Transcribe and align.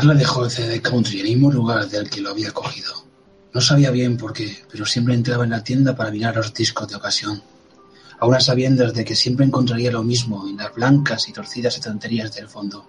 Carla 0.00 0.14
dejó 0.14 0.46
el 0.46 0.50
CD 0.50 0.80
country 0.80 1.20
en 1.20 1.26
el 1.26 1.32
mismo 1.32 1.52
lugar 1.52 1.86
del 1.86 2.08
que 2.08 2.22
lo 2.22 2.30
había 2.30 2.52
cogido. 2.52 3.04
No 3.52 3.60
sabía 3.60 3.90
bien 3.90 4.16
por 4.16 4.32
qué, 4.32 4.64
pero 4.72 4.86
siempre 4.86 5.12
entraba 5.12 5.44
en 5.44 5.50
la 5.50 5.62
tienda 5.62 5.94
para 5.94 6.10
mirar 6.10 6.36
los 6.36 6.54
discos 6.54 6.88
de 6.88 6.96
ocasión. 6.96 7.42
Aún 8.18 8.34
a 8.34 8.40
sabiendas 8.40 8.94
de 8.94 9.04
que 9.04 9.14
siempre 9.14 9.44
encontraría 9.44 9.92
lo 9.92 10.02
mismo 10.02 10.48
en 10.48 10.56
las 10.56 10.74
blancas 10.74 11.28
y 11.28 11.34
torcidas 11.34 11.74
estanterías 11.74 12.34
del 12.34 12.48
fondo. 12.48 12.86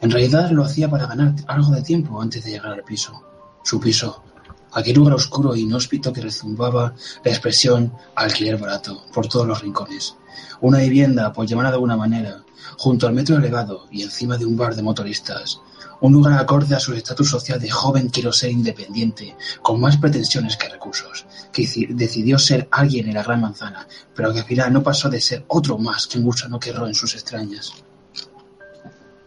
En 0.00 0.10
realidad 0.10 0.50
lo 0.50 0.64
hacía 0.64 0.90
para 0.90 1.06
ganar 1.06 1.34
algo 1.46 1.70
de 1.70 1.82
tiempo 1.82 2.20
antes 2.20 2.42
de 2.42 2.50
llegar 2.50 2.72
al 2.72 2.82
piso. 2.82 3.22
Su 3.62 3.78
piso, 3.78 4.24
aquel 4.72 4.96
lugar 4.96 5.14
oscuro 5.14 5.54
e 5.54 5.60
inhóspito 5.60 6.12
que 6.12 6.20
rezumbaba 6.20 6.96
la 7.24 7.30
expresión 7.30 7.92
alquiler 8.16 8.58
barato 8.58 9.04
por 9.14 9.28
todos 9.28 9.46
los 9.46 9.60
rincones. 9.62 10.16
Una 10.60 10.78
vivienda, 10.78 11.32
por 11.32 11.46
llamarla 11.46 11.70
de 11.70 11.76
alguna 11.76 11.96
manera, 11.96 12.42
junto 12.76 13.06
al 13.06 13.14
metro 13.14 13.36
elevado 13.36 13.86
y 13.92 14.02
encima 14.02 14.36
de 14.36 14.46
un 14.46 14.56
bar 14.56 14.74
de 14.74 14.82
motoristas, 14.82 15.60
un 16.00 16.12
lugar 16.12 16.38
acorde 16.38 16.74
a 16.74 16.80
su 16.80 16.92
estatus 16.92 17.30
social 17.30 17.60
de 17.60 17.70
joven 17.70 18.08
quiero 18.08 18.32
ser 18.32 18.50
independiente, 18.50 19.36
con 19.62 19.80
más 19.80 19.96
pretensiones 19.96 20.56
que 20.56 20.68
recursos, 20.68 21.26
que 21.52 21.66
decidió 21.90 22.38
ser 22.38 22.68
alguien 22.70 23.08
en 23.08 23.14
la 23.14 23.22
gran 23.22 23.40
manzana, 23.40 23.86
pero 24.14 24.32
que 24.32 24.40
al 24.40 24.46
final 24.46 24.72
no 24.72 24.82
pasó 24.82 25.08
de 25.08 25.20
ser 25.20 25.44
otro 25.48 25.78
más 25.78 26.06
que 26.06 26.18
un 26.18 26.24
gusano 26.24 26.58
que 26.58 26.70
erró 26.70 26.86
en 26.86 26.94
sus 26.94 27.14
extrañas. 27.14 27.72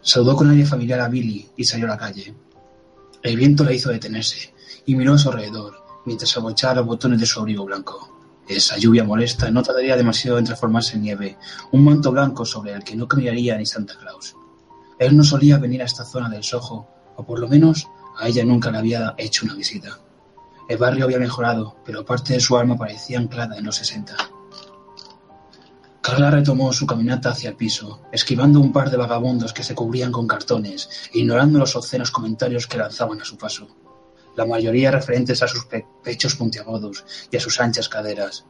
Saludó 0.00 0.36
con 0.36 0.50
aire 0.50 0.64
familiar 0.64 1.00
a 1.00 1.08
Billy 1.08 1.50
y 1.56 1.64
salió 1.64 1.86
a 1.86 1.90
la 1.90 1.98
calle. 1.98 2.34
El 3.22 3.36
viento 3.36 3.64
le 3.64 3.74
hizo 3.74 3.90
detenerse 3.90 4.54
y 4.86 4.94
miró 4.94 5.14
a 5.14 5.18
su 5.18 5.28
alrededor 5.28 5.82
mientras 6.04 6.36
abochaba 6.36 6.76
los 6.76 6.86
botones 6.86 7.20
de 7.20 7.26
su 7.26 7.40
abrigo 7.40 7.64
blanco. 7.64 8.18
Esa 8.48 8.78
lluvia 8.78 9.04
molesta 9.04 9.50
no 9.50 9.62
tardaría 9.62 9.96
demasiado 9.96 10.38
en 10.38 10.46
transformarse 10.46 10.96
en 10.96 11.02
nieve, 11.02 11.36
un 11.72 11.84
manto 11.84 12.10
blanco 12.10 12.46
sobre 12.46 12.72
el 12.72 12.82
que 12.82 12.96
no 12.96 13.06
caminaría 13.06 13.58
ni 13.58 13.66
Santa 13.66 13.94
Claus. 13.98 14.34
Él 14.98 15.16
no 15.16 15.22
solía 15.24 15.58
venir 15.58 15.82
a 15.82 15.86
esta 15.86 16.04
zona 16.04 16.28
del 16.28 16.42
Soho, 16.44 16.88
o 17.16 17.24
por 17.24 17.38
lo 17.38 17.48
menos 17.48 17.88
a 18.18 18.28
ella 18.28 18.44
nunca 18.44 18.70
le 18.70 18.78
había 18.78 19.14
hecho 19.16 19.44
una 19.44 19.54
visita. 19.54 19.98
El 20.68 20.78
barrio 20.78 21.04
había 21.04 21.18
mejorado, 21.18 21.76
pero 21.84 22.04
parte 22.04 22.34
de 22.34 22.40
su 22.40 22.56
alma 22.56 22.76
parecía 22.76 23.18
anclada 23.18 23.56
en 23.56 23.64
los 23.64 23.76
sesenta. 23.76 24.16
Carla 26.02 26.30
retomó 26.30 26.72
su 26.72 26.86
caminata 26.86 27.30
hacia 27.30 27.50
el 27.50 27.56
piso, 27.56 28.00
esquivando 28.12 28.60
un 28.60 28.72
par 28.72 28.90
de 28.90 28.96
vagabundos 28.96 29.52
que 29.52 29.62
se 29.62 29.74
cubrían 29.74 30.10
con 30.10 30.26
cartones 30.26 30.88
ignorando 31.12 31.58
los 31.58 31.76
obscenos 31.76 32.10
comentarios 32.10 32.66
que 32.66 32.78
lanzaban 32.78 33.20
a 33.20 33.24
su 33.24 33.36
paso, 33.36 33.68
la 34.36 34.46
mayoría 34.46 34.90
referentes 34.90 35.42
a 35.42 35.48
sus 35.48 35.66
pechos 36.02 36.34
puntiagudos 36.36 37.04
y 37.30 37.36
a 37.36 37.40
sus 37.40 37.60
anchas 37.60 37.88
caderas. 37.88 38.46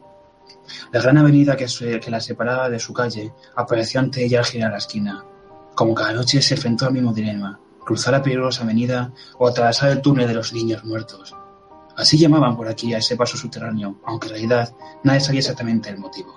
La 0.93 1.01
gran 1.01 1.19
avenida 1.19 1.57
que, 1.57 1.67
que 2.01 2.11
la 2.11 2.21
separaba 2.21 2.69
de 2.69 2.79
su 2.79 2.93
calle 2.93 3.33
apareció 3.57 4.01
ante 4.01 4.25
ella 4.25 4.41
al 4.41 4.45
girar 4.45 4.71
la 4.71 4.79
esquina, 4.79 5.25
como 5.79 5.95
cada 5.95 6.13
noche 6.13 6.43
se 6.43 6.55
enfrentó 6.57 6.87
al 6.87 6.93
mismo 6.93 7.13
dilema, 7.13 7.61
cruzar 7.85 8.13
la 8.13 8.21
peligrosa 8.21 8.65
avenida 8.65 9.13
o 9.39 9.47
atravesar 9.47 9.93
el 9.93 10.03
túnel 10.03 10.27
de 10.27 10.35
los 10.35 10.53
niños 10.53 10.83
muertos. 10.83 11.37
Así 11.97 12.19
llamaban 12.19 12.57
por 12.57 12.67
aquí 12.67 12.95
a 12.95 12.99
ese 12.99 13.15
paso 13.15 13.37
subterráneo, 13.37 14.01
aunque 14.05 14.27
en 14.27 14.33
realidad 14.33 14.75
nadie 15.05 15.21
sabía 15.21 15.39
exactamente 15.39 15.89
el 15.89 15.99
motivo. 15.99 16.37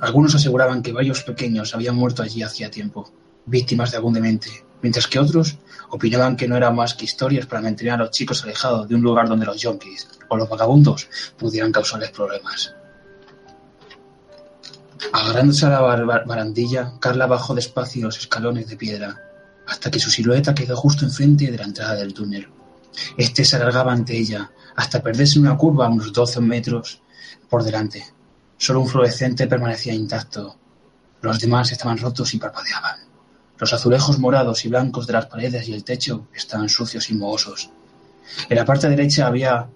Algunos 0.00 0.34
aseguraban 0.34 0.80
que 0.80 0.94
varios 0.94 1.24
pequeños 1.24 1.74
habían 1.74 1.96
muerto 1.96 2.22
allí 2.22 2.42
hacía 2.42 2.70
tiempo, 2.70 3.12
víctimas 3.44 3.90
de 3.90 3.98
algún 3.98 4.14
demente, 4.14 4.48
mientras 4.80 5.06
que 5.06 5.18
otros 5.18 5.58
opinaban 5.90 6.38
que 6.38 6.48
no 6.48 6.56
eran 6.56 6.74
más 6.74 6.94
que 6.94 7.04
historias 7.04 7.44
para 7.44 7.60
mantener 7.60 7.92
a 7.92 7.98
los 7.98 8.12
chicos 8.12 8.42
alejados 8.44 8.88
de 8.88 8.94
un 8.94 9.02
lugar 9.02 9.28
donde 9.28 9.44
los 9.44 9.60
yonkis 9.60 10.08
o 10.30 10.38
los 10.38 10.48
vagabundos 10.48 11.06
pudieran 11.36 11.70
causarles 11.70 12.12
problemas. 12.12 12.74
Agarrándose 15.12 15.66
a 15.66 15.70
la 15.70 15.80
barandilla, 16.24 16.94
Carla 17.00 17.26
bajó 17.26 17.54
despacio 17.54 18.04
los 18.04 18.18
escalones 18.18 18.68
de 18.68 18.76
piedra, 18.76 19.20
hasta 19.66 19.90
que 19.90 20.00
su 20.00 20.10
silueta 20.10 20.54
quedó 20.54 20.76
justo 20.76 21.04
enfrente 21.04 21.50
de 21.50 21.58
la 21.58 21.64
entrada 21.64 21.94
del 21.94 22.14
túnel. 22.14 22.48
Este 23.16 23.44
se 23.44 23.56
alargaba 23.56 23.92
ante 23.92 24.16
ella, 24.16 24.50
hasta 24.76 25.02
perderse 25.02 25.38
en 25.38 25.46
una 25.46 25.56
curva 25.56 25.86
a 25.86 25.90
unos 25.90 26.12
doce 26.12 26.40
metros 26.40 27.00
por 27.48 27.62
delante. 27.62 28.04
Solo 28.56 28.80
un 28.80 28.88
fluorescente 28.88 29.46
permanecía 29.46 29.94
intacto. 29.94 30.56
Los 31.20 31.40
demás 31.40 31.72
estaban 31.72 31.98
rotos 31.98 32.34
y 32.34 32.38
parpadeaban. 32.38 33.00
Los 33.58 33.72
azulejos 33.72 34.18
morados 34.18 34.64
y 34.64 34.68
blancos 34.68 35.06
de 35.06 35.12
las 35.12 35.26
paredes 35.26 35.68
y 35.68 35.74
el 35.74 35.84
techo 35.84 36.28
estaban 36.34 36.68
sucios 36.68 37.08
y 37.10 37.14
mohosos. 37.14 37.70
En 38.48 38.56
la 38.56 38.64
parte 38.64 38.88
derecha 38.88 39.26
había 39.26 39.68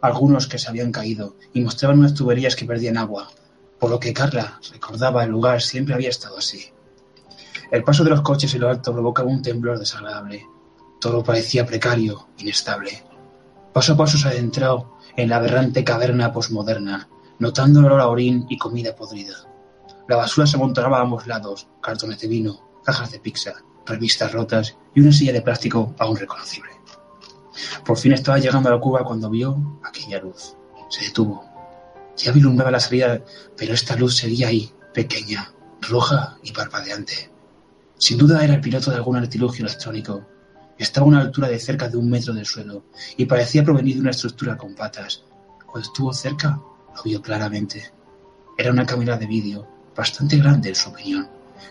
algunos 0.00 0.46
que 0.46 0.58
se 0.58 0.68
habían 0.68 0.92
caído 0.92 1.36
y 1.52 1.60
mostraban 1.60 1.98
unas 1.98 2.14
tuberías 2.14 2.54
que 2.54 2.66
perdían 2.66 2.98
agua, 2.98 3.30
por 3.78 3.90
lo 3.90 4.00
que 4.00 4.12
Carla 4.12 4.60
recordaba 4.72 5.24
el 5.24 5.30
lugar 5.30 5.60
siempre 5.60 5.94
había 5.94 6.10
estado 6.10 6.38
así. 6.38 6.72
El 7.70 7.82
paso 7.82 8.04
de 8.04 8.10
los 8.10 8.22
coches 8.22 8.54
en 8.54 8.60
lo 8.60 8.68
alto 8.68 8.92
provocaba 8.92 9.28
un 9.28 9.42
temblor 9.42 9.78
desagradable. 9.78 10.46
Todo 11.00 11.24
parecía 11.24 11.66
precario, 11.66 12.28
inestable. 12.38 13.02
Paso 13.72 13.94
a 13.94 13.96
paso 13.96 14.16
se 14.16 14.28
adentró 14.28 14.96
en 15.16 15.28
la 15.28 15.36
aberrante 15.36 15.84
caverna 15.84 16.32
posmoderna, 16.32 17.08
notando 17.38 17.80
el 17.80 17.86
olor 17.86 18.00
a 18.00 18.08
orín 18.08 18.46
y 18.48 18.58
comida 18.58 18.94
podrida. 18.94 19.34
La 20.08 20.16
basura 20.16 20.46
se 20.46 20.56
amontonaba 20.56 20.98
a 20.98 21.02
ambos 21.02 21.26
lados, 21.26 21.66
cartones 21.80 22.20
de 22.20 22.28
vino, 22.28 22.60
cajas 22.84 23.10
de 23.10 23.20
pizza, 23.20 23.54
revistas 23.86 24.32
rotas 24.32 24.76
y 24.94 25.00
una 25.00 25.12
silla 25.12 25.32
de 25.32 25.42
plástico 25.42 25.94
aún 25.98 26.16
reconocible. 26.16 26.70
Por 27.84 27.96
fin 27.96 28.12
estaba 28.12 28.38
llegando 28.38 28.68
a 28.68 28.72
la 28.72 28.80
cuba 28.80 29.04
cuando 29.04 29.30
vio 29.30 29.80
aquella 29.82 30.20
luz. 30.20 30.56
Se 30.90 31.04
detuvo, 31.04 31.44
ya 32.16 32.32
vislumbraba 32.32 32.70
la 32.70 32.80
salida, 32.80 33.22
pero 33.56 33.74
esta 33.74 33.96
luz 33.96 34.16
seguía 34.16 34.48
ahí, 34.48 34.72
pequeña, 34.92 35.52
roja 35.80 36.38
y 36.42 36.52
parpadeante. 36.52 37.30
Sin 37.98 38.18
duda 38.18 38.44
era 38.44 38.54
el 38.54 38.60
piloto 38.60 38.90
de 38.90 38.96
algún 38.96 39.16
artilugio 39.16 39.64
electrónico. 39.64 40.26
Estaba 40.78 41.06
a 41.06 41.08
una 41.08 41.20
altura 41.20 41.48
de 41.48 41.58
cerca 41.58 41.88
de 41.88 41.96
un 41.96 42.10
metro 42.10 42.34
del 42.34 42.46
suelo 42.46 42.84
y 43.16 43.24
parecía 43.26 43.64
provenir 43.64 43.96
de 43.96 44.02
una 44.02 44.10
estructura 44.10 44.56
con 44.56 44.74
patas. 44.74 45.24
Cuando 45.64 45.88
estuvo 45.88 46.12
cerca, 46.12 46.60
lo 46.94 47.02
vio 47.02 47.22
claramente. 47.22 47.92
Era 48.58 48.70
una 48.70 48.86
cámara 48.86 49.16
de 49.16 49.26
vídeo, 49.26 49.66
bastante 49.96 50.38
grande 50.38 50.70
en 50.70 50.74
su 50.74 50.90
opinión, 50.90 51.28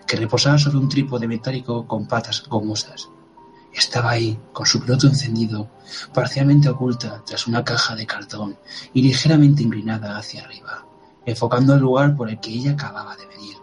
que 0.08 0.18
reposaba 0.18 0.58
sobre 0.58 0.78
un 0.78 0.90
trípode 0.90 1.28
metálico 1.28 1.88
con 1.88 2.08
patas 2.08 2.44
gomosas. 2.48 3.10
Estaba 3.74 4.12
ahí, 4.12 4.40
con 4.52 4.66
su 4.66 4.80
piloto 4.82 5.08
encendido, 5.08 5.70
parcialmente 6.14 6.70
oculta 6.70 7.24
tras 7.26 7.48
una 7.48 7.64
caja 7.64 7.96
de 7.96 8.06
cartón 8.06 8.58
y 8.94 9.02
ligeramente 9.02 9.64
inclinada 9.64 10.18
hacia 10.18 10.44
arriba, 10.44 10.86
enfocando 11.26 11.74
el 11.74 11.82
lugar 11.82 12.16
por 12.16 12.30
el 12.30 12.40
que 12.40 12.52
ella 12.52 12.74
acababa 12.74 13.16
de 13.16 13.26
venir. 13.26 13.58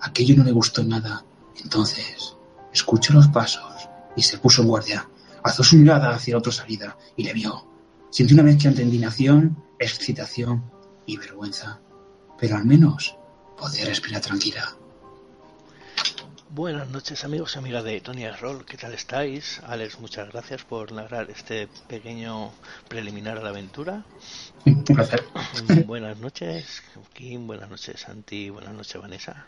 Aquello 0.00 0.36
no 0.36 0.44
le 0.44 0.52
gustó 0.52 0.82
nada. 0.82 1.24
Entonces, 1.62 2.36
escuchó 2.72 3.12
los 3.12 3.28
pasos 3.28 3.88
y 4.16 4.22
se 4.22 4.38
puso 4.38 4.62
en 4.62 4.68
guardia. 4.68 5.08
Alzó 5.42 5.62
su 5.62 5.76
mirada 5.76 6.10
hacia 6.10 6.38
otra 6.38 6.52
salida 6.52 6.96
y 7.16 7.24
le 7.24 7.34
vio. 7.34 7.66
Sintió 8.10 8.34
una 8.34 8.42
mezcla 8.42 8.70
entre 8.70 8.84
indignación, 8.84 9.62
excitación 9.78 10.64
y 11.04 11.18
vergüenza. 11.18 11.80
Pero 12.38 12.56
al 12.56 12.64
menos 12.64 13.16
podía 13.58 13.84
respirar 13.84 14.22
tranquila. 14.22 14.74
Buenas 16.52 16.90
noches 16.90 17.24
amigos 17.24 17.54
y 17.54 17.60
amigas 17.60 17.84
de 17.84 18.00
Tony 18.00 18.28
Roll, 18.28 18.64
¿qué 18.64 18.76
tal 18.76 18.92
estáis? 18.92 19.62
Alex, 19.68 20.00
muchas 20.00 20.32
gracias 20.32 20.64
por 20.64 20.90
narrar 20.90 21.30
este 21.30 21.68
pequeño 21.86 22.50
preliminar 22.88 23.38
a 23.38 23.42
la 23.42 23.50
aventura. 23.50 24.02
Un 24.66 24.82
placer. 24.82 25.22
Buenas 25.86 26.18
noches 26.18 26.82
Kim, 27.12 27.46
buenas 27.46 27.70
noches 27.70 28.00
Santi, 28.00 28.50
buenas 28.50 28.74
noches 28.74 29.00
Vanessa. 29.00 29.46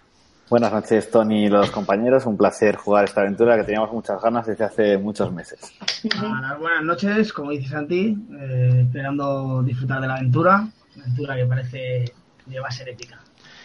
Buenas 0.49 0.73
noches 0.73 1.11
Tony 1.11 1.47
y 1.47 1.49
los 1.49 1.73
compañeros, 1.73 2.25
un 2.25 2.37
placer 2.37 2.77
jugar 2.77 3.07
esta 3.07 3.23
aventura 3.23 3.57
que 3.57 3.65
teníamos 3.65 3.93
muchas 3.93 4.23
ganas 4.23 4.47
desde 4.47 4.63
hace 4.63 4.97
muchos 4.97 5.33
meses. 5.33 5.59
buenas 6.61 6.85
noches, 6.85 7.33
como 7.33 7.51
dice 7.51 7.69
Santi, 7.69 8.17
eh, 8.39 8.83
esperando 8.87 9.61
disfrutar 9.65 10.01
de 10.01 10.07
la 10.07 10.15
aventura, 10.15 10.69
una 10.95 11.05
aventura 11.05 11.35
que 11.35 11.47
parece 11.47 12.13
que 12.49 12.61
va 12.61 12.69
a 12.69 12.71
ser 12.71 12.89
épica. 12.91 13.22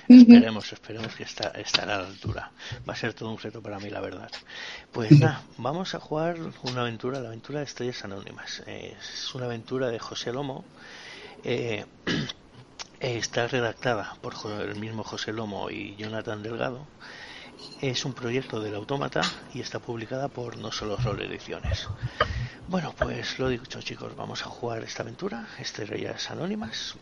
Esperemos, 0.10 0.72
esperemos 0.72 1.16
que 1.16 1.24
está, 1.24 1.50
estará 1.50 1.96
a 1.96 2.02
la 2.04 2.08
altura. 2.08 2.52
Va 2.88 2.94
a 2.94 2.96
ser 2.96 3.14
todo 3.14 3.30
un 3.30 3.38
reto 3.38 3.62
para 3.62 3.78
mí, 3.80 3.90
la 3.90 4.00
verdad. 4.00 4.32
Pues 4.92 5.12
nada, 5.12 5.44
vamos 5.58 5.96
a 5.96 6.00
jugar 6.00 6.38
una 6.64 6.82
aventura, 6.82 7.20
la 7.20 7.28
aventura 7.28 7.60
de 7.60 7.66
Estrellas 7.66 8.06
Anónimas. 8.06 8.64
Es 8.68 9.36
una 9.36 9.46
aventura 9.46 9.90
de 9.90 10.00
José 10.00 10.32
Lomo. 10.32 10.64
Eh, 11.44 11.86
está 13.02 13.48
redactada 13.48 14.16
por 14.22 14.36
el 14.62 14.76
mismo 14.78 15.04
José 15.04 15.34
Lomo 15.34 15.70
y 15.70 15.96
Jonathan 15.98 16.42
Delgado. 16.42 16.88
Es 17.82 18.06
un 18.06 18.14
proyecto 18.14 18.62
del 18.62 18.76
Autómata 18.76 19.22
y 19.54 19.60
está 19.60 19.80
publicada 19.80 20.30
por 20.30 20.58
No 20.58 20.72
Solo 20.72 20.96
Rol 20.98 21.22
Ediciones. 21.22 21.88
Bueno, 22.70 22.94
pues 22.98 23.40
lo 23.40 23.50
dicho 23.50 23.82
chicos, 23.82 24.16
vamos 24.16 24.42
a 24.44 24.46
jugar 24.46 24.84
esta 24.84 25.04
aventura, 25.04 25.48
Estrellas 25.60 26.30
Anónimas. 26.30 26.96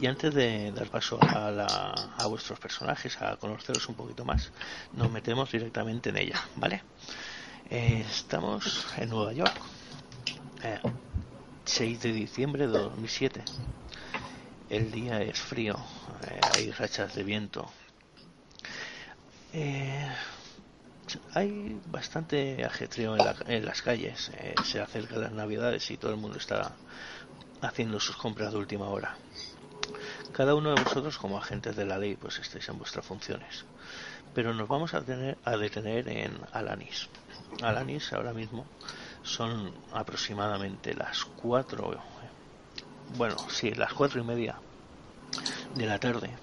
Y 0.00 0.06
antes 0.06 0.32
de 0.32 0.70
dar 0.72 0.88
paso 0.88 1.18
a, 1.20 2.26
vuestros 2.28 2.60
personajes, 2.60 3.20
a 3.20 3.36
conoceros 3.36 3.88
un 3.88 3.96
poquito 3.96 4.24
más, 4.24 4.52
nos 4.92 5.10
metemos 5.10 5.50
directamente 5.50 6.10
en 6.10 6.18
ella, 6.18 6.40
¿vale? 6.56 6.82
Eh, 7.70 8.04
estamos 8.08 8.86
en 8.96 9.08
Nueva 9.08 9.32
York, 9.32 9.60
6 11.64 11.98
eh, 12.04 12.08
de 12.08 12.14
diciembre 12.14 12.66
de 12.66 12.78
2007. 12.78 13.44
El 14.70 14.90
día 14.90 15.20
es 15.22 15.38
frío, 15.38 15.76
eh, 16.28 16.40
hay 16.54 16.70
rachas 16.70 17.14
de 17.14 17.24
viento. 17.24 17.70
hay 21.34 21.80
bastante 21.86 22.64
ajetreo 22.64 23.16
en, 23.46 23.64
las 23.64 23.82
calles. 23.82 24.30
Eh, 24.34 24.54
se 24.64 24.80
acercan 24.80 25.22
las 25.22 25.32
navidades 25.32 25.90
y 25.90 25.96
todo 25.96 26.12
el 26.12 26.18
mundo 26.18 26.38
está 26.38 26.76
haciendo 27.60 27.98
sus 27.98 28.16
compras 28.16 28.52
de 28.52 28.58
última 28.58 28.88
hora. 28.88 29.16
Cada 30.32 30.54
uno 30.54 30.74
de 30.74 30.82
vosotros 30.82 31.18
como 31.18 31.38
agentes 31.38 31.76
de 31.76 31.84
la 31.84 31.98
ley 31.98 32.16
pues 32.16 32.38
estáis 32.38 32.68
en 32.68 32.78
vuestras 32.78 33.04
funciones. 33.04 33.64
Pero 34.34 34.54
nos 34.54 34.68
vamos 34.68 34.94
a, 34.94 35.02
tener, 35.02 35.38
a 35.44 35.56
detener 35.56 36.08
en 36.08 36.40
Alanis. 36.52 37.08
Alanis 37.62 38.12
ahora 38.12 38.32
mismo 38.32 38.66
son 39.22 39.78
aproximadamente 39.90 40.94
las 40.94 41.24
cuatro, 41.24 42.00
bueno, 43.08 43.36
sí, 43.48 43.72
las 43.72 43.92
cuatro 43.94 44.20
y 44.20 44.24
media 44.24 44.60
de 45.74 45.86
la 45.86 45.98
tarde 45.98 46.38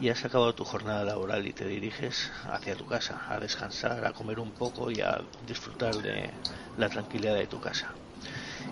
y 0.00 0.08
has 0.08 0.24
acabado 0.24 0.54
tu 0.54 0.64
jornada 0.64 1.04
laboral 1.04 1.46
y 1.46 1.52
te 1.52 1.66
diriges 1.66 2.30
hacia 2.44 2.74
tu 2.74 2.86
casa 2.86 3.22
a 3.28 3.38
descansar, 3.38 4.06
a 4.06 4.12
comer 4.12 4.40
un 4.40 4.50
poco 4.52 4.90
y 4.90 5.02
a 5.02 5.20
disfrutar 5.42 5.94
de 5.96 6.32
la 6.76 6.88
tranquilidad 6.88 7.34
de 7.34 7.46
tu 7.46 7.60
casa. 7.60 7.94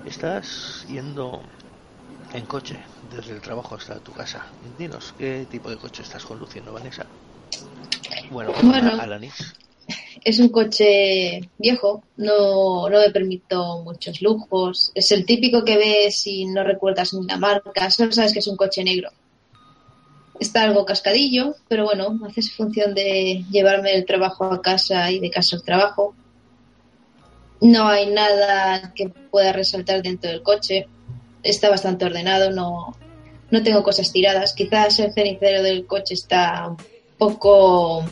Estás 0.04 0.84
yendo 0.86 1.42
en 2.32 2.46
coche 2.46 2.82
desde 3.14 3.32
el 3.32 3.40
trabajo 3.40 3.74
hasta 3.74 3.98
tu 4.00 4.12
casa. 4.12 4.46
Dinos, 4.78 5.14
¿qué 5.18 5.46
tipo 5.50 5.70
de 5.70 5.76
coche 5.76 6.02
estás 6.02 6.24
conduciendo, 6.24 6.72
Vanessa? 6.72 7.06
Bueno, 8.30 8.52
bueno 8.62 9.00
Alanis. 9.00 9.54
Es 10.22 10.38
un 10.40 10.48
coche 10.48 11.40
viejo, 11.56 12.02
no, 12.16 12.88
no 12.90 12.98
me 12.98 13.10
permito 13.10 13.82
muchos 13.82 14.20
lujos. 14.20 14.92
Es 14.94 15.12
el 15.12 15.24
típico 15.24 15.64
que 15.64 15.76
ves 15.76 16.26
y 16.26 16.44
no 16.46 16.64
recuerdas 16.64 17.14
ni 17.14 17.26
la 17.26 17.38
marca, 17.38 17.90
solo 17.90 18.12
sabes 18.12 18.32
que 18.32 18.40
es 18.40 18.46
un 18.46 18.56
coche 18.56 18.84
negro 18.84 19.10
está 20.40 20.62
algo 20.62 20.84
cascadillo, 20.84 21.56
pero 21.68 21.84
bueno, 21.84 22.18
hace 22.26 22.42
función 22.42 22.94
de 22.94 23.44
llevarme 23.50 23.94
el 23.94 24.06
trabajo 24.06 24.44
a 24.44 24.62
casa 24.62 25.10
y 25.10 25.18
de 25.20 25.30
casa 25.30 25.56
al 25.56 25.62
trabajo. 25.62 26.14
No 27.60 27.88
hay 27.88 28.06
nada 28.06 28.92
que 28.94 29.08
pueda 29.08 29.52
resaltar 29.52 30.02
dentro 30.02 30.30
del 30.30 30.42
coche. 30.42 30.86
Está 31.42 31.70
bastante 31.70 32.04
ordenado, 32.04 32.50
no, 32.50 32.96
no 33.50 33.62
tengo 33.62 33.82
cosas 33.82 34.12
tiradas. 34.12 34.52
Quizás 34.52 34.98
el 35.00 35.12
cenicero 35.12 35.62
del 35.62 35.86
coche 35.86 36.14
está 36.14 36.74
poco 37.16 38.04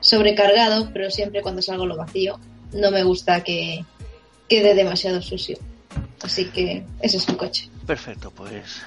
sobrecargado, 0.00 0.90
pero 0.92 1.10
siempre 1.10 1.42
cuando 1.42 1.62
salgo 1.62 1.86
lo 1.86 1.96
vacío. 1.96 2.38
No 2.72 2.90
me 2.90 3.02
gusta 3.02 3.42
que 3.42 3.84
quede 4.48 4.74
demasiado 4.74 5.22
sucio. 5.22 5.58
Así 6.22 6.46
que 6.46 6.84
ese 7.00 7.18
es 7.18 7.28
un 7.28 7.36
coche. 7.36 7.68
Perfecto, 7.86 8.30
pues 8.30 8.82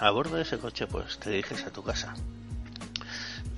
a 0.00 0.10
bordo 0.10 0.36
de 0.36 0.42
ese 0.42 0.58
coche 0.58 0.86
pues 0.86 1.18
te 1.18 1.30
diriges 1.30 1.64
a 1.64 1.70
tu 1.70 1.82
casa. 1.82 2.14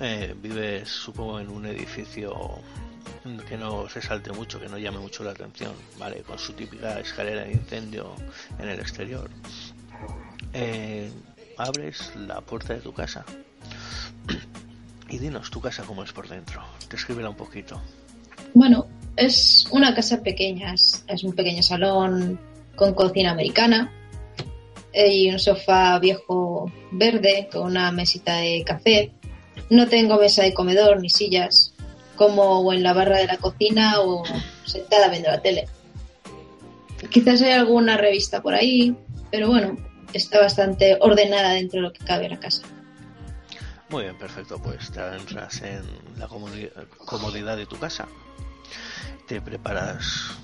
Eh, 0.00 0.34
vives 0.40 0.88
supongo 0.88 1.40
en 1.40 1.48
un 1.48 1.66
edificio 1.66 2.60
que 3.36 3.56
no 3.56 3.88
se 3.88 4.00
salte 4.00 4.32
mucho, 4.32 4.60
que 4.60 4.68
no 4.68 4.78
llame 4.78 4.98
mucho 4.98 5.22
la 5.22 5.32
atención, 5.32 5.72
¿vale? 5.98 6.22
Con 6.22 6.38
su 6.38 6.52
típica 6.54 6.98
escalera 7.00 7.44
de 7.44 7.52
incendio 7.52 8.14
en 8.58 8.68
el 8.68 8.80
exterior. 8.80 9.28
Eh, 10.52 11.10
abres 11.56 12.12
la 12.16 12.40
puerta 12.40 12.74
de 12.74 12.80
tu 12.80 12.92
casa 12.92 13.24
y 15.10 15.18
dinos 15.18 15.50
tu 15.50 15.60
casa 15.60 15.82
cómo 15.84 16.02
es 16.02 16.12
por 16.12 16.28
dentro. 16.28 16.62
Descríbela 16.90 17.30
un 17.30 17.36
poquito. 17.36 17.80
Bueno, 18.54 18.86
es 19.16 19.66
una 19.70 19.94
casa 19.94 20.22
pequeña, 20.22 20.74
es 20.74 21.24
un 21.24 21.32
pequeño 21.32 21.62
salón 21.62 22.38
con 22.76 22.94
cocina 22.94 23.32
americana 23.32 23.92
y 24.94 25.30
un 25.30 25.38
sofá 25.38 25.98
viejo 25.98 26.70
verde 26.92 27.48
con 27.52 27.62
una 27.62 27.90
mesita 27.92 28.36
de 28.36 28.62
café. 28.64 29.12
No 29.70 29.86
tengo 29.88 30.18
mesa 30.18 30.42
de 30.42 30.54
comedor 30.54 31.00
ni 31.00 31.10
sillas, 31.10 31.74
como 32.18 32.72
en 32.72 32.82
la 32.82 32.92
barra 32.92 33.18
de 33.18 33.26
la 33.26 33.38
cocina 33.38 34.00
o 34.00 34.24
sentada 34.64 35.08
viendo 35.08 35.30
la 35.30 35.40
tele. 35.40 35.66
Quizás 37.10 37.40
hay 37.40 37.52
alguna 37.52 37.96
revista 37.96 38.42
por 38.42 38.54
ahí, 38.54 38.94
pero 39.30 39.48
bueno, 39.48 39.76
está 40.12 40.40
bastante 40.40 40.98
ordenada 41.00 41.50
dentro 41.50 41.80
de 41.80 41.86
lo 41.86 41.92
que 41.92 42.04
cabe 42.04 42.28
la 42.28 42.40
casa. 42.40 42.62
Muy 43.88 44.02
bien, 44.02 44.18
perfecto. 44.18 44.60
Pues 44.60 44.90
te 44.90 45.00
entras 45.00 45.62
en 45.62 45.82
la 46.18 46.28
comodidad 46.28 47.56
de 47.56 47.66
tu 47.66 47.78
casa. 47.78 48.06
Te 49.26 49.40
preparas 49.40 50.36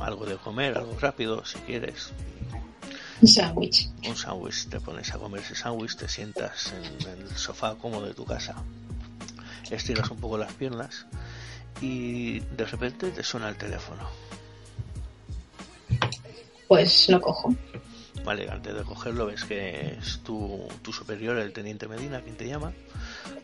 algo 0.00 0.26
de 0.26 0.36
comer, 0.36 0.76
algo 0.76 0.96
rápido, 0.98 1.44
si 1.44 1.58
quieres. 1.60 2.12
Un 3.20 3.28
sándwich. 3.28 3.88
Un 4.06 4.16
sándwich, 4.16 4.68
te 4.68 4.80
pones 4.80 5.12
a 5.12 5.18
comer 5.18 5.42
ese 5.42 5.54
sándwich, 5.54 5.96
te 5.96 6.08
sientas 6.08 6.72
en, 6.72 7.20
el 7.20 7.36
sofá 7.36 7.74
cómodo 7.74 8.06
de 8.06 8.14
tu 8.14 8.24
casa, 8.24 8.54
estiras 9.70 10.10
un 10.10 10.18
poco 10.18 10.38
las 10.38 10.52
piernas 10.52 11.06
y 11.80 12.40
de 12.40 12.64
repente 12.64 13.10
te 13.10 13.22
suena 13.22 13.48
el 13.48 13.56
teléfono. 13.56 14.08
Pues 16.66 17.08
lo 17.08 17.20
cojo. 17.20 17.54
Vale, 18.24 18.50
antes 18.50 18.74
de 18.74 18.82
cogerlo 18.82 19.26
ves 19.26 19.44
que 19.44 19.96
es 19.98 20.20
tu, 20.22 20.68
tu 20.82 20.92
superior, 20.92 21.38
el 21.38 21.52
teniente 21.52 21.88
Medina, 21.88 22.20
quien 22.20 22.36
te 22.36 22.46
llama. 22.46 22.72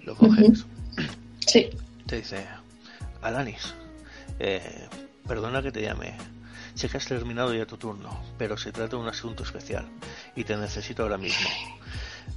Lo 0.02 0.14
coges. 0.14 0.66
Sí. 1.46 1.70
Te 2.06 2.16
dice, 2.16 2.46
Alanis, 3.22 3.74
eh, 4.38 4.88
perdona 5.26 5.62
que 5.62 5.72
te 5.72 5.80
llame. 5.80 6.14
Sé 6.74 6.88
que 6.88 6.96
has 6.96 7.06
terminado 7.06 7.54
ya 7.54 7.66
tu 7.66 7.76
turno, 7.76 8.20
pero 8.36 8.58
se 8.58 8.72
trata 8.72 8.96
de 8.96 9.02
un 9.02 9.08
asunto 9.08 9.44
especial 9.44 9.88
y 10.36 10.44
te 10.44 10.56
necesito 10.56 11.04
ahora 11.04 11.16
mismo. 11.16 11.48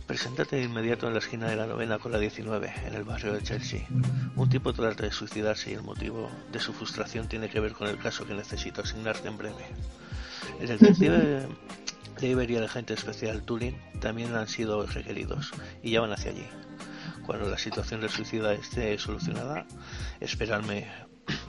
Preséntate 0.05 0.55
de 0.55 0.63
inmediato 0.63 1.07
en 1.07 1.13
la 1.13 1.19
esquina 1.19 1.47
de 1.47 1.55
la 1.55 1.67
novena 1.67 1.99
con 1.99 2.11
la 2.11 2.19
19, 2.19 2.73
en 2.85 2.93
el 2.93 3.03
barrio 3.03 3.33
de 3.33 3.43
Chelsea. 3.43 3.85
Un 4.35 4.49
tipo 4.49 4.73
trata 4.73 5.03
de 5.03 5.11
suicidarse 5.11 5.71
y 5.71 5.73
el 5.73 5.83
motivo 5.83 6.29
de 6.51 6.59
su 6.59 6.73
frustración 6.73 7.27
tiene 7.27 7.49
que 7.49 7.59
ver 7.59 7.73
con 7.73 7.87
el 7.87 7.97
caso 7.97 8.25
que 8.25 8.33
necesito 8.33 8.81
asignarte 8.81 9.27
en 9.27 9.37
breve. 9.37 9.65
El 10.59 10.67
detective 10.67 11.47
de 12.19 12.47
y 12.49 12.55
el 12.55 12.63
agente 12.63 12.93
especial 12.93 13.43
Tulin 13.43 13.77
también 13.99 14.33
han 14.35 14.47
sido 14.47 14.85
requeridos 14.87 15.51
y 15.83 15.91
ya 15.91 16.01
van 16.01 16.13
hacia 16.13 16.31
allí. 16.31 16.47
Cuando 17.25 17.49
la 17.49 17.57
situación 17.57 18.01
del 18.01 18.09
suicida 18.09 18.53
esté 18.53 18.97
solucionada, 18.97 19.65
esperadme 20.19 20.87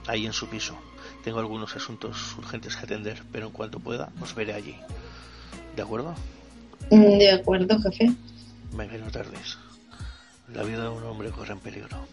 ahí 0.06 0.26
en 0.26 0.32
su 0.32 0.48
piso. 0.48 0.78
Tengo 1.24 1.38
algunos 1.38 1.74
asuntos 1.76 2.36
urgentes 2.36 2.76
que 2.76 2.84
atender, 2.84 3.22
pero 3.32 3.46
en 3.46 3.52
cuanto 3.52 3.80
pueda, 3.80 4.10
os 4.20 4.34
veré 4.34 4.54
allí. 4.54 4.76
¿De 5.74 5.82
acuerdo? 5.82 6.14
De 6.90 7.30
acuerdo, 7.30 7.78
jefe. 7.80 8.12
Venga, 8.72 8.98
no 8.98 9.10
tardes. 9.10 9.58
La 10.54 10.62
vida 10.62 10.84
de 10.84 10.88
un 10.88 11.02
hombre 11.04 11.30
corre 11.30 11.52
en 11.52 11.60
peligro. 11.60 12.06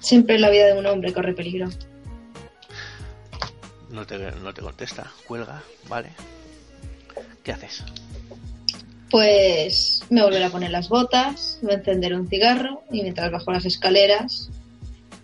Siempre 0.00 0.38
la 0.38 0.50
vida 0.50 0.66
de 0.66 0.78
un 0.78 0.86
hombre 0.86 1.12
corre 1.12 1.34
peligro. 1.34 1.68
No 3.90 4.06
te, 4.06 4.18
no 4.18 4.54
te 4.54 4.62
contesta, 4.62 5.10
cuelga, 5.26 5.62
¿vale? 5.88 6.10
¿Qué 7.42 7.52
haces? 7.52 7.84
Pues 9.10 10.02
me 10.08 10.22
volveré 10.22 10.44
a 10.44 10.50
poner 10.50 10.70
las 10.70 10.88
botas, 10.88 11.58
voy 11.60 11.72
a 11.72 11.76
encender 11.76 12.14
un 12.14 12.28
cigarro 12.28 12.84
y 12.90 13.02
mientras 13.02 13.30
bajo 13.30 13.52
las 13.52 13.66
escaleras 13.66 14.50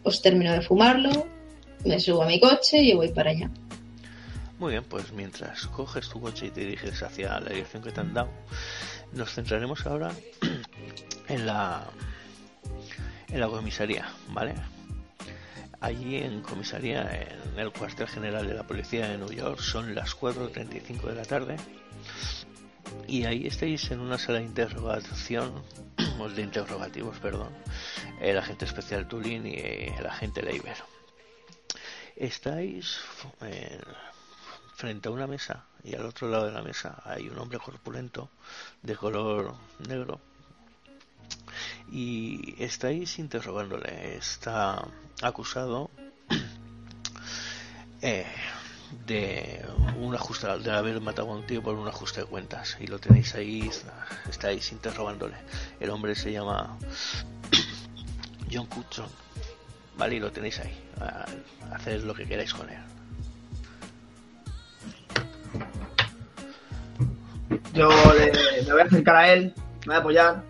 pues 0.02 0.20
termino 0.22 0.52
de 0.52 0.62
fumarlo, 0.62 1.26
me 1.84 2.00
subo 2.00 2.22
a 2.22 2.26
mi 2.26 2.40
coche 2.40 2.82
y 2.82 2.94
voy 2.94 3.08
para 3.08 3.30
allá. 3.30 3.50
Muy 4.58 4.72
bien, 4.72 4.84
pues 4.84 5.12
mientras 5.12 5.68
coges 5.68 6.08
tu 6.08 6.20
coche 6.20 6.46
y 6.46 6.50
te 6.50 6.62
diriges 6.62 7.02
hacia 7.02 7.38
la 7.38 7.50
dirección 7.50 7.80
que 7.80 7.92
te 7.92 8.00
han 8.00 8.12
dado, 8.12 8.30
nos 9.12 9.32
centraremos 9.32 9.86
ahora 9.86 10.10
en 11.28 11.46
la 11.46 11.86
en 13.28 13.40
la 13.40 13.46
comisaría, 13.46 14.08
¿vale? 14.30 14.54
Allí 15.80 16.16
en 16.16 16.42
comisaría, 16.42 17.08
en 17.52 17.58
el 17.58 17.72
cuartel 17.72 18.08
general 18.08 18.48
de 18.48 18.54
la 18.54 18.66
policía 18.66 19.08
de 19.08 19.18
New 19.18 19.30
York, 19.30 19.60
son 19.60 19.94
las 19.94 20.16
4.35 20.16 21.02
de 21.02 21.14
la 21.14 21.24
tarde 21.24 21.56
y 23.06 23.26
ahí 23.26 23.46
estáis 23.46 23.90
en 23.92 24.00
una 24.00 24.18
sala 24.18 24.38
de 24.38 24.46
interrogación, 24.46 25.62
de 26.34 26.42
interrogativos, 26.42 27.18
perdón, 27.20 27.54
el 28.20 28.36
agente 28.36 28.64
especial 28.64 29.06
Tulin 29.06 29.46
y 29.46 29.54
el 29.54 30.04
agente 30.04 30.42
Leiber. 30.42 30.76
Estáis 32.16 32.98
frente 34.78 35.08
a 35.08 35.10
una 35.10 35.26
mesa 35.26 35.64
y 35.82 35.96
al 35.96 36.06
otro 36.06 36.30
lado 36.30 36.46
de 36.46 36.52
la 36.52 36.62
mesa 36.62 37.02
hay 37.04 37.28
un 37.28 37.36
hombre 37.40 37.58
corpulento 37.58 38.30
de 38.80 38.94
color 38.94 39.56
negro 39.88 40.20
y 41.90 42.54
estáis 42.62 43.18
interrogándole. 43.18 44.16
Está 44.16 44.86
acusado 45.20 45.90
eh, 48.02 48.24
de 49.04 49.66
un 49.96 50.14
ajuste, 50.14 50.46
de 50.46 50.70
haber 50.70 51.00
matado 51.00 51.32
a 51.32 51.34
un 51.34 51.44
tío 51.44 51.60
por 51.60 51.74
un 51.74 51.88
ajuste 51.88 52.20
de 52.20 52.26
cuentas 52.26 52.76
y 52.78 52.86
lo 52.86 53.00
tenéis 53.00 53.34
ahí, 53.34 53.68
estáis 54.30 54.70
interrogándole. 54.70 55.34
El 55.80 55.90
hombre 55.90 56.14
se 56.14 56.30
llama 56.30 56.78
John 58.52 58.66
Cutson, 58.66 59.08
vale, 59.96 60.14
y 60.14 60.20
lo 60.20 60.30
tenéis 60.30 60.60
ahí, 60.60 60.88
haced 61.72 62.04
lo 62.04 62.14
que 62.14 62.28
queráis 62.28 62.54
con 62.54 62.70
él. 62.70 62.97
Yo 67.74 67.88
me 67.88 68.72
voy 68.72 68.80
a 68.80 68.84
acercar 68.84 69.16
a 69.16 69.32
él, 69.32 69.54
me 69.80 69.86
voy 69.86 69.94
a 69.94 69.98
apoyar, 69.98 70.42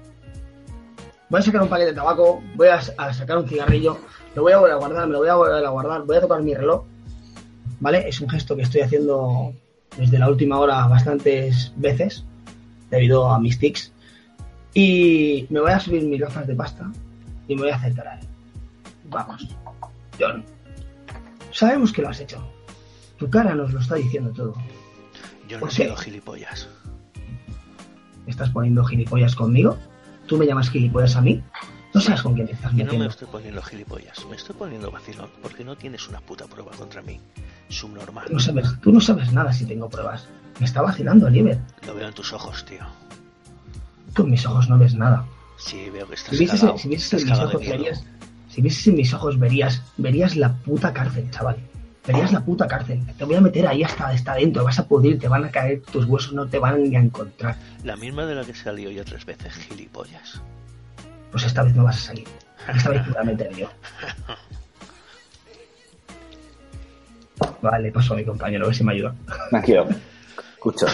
voy 1.28 1.40
a 1.40 1.42
sacar 1.42 1.62
un 1.62 1.68
paquete 1.68 1.90
de 1.90 1.96
tabaco, 1.96 2.42
voy 2.54 2.68
a, 2.68 2.80
a 2.96 3.12
sacar 3.12 3.38
un 3.38 3.48
cigarrillo 3.48 3.98
Lo 4.34 4.42
voy 4.42 4.52
a 4.52 4.58
volver 4.58 4.74
a 4.74 4.76
guardar, 4.76 5.06
me 5.06 5.12
lo 5.12 5.18
voy 5.18 5.28
a 5.28 5.34
volver 5.34 5.64
a 5.64 5.70
guardar. 5.70 6.02
Voy 6.04 6.16
a 6.16 6.20
tocar 6.20 6.42
mi 6.42 6.54
reloj. 6.54 6.84
¿Vale? 7.80 8.08
Es 8.08 8.20
un 8.20 8.28
gesto 8.28 8.56
que 8.56 8.62
estoy 8.62 8.80
haciendo 8.80 9.52
desde 9.96 10.18
la 10.18 10.28
última 10.28 10.58
hora 10.58 10.86
bastantes 10.86 11.72
veces, 11.76 12.24
debido 12.90 13.28
a 13.28 13.38
mis 13.38 13.58
tics. 13.58 13.92
Y 14.74 15.46
me 15.50 15.60
voy 15.60 15.72
a 15.72 15.80
subir 15.80 16.04
mis 16.04 16.20
gafas 16.20 16.46
de 16.46 16.54
pasta 16.54 16.90
y 17.46 17.54
me 17.54 17.62
voy 17.62 17.70
a 17.70 17.76
acercar 17.76 18.08
a 18.08 18.20
él. 18.20 18.26
Vamos, 19.10 19.48
John. 20.18 20.44
Sabemos 21.52 21.92
que 21.92 22.02
lo 22.02 22.08
has 22.08 22.20
hecho. 22.20 22.42
Tu 23.18 23.28
cara 23.28 23.54
nos 23.54 23.72
lo 23.72 23.80
está 23.80 23.96
diciendo 23.96 24.30
todo. 24.32 24.54
Yo 25.48 25.58
no 25.58 25.68
he 25.68 25.70
sido 25.70 25.96
gilipollas. 25.96 26.68
¿Estás 28.26 28.50
poniendo 28.50 28.84
gilipollas 28.84 29.34
conmigo? 29.34 29.78
¿Tú 30.26 30.36
me 30.36 30.46
llamas 30.46 30.70
gilipollas 30.70 31.16
a 31.16 31.22
mí? 31.22 31.42
No 31.94 32.00
sabes 32.02 32.22
con 32.22 32.34
quién 32.34 32.46
te 32.46 32.52
estás 32.52 32.72
metiendo. 32.72 32.92
no 32.92 32.98
me 33.04 33.10
estoy 33.10 33.28
poniendo 33.28 33.62
gilipollas, 33.62 34.26
me 34.28 34.36
estoy 34.36 34.54
poniendo 34.54 34.90
vacilón 34.90 35.30
porque 35.42 35.64
no 35.64 35.74
tienes 35.74 36.06
una 36.08 36.20
puta 36.20 36.46
prueba 36.46 36.70
contra 36.72 37.00
mí. 37.00 37.18
Subnormal. 37.70 38.26
Tú 38.26 38.34
no 38.34 38.40
sabes, 38.40 38.80
tú 38.82 38.92
no 38.92 39.00
sabes 39.00 39.32
nada 39.32 39.52
si 39.52 39.64
tengo 39.64 39.88
pruebas. 39.88 40.26
Me 40.60 40.66
está 40.66 40.82
vacilando, 40.82 41.26
Oliver. 41.26 41.58
Lo 41.86 41.94
veo 41.94 42.08
en 42.08 42.14
tus 42.14 42.32
ojos, 42.34 42.64
tío. 42.66 42.84
Con 44.14 44.30
mis 44.30 44.44
ojos 44.44 44.68
no 44.68 44.78
ves 44.78 44.94
nada. 44.94 45.24
Sí, 45.56 45.88
veo 45.90 46.06
que 46.06 46.14
estás 46.14 46.36
si 46.36 46.44
vieses, 46.44 46.60
si 46.76 46.88
vieses 46.88 47.22
en 47.22 47.28
mis 47.28 47.38
ojos 47.38 47.60
verías, 47.60 48.04
si 48.48 48.62
vieses 48.62 48.86
en 48.86 48.94
mis 48.96 49.14
ojos 49.14 49.38
verías, 49.38 49.82
verías 49.96 50.36
la 50.36 50.52
puta 50.54 50.92
cárcel, 50.92 51.30
chaval. 51.30 51.56
Verías 52.08 52.32
la 52.32 52.40
puta 52.40 52.66
cárcel. 52.66 53.02
Te 53.18 53.24
voy 53.24 53.34
a 53.34 53.40
meter 53.42 53.66
ahí 53.66 53.82
hasta, 53.82 54.08
hasta 54.08 54.34
dentro. 54.34 54.64
Vas 54.64 54.78
a 54.78 54.88
pudrir, 54.88 55.18
te 55.18 55.28
van 55.28 55.44
a 55.44 55.50
caer, 55.50 55.82
tus 55.82 56.06
huesos 56.06 56.32
no 56.32 56.46
te 56.46 56.58
van 56.58 56.82
ni 56.82 56.96
a 56.96 57.00
encontrar. 57.00 57.54
La 57.84 57.96
misma 57.96 58.24
de 58.24 58.34
la 58.34 58.44
que 58.44 58.54
salió 58.54 58.90
ya 58.90 59.04
tres 59.04 59.26
veces, 59.26 59.52
gilipollas. 59.52 60.40
Pues 61.30 61.44
esta 61.44 61.62
vez 61.62 61.76
no 61.76 61.84
vas 61.84 61.96
a 61.98 62.00
salir. 62.06 62.26
Esta 62.74 62.88
vez 62.88 63.04
te 63.04 63.10
voy 63.10 63.20
a 63.20 63.24
meter 63.24 63.54
yo. 63.54 63.68
Vale, 67.60 67.92
paso 67.92 68.14
a 68.14 68.16
mi 68.16 68.24
compañero, 68.24 68.64
a 68.64 68.68
ver 68.68 68.76
si 68.76 68.84
me 68.84 68.92
ayuda. 68.92 69.14
Tranquilo. 69.50 69.86
Escucho. 70.54 70.86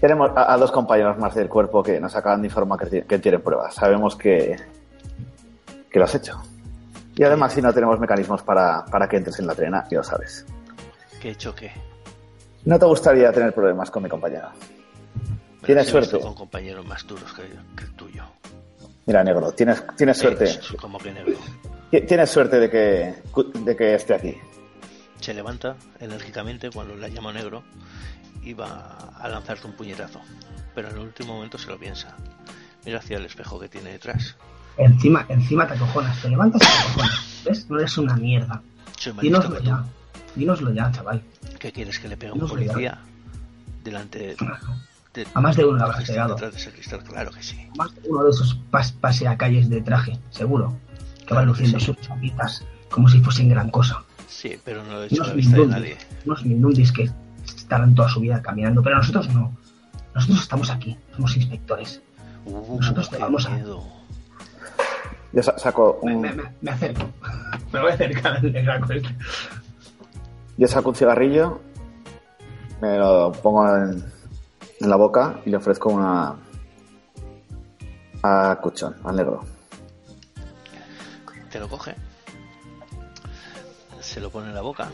Tenemos 0.00 0.32
a, 0.34 0.56
dos 0.56 0.72
compañeros 0.72 1.16
más 1.18 1.36
del 1.36 1.48
cuerpo 1.48 1.80
que 1.84 2.00
nos 2.00 2.16
acaban 2.16 2.42
de 2.42 2.48
informar 2.48 2.88
que, 2.88 3.18
tienen 3.20 3.40
pruebas. 3.40 3.72
Sabemos 3.72 4.16
que, 4.16 4.56
que 5.88 5.98
lo 6.00 6.06
has 6.06 6.14
hecho. 6.16 6.42
Y 7.18 7.24
además, 7.24 7.52
si 7.52 7.60
no 7.60 7.74
tenemos 7.74 7.98
mecanismos 7.98 8.42
para, 8.42 8.84
para 8.84 9.08
que 9.08 9.16
entres 9.16 9.40
en 9.40 9.48
la 9.48 9.54
trena, 9.54 9.84
ya 9.90 9.98
lo 9.98 10.04
sabes. 10.04 10.46
¿Qué 11.20 11.36
qué? 11.36 11.72
No 12.64 12.78
te 12.78 12.86
gustaría 12.86 13.32
tener 13.32 13.52
problemas 13.52 13.90
con 13.90 14.04
mi 14.04 14.08
compañero. 14.08 14.50
tienes 15.64 15.88
suerte. 15.88 16.20
Con 16.20 16.34
compañeros 16.34 16.86
más 16.86 17.04
duros 17.04 17.32
que, 17.34 17.42
el 17.42 17.92
tuyo. 17.96 18.22
Mira, 19.04 19.24
negro, 19.24 19.50
tienes, 19.50 19.82
tienes 19.96 20.16
suerte. 20.16 20.60
como 20.80 20.98
que 20.98 21.10
negro. 21.10 21.34
Tienes 21.90 22.30
suerte 22.30 22.60
de 22.60 22.70
que, 22.70 23.14
de 23.64 23.76
que 23.76 23.94
esté 23.94 24.14
aquí. 24.14 24.36
Se 25.18 25.34
levanta 25.34 25.74
enérgicamente 25.98 26.70
cuando 26.70 26.94
la 26.94 27.08
llamo 27.08 27.32
negro 27.32 27.64
iba 28.44 28.96
a 29.18 29.28
lanzarte 29.28 29.66
un 29.66 29.72
puñetazo, 29.72 30.20
pero 30.72 30.88
en 30.90 30.94
el 30.94 31.00
último 31.00 31.34
momento 31.34 31.58
se 31.58 31.68
lo 31.68 31.78
piensa. 31.78 32.14
Mira 32.84 32.98
hacia 32.98 33.16
el 33.16 33.24
espejo 33.24 33.58
que 33.58 33.68
tiene 33.68 33.90
detrás. 33.90 34.36
Encima, 34.78 35.26
encima 35.28 35.66
te 35.66 35.74
acojonas, 35.74 36.20
te 36.22 36.30
levantas 36.30 36.62
y 36.62 36.66
te 36.66 36.88
acojonas. 36.88 37.42
¿Ves? 37.44 37.70
No 37.70 37.78
eres 37.78 37.98
una 37.98 38.16
mierda. 38.16 38.62
Dínoslo 39.20 39.60
ya. 39.60 39.84
Dínoslo 40.34 40.72
ya, 40.72 40.90
chaval. 40.92 41.22
¿Qué 41.58 41.72
quieres 41.72 41.98
que 41.98 42.08
le 42.08 42.16
pegue 42.16 42.30
a 42.30 42.34
un 42.34 42.48
policía? 42.48 42.98
Delante 43.82 44.36
de, 45.14 45.26
A 45.34 45.40
más 45.40 45.56
de 45.56 45.64
uno 45.64 45.82
habrás 45.84 46.04
pegado. 46.04 46.36
claro 46.36 47.30
que 47.32 47.42
sí. 47.42 47.56
más 47.76 47.94
de 47.94 48.08
uno 48.08 48.24
de 48.24 48.30
esos 48.30 48.54
pas 48.70 48.94
calles 49.36 49.68
de 49.68 49.80
traje, 49.82 50.18
seguro. 50.30 50.76
Que 51.26 51.34
van 51.34 51.46
luciendo 51.46 51.78
sus 51.80 51.96
chapitas 52.00 52.64
como 52.90 53.08
si 53.08 53.20
fuesen 53.20 53.48
gran 53.48 53.70
cosa. 53.70 54.02
Sí, 54.28 54.58
pero 54.64 54.84
no 54.84 54.92
lo 54.92 55.02
he 55.02 55.06
hecho 55.06 55.24
a 55.24 55.28
la 55.28 55.32
vista 55.32 55.56
de 55.56 55.66
nadie. 55.66 55.96
Unos 56.24 56.44
mindundis 56.44 56.92
que 56.92 57.10
estarán 57.44 57.94
toda 57.94 58.08
su 58.08 58.20
vida 58.20 58.40
caminando, 58.42 58.82
pero 58.82 58.96
nosotros 58.96 59.28
no. 59.30 59.56
Nosotros 60.14 60.40
estamos 60.42 60.70
aquí, 60.70 60.96
somos 61.14 61.36
inspectores. 61.36 62.02
Uh, 62.44 62.76
nosotros 62.76 63.10
te 63.10 63.18
vamos 63.18 63.46
a. 63.46 63.58
Yo 65.32 65.42
saco 65.42 65.98
un... 66.02 66.20
me, 66.20 66.32
me, 66.60 66.70
acerco. 66.70 67.04
Me 67.72 67.80
voy 67.80 67.90
a 67.90 67.94
acercar 67.94 68.36
al 68.36 68.64
saco 68.64 68.92
este. 68.92 69.14
Yo 70.56 70.66
saco 70.66 70.88
un 70.88 70.94
cigarrillo, 70.94 71.60
me 72.80 72.98
lo 72.98 73.30
pongo 73.30 73.68
en, 73.76 74.04
en 74.80 74.90
la 74.90 74.96
boca 74.96 75.40
y 75.44 75.50
le 75.50 75.58
ofrezco 75.58 75.90
una 75.90 76.34
a 78.22 78.58
Cuchón, 78.60 78.96
al 79.04 79.16
negro. 79.16 79.44
Te 81.50 81.60
lo 81.60 81.68
coge, 81.68 81.94
se 84.00 84.20
lo 84.20 84.30
pone 84.30 84.48
en 84.48 84.54
la 84.54 84.62
boca. 84.62 84.88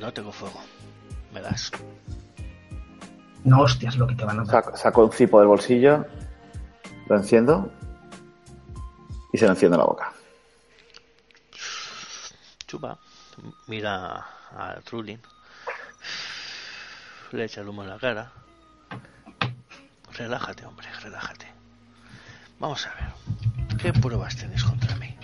No 0.00 0.12
tengo 0.12 0.30
fuego 0.30 0.60
me 1.34 1.40
das. 1.42 1.70
No, 3.42 3.62
hostias, 3.62 3.96
lo 3.96 4.06
que 4.06 4.14
te 4.14 4.24
van 4.24 4.40
a 4.40 4.44
dar. 4.44 4.76
Saco, 4.76 5.04
un 5.04 5.12
cipo 5.12 5.38
del 5.40 5.48
bolsillo, 5.48 6.06
lo 7.08 7.16
enciendo 7.16 7.70
y 9.34 9.36
se 9.36 9.46
lo 9.46 9.50
enciende 9.50 9.74
en 9.74 9.80
la 9.80 9.86
boca. 9.86 10.12
Chupa, 12.68 12.96
mira 13.66 14.24
a 14.56 14.76
Trulin, 14.84 15.20
le 17.32 17.44
echa 17.44 17.60
el 17.60 17.68
humo 17.68 17.82
en 17.82 17.88
la 17.88 17.98
cara. 17.98 18.30
Relájate, 20.12 20.64
hombre, 20.64 20.86
relájate. 21.02 21.46
Vamos 22.60 22.86
a 22.86 22.94
ver, 22.94 23.76
¿qué 23.76 23.92
pruebas 23.92 24.36
tienes 24.36 24.62
contra 24.62 24.94
mí? 24.94 25.18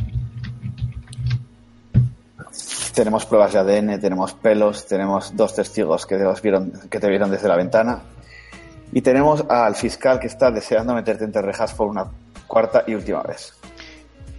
Tenemos 2.93 3.27
pruebas 3.27 3.53
de 3.53 3.59
ADN, 3.61 4.01
tenemos 4.01 4.35
pelos, 4.35 4.89
tenemos 4.89 5.37
dos 5.37 5.55
testigos 5.55 6.05
que, 6.05 6.17
vieron, 6.43 6.73
que 6.91 6.99
te 6.99 7.09
vieron 7.09 7.31
desde 7.31 7.47
la 7.47 7.55
ventana 7.55 8.01
y 8.91 9.03
tenemos 9.03 9.45
al 9.49 9.77
fiscal 9.77 10.19
que 10.19 10.27
está 10.27 10.51
deseando 10.51 10.95
meterte 10.95 11.23
entre 11.23 11.43
rejas 11.43 11.73
por 11.75 11.87
una 11.87 12.07
cuarta 12.49 12.83
y 12.89 12.95
última 12.95 13.23
vez. 13.23 13.60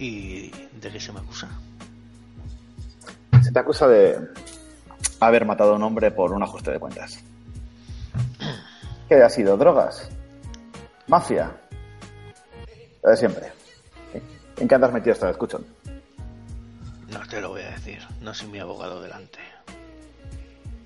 ¿Y 0.02 0.50
de 0.80 0.90
qué 0.90 0.98
se 0.98 1.12
me 1.12 1.20
acusa? 1.20 1.48
Se 3.40 3.52
te 3.52 3.58
acusa 3.60 3.86
de 3.86 4.18
haber 5.20 5.46
matado 5.46 5.74
a 5.74 5.76
un 5.76 5.82
hombre 5.84 6.10
por 6.10 6.32
un 6.32 6.42
ajuste 6.42 6.72
de 6.72 6.80
cuentas. 6.80 7.22
¿Qué 9.08 9.22
ha 9.22 9.28
sido? 9.28 9.56
¿Drogas? 9.56 10.10
¿Mafia? 11.06 11.52
Lo 13.04 13.10
de 13.10 13.16
siempre. 13.16 13.52
¿En 14.56 14.66
qué 14.66 14.74
andas 14.74 14.92
metido 14.92 15.12
esta 15.12 15.26
vez, 15.26 15.34
Escuchón? 15.34 15.64
No 17.08 17.20
te 17.28 17.40
lo 17.40 17.50
voy 17.50 17.62
a 17.62 17.70
decir, 17.70 18.00
no 18.22 18.34
soy 18.34 18.48
mi 18.48 18.58
abogado 18.58 19.00
delante. 19.00 19.38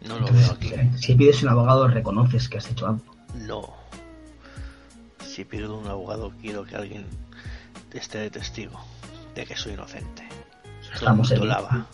No 0.06 0.20
lo 0.20 0.26
veo 0.26 0.50
aquí. 0.50 0.74
Si 0.98 1.14
pides 1.14 1.42
un 1.42 1.48
abogado, 1.48 1.88
reconoces 1.88 2.50
que 2.50 2.58
has 2.58 2.70
hecho 2.70 2.86
algo. 2.86 3.16
No. 3.34 3.72
Si 5.24 5.46
pido 5.46 5.74
un 5.74 5.86
abogado, 5.86 6.34
quiero 6.38 6.66
que 6.66 6.76
alguien 6.76 7.06
esté 7.94 8.18
de 8.18 8.28
testigo 8.28 8.78
de 9.36 9.46
que 9.46 9.54
soy 9.54 9.74
inocente. 9.74 10.26
Estamos 10.92 11.30
en 11.30 11.46
lava. 11.46 11.86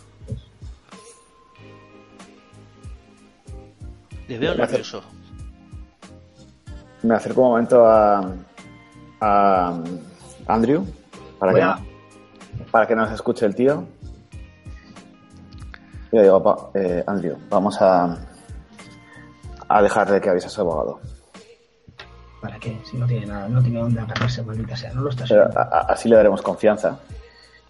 Le 4.29 4.39
veo 4.39 4.55
nervioso. 4.55 5.03
Me 7.03 7.15
acerco 7.17 7.43
un 7.43 7.49
momento 7.49 7.85
a, 7.85 8.33
a 9.21 9.83
Andrew 10.47 10.87
para 11.39 11.53
que, 11.53 11.83
para 12.71 12.87
que 12.87 12.95
nos 12.95 13.11
escuche 13.11 13.45
el 13.45 13.55
tío 13.57 13.85
yo 16.13 16.21
digo, 16.21 16.71
eh, 16.75 17.03
Andrew, 17.07 17.39
vamos 17.49 17.81
a, 17.81 18.19
a 19.67 19.83
dejar 19.83 20.11
de 20.11 20.21
que 20.21 20.29
avise 20.29 20.47
a 20.47 20.51
su 20.51 20.61
abogado. 20.61 21.01
¿Para 22.43 22.59
qué? 22.59 22.79
Si 22.85 22.99
no 22.99 23.07
tiene 23.07 23.25
nada, 23.25 23.49
no 23.49 23.63
tiene 23.63 23.81
dónde 23.81 24.01
agarrarse, 24.01 24.43
maldita 24.43 24.77
sea, 24.77 24.93
no 24.93 25.01
lo 25.01 25.09
está 25.09 25.25
Pero 25.27 25.49
Así 25.89 26.11
le 26.11 26.17
daremos 26.17 26.43
confianza 26.43 27.01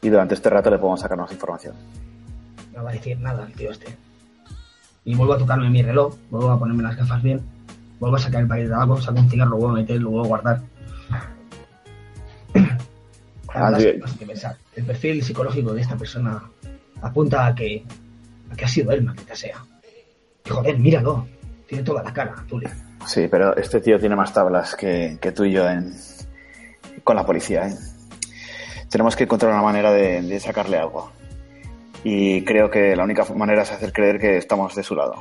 y 0.03 0.09
durante 0.11 0.35
este 0.35 0.51
rato 0.51 0.69
le 0.69 0.79
podemos 0.79 1.01
sacar 1.01 1.17
más 1.17 1.33
información. 1.33 1.75
No 2.75 2.83
va 2.83 2.91
a 2.91 2.93
decir 2.93 3.19
nada 3.19 3.47
el 3.47 3.53
tío 3.55 3.71
este. 3.71 3.97
Y 5.05 5.15
vuelvo 5.15 5.35
a 5.35 5.39
tocarme 5.39 5.71
mi 5.71 5.83
reloj, 5.83 6.15
vuelvo 6.31 6.51
a 6.51 6.59
ponerme 6.59 6.83
las 6.83 6.97
gafas 6.97 7.23
bien, 7.23 7.41
vuelvo 7.99 8.17
a 8.17 8.21
sacar 8.21 8.43
el 8.43 8.49
paquete 8.49 8.69
de 8.69 8.73
tabaco, 8.73 9.01
saco 9.01 9.21
un 9.21 9.31
cigarro, 9.31 9.53
lo 9.53 9.57
vuelvo 9.57 9.77
a 9.77 9.81
meter, 9.81 10.01
lo 10.01 10.11
vuelvo 10.11 10.25
a 10.25 10.29
guardar. 10.29 10.61
El 14.75 14.85
perfil 14.85 15.23
psicológico 15.23 15.73
de 15.73 15.83
esta 15.83 15.97
persona 15.97 16.43
apunta 17.01 17.47
a 17.47 17.55
que 17.55 17.85
que 18.57 18.65
ha 18.65 18.69
sido 18.69 18.93
él, 18.93 19.03
maldita 19.03 19.35
sea. 19.35 19.65
Joder, 20.49 20.79
míralo. 20.79 21.27
Tiene 21.67 21.85
toda 21.85 22.03
la 22.03 22.13
cara, 22.13 22.35
Tulio. 22.49 22.69
Sí, 23.07 23.29
pero 23.31 23.57
este 23.57 23.81
tío 23.81 23.99
tiene 23.99 24.15
más 24.15 24.33
tablas 24.33 24.75
que, 24.77 25.19
tú 25.35 25.45
y 25.45 25.53
yo 25.53 25.69
en, 25.69 25.95
con 27.03 27.17
la 27.17 27.25
policía. 27.25 27.69
¿eh? 27.69 27.75
Tenemos 28.93 29.17
que 29.17 29.25
encontrar 29.25 29.53
una 29.53 29.63
manera 29.63 29.91
de, 29.91 30.39
sacarle 30.39 30.77
algo. 30.77 31.11
Y 32.05 32.45
creo 32.45 32.71
que 32.71 32.95
la 32.95 33.05
única 33.05 33.25
manera 33.35 33.63
es 33.63 33.73
hacer 33.73 33.91
creer 33.91 34.21
que 34.21 34.37
estamos 34.37 34.75
de 34.75 34.83
su 34.83 34.95
lado. 34.95 35.15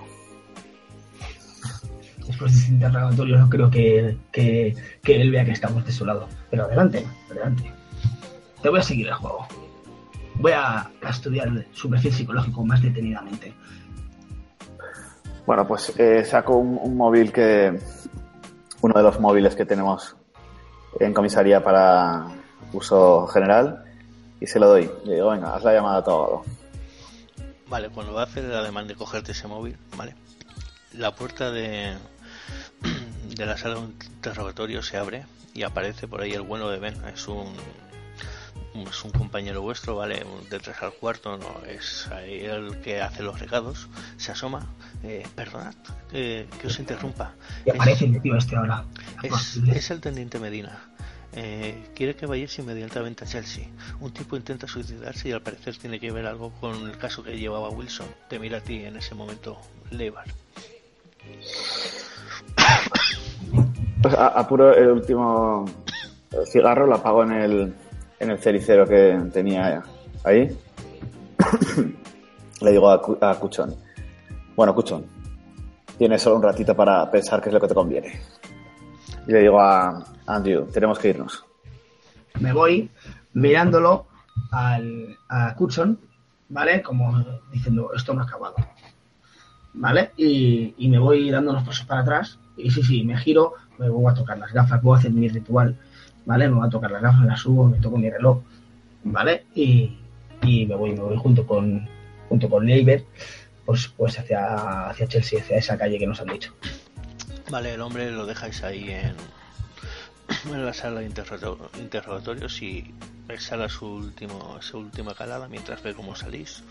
Después 2.28 2.52
de 2.52 2.60
este 2.60 2.72
interrogatorio 2.74 3.38
no 3.38 3.50
creo 3.50 3.72
que, 3.72 4.18
que, 4.30 4.76
que 5.02 5.22
él 5.22 5.32
vea 5.32 5.46
que 5.46 5.52
estamos 5.52 5.86
de 5.86 5.92
su 5.94 6.06
lado. 6.06 6.28
Pero 6.50 6.66
adelante, 6.66 7.06
adelante. 7.30 7.72
Te 8.62 8.68
voy 8.68 8.82
a 8.82 8.84
seguir 8.84 9.08
el 9.08 9.14
juego. 9.14 9.48
voy 10.36 10.52
a, 10.52 10.92
estudiar 11.10 11.50
su 11.72 11.90
perfil 11.90 12.12
psicológico 12.12 12.66
más 12.66 12.82
detenidamente. 12.82 13.54
Bueno, 15.46 15.66
pues 15.66 15.98
eh, 15.98 16.26
saco 16.26 16.58
un, 16.58 16.98
móvil 16.98 17.32
que. 17.32 17.80
Uno 18.82 18.94
de 18.96 19.04
los 19.04 19.18
móviles 19.18 19.56
que 19.56 19.64
tenemos 19.64 20.18
en 21.00 21.14
comisaría 21.14 21.64
para 21.64 22.41
uso 22.74 23.28
general 23.28 23.86
y 24.40 24.48
se 24.48 24.60
lo 24.60 24.68
doy. 24.68 24.90
Le 25.06 25.16
digo, 25.16 25.30
venga, 25.30 25.56
haz 25.56 25.64
la 25.64 25.74
llamada 25.74 25.98
a 25.98 26.04
todo. 26.04 26.44
Vale, 27.68 27.90
cuando 27.90 28.14
va 28.14 28.22
a 28.22 28.26
hacer 28.26 28.46
el 28.46 28.54
ademán 28.54 28.88
de 28.88 28.96
cogerte 28.96 29.32
ese 29.32 29.48
móvil, 29.48 29.78
¿vale? 29.96 30.16
La 30.94 31.16
puerta 31.16 31.52
de, 31.52 31.94
de 33.36 33.46
la 33.46 33.58
sala 33.58 33.76
de 33.76 33.82
interrogatorio 33.82 34.84
se 34.84 34.98
abre 34.98 35.26
y 35.54 35.64
aparece 35.64 36.08
por 36.08 36.22
ahí 36.22 36.34
el 36.34 36.42
bueno 36.42 36.70
de 36.70 36.80
Ben. 36.80 36.96
Es 37.14 37.28
un 37.28 37.54
es 38.74 39.04
un 39.04 39.12
compañero 39.12 39.62
vuestro, 39.62 39.96
¿vale? 39.96 40.26
Detrás 40.50 40.82
al 40.82 40.94
cuarto, 40.94 41.38
no 41.38 41.66
es 41.68 42.08
ahí 42.08 42.46
el 42.46 42.80
que 42.80 43.02
hace 43.02 43.24
los 43.24 43.40
regados, 43.40 43.90
se 44.18 44.32
asoma, 44.32 44.66
eh, 45.04 45.26
perdonad 45.36 45.76
que 46.12 46.48
os 46.66 46.80
interrumpa. 46.80 47.34
Y 47.66 47.72
aparece 47.72 48.06
el 48.06 48.22
tío 48.22 48.36
este 48.36 48.56
ahora. 48.56 48.84
Es, 49.24 49.92
el 49.92 50.02
teniente 50.02 50.40
Medina. 50.40 50.80
Eh, 51.34 51.90
quiere 51.96 52.16
que 52.16 52.26
vayáis 52.26 52.58
inmediatamente 52.60 53.24
a 53.24 53.28
Chelsea. 53.28 53.66
Un 54.00 54.12
tipo 54.12 54.36
intenta 54.36 54.68
suicidarse 54.68 55.30
y 55.30 55.32
al 55.32 55.42
parecer 55.42 55.78
tiene 55.78 56.00
que 56.00 56.12
ver 56.12 56.26
algo 56.26 56.52
con 56.60 56.90
el 56.90 56.98
caso 56.98 57.24
que 57.24 57.38
llevaba 57.38 57.70
Wilson. 57.70 58.08
Te 58.28 58.40
mira 58.40 58.58
a 58.58 58.62
ti 58.62 58.84
en 58.84 58.98
ese 58.98 59.16
momento. 59.16 59.58
Pues 64.02 64.16
apuro 64.18 64.74
el 64.76 64.90
último 64.90 65.66
cigarro, 66.46 66.88
lo 66.88 66.96
apago 66.96 67.24
en 67.24 67.32
el, 67.32 67.74
en 68.20 68.30
el 68.30 68.40
cericero 68.40 68.86
que 68.86 69.20
tenía 69.34 69.84
ahí. 70.24 70.58
Le 72.62 72.72
digo 72.72 72.90
a, 72.90 73.40
Cuchón, 73.40 73.76
bueno, 74.56 74.76
Cuchón, 74.76 75.06
tienes 75.98 76.22
solo 76.22 76.36
un 76.36 76.44
ratito 76.44 76.76
para 76.76 77.10
pensar 77.10 77.42
qué 77.42 77.50
es 77.50 77.54
lo 77.54 77.60
que 77.60 77.68
te 77.68 77.74
conviene. 77.74 78.22
Y 79.28 79.32
le 79.32 79.40
digo 79.40 79.60
a 79.60 80.04
Andrew, 80.26 80.66
tenemos 80.72 81.00
que 81.00 81.10
irnos. 81.10 81.46
Me 82.40 82.54
voy 82.54 82.90
mirándolo 83.34 84.08
al, 84.52 85.18
a 85.30 85.56
Cuchón, 85.56 86.00
¿vale? 86.50 86.82
Como 86.82 87.24
diciendo, 87.52 87.92
esto 87.96 88.14
no 88.14 88.22
ha 88.22 88.26
acabado. 88.26 88.56
¿Vale? 89.74 90.12
Y, 90.18 90.74
y 90.78 90.90
me 90.90 91.00
voy 91.00 91.30
dando 91.30 91.52
unos 91.52 91.64
pasos 91.64 91.86
para 91.86 92.02
atrás. 92.02 92.40
Y 92.58 92.72
sí, 92.72 92.84
sí, 92.84 93.04
me 93.04 93.18
giro, 93.18 93.54
me 93.78 93.90
voy 93.90 94.12
a 94.12 94.16
tocar 94.16 94.38
las 94.38 94.52
gafas, 94.52 94.82
voy 94.82 94.96
a 94.96 95.00
hacer 95.00 95.12
mi 95.12 95.30
ritual 95.30 95.78
¿vale? 96.26 96.48
Me 96.48 96.56
voy 96.56 96.68
a 96.68 96.70
tocar 96.70 96.92
las 96.92 97.02
gafas, 97.02 97.26
las 97.26 97.40
subo, 97.40 97.66
me 97.66 97.80
toco 97.80 97.98
mi 97.98 98.10
reloj, 98.10 98.42
¿vale? 99.04 99.46
Y, 99.56 99.98
me 100.44 100.76
voy, 100.76 100.94
me 100.94 101.02
voy 101.02 101.18
junto 101.18 101.46
con 101.46 101.88
junto 102.28 102.50
con 102.50 102.66
Leiber, 102.66 103.04
pues, 103.66 103.90
pues 103.90 104.18
hacia, 104.18 104.90
hacia 104.90 105.08
Chelsea, 105.08 105.42
hacia 105.42 105.58
esa 105.58 105.78
calle 105.78 106.00
que 106.00 106.08
nos 106.08 106.22
han 106.22 106.28
dicho. 106.28 106.54
Vale, 107.52 107.74
el 107.74 107.82
hombre 107.82 108.10
lo 108.12 108.26
dejáis 108.26 108.64
ahí 108.64 108.90
en, 108.92 109.14
en 110.46 110.66
la 110.66 110.74
sala 110.74 111.02
de 111.02 111.08
interrogatorios 111.08 112.62
y 112.62 112.94
exhala 113.28 113.68
su 113.68 113.88
último, 113.88 114.58
su 114.62 114.78
última 114.78 115.14
calada 115.14 115.50
mientras 115.50 115.84
ve 115.84 115.94
cómo 115.94 116.16
salís. 116.16 116.64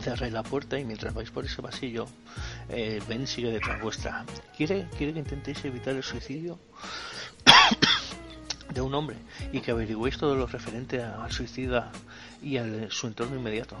Cerráis 0.00 0.32
la 0.32 0.42
puerta 0.42 0.78
y 0.78 0.86
mientras 0.86 1.12
vais 1.12 1.30
por 1.30 1.44
ese 1.44 1.60
pasillo, 1.60 2.06
eh, 2.70 3.02
Ben 3.06 3.26
sigue 3.26 3.50
detrás 3.50 3.82
vuestra. 3.82 4.24
¿Quiere, 4.56 4.88
¿Quiere 4.96 5.12
que 5.12 5.18
intentéis 5.18 5.62
evitar 5.66 5.94
el 5.94 6.02
suicidio? 6.02 6.58
de 8.72 8.80
un 8.80 8.94
hombre 8.94 9.16
y 9.52 9.60
que 9.60 9.70
averigüéis 9.70 10.16
todo 10.16 10.34
lo 10.34 10.46
referente 10.46 11.02
al 11.02 11.30
suicida 11.30 11.92
y 12.44 12.58
a 12.58 12.64
su 12.90 13.06
entorno 13.06 13.36
inmediato. 13.36 13.76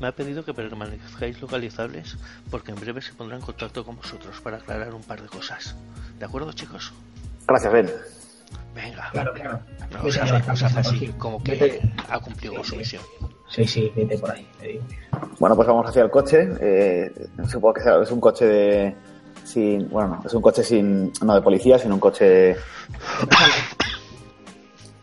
Me 0.00 0.06
ha 0.06 0.12
pedido 0.12 0.44
que 0.44 0.54
permanezcáis 0.54 1.40
localizables 1.40 2.16
porque 2.50 2.72
en 2.72 2.80
breve 2.80 3.02
se 3.02 3.12
pondrá 3.12 3.36
en 3.36 3.42
contacto 3.42 3.84
con 3.84 3.96
vosotros 3.96 4.40
para 4.40 4.56
aclarar 4.56 4.94
un 4.94 5.02
par 5.02 5.20
de 5.20 5.28
cosas. 5.28 5.76
¿De 6.18 6.24
acuerdo, 6.24 6.52
chicos? 6.52 6.92
Gracias, 7.46 7.72
Ben. 7.72 7.90
Venga. 8.74 9.10
Claro, 9.12 9.32
claro. 9.34 9.60
así, 10.76 11.08
como 11.18 11.42
que 11.42 11.80
ha 12.08 12.18
cumplido 12.18 12.62
su 12.64 12.76
misión. 12.76 13.02
Sí, 13.48 13.66
sí, 13.66 13.92
vete 13.94 14.18
por 14.18 14.30
ahí. 14.30 14.48
Bueno, 15.38 15.54
pues 15.54 15.68
vamos 15.68 15.88
hacia 15.88 16.02
el 16.02 16.10
coche. 16.10 16.48
Eh, 16.60 17.28
supongo 17.48 17.74
que 17.74 17.82
es 18.02 18.10
un 18.10 18.20
coche 18.20 18.44
de... 18.44 18.94
Sin, 19.44 19.88
bueno, 19.90 20.20
es 20.26 20.34
un 20.34 20.42
coche 20.42 20.64
sin, 20.64 21.12
no 21.22 21.34
de 21.34 21.40
policía, 21.40 21.78
sino 21.78 21.94
un 21.94 22.00
coche 22.00 22.56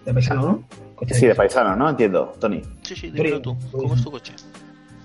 de 0.06 0.14
paisano, 0.14 0.42
¿no? 0.42 0.64
sí, 1.08 1.28
de 1.28 1.36
paisano, 1.36 1.76
¿no? 1.76 1.90
Entiendo, 1.90 2.34
Tony. 2.40 2.62
Sí, 2.94 3.08
sí, 3.08 3.12
dímelo 3.12 3.42
tú. 3.42 3.58
¿Cómo 3.72 3.96
es 3.96 4.04
tu 4.04 4.12
coche? 4.12 4.34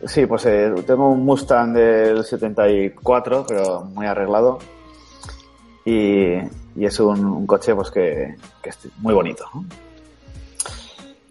Sí, 0.07 0.27
pues 0.27 0.44
eh, 0.44 0.72
tengo 0.87 1.11
un 1.11 1.24
Mustang 1.24 1.72
del 1.72 2.22
74, 2.22 3.46
pero 3.48 3.85
muy 3.85 4.07
arreglado. 4.07 4.59
Y, 5.85 6.35
es 6.79 7.01
un, 7.01 7.46
coche 7.46 7.74
pues 7.74 7.90
que, 7.90 8.35
es 8.62 8.79
muy 8.98 9.14
bonito. 9.14 9.46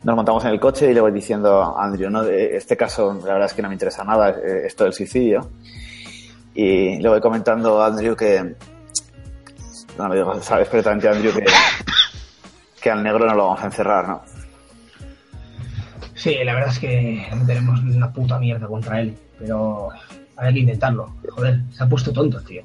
Nos 0.04 0.16
montamos 0.16 0.44
en 0.46 0.52
el 0.52 0.60
coche 0.60 0.90
y 0.90 0.94
le 0.96 1.02
voy 1.02 1.12
diciendo 1.12 1.62
a 1.62 1.86
Andrew, 1.86 2.10
¿no? 2.10 2.24
este 2.24 2.76
caso 2.76 3.14
la 3.14 3.34
verdad 3.34 3.46
es 3.46 3.54
que 3.54 3.62
no 3.62 3.68
me 3.68 3.76
interesa 3.76 4.04
nada, 4.04 4.32
eh, 4.32 4.64
esto 4.66 4.84
del 4.84 4.94
suicidio. 4.94 5.48
Y 6.56 6.98
le 6.98 7.08
voy 7.08 7.22
comentando 7.22 7.82
a 7.82 7.88
Andrew 7.88 8.16
que... 8.16 8.56
No, 9.98 10.10
me 10.10 10.16
digo, 10.16 10.42
sabes 10.42 10.68
perfectamente 10.68 11.08
Andrew 11.08 11.34
que, 11.34 11.46
que 12.82 12.90
al 12.90 13.04
negro 13.04 13.28
no 13.28 13.36
lo 13.36 13.44
vamos 13.46 13.62
a 13.62 13.66
encerrar, 13.66 14.08
¿no? 14.08 14.37
Sí, 16.18 16.36
la 16.44 16.56
verdad 16.56 16.72
es 16.72 16.80
que 16.80 17.28
no 17.32 17.46
tenemos 17.46 17.80
una 17.80 18.12
puta 18.12 18.40
mierda 18.40 18.66
contra 18.66 19.00
él, 19.00 19.16
pero 19.38 19.90
hay 20.36 20.52
que 20.52 20.62
intentarlo. 20.62 21.14
Joder, 21.30 21.62
se 21.72 21.84
ha 21.84 21.88
puesto 21.88 22.12
tonto, 22.12 22.42
tío. 22.42 22.64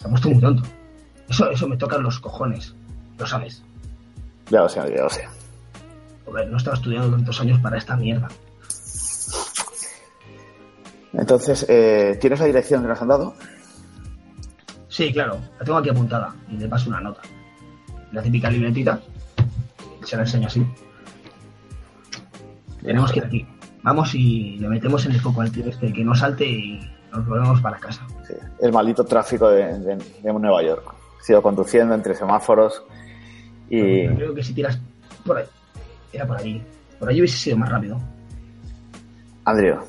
Se 0.00 0.06
ha 0.06 0.10
puesto 0.10 0.30
muy 0.30 0.40
tonto. 0.40 0.62
Eso, 1.28 1.50
eso 1.50 1.68
me 1.68 1.76
toca 1.76 1.98
los 1.98 2.18
cojones, 2.18 2.74
lo 3.18 3.26
sabes. 3.26 3.62
Ya 4.50 4.60
lo 4.60 4.68
sé, 4.70 4.80
ya 4.96 5.02
lo 5.02 5.10
sé. 5.10 5.28
Joder, 6.24 6.48
no 6.48 6.56
estaba 6.56 6.76
estudiando 6.76 7.14
tantos 7.14 7.38
años 7.42 7.60
para 7.60 7.76
esta 7.76 7.94
mierda. 7.94 8.28
Entonces, 11.12 11.66
eh, 11.68 12.16
¿tienes 12.18 12.40
la 12.40 12.46
dirección 12.46 12.80
que 12.80 12.88
nos 12.88 13.02
han 13.02 13.08
dado? 13.08 13.34
Sí, 14.88 15.12
claro, 15.12 15.38
la 15.58 15.64
tengo 15.64 15.78
aquí 15.78 15.90
apuntada 15.90 16.34
y 16.50 16.56
le 16.56 16.66
paso 16.68 16.88
una 16.88 17.02
nota. 17.02 17.20
La 18.12 18.22
típica 18.22 18.50
libretita 18.50 18.98
se 20.04 20.16
la 20.16 20.22
enseño 20.22 20.46
así. 20.46 20.66
Tenemos 22.82 23.12
que 23.12 23.18
ir 23.18 23.24
aquí. 23.24 23.46
Vamos 23.82 24.14
y 24.14 24.56
le 24.58 24.68
metemos 24.68 25.04
en 25.06 25.12
el 25.12 25.20
foco 25.20 25.40
al 25.40 25.50
tío 25.50 25.66
este, 25.66 25.92
que 25.92 26.04
no 26.04 26.14
salte 26.14 26.46
y 26.46 26.80
nos 27.12 27.26
volvemos 27.26 27.60
para 27.60 27.78
casa. 27.78 28.06
el 28.60 28.72
maldito 28.72 29.04
tráfico 29.04 29.48
de, 29.48 29.98
Nueva 30.22 30.62
York. 30.62 30.94
Sigo 31.20 31.42
conduciendo 31.42 31.94
entre 31.94 32.14
semáforos 32.14 32.82
y... 33.68 34.08
creo 34.08 34.34
que 34.34 34.42
si 34.42 34.54
tiras 34.54 34.78
por 35.24 35.38
ahí, 35.38 35.46
era 36.12 36.26
por 36.26 36.38
allí. 36.38 36.62
Por 36.98 37.08
allí 37.08 37.20
hubiese 37.20 37.38
sido 37.38 37.56
más 37.56 37.68
rápido. 37.68 38.00
Andrew. 39.44 39.80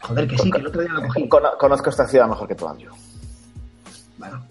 Joder, 0.00 0.28
que 0.28 0.38
sí, 0.38 0.50
que 0.50 0.58
el 0.58 0.66
otro 0.66 0.82
día 0.82 0.92
lo 0.92 1.02
cogí. 1.02 1.28
conozco 1.28 1.90
esta 1.90 2.06
ciudad 2.06 2.28
mejor 2.28 2.48
que 2.48 2.54
tú, 2.54 2.68
Andrew. 2.68 2.92
Bueno, 4.18 4.44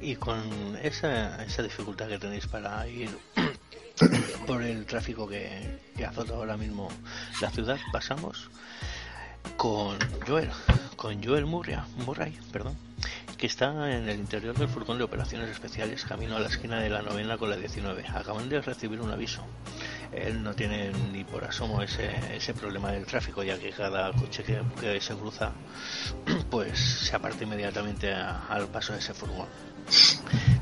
y 0.00 0.16
con 0.16 0.40
esa, 0.82 1.44
esa 1.44 1.62
dificultad 1.62 2.08
que 2.08 2.18
tenéis 2.18 2.46
para 2.46 2.86
ir 2.88 3.10
por 4.46 4.62
el 4.62 4.86
tráfico 4.86 5.28
que, 5.28 5.80
que 5.96 6.04
azota 6.04 6.34
ahora 6.34 6.56
mismo 6.56 6.88
la 7.40 7.50
ciudad, 7.50 7.78
pasamos 7.92 8.50
con 9.56 9.98
Joel, 10.26 10.50
con 10.96 11.22
Joel 11.22 11.46
Murray, 11.46 12.38
perdón, 12.52 12.76
que 13.36 13.46
está 13.46 13.92
en 13.92 14.08
el 14.08 14.18
interior 14.20 14.56
del 14.56 14.68
furgón 14.68 14.98
de 14.98 15.04
operaciones 15.04 15.50
especiales 15.50 16.04
camino 16.04 16.36
a 16.36 16.40
la 16.40 16.48
esquina 16.48 16.80
de 16.80 16.88
la 16.88 17.02
novena 17.02 17.36
con 17.36 17.50
la 17.50 17.56
19. 17.56 18.04
Acaban 18.14 18.48
de 18.48 18.60
recibir 18.60 19.00
un 19.00 19.10
aviso. 19.10 19.42
Él 20.12 20.42
no 20.42 20.54
tiene 20.54 20.92
ni 21.10 21.24
por 21.24 21.42
asomo 21.44 21.82
ese, 21.82 22.10
ese 22.36 22.54
problema 22.54 22.92
del 22.92 23.06
tráfico, 23.06 23.42
ya 23.42 23.58
que 23.58 23.70
cada 23.70 24.12
coche 24.12 24.44
que, 24.44 25.00
se 25.00 25.14
cruza 25.14 25.52
pues 26.50 26.78
se 26.78 27.16
aparta 27.16 27.44
inmediatamente 27.44 28.12
al 28.12 28.68
paso 28.68 28.92
de 28.92 29.00
ese 29.00 29.14
furgón. 29.14 29.48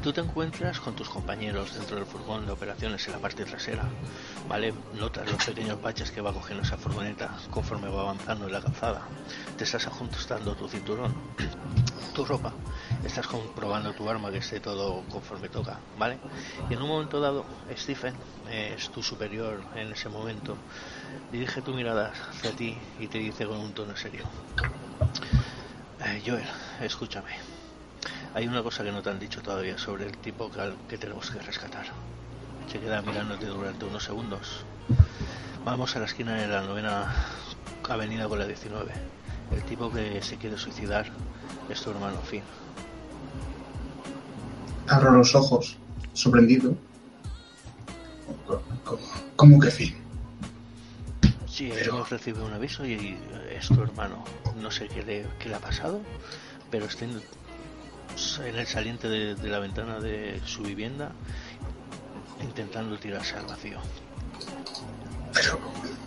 Tú 0.02 0.14
te 0.14 0.22
encuentras 0.22 0.80
con 0.80 0.94
tus 0.94 1.11
compañeros 1.11 1.74
dentro 1.74 1.96
del 1.96 2.06
furgón 2.06 2.46
de 2.46 2.52
operaciones 2.52 3.06
en 3.06 3.12
la 3.12 3.18
parte 3.18 3.44
trasera, 3.44 3.85
¿vale? 4.48 4.72
Notas 4.94 5.30
los 5.30 5.44
pequeños 5.44 5.80
baches 5.83 6.11
que 6.11 6.22
va 6.22 6.33
cogiendo 6.33 6.64
esa 6.64 6.78
furgoneta 6.78 7.37
conforme 7.50 7.90
va 7.90 8.00
avanzando 8.00 8.46
en 8.46 8.52
la 8.52 8.62
calzada. 8.62 9.06
Te 9.59 9.64
estás 9.64 9.87
ajustando 9.87 10.54
tu 10.54 10.66
cinturón, 10.68 11.14
tu 12.14 12.24
ropa, 12.24 12.54
estás 13.04 13.26
comprobando 13.26 13.92
tu 13.92 14.09
arma 14.09 14.30
que 14.30 14.38
esté 14.38 14.59
todo 14.59 15.04
conforme 15.11 15.50
toca, 15.50 15.78
¿vale? 15.98 16.18
Y 16.70 16.74
en 16.74 16.80
un 16.80 16.88
momento 16.88 17.20
dado, 17.20 17.44
Stephen, 17.76 18.14
es 18.50 18.88
tu 18.88 19.02
superior 19.02 19.62
en 19.74 19.92
ese 19.92 20.09
momento, 20.09 20.56
dirige 21.30 21.61
tu 21.61 21.74
mirada 21.74 22.14
hacia 22.30 22.52
ti 22.52 22.74
y 22.98 23.06
te 23.06 23.18
dice 23.18 23.46
con 23.46 23.59
un 23.59 23.74
tono 23.74 23.94
serio. 23.96 24.24
Eh, 26.00 26.22
Joel, 26.24 26.48
escúchame. 26.80 27.60
Hay 28.34 28.46
una 28.46 28.62
cosa 28.62 28.84
que 28.84 28.92
no 28.92 29.02
te 29.02 29.10
han 29.10 29.18
dicho 29.18 29.42
todavía 29.42 29.76
sobre 29.78 30.06
el 30.06 30.16
tipo 30.16 30.50
que, 30.50 30.72
que 30.88 30.98
tenemos 30.98 31.30
que 31.30 31.40
rescatar. 31.40 31.86
Se 32.70 32.78
queda 32.78 33.02
mirándote 33.02 33.46
durante 33.46 33.84
unos 33.84 34.04
segundos. 34.04 34.64
Vamos 35.64 35.94
a 35.96 35.98
la 35.98 36.06
esquina 36.06 36.34
de 36.34 36.46
la 36.46 36.62
novena 36.62 37.12
avenida 37.88 38.28
con 38.28 38.38
la 38.38 38.46
19. 38.46 38.92
El 39.52 39.62
tipo 39.64 39.90
que 39.90 40.22
se 40.22 40.36
quiere 40.36 40.56
suicidar 40.56 41.06
es 41.68 41.80
tu 41.82 41.90
hermano 41.90 42.20
Finn. 42.22 42.42
Abro 44.88 45.12
los 45.12 45.34
ojos, 45.34 45.76
sorprendido. 46.14 46.76
¿Cómo, 49.36 49.60
que 49.60 49.70
Finn? 49.70 49.94
Sí, 51.46 51.70
hemos 51.72 52.10
recibido 52.10 52.46
un 52.46 52.52
aviso 52.52 52.86
y 52.86 53.16
es 53.50 53.68
tu 53.68 53.82
hermano. 53.82 54.24
No 54.60 54.70
sé 54.70 54.88
qué 54.88 55.02
le, 55.02 55.26
qué 55.38 55.48
le 55.48 55.56
ha 55.56 55.60
pasado, 55.60 56.00
pero 56.70 56.86
está 56.86 57.04
en 58.44 58.57
el 58.57 58.66
saliente 58.66 59.09
de, 59.09 59.35
de 59.35 59.49
la 59.49 59.59
ventana 59.59 60.01
de 60.01 60.40
su 60.46 60.62
vivienda 60.62 61.12
intentando 62.42 62.99
tirarse 62.99 63.37
al 63.37 63.46
vacío. 63.46 63.81
Pero, 65.33 65.61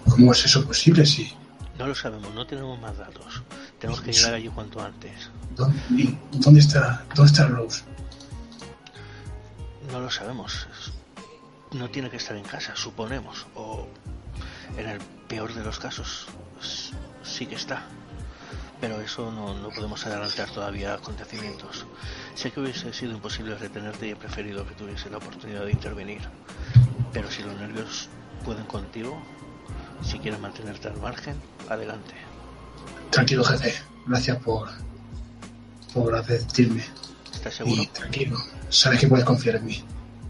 ¿cómo 0.09 0.31
es 0.31 0.45
eso 0.45 0.65
posible 0.65 1.05
si...? 1.05 1.33
No 1.77 1.87
lo 1.87 1.95
sabemos, 1.95 2.33
no 2.33 2.45
tenemos 2.45 2.79
más 2.79 2.97
datos. 2.97 3.41
Tenemos 3.79 4.01
que 4.01 4.13
llegar 4.13 4.33
allí 4.35 4.47
cuanto 4.49 4.81
antes. 4.81 5.29
¿Dónde, 5.55 6.17
¿dónde 6.33 6.59
está, 6.59 7.03
dónde 7.15 7.31
está 7.31 7.47
Rose? 7.47 7.83
No 9.91 9.99
lo 9.99 10.11
sabemos. 10.11 10.67
No 11.71 11.89
tiene 11.89 12.09
que 12.09 12.17
estar 12.17 12.37
en 12.37 12.43
casa, 12.43 12.75
suponemos. 12.75 13.47
O 13.55 13.87
en 14.77 14.87
el 14.87 14.99
peor 15.27 15.53
de 15.53 15.63
los 15.63 15.79
casos, 15.79 16.27
sí 17.23 17.47
que 17.47 17.55
está. 17.55 17.83
Pero 18.83 18.99
eso 18.99 19.31
no, 19.31 19.53
no 19.53 19.69
podemos 19.69 20.05
adelantar 20.05 20.49
todavía 20.49 20.95
acontecimientos. 20.95 21.85
Sé 22.35 22.51
que 22.51 22.59
hubiese 22.59 22.91
sido 22.91 23.13
imposible 23.13 23.55
retenerte 23.55 24.07
y 24.07 24.09
he 24.09 24.15
preferido 24.17 24.67
que 24.67 24.75
tuviese 24.75 25.09
la 25.09 25.19
oportunidad 25.19 25.63
de 25.63 25.71
intervenir. 25.71 26.19
Pero 27.13 27.31
si 27.31 27.43
los 27.43 27.55
nervios 27.55 28.09
pueden 28.43 28.65
contigo, 28.65 29.23
si 30.03 30.19
quieres 30.19 30.37
mantenerte 30.41 30.89
al 30.89 30.97
margen, 30.97 31.37
adelante. 31.69 32.13
Tranquilo, 33.09 33.45
jefe. 33.45 33.73
Gracias 34.05 34.37
por, 34.39 34.67
por 35.93 36.13
advertirme. 36.13 36.83
¿Estás 37.33 37.53
seguro? 37.53 37.83
tranquilo. 37.93 38.37
Sabes 38.67 38.99
que 38.99 39.07
puedes 39.07 39.23
confiar 39.23 39.55
en 39.55 39.65
mí. 39.65 39.81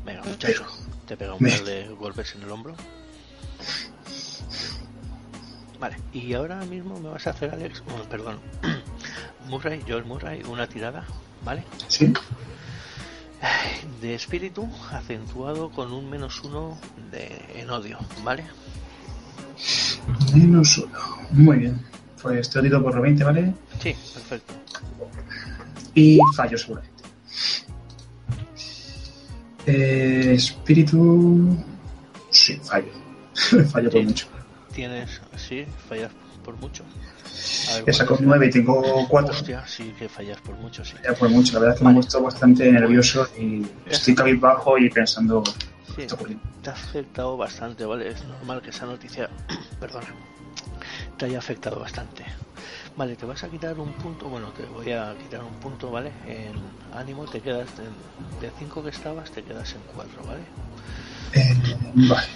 Venga, 0.06 0.22
muchacho. 0.26 0.64
¿Te 1.08 1.18
pega 1.18 1.34
un 1.34 1.40
par 1.40 1.64
de 1.64 1.88
golpes 2.00 2.36
en 2.36 2.44
el 2.44 2.52
hombro? 2.52 2.76
Vale, 5.84 5.98
y 6.14 6.34
ahora 6.34 6.64
mismo 6.64 6.98
me 6.98 7.10
vas 7.10 7.28
a 7.28 7.32
hacer, 7.32 7.52
Alex, 7.52 7.84
oh, 7.90 8.08
perdón, 8.08 8.38
Murray, 9.50 9.84
Joel 9.86 10.06
Murray, 10.06 10.42
una 10.44 10.66
tirada, 10.66 11.06
¿vale? 11.44 11.66
Sí. 11.90 12.14
De 14.00 14.16
espíritu 14.16 14.66
acentuado 14.94 15.70
con 15.72 15.92
un 15.92 16.10
menos 16.10 16.42
uno 16.46 16.78
de, 17.12 17.38
en 17.56 17.70
odio, 17.70 18.00
¿vale? 18.24 18.46
Menos 20.34 20.78
uno. 20.78 20.98
Muy 21.32 21.58
bien. 21.58 21.82
Pues 22.22 22.50
te 22.50 22.62
lo 22.62 22.82
por 22.82 22.96
lo 22.96 23.02
20, 23.02 23.22
¿vale? 23.26 23.54
Sí, 23.82 23.94
perfecto. 24.14 24.54
Y 25.96 26.18
fallo 26.34 26.58
seguramente. 26.58 27.04
Eh, 29.66 30.36
espíritu. 30.36 31.58
Sí, 32.30 32.58
fallo. 32.64 32.94
fallo 33.70 33.92
por 33.92 34.04
mucho. 34.04 34.28
Tienes. 34.74 35.20
Sí, 35.54 35.66
fallas 35.88 36.12
por 36.44 36.56
mucho. 36.58 36.84
He 37.86 37.94
sacado 37.94 38.18
9 38.22 38.48
y 38.48 38.50
tengo 38.50 39.08
4. 39.08 39.36
Hostia, 39.36 39.64
sí 39.68 39.94
que 40.00 40.10
fallas 40.10 40.42
por 40.42 40.56
mucho, 40.56 40.84
sí. 40.84 40.96
por 41.20 41.30
mucho, 41.30 41.54
la 41.54 41.60
verdad 41.60 41.76
es 41.76 41.80
que 41.80 41.86
me 41.86 41.92
he 41.92 41.94
puesto 41.94 42.24
bastante 42.24 42.72
nervioso 42.72 43.28
y 43.38 43.64
estoy 43.88 44.16
cabizbajo 44.16 44.80
y 44.80 44.90
pensando 44.90 45.44
Sí, 45.96 46.08
te 46.64 46.70
ha 46.72 46.74
afectado 46.74 47.38
bastante, 47.38 47.86
¿vale? 47.86 48.08
Es 48.08 48.26
normal 48.26 48.64
que 48.64 48.72
esa 48.72 48.88
noticia, 48.88 49.30
perdona, 49.80 50.08
te 51.18 51.26
haya 51.26 51.38
afectado 51.38 51.80
bastante. 51.80 52.26
Vale, 52.98 53.16
te 53.16 53.28
vas 53.28 53.44
a 53.44 53.50
quitar 53.50 53.78
un 53.80 53.94
punto, 53.94 54.28
bueno, 54.28 54.48
te 54.54 54.66
voy 54.66 54.92
a 54.92 55.16
quitar 55.22 55.44
un 55.44 55.54
punto, 55.60 55.92
¿vale? 55.92 56.12
En 56.26 56.54
ánimo 56.98 57.26
te 57.26 57.42
quedas, 57.42 57.68
de 58.42 58.52
5 58.58 58.82
que 58.82 58.90
estabas, 58.90 59.30
te 59.30 59.44
quedas 59.44 59.72
en 59.74 59.82
4, 59.94 60.24
¿vale? 60.26 60.42
Eh, 61.34 61.56
vale. 62.10 62.28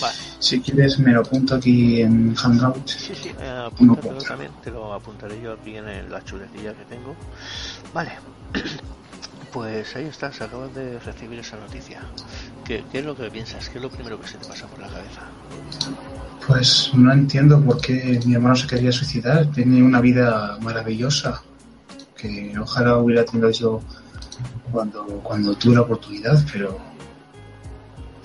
Vale. 0.00 0.16
Si 0.38 0.60
quieres 0.60 0.98
me 0.98 1.12
lo 1.12 1.20
apunto 1.20 1.54
aquí 1.54 2.00
en 2.00 2.34
Hangout. 2.34 2.88
Sí, 2.88 3.14
sí, 3.14 3.32
eh, 3.40 3.64
apúntatelo 3.66 4.18
también, 4.18 4.50
te 4.62 4.70
lo 4.70 4.92
apuntaré 4.92 5.40
yo 5.40 5.52
aquí 5.52 5.76
en 5.76 6.10
la 6.10 6.22
chuletilla 6.24 6.74
que 6.74 6.84
tengo. 6.84 7.14
Vale. 7.92 8.12
Pues 9.52 9.96
ahí 9.96 10.04
estás, 10.04 10.38
acabas 10.42 10.74
de 10.74 10.98
recibir 10.98 11.38
esa 11.38 11.56
noticia. 11.56 12.02
¿Qué, 12.62 12.84
es 12.92 13.04
lo 13.06 13.16
que 13.16 13.30
piensas? 13.30 13.70
¿Qué 13.70 13.78
es 13.78 13.82
lo 13.82 13.88
primero 13.88 14.20
que 14.20 14.28
se 14.28 14.36
te 14.36 14.46
pasa 14.46 14.66
por 14.66 14.80
la 14.80 14.88
cabeza? 14.88 15.22
Pues 16.46 16.90
no 16.92 17.10
entiendo 17.10 17.58
por 17.62 17.80
qué 17.80 18.20
mi 18.26 18.34
hermano 18.34 18.54
se 18.54 18.66
quería 18.66 18.92
suicidar. 18.92 19.50
Tiene 19.52 19.82
una 19.82 20.02
vida 20.02 20.58
maravillosa. 20.60 21.42
Que 22.18 22.54
ojalá 22.58 22.98
hubiera 22.98 23.24
tenido 23.24 23.50
yo 23.50 23.80
cuando, 24.70 25.06
cuando 25.22 25.54
tuve 25.54 25.76
la 25.76 25.80
oportunidad, 25.80 26.44
pero. 26.52 26.78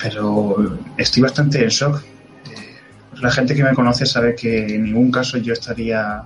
Pero 0.01 0.79
estoy 0.97 1.21
bastante 1.21 1.63
en 1.63 1.69
shock. 1.69 2.01
Eh, 2.49 2.77
la 3.19 3.31
gente 3.31 3.55
que 3.55 3.63
me 3.63 3.73
conoce 3.73 4.05
sabe 4.05 4.35
que 4.35 4.75
en 4.75 4.83
ningún 4.83 5.11
caso 5.11 5.37
yo 5.37 5.53
estaría 5.53 6.23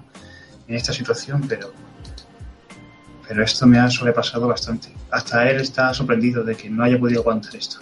en 0.68 0.76
esta 0.76 0.94
situación, 0.94 1.46
pero 1.48 1.74
pero 3.28 3.44
esto 3.44 3.66
me 3.66 3.80
ha 3.80 3.90
sobrepasado 3.90 4.48
bastante. 4.48 4.90
Hasta 5.12 5.50
él 5.50 5.60
está 5.60 5.94
sorprendido 5.94 6.44
de 6.44 6.56
que 6.56 6.70
no 6.70 6.84
haya 6.84 7.00
podido 7.00 7.22
aguantar 7.22 7.56
esto. 7.56 7.80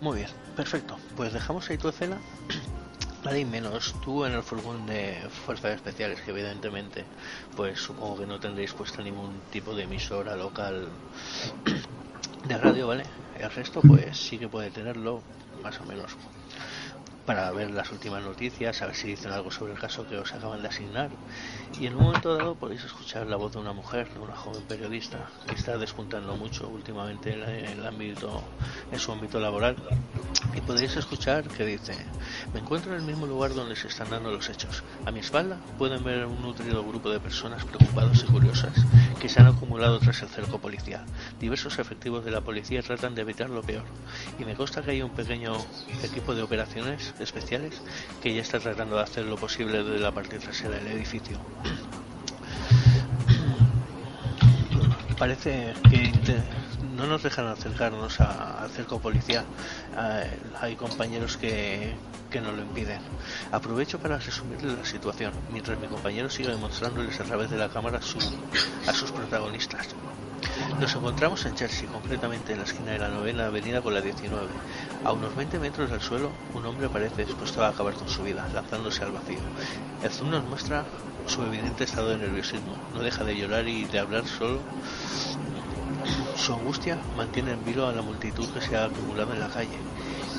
Muy 0.00 0.18
bien, 0.18 0.28
perfecto. 0.54 0.98
Pues 1.16 1.32
dejamos 1.32 1.68
ahí 1.70 1.78
tu 1.78 1.88
escena. 1.88 2.18
Y 3.36 3.44
menos 3.44 3.92
tú 4.04 4.24
en 4.24 4.34
el 4.34 4.42
furgón 4.44 4.86
de 4.86 5.16
fuerzas 5.44 5.74
especiales, 5.74 6.20
que 6.20 6.30
evidentemente, 6.30 7.04
pues 7.56 7.80
supongo 7.80 8.18
que 8.18 8.26
no 8.26 8.38
tendréis 8.38 8.72
puesto 8.72 9.02
ningún 9.02 9.32
tipo 9.50 9.74
de 9.74 9.82
emisora 9.82 10.36
local 10.36 10.86
de 12.48 12.56
radio, 12.58 12.86
¿vale? 12.86 13.12
El 13.32 13.50
resto, 13.50 13.84
pues 13.84 14.16
sí 14.18 14.38
que 14.38 14.48
puede 14.48 14.70
tenerlo, 14.70 15.28
más 15.62 15.80
o 15.80 15.84
menos 15.84 16.16
para 17.26 17.50
ver 17.50 17.72
las 17.72 17.90
últimas 17.90 18.22
noticias, 18.22 18.80
a 18.80 18.86
ver 18.86 18.94
si 18.94 19.08
dicen 19.08 19.32
algo 19.32 19.50
sobre 19.50 19.72
el 19.72 19.78
caso 19.78 20.06
que 20.06 20.16
os 20.16 20.32
acaban 20.32 20.62
de 20.62 20.68
asignar. 20.68 21.10
Y 21.78 21.86
en 21.86 21.96
un 21.96 22.04
momento 22.04 22.36
dado 22.36 22.54
podéis 22.54 22.84
escuchar 22.84 23.26
la 23.26 23.36
voz 23.36 23.52
de 23.52 23.58
una 23.58 23.72
mujer, 23.72 24.08
de 24.14 24.20
una 24.20 24.36
joven 24.36 24.62
periodista, 24.62 25.28
que 25.46 25.56
está 25.56 25.76
despuntando 25.76 26.36
mucho 26.36 26.68
últimamente 26.68 27.32
en, 27.32 27.42
el 27.42 27.84
ámbito, 27.84 28.42
en 28.92 28.98
su 28.98 29.10
ámbito 29.10 29.40
laboral. 29.40 29.76
Y 30.54 30.60
podéis 30.60 30.96
escuchar 30.96 31.48
que 31.48 31.66
dice, 31.66 31.94
me 32.54 32.60
encuentro 32.60 32.92
en 32.92 33.00
el 33.00 33.04
mismo 33.04 33.26
lugar 33.26 33.52
donde 33.54 33.74
se 33.74 33.88
están 33.88 34.08
dando 34.08 34.30
los 34.30 34.48
hechos. 34.48 34.84
A 35.04 35.10
mi 35.10 35.18
espalda 35.18 35.58
pueden 35.76 36.04
ver 36.04 36.24
un 36.26 36.40
nutrido 36.40 36.84
grupo 36.84 37.10
de 37.10 37.18
personas 37.18 37.64
preocupadas 37.64 38.22
y 38.22 38.26
curiosas 38.26 38.72
que 39.20 39.28
se 39.28 39.40
han 39.40 39.48
acumulado 39.48 39.98
tras 39.98 40.22
el 40.22 40.28
cerco 40.28 40.58
policial. 40.58 41.04
Diversos 41.40 41.78
efectivos 41.78 42.24
de 42.24 42.30
la 42.30 42.40
policía 42.40 42.82
tratan 42.82 43.14
de 43.14 43.22
evitar 43.22 43.50
lo 43.50 43.62
peor. 43.62 43.84
Y 44.38 44.44
me 44.44 44.54
consta 44.54 44.82
que 44.82 44.92
hay 44.92 45.02
un 45.02 45.10
pequeño 45.10 45.56
equipo 46.02 46.34
de 46.34 46.42
operaciones 46.42 47.14
especiales 47.20 47.80
que 48.22 48.34
ya 48.34 48.42
está 48.42 48.58
tratando 48.60 48.96
de 48.96 49.02
hacer 49.02 49.24
lo 49.24 49.36
posible 49.36 49.82
de 49.82 49.98
la 49.98 50.12
parte 50.12 50.38
trasera 50.38 50.76
del 50.76 50.88
edificio. 50.88 51.38
Parece 55.18 55.72
que 55.88 56.12
no 56.96 57.06
nos 57.06 57.22
dejan 57.22 57.46
acercarnos 57.46 58.20
al 58.20 58.70
cerco 58.70 58.98
policial. 58.98 59.44
Eh, 59.98 60.38
hay 60.60 60.76
compañeros 60.76 61.36
que, 61.36 61.94
que 62.30 62.40
nos 62.40 62.54
lo 62.54 62.62
impiden. 62.62 63.00
Aprovecho 63.52 63.98
para 63.98 64.18
resumirles 64.18 64.78
la 64.78 64.84
situación, 64.84 65.32
mientras 65.52 65.78
mi 65.78 65.86
compañero 65.86 66.28
sigue 66.30 66.48
demostrándoles 66.48 67.18
a 67.20 67.24
través 67.24 67.50
de 67.50 67.58
la 67.58 67.68
cámara 67.68 68.00
su, 68.02 68.18
a 68.86 68.92
sus 68.92 69.12
protagonistas. 69.12 69.88
Nos 70.80 70.94
encontramos 70.94 71.44
en 71.46 71.54
Chelsea, 71.54 71.88
concretamente 71.88 72.52
en 72.52 72.58
la 72.58 72.64
esquina 72.64 72.92
de 72.92 72.98
la 72.98 73.08
novena 73.08 73.46
avenida 73.46 73.80
con 73.80 73.94
la 73.94 74.00
19. 74.00 74.46
A 75.04 75.12
unos 75.12 75.34
20 75.34 75.58
metros 75.58 75.90
del 75.90 76.00
suelo, 76.00 76.30
un 76.52 76.66
hombre 76.66 76.88
parece 76.88 77.24
dispuesto 77.24 77.64
a 77.64 77.68
acabar 77.68 77.94
con 77.94 78.08
su 78.08 78.22
vida, 78.22 78.46
lanzándose 78.52 79.02
al 79.04 79.12
vacío. 79.12 79.38
El 80.02 80.10
zoom 80.10 80.30
nos 80.30 80.44
muestra 80.44 80.84
su 81.26 81.42
evidente 81.42 81.84
estado 81.84 82.10
de 82.10 82.18
nerviosismo. 82.18 82.76
No 82.94 83.00
deja 83.02 83.24
de 83.24 83.36
llorar 83.36 83.66
y 83.66 83.84
de 83.84 83.98
hablar 83.98 84.26
solo. 84.26 84.60
Su 86.36 86.52
angustia 86.52 86.98
mantiene 87.16 87.52
en 87.52 87.64
vilo 87.64 87.88
a 87.88 87.92
la 87.92 88.02
multitud 88.02 88.46
que 88.52 88.60
se 88.60 88.76
ha 88.76 88.84
acumulado 88.84 89.32
en 89.32 89.40
la 89.40 89.48
calle 89.48 89.78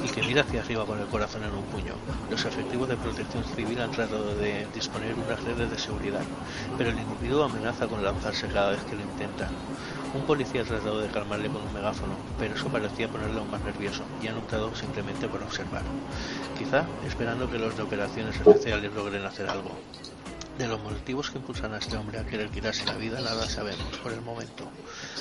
y 0.03 0.09
que 0.09 0.23
mira 0.23 0.41
hacia 0.41 0.61
arriba 0.61 0.85
con 0.85 0.99
el 0.99 1.07
corazón 1.07 1.43
en 1.43 1.53
un 1.53 1.65
puño. 1.65 1.95
Los 2.29 2.45
efectivos 2.45 2.87
de 2.87 2.97
protección 2.97 3.43
civil 3.43 3.81
han 3.81 3.91
tratado 3.91 4.35
de 4.35 4.67
disponer 4.73 5.15
unas 5.15 5.43
redes 5.43 5.69
de 5.71 5.77
seguridad, 5.77 6.23
pero 6.77 6.91
el 6.91 6.99
individuo 6.99 7.43
amenaza 7.43 7.87
con 7.87 8.03
lanzarse 8.03 8.47
cada 8.47 8.71
vez 8.71 8.83
que 8.85 8.95
lo 8.95 9.01
intenta. 9.01 9.49
Un 10.13 10.21
policía 10.25 10.63
tratado 10.63 11.01
de 11.01 11.09
calmarle 11.09 11.49
con 11.49 11.61
un 11.61 11.73
megáfono, 11.73 12.15
pero 12.39 12.55
eso 12.55 12.69
parecía 12.69 13.09
ponerle 13.09 13.39
aún 13.39 13.51
más 13.51 13.61
nervioso 13.61 14.03
y 14.21 14.27
han 14.27 14.37
optado 14.37 14.73
simplemente 14.73 15.27
por 15.27 15.43
observar. 15.43 15.83
Quizá 16.57 16.85
esperando 17.05 17.49
que 17.49 17.59
los 17.59 17.75
de 17.75 17.83
operaciones 17.83 18.35
especiales 18.35 18.93
logren 18.93 19.25
hacer 19.25 19.49
algo. 19.49 19.71
De 20.57 20.67
los 20.67 20.81
motivos 20.81 21.29
que 21.29 21.37
impulsan 21.37 21.73
a 21.73 21.77
este 21.77 21.97
hombre 21.97 22.17
a 22.17 22.25
querer 22.25 22.49
quitarse 22.49 22.85
la 22.85 22.95
vida, 22.95 23.21
nada 23.21 23.47
sabemos 23.47 23.97
por 24.01 24.11
el 24.11 24.21
momento, 24.21 24.67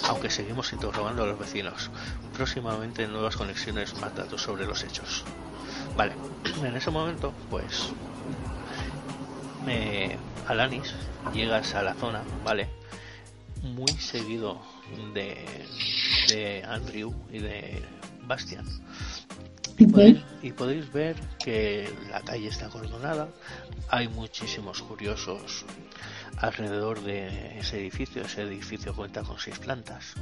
aunque 0.04 0.30
seguimos 0.30 0.72
interrogando 0.72 1.24
a 1.24 1.26
los 1.26 1.38
vecinos. 1.38 1.90
Próximamente 2.34 3.06
nuevas 3.06 3.36
conexiones, 3.36 4.00
más 4.00 4.14
datos 4.14 4.40
sobre 4.40 4.66
los 4.66 4.82
hechos. 4.82 5.24
Vale, 5.94 6.14
en 6.64 6.76
ese 6.76 6.90
momento, 6.90 7.34
pues, 7.50 7.90
me, 9.66 10.16
Alanis, 10.46 10.94
llegas 11.34 11.74
a 11.74 11.82
la 11.82 11.94
zona, 11.94 12.22
¿vale? 12.42 12.70
Muy 13.62 13.92
seguido 13.98 14.60
de, 15.14 15.44
de 16.28 16.64
Andrew 16.64 17.14
y 17.30 17.38
de 17.38 17.82
Bastian. 18.22 18.66
Y 19.78 20.52
podéis, 20.52 20.90
ver 20.90 21.16
que 21.38 21.92
la 22.10 22.22
calle 22.22 22.48
está 22.48 22.66
acordonada, 22.66 23.28
hay 23.88 24.08
muchísimos 24.08 24.80
curiosos 24.80 25.66
alrededor 26.38 27.02
de 27.02 27.58
ese 27.58 27.78
edificio, 27.80 28.22
ese 28.22 28.42
edificio 28.42 28.94
cuenta 28.94 29.22
con 29.22 29.38
seis 29.38 29.58
plantas. 29.58 30.14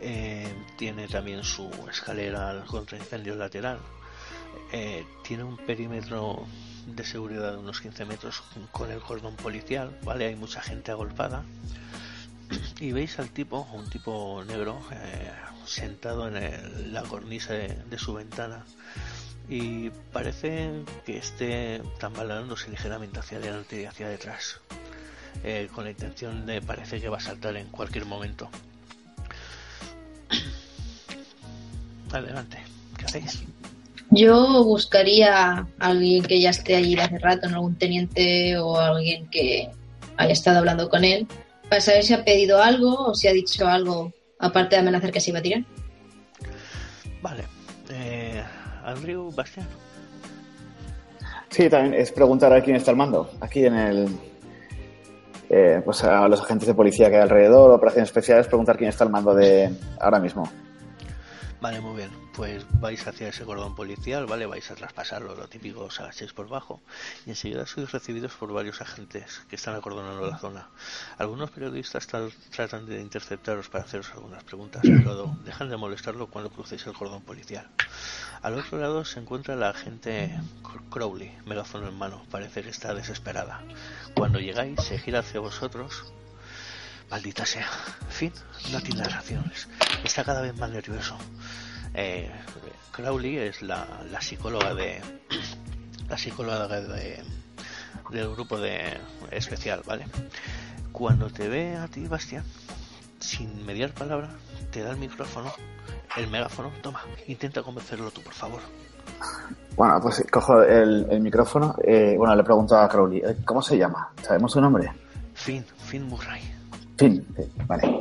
Eh, 0.00 0.46
tiene 0.78 1.08
también 1.08 1.42
su 1.42 1.68
escalera 1.90 2.62
contra 2.66 2.98
incendios 2.98 3.36
lateral. 3.36 3.78
Eh, 4.70 5.04
tiene 5.24 5.42
un 5.42 5.56
perímetro 5.56 6.46
de 6.86 7.04
seguridad 7.04 7.52
de 7.52 7.58
unos 7.58 7.80
15 7.80 8.04
metros 8.04 8.42
con 8.70 8.92
el 8.92 9.00
cordón 9.00 9.34
policial, 9.34 9.98
¿vale? 10.04 10.26
Hay 10.26 10.36
mucha 10.36 10.60
gente 10.60 10.92
agolpada. 10.92 11.42
Y 12.80 12.92
veis 12.92 13.18
al 13.18 13.30
tipo, 13.30 13.66
un 13.72 13.88
tipo 13.88 14.42
negro, 14.46 14.80
eh, 14.92 15.30
sentado 15.66 16.28
en 16.28 16.92
la 16.92 17.02
cornisa 17.02 17.54
de, 17.54 17.98
su 17.98 18.14
ventana 18.14 18.64
y 19.48 19.90
parece 20.12 20.70
que 21.04 21.18
esté 21.18 21.82
tambaleándose 21.98 22.70
ligeramente 22.70 23.18
hacia 23.20 23.38
adelante 23.38 23.82
y 23.82 23.84
hacia 23.84 24.08
detrás, 24.08 24.60
eh, 25.42 25.68
con 25.74 25.84
la 25.84 25.90
intención 25.90 26.46
de 26.46 26.62
parece 26.62 27.00
que 27.00 27.08
va 27.08 27.18
a 27.18 27.20
saltar 27.20 27.56
en 27.56 27.68
cualquier 27.68 28.06
momento. 28.06 28.48
Adelante, 32.12 32.58
¿qué 32.98 33.04
hacéis? 33.04 33.42
Yo 34.10 34.64
buscaría 34.64 35.50
a 35.50 35.66
alguien 35.78 36.22
que 36.22 36.40
ya 36.40 36.50
esté 36.50 36.76
allí 36.76 36.94
de 36.94 37.02
hace 37.02 37.18
rato, 37.18 37.48
algún 37.48 37.74
teniente 37.74 38.56
o 38.58 38.78
alguien 38.78 39.26
que 39.28 39.70
haya 40.16 40.32
estado 40.32 40.58
hablando 40.58 40.88
con 40.88 41.04
él, 41.04 41.26
para 41.68 41.80
saber 41.80 42.02
si 42.04 42.14
ha 42.14 42.24
pedido 42.24 42.62
algo 42.62 42.94
o 43.06 43.14
si 43.14 43.28
ha 43.28 43.32
dicho 43.32 43.66
algo 43.66 44.12
aparte 44.38 44.76
de 44.76 44.82
amenazar 44.82 45.10
que 45.10 45.20
se 45.20 45.30
iba 45.30 45.38
a 45.38 45.42
tirar. 45.42 45.64
Vale. 47.22 47.44
Eh, 47.90 48.42
Andrew 48.84 49.30
Bastián. 49.34 49.66
Sí, 51.48 51.68
también 51.68 51.94
es 51.94 52.10
preguntar 52.12 52.52
a 52.52 52.60
quién 52.60 52.76
está 52.76 52.90
al 52.90 52.96
mando. 52.96 53.30
Aquí 53.40 53.64
en 53.64 53.74
el. 53.74 54.08
Eh, 55.48 55.80
pues 55.84 56.02
a 56.02 56.26
los 56.26 56.40
agentes 56.40 56.66
de 56.66 56.74
policía 56.74 57.08
que 57.10 57.16
hay 57.16 57.22
alrededor, 57.22 57.70
operaciones 57.70 58.08
especiales, 58.08 58.48
preguntar 58.48 58.76
quién 58.76 58.90
está 58.90 59.04
al 59.04 59.10
mando 59.10 59.34
de 59.34 59.70
ahora 60.00 60.18
mismo. 60.18 60.50
Vale, 61.64 61.80
muy 61.80 61.96
bien 61.96 62.24
pues 62.34 62.66
vais 62.80 63.06
hacia 63.06 63.28
ese 63.28 63.44
cordón 63.44 63.74
policial, 63.74 64.26
¿vale? 64.26 64.44
Vais 64.44 64.70
a 64.70 64.74
traspasarlo, 64.74 65.34
lo 65.34 65.48
típico, 65.48 65.84
os 65.84 66.00
agachéis 66.00 66.32
por 66.32 66.48
bajo 66.48 66.82
y 67.24 67.30
enseguida 67.30 67.64
sois 67.64 67.90
recibidos 67.90 68.34
por 68.34 68.52
varios 68.52 68.82
agentes 68.82 69.40
que 69.48 69.56
están 69.56 69.74
acordonando 69.74 70.28
la 70.28 70.36
zona. 70.36 70.68
Algunos 71.16 71.50
periodistas 71.50 72.06
tratan 72.06 72.86
de 72.86 73.00
interceptaros 73.00 73.68
para 73.68 73.84
haceros 73.84 74.10
algunas 74.12 74.42
preguntas, 74.42 74.82
pero 74.82 75.38
dejan 75.44 75.70
de 75.70 75.76
molestarlo 75.76 76.26
cuando 76.26 76.50
crucéis 76.50 76.86
el 76.86 76.92
cordón 76.92 77.22
policial. 77.22 77.66
Al 78.42 78.58
otro 78.58 78.78
lado 78.78 79.04
se 79.04 79.20
encuentra 79.20 79.56
la 79.56 79.70
agente 79.70 80.38
Crowley, 80.90 81.32
megáfono 81.46 81.88
en 81.88 81.94
mano, 81.94 82.26
parece 82.30 82.62
que 82.62 82.70
está 82.70 82.92
desesperada. 82.94 83.62
Cuando 84.14 84.40
llegáis, 84.40 84.82
se 84.82 84.98
gira 84.98 85.20
hacia 85.20 85.40
vosotros 85.40 86.12
Maldita 87.14 87.46
sea. 87.46 87.68
Fin, 88.08 88.32
no 88.72 88.80
tiene 88.80 89.04
reacciones. 89.04 89.68
Está 90.02 90.24
cada 90.24 90.40
vez 90.40 90.58
más 90.58 90.68
nervioso. 90.68 91.16
Eh, 91.94 92.28
Crowley 92.90 93.36
es 93.36 93.62
la, 93.62 93.86
psicóloga 94.20 94.74
de 94.74 95.00
la 96.08 96.18
psicóloga 96.18 96.66
de, 96.66 97.22
del 98.10 98.30
grupo 98.32 98.58
de 98.58 98.98
especial, 99.30 99.82
¿vale? 99.86 100.06
Cuando 100.90 101.30
te 101.30 101.48
ve 101.48 101.76
a 101.76 101.86
ti, 101.86 102.08
Bastian, 102.08 102.42
sin 103.20 103.64
mediar 103.64 103.92
palabra, 103.92 104.30
te 104.72 104.82
da 104.82 104.90
el 104.90 104.96
micrófono, 104.96 105.52
el 106.16 106.26
megáfono, 106.26 106.72
toma, 106.82 107.00
intenta 107.28 107.62
convencerlo 107.62 108.10
tú, 108.10 108.22
por 108.22 108.34
favor. 108.34 108.60
Bueno, 109.76 110.00
pues 110.02 110.26
cojo 110.32 110.64
el, 110.64 111.20
micrófono, 111.20 111.76
eh, 111.84 112.16
bueno, 112.18 112.34
le 112.34 112.42
pregunto 112.42 112.76
a 112.76 112.88
Crowley, 112.88 113.20
eh, 113.20 113.36
¿cómo 113.44 113.62
se 113.62 113.78
llama? 113.78 114.10
¿Sabemos 114.20 114.50
su 114.50 114.60
nombre? 114.60 114.90
Finn, 115.32 115.64
Finn 115.78 116.08
Murray. 116.08 116.53
Finn, 116.96 117.26
vale. 117.66 117.98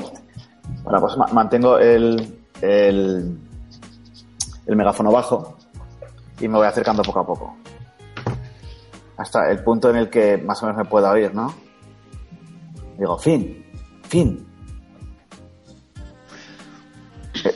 Bueno, 0.83 0.99
pues 1.01 1.17
mantengo 1.33 1.77
el, 1.79 2.43
el, 2.61 3.37
el 4.65 4.75
megáfono 4.75 5.11
bajo 5.11 5.57
y 6.39 6.47
me 6.47 6.57
voy 6.57 6.67
acercando 6.67 7.01
poco 7.03 7.19
a 7.19 7.25
poco. 7.25 7.57
Hasta 9.17 9.49
el 9.51 9.63
punto 9.63 9.89
en 9.89 9.97
el 9.97 10.09
que 10.09 10.37
más 10.37 10.61
o 10.63 10.65
menos 10.65 10.77
me 10.79 10.89
pueda 10.89 11.11
oír, 11.11 11.33
¿no? 11.33 11.53
Digo, 12.97 13.17
fin, 13.17 13.65
fin. 14.03 14.45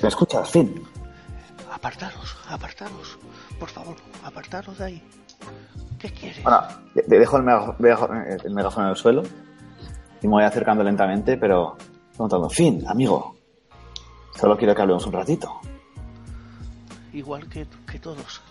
¿Me 0.01 0.07
escuchas? 0.07 0.49
Fin. 0.49 0.83
Apartaros, 1.71 2.37
apartaros. 2.49 3.19
Por 3.59 3.69
favor, 3.69 3.95
apartaros 4.23 4.77
de 4.77 4.85
ahí. 4.85 5.03
¿Qué 5.99 6.11
quieres? 6.11 6.43
Bueno, 6.43 6.61
dejo 7.07 7.37
el, 7.37 7.43
megáfono 7.43 8.85
en 8.85 8.89
el 8.89 8.95
suelo 8.95 9.23
y 10.21 10.27
me 10.27 10.33
voy 10.33 10.43
acercando 10.43 10.83
lentamente, 10.83 11.37
pero 11.37 11.77
preguntando, 12.11 12.49
fin, 12.49 12.83
amigo. 12.87 13.35
Solo 14.35 14.57
quiero 14.57 14.75
que 14.75 14.81
hablemos 14.81 15.05
un 15.05 15.13
ratito 15.13 15.59
igual 17.17 17.47
que, 17.49 17.67
que 17.89 17.99
todos. 17.99 18.41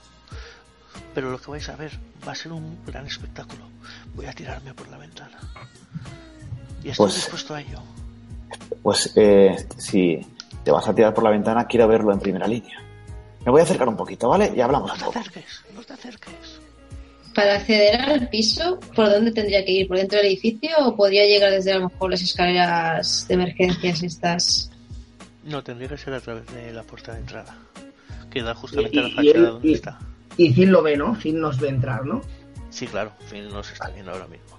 Pero 1.15 1.31
lo 1.31 1.39
que 1.39 1.51
vais 1.51 1.69
a 1.69 1.77
ver 1.77 1.93
va 2.27 2.33
a 2.33 2.35
ser 2.35 2.53
un 2.53 2.85
gran 2.85 3.07
espectáculo. 3.07 3.65
Voy 4.15 4.27
a 4.27 4.33
tirarme 4.33 4.75
por 4.75 4.89
la 4.89 4.99
ventana. 4.99 5.39
Y 6.83 6.91
estoy 6.91 7.07
pues, 7.07 7.15
dispuesto 7.15 7.55
a 7.55 7.61
ello. 7.61 7.79
Pues 8.83 9.13
eh, 9.17 9.67
si 9.77 10.21
te 10.63 10.71
vas 10.71 10.87
a 10.89 10.95
tirar 10.95 11.15
por 11.15 11.25
la 11.25 11.31
ventana, 11.31 11.67
quiero 11.67 11.89
verlo 11.89 12.13
en 12.13 12.21
primera 12.21 12.47
línea. 12.47 12.79
Me 13.45 13.51
voy 13.51 13.61
a 13.61 13.65
acercar 13.65 13.89
un 13.89 13.97
poquito, 13.97 14.29
¿vale? 14.29 14.53
Y 14.55 14.61
hablamos. 14.61 14.91
No 15.01 15.11
te 15.11 15.19
acerques, 15.19 15.65
no 15.75 15.83
te 15.83 15.93
acerques. 15.93 16.46
Para 17.37 17.57
acceder 17.57 18.01
al 18.01 18.29
piso, 18.29 18.81
¿por 18.97 19.09
dónde 19.11 19.31
tendría 19.31 19.65
que 19.65 19.71
ir? 19.71 19.89
¿Por 19.89 19.99
dentro 19.99 20.19
del 20.19 20.27
edificio 20.27 20.71
o 20.81 20.97
podría 20.97 21.25
llegar 21.25 21.53
desde 21.53 21.73
a 21.73 21.79
lo 21.79 21.91
mejor 21.91 22.11
las 22.11 22.23
escaleras 22.23 23.27
de 23.29 23.35
emergencias 23.35 24.03
estas? 24.03 24.71
No, 25.45 25.63
tendría 25.63 25.91
que 25.91 25.99
ser 25.99 26.15
a 26.15 26.21
través 26.21 26.47
de 26.53 26.73
la 26.73 26.83
puerta 26.83 27.13
de 27.13 27.21
entrada 27.21 27.55
queda 28.37 28.55
justamente 28.55 29.03
la 29.03 29.11
fachada 29.11 29.51
donde 29.51 29.73
está. 29.73 29.99
Y 30.37 30.53
Finn 30.53 30.71
lo 30.71 30.83
ve, 30.83 30.97
¿no? 30.97 31.15
Finn 31.15 31.41
nos 31.41 31.59
ve 31.59 31.69
entrar, 31.69 32.05
¿no? 32.05 32.21
Sí, 32.69 32.87
claro, 32.87 33.13
Finn 33.27 33.49
nos 33.49 33.73
está 33.73 33.89
viendo 33.89 34.13
ahora 34.13 34.27
mismo. 34.27 34.57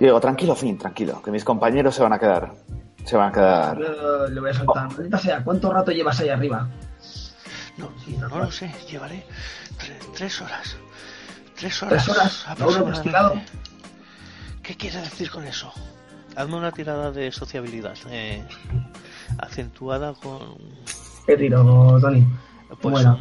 Digo, 0.00 0.20
tranquilo, 0.20 0.56
Finn, 0.56 0.78
tranquilo, 0.78 1.22
que 1.22 1.30
mis 1.30 1.44
compañeros 1.44 1.94
se 1.94 2.02
van 2.02 2.12
a 2.12 2.18
quedar. 2.18 2.52
Se 3.04 3.16
van 3.16 3.28
a 3.28 3.32
quedar. 3.32 3.78
le 4.30 4.40
voy 4.40 4.50
a 4.50 4.54
soltar. 4.54 4.88
sea, 5.20 5.44
¿cuánto 5.44 5.72
rato 5.72 5.92
llevas 5.92 6.18
ahí 6.20 6.30
arriba? 6.30 6.68
No, 7.76 7.90
no, 8.18 8.38
lo 8.38 8.50
sé, 8.50 8.72
llevaré 8.90 9.24
tres, 10.14 10.40
horas. 10.40 10.76
Tres 11.64 11.82
horas. 11.82 12.04
¿Tres 12.04 12.16
horas? 12.16 12.44
Aproximadamente. 12.46 13.52
¿Qué 14.62 14.76
quiere 14.76 15.00
decir 15.00 15.30
con 15.30 15.44
eso? 15.44 15.72
Hazme 16.36 16.56
una 16.56 16.72
tirada 16.72 17.10
de 17.10 17.32
sociabilidad 17.32 17.96
eh, 18.10 18.42
acentuada 19.38 20.12
con. 20.12 20.58
¿Qué 21.26 21.38
tiro, 21.38 21.98
Tony? 22.02 22.26
Pues 22.82 22.92
bueno, 22.92 23.18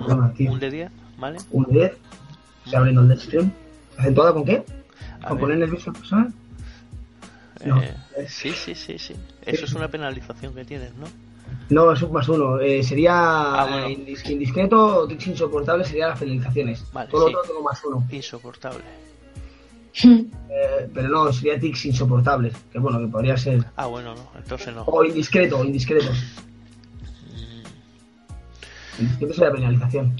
un, 0.49 0.59
de 0.59 0.71
10, 0.71 0.91
¿vale? 1.17 1.37
Un 1.51 1.63
de 1.67 1.71
10. 1.71 1.91
Se 2.65 2.75
abre 2.75 2.91
el 2.91 3.07
descripción. 3.07 3.53
¿Acentuada 3.97 4.33
con 4.33 4.43
qué? 4.43 4.65
¿Con 5.25 5.37
poner 5.37 5.59
nervioso 5.59 5.91
al 5.91 5.95
personal? 5.95 6.33
No. 7.63 7.81
Eh, 7.81 7.95
sí, 8.27 8.51
sí, 8.51 8.75
sí, 8.75 8.99
sí. 8.99 9.15
Eso 9.45 9.63
es 9.63 9.73
una 9.73 9.87
penalización 9.87 10.53
que 10.53 10.65
tienes, 10.65 10.93
¿no? 10.95 11.05
No, 11.69 11.89
un 11.89 12.11
más 12.11 12.29
uno. 12.29 12.59
Eh, 12.59 12.83
sería 12.83 13.13
ah, 13.13 13.89
indiscreto 13.89 14.97
o 14.97 15.07
tics 15.07 15.27
insoportable 15.27 15.83
serían 15.83 16.09
las 16.09 16.19
penalizaciones. 16.19 16.85
Vale, 16.91 17.09
Todo 17.09 17.29
lo 17.29 17.39
otro 17.39 17.53
tengo 17.53 17.63
más 17.63 17.83
uno. 17.83 18.05
Insoportable. 18.11 18.83
Eh, 20.03 20.89
pero 20.93 21.07
no, 21.09 21.31
sería 21.31 21.59
tics 21.59 21.85
insoportables. 21.85 22.53
Que 22.71 22.79
bueno, 22.79 22.99
que 22.99 23.07
podría 23.07 23.37
ser. 23.37 23.63
Ah, 23.75 23.87
bueno, 23.87 24.15
no. 24.15 24.27
Entonces 24.37 24.73
no. 24.73 24.83
O 24.83 25.03
indiscreto, 25.03 25.63
indiscreto. 25.63 26.11
¿Qué 29.19 29.25
es 29.25 29.37
la 29.37 29.51
penalización? 29.51 30.15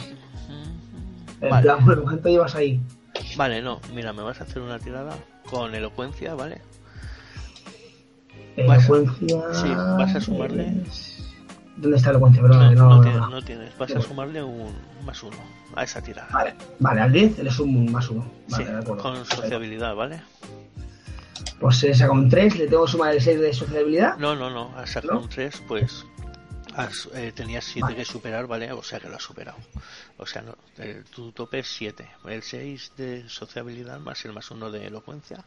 vale. 1.50 1.72
¿cuánto 2.04 2.30
llevas 2.30 2.56
ahí? 2.56 2.80
Vale, 3.36 3.62
no, 3.62 3.80
mira, 3.94 4.14
me 4.14 4.24
vas 4.24 4.40
a 4.42 4.44
hacer 4.44 4.62
una 4.62 4.80
tirada 4.80 5.16
con 5.50 5.76
elocuencia, 5.76 6.34
¿vale? 6.34 6.62
Elocuencia. 8.56 9.42
sí, 9.54 9.70
vas 9.70 10.16
a 10.16 10.22
sumarle. 10.22 10.74
¿Dónde 11.78 11.98
está 11.98 12.12
la 12.12 12.18
elocuencia? 12.18 12.42
no, 12.44 13.02
no, 13.02 13.30
no, 13.30 13.42
tienes, 13.42 13.78
vas 13.78 13.96
a 13.96 14.02
sumarle 14.02 14.44
un 14.44 14.74
más 15.06 15.22
uno 15.24 15.38
a 15.76 15.84
esa 15.84 16.02
tirada. 16.02 16.30
Vale, 16.32 16.56
vale 16.80 17.02
al 17.02 17.12
10 17.12 17.40
le 17.40 17.52
sumo 17.52 17.80
un 17.80 17.92
más 17.92 18.10
uno. 18.10 18.26
Vale, 18.50 18.66
sí, 18.66 18.92
con 19.02 19.26
sociabilidad, 19.26 19.96
¿vale? 19.96 20.22
Pues 21.60 21.78
se 21.78 21.94
saca 21.94 22.12
un 22.12 22.30
3, 22.30 22.58
le 22.58 22.68
tengo 22.68 22.86
que 22.86 22.92
sumar 22.92 23.14
el 23.14 23.22
6 23.22 23.40
de 23.40 23.54
sociabilidad. 23.54 24.18
No, 24.18 24.36
no, 24.36 24.50
no, 24.50 24.72
al 24.78 24.88
sacar 24.88 25.16
un 25.16 25.30
3, 25.30 25.64
pues 25.68 26.06
has, 26.76 27.10
eh, 27.14 27.32
tenías 27.34 27.64
7 27.66 27.96
que 27.96 28.06
superar, 28.06 28.48
¿vale? 28.48 28.72
O 28.72 28.84
sea 28.84 29.00
que 29.00 29.10
lo 29.10 29.16
has 29.16 29.24
superado. 29.24 29.58
O 30.18 30.26
sea, 30.26 30.42
no, 30.42 30.56
el, 30.78 31.04
tu 31.06 31.32
tope 31.32 31.60
es 31.60 31.68
7. 31.68 32.08
El 32.26 32.44
6 32.44 32.92
de 32.98 33.30
sociabilidad 33.30 34.00
más 34.00 34.24
el 34.26 34.34
más 34.34 34.50
1 34.52 34.72
de 34.72 34.88
elocuencia. 34.88 35.44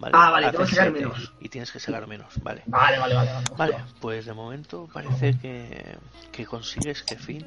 ¿Vale? 0.00 0.14
Ah, 0.16 0.30
vale, 0.30 0.50
tengo 0.50 0.64
que 0.64 0.70
sacar 0.70 0.92
menos. 0.92 1.32
Y 1.40 1.48
tienes 1.48 1.70
que 1.70 1.78
sacar 1.78 2.06
menos, 2.06 2.32
vale. 2.42 2.62
Vale, 2.66 2.98
vale, 2.98 3.14
vale. 3.14 3.30
Vale, 3.56 3.76
pues 4.00 4.26
de 4.26 4.32
momento 4.32 4.88
parece 4.92 5.38
que, 5.38 5.96
que 6.32 6.46
consigues 6.46 7.02
que 7.02 7.16
Finn 7.16 7.46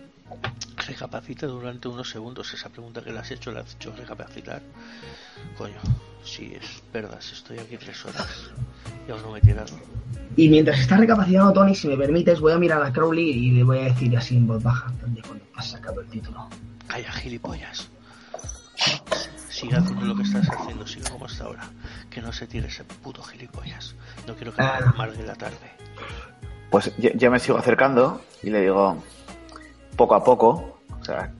recapacite 0.87 1.47
durante 1.47 1.87
unos 1.87 2.09
segundos. 2.09 2.53
Esa 2.53 2.69
pregunta 2.69 3.01
que 3.01 3.11
le 3.11 3.19
has 3.19 3.31
hecho, 3.31 3.51
la 3.51 3.61
has 3.61 3.75
hecho 3.75 3.93
recapacitar. 3.95 4.61
Coño, 5.57 5.79
si 6.23 6.53
es 6.53 6.83
verdad, 6.93 7.19
estoy 7.19 7.59
aquí 7.59 7.77
tres 7.77 8.05
horas 8.05 8.51
y 9.07 9.11
aún 9.11 9.21
no 9.21 9.31
me 9.31 9.39
he 9.39 9.41
tirado. 9.41 9.75
Y 10.35 10.49
mientras 10.49 10.79
está 10.79 10.97
recapacitando 10.97 11.53
Tony, 11.53 11.75
si 11.75 11.87
me 11.87 11.97
permites, 11.97 12.39
voy 12.39 12.53
a 12.53 12.57
mirar 12.57 12.81
a 12.81 12.91
Crowley 12.91 13.29
y 13.29 13.51
le 13.51 13.63
voy 13.63 13.79
a 13.79 13.83
decir 13.83 14.15
así 14.17 14.37
en 14.37 14.47
voz 14.47 14.63
baja, 14.63 14.91
cuando 14.99 15.21
has 15.55 15.69
sacado 15.69 16.01
el 16.01 16.07
título. 16.07 16.47
Calla, 16.87 17.11
gilipollas. 17.11 17.89
Sigue 19.53 19.77
haciendo 19.77 20.03
lo 20.03 20.15
que 20.15 20.23
estás 20.23 20.49
haciendo, 20.49 20.87
sigue 20.87 21.07
como 21.11 21.25
hasta 21.25 21.43
ahora. 21.43 21.61
Que 22.09 22.23
no 22.23 22.33
se 22.33 22.47
tire 22.47 22.67
ese 22.67 22.83
puto 22.83 23.21
gilipollas. 23.21 23.95
No 24.25 24.33
quiero 24.33 24.51
que 24.51 24.63
me 24.63 24.67
ah. 24.67 24.79
amargue 24.95 25.21
la 25.21 25.35
tarde. 25.35 25.71
Pues 26.71 26.91
yo, 26.97 27.29
me 27.29 27.37
sigo 27.37 27.59
acercando 27.59 28.19
y 28.41 28.49
le 28.49 28.61
digo, 28.61 28.97
poco 29.95 30.15
a 30.15 30.23
poco, 30.23 30.79
o 30.99 31.05
sea, 31.05 31.31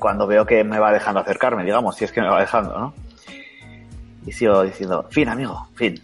cuando 0.00 0.26
veo 0.26 0.44
que 0.44 0.64
me 0.64 0.80
va 0.80 0.90
dejando 0.90 1.20
acercarme, 1.20 1.62
digamos, 1.62 1.94
si 1.94 2.04
es 2.04 2.10
que 2.10 2.20
me 2.20 2.26
va 2.26 2.40
dejando, 2.40 2.76
¿no? 2.76 2.94
Y 4.26 4.32
sigo 4.32 4.64
diciendo, 4.64 5.06
fin, 5.08 5.28
amigo, 5.28 5.68
fin. 5.76 6.02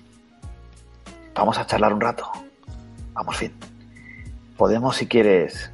Vamos 1.34 1.58
a 1.58 1.66
charlar 1.66 1.92
un 1.92 2.00
rato. 2.00 2.30
Vamos, 3.14 3.36
fin. 3.36 3.52
Podemos, 4.56 4.96
si 4.96 5.08
quieres, 5.08 5.72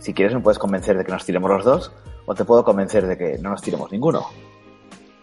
si 0.00 0.12
quieres 0.12 0.34
me 0.34 0.40
puedes 0.40 0.58
convencer 0.58 0.98
de 0.98 1.04
que 1.04 1.12
nos 1.12 1.24
tiremos 1.24 1.48
los 1.48 1.64
dos, 1.64 1.92
o 2.26 2.34
te 2.34 2.44
puedo 2.44 2.64
convencer 2.64 3.06
de 3.06 3.16
que 3.16 3.38
no 3.38 3.50
nos 3.50 3.62
tiremos 3.62 3.92
ninguno. 3.92 4.26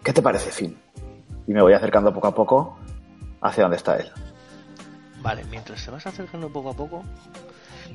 ¿Qué 0.03 0.13
te 0.13 0.21
parece, 0.21 0.51
Fin? 0.51 0.77
Y 1.47 1.53
me 1.53 1.61
voy 1.61 1.73
acercando 1.73 2.13
poco 2.13 2.27
a 2.27 2.35
poco 2.35 2.77
hacia 3.41 3.63
donde 3.63 3.77
está 3.77 3.97
él. 3.97 4.11
Vale, 5.21 5.43
mientras 5.45 5.83
te 5.83 5.91
vas 5.91 6.05
acercando 6.07 6.51
poco 6.51 6.71
a 6.71 6.73
poco, 6.73 7.03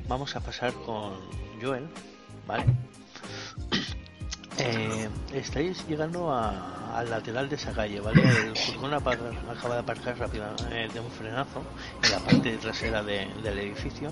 vamos 0.07 0.35
a 0.35 0.39
pasar 0.39 0.73
con 0.85 1.13
Joel, 1.61 1.87
¿vale? 2.47 2.65
Eh, 4.59 5.09
estáis 5.33 5.85
llegando 5.87 6.33
al 6.33 7.09
lateral 7.09 7.49
de 7.49 7.55
esa 7.55 7.73
calle, 7.73 7.99
¿vale? 7.99 8.21
El 8.21 8.57
furgón 8.57 8.93
acaba 8.93 9.15
de 9.75 9.79
aparcar 9.79 10.17
rápidamente 10.17 10.93
de 10.93 10.99
un 10.99 11.11
frenazo 11.11 11.61
en 12.03 12.11
la 12.11 12.19
parte 12.19 12.57
trasera 12.57 13.03
del 13.03 13.57
edificio. 13.59 14.11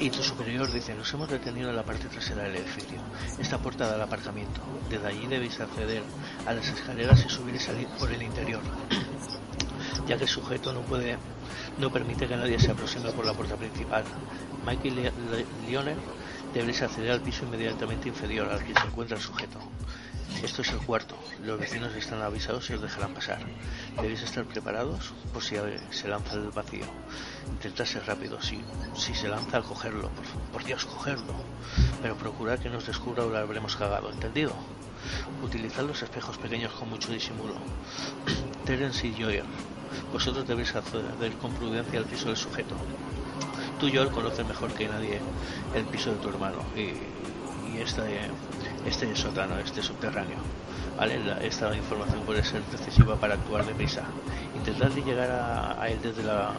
Y 0.00 0.10
tu 0.10 0.22
superior 0.22 0.70
dice, 0.70 0.94
nos 0.94 1.12
hemos 1.12 1.28
detenido 1.28 1.70
en 1.70 1.76
la 1.76 1.82
parte 1.82 2.06
trasera 2.06 2.44
del 2.44 2.54
edificio. 2.56 2.98
Esta 3.36 3.58
puerta 3.58 3.88
da 3.88 3.96
al 3.96 4.02
aparcamiento. 4.02 4.60
Desde 4.88 5.08
allí 5.08 5.26
debéis 5.26 5.58
acceder 5.58 6.04
a 6.46 6.52
las 6.52 6.68
escaleras 6.68 7.24
y 7.26 7.28
subir 7.28 7.56
y 7.56 7.58
salir 7.58 7.88
por 7.98 8.12
el 8.12 8.22
interior. 8.22 8.60
ya 10.06 10.16
que 10.16 10.22
el 10.22 10.28
sujeto 10.28 10.72
no 10.72 10.82
puede, 10.82 11.18
no 11.78 11.90
permite 11.90 12.28
que 12.28 12.36
nadie 12.36 12.60
se 12.60 12.70
aproxime 12.70 13.10
por 13.10 13.26
la 13.26 13.34
puerta 13.34 13.56
principal. 13.56 14.04
Mikey 14.64 15.10
Lionel 15.66 15.98
debéis 16.54 16.80
acceder 16.82 17.10
al 17.10 17.20
piso 17.20 17.44
inmediatamente 17.44 18.08
inferior 18.08 18.48
al 18.48 18.62
que 18.62 18.74
se 18.74 18.86
encuentra 18.86 19.16
el 19.16 19.22
sujeto. 19.22 19.58
Esto 20.42 20.62
es 20.62 20.68
el 20.70 20.78
cuarto. 20.78 21.16
Los 21.44 21.58
vecinos 21.58 21.94
están 21.94 22.22
avisados 22.22 22.70
y 22.70 22.74
os 22.74 22.80
dejarán 22.80 23.14
pasar. 23.14 23.40
Debéis 23.96 24.22
estar 24.22 24.44
preparados 24.44 25.12
por 25.32 25.42
si 25.42 25.56
se 25.90 26.08
lanza 26.08 26.34
el 26.34 26.50
vacío. 26.50 26.84
Intentad 27.48 27.84
ser 27.84 28.06
rápido. 28.06 28.40
Si, 28.40 28.60
si 28.94 29.14
se 29.14 29.28
lanza, 29.28 29.62
cogerlo. 29.62 30.10
Por, 30.52 30.64
Dios, 30.64 30.84
cogerlo. 30.84 31.34
Pero 32.02 32.16
procurad 32.16 32.58
que 32.58 32.70
no 32.70 32.78
os 32.78 32.86
descubra 32.86 33.24
o 33.24 33.30
lo 33.30 33.38
habremos 33.38 33.76
cagado. 33.76 34.10
¿Entendido? 34.10 34.52
Utilizad 35.42 35.84
los 35.84 36.02
espejos 36.02 36.38
pequeños 36.38 36.72
con 36.72 36.88
mucho 36.88 37.12
disimulo. 37.12 37.54
Terence 38.64 39.06
y 39.06 39.14
Joyer. 39.14 39.44
Vosotros 40.12 40.46
debéis 40.46 40.74
acceder 40.74 41.32
con 41.40 41.52
prudencia 41.54 41.98
al 41.98 42.04
piso 42.04 42.28
del 42.28 42.36
sujeto 42.36 42.76
tú 43.78 43.88
yo 43.88 44.10
conoces 44.10 44.44
mejor 44.46 44.72
que 44.72 44.88
nadie 44.88 45.20
el 45.74 45.84
piso 45.84 46.10
de 46.10 46.16
tu 46.16 46.28
hermano 46.28 46.58
y, 46.74 46.94
este, 47.82 48.02
este 48.86 49.16
sótano, 49.16 49.58
este 49.58 49.82
subterráneo. 49.82 50.38
¿vale? 50.98 51.20
esta 51.46 51.74
información 51.74 52.20
puede 52.22 52.44
ser 52.44 52.62
decisiva 52.64 53.16
para 53.16 53.34
actuar 53.34 53.64
deprisa. 53.64 54.02
Intentad 54.56 54.90
llegar 54.90 55.30
a, 55.30 55.88
él 55.88 55.98
desde 56.02 56.24
la, 56.24 56.52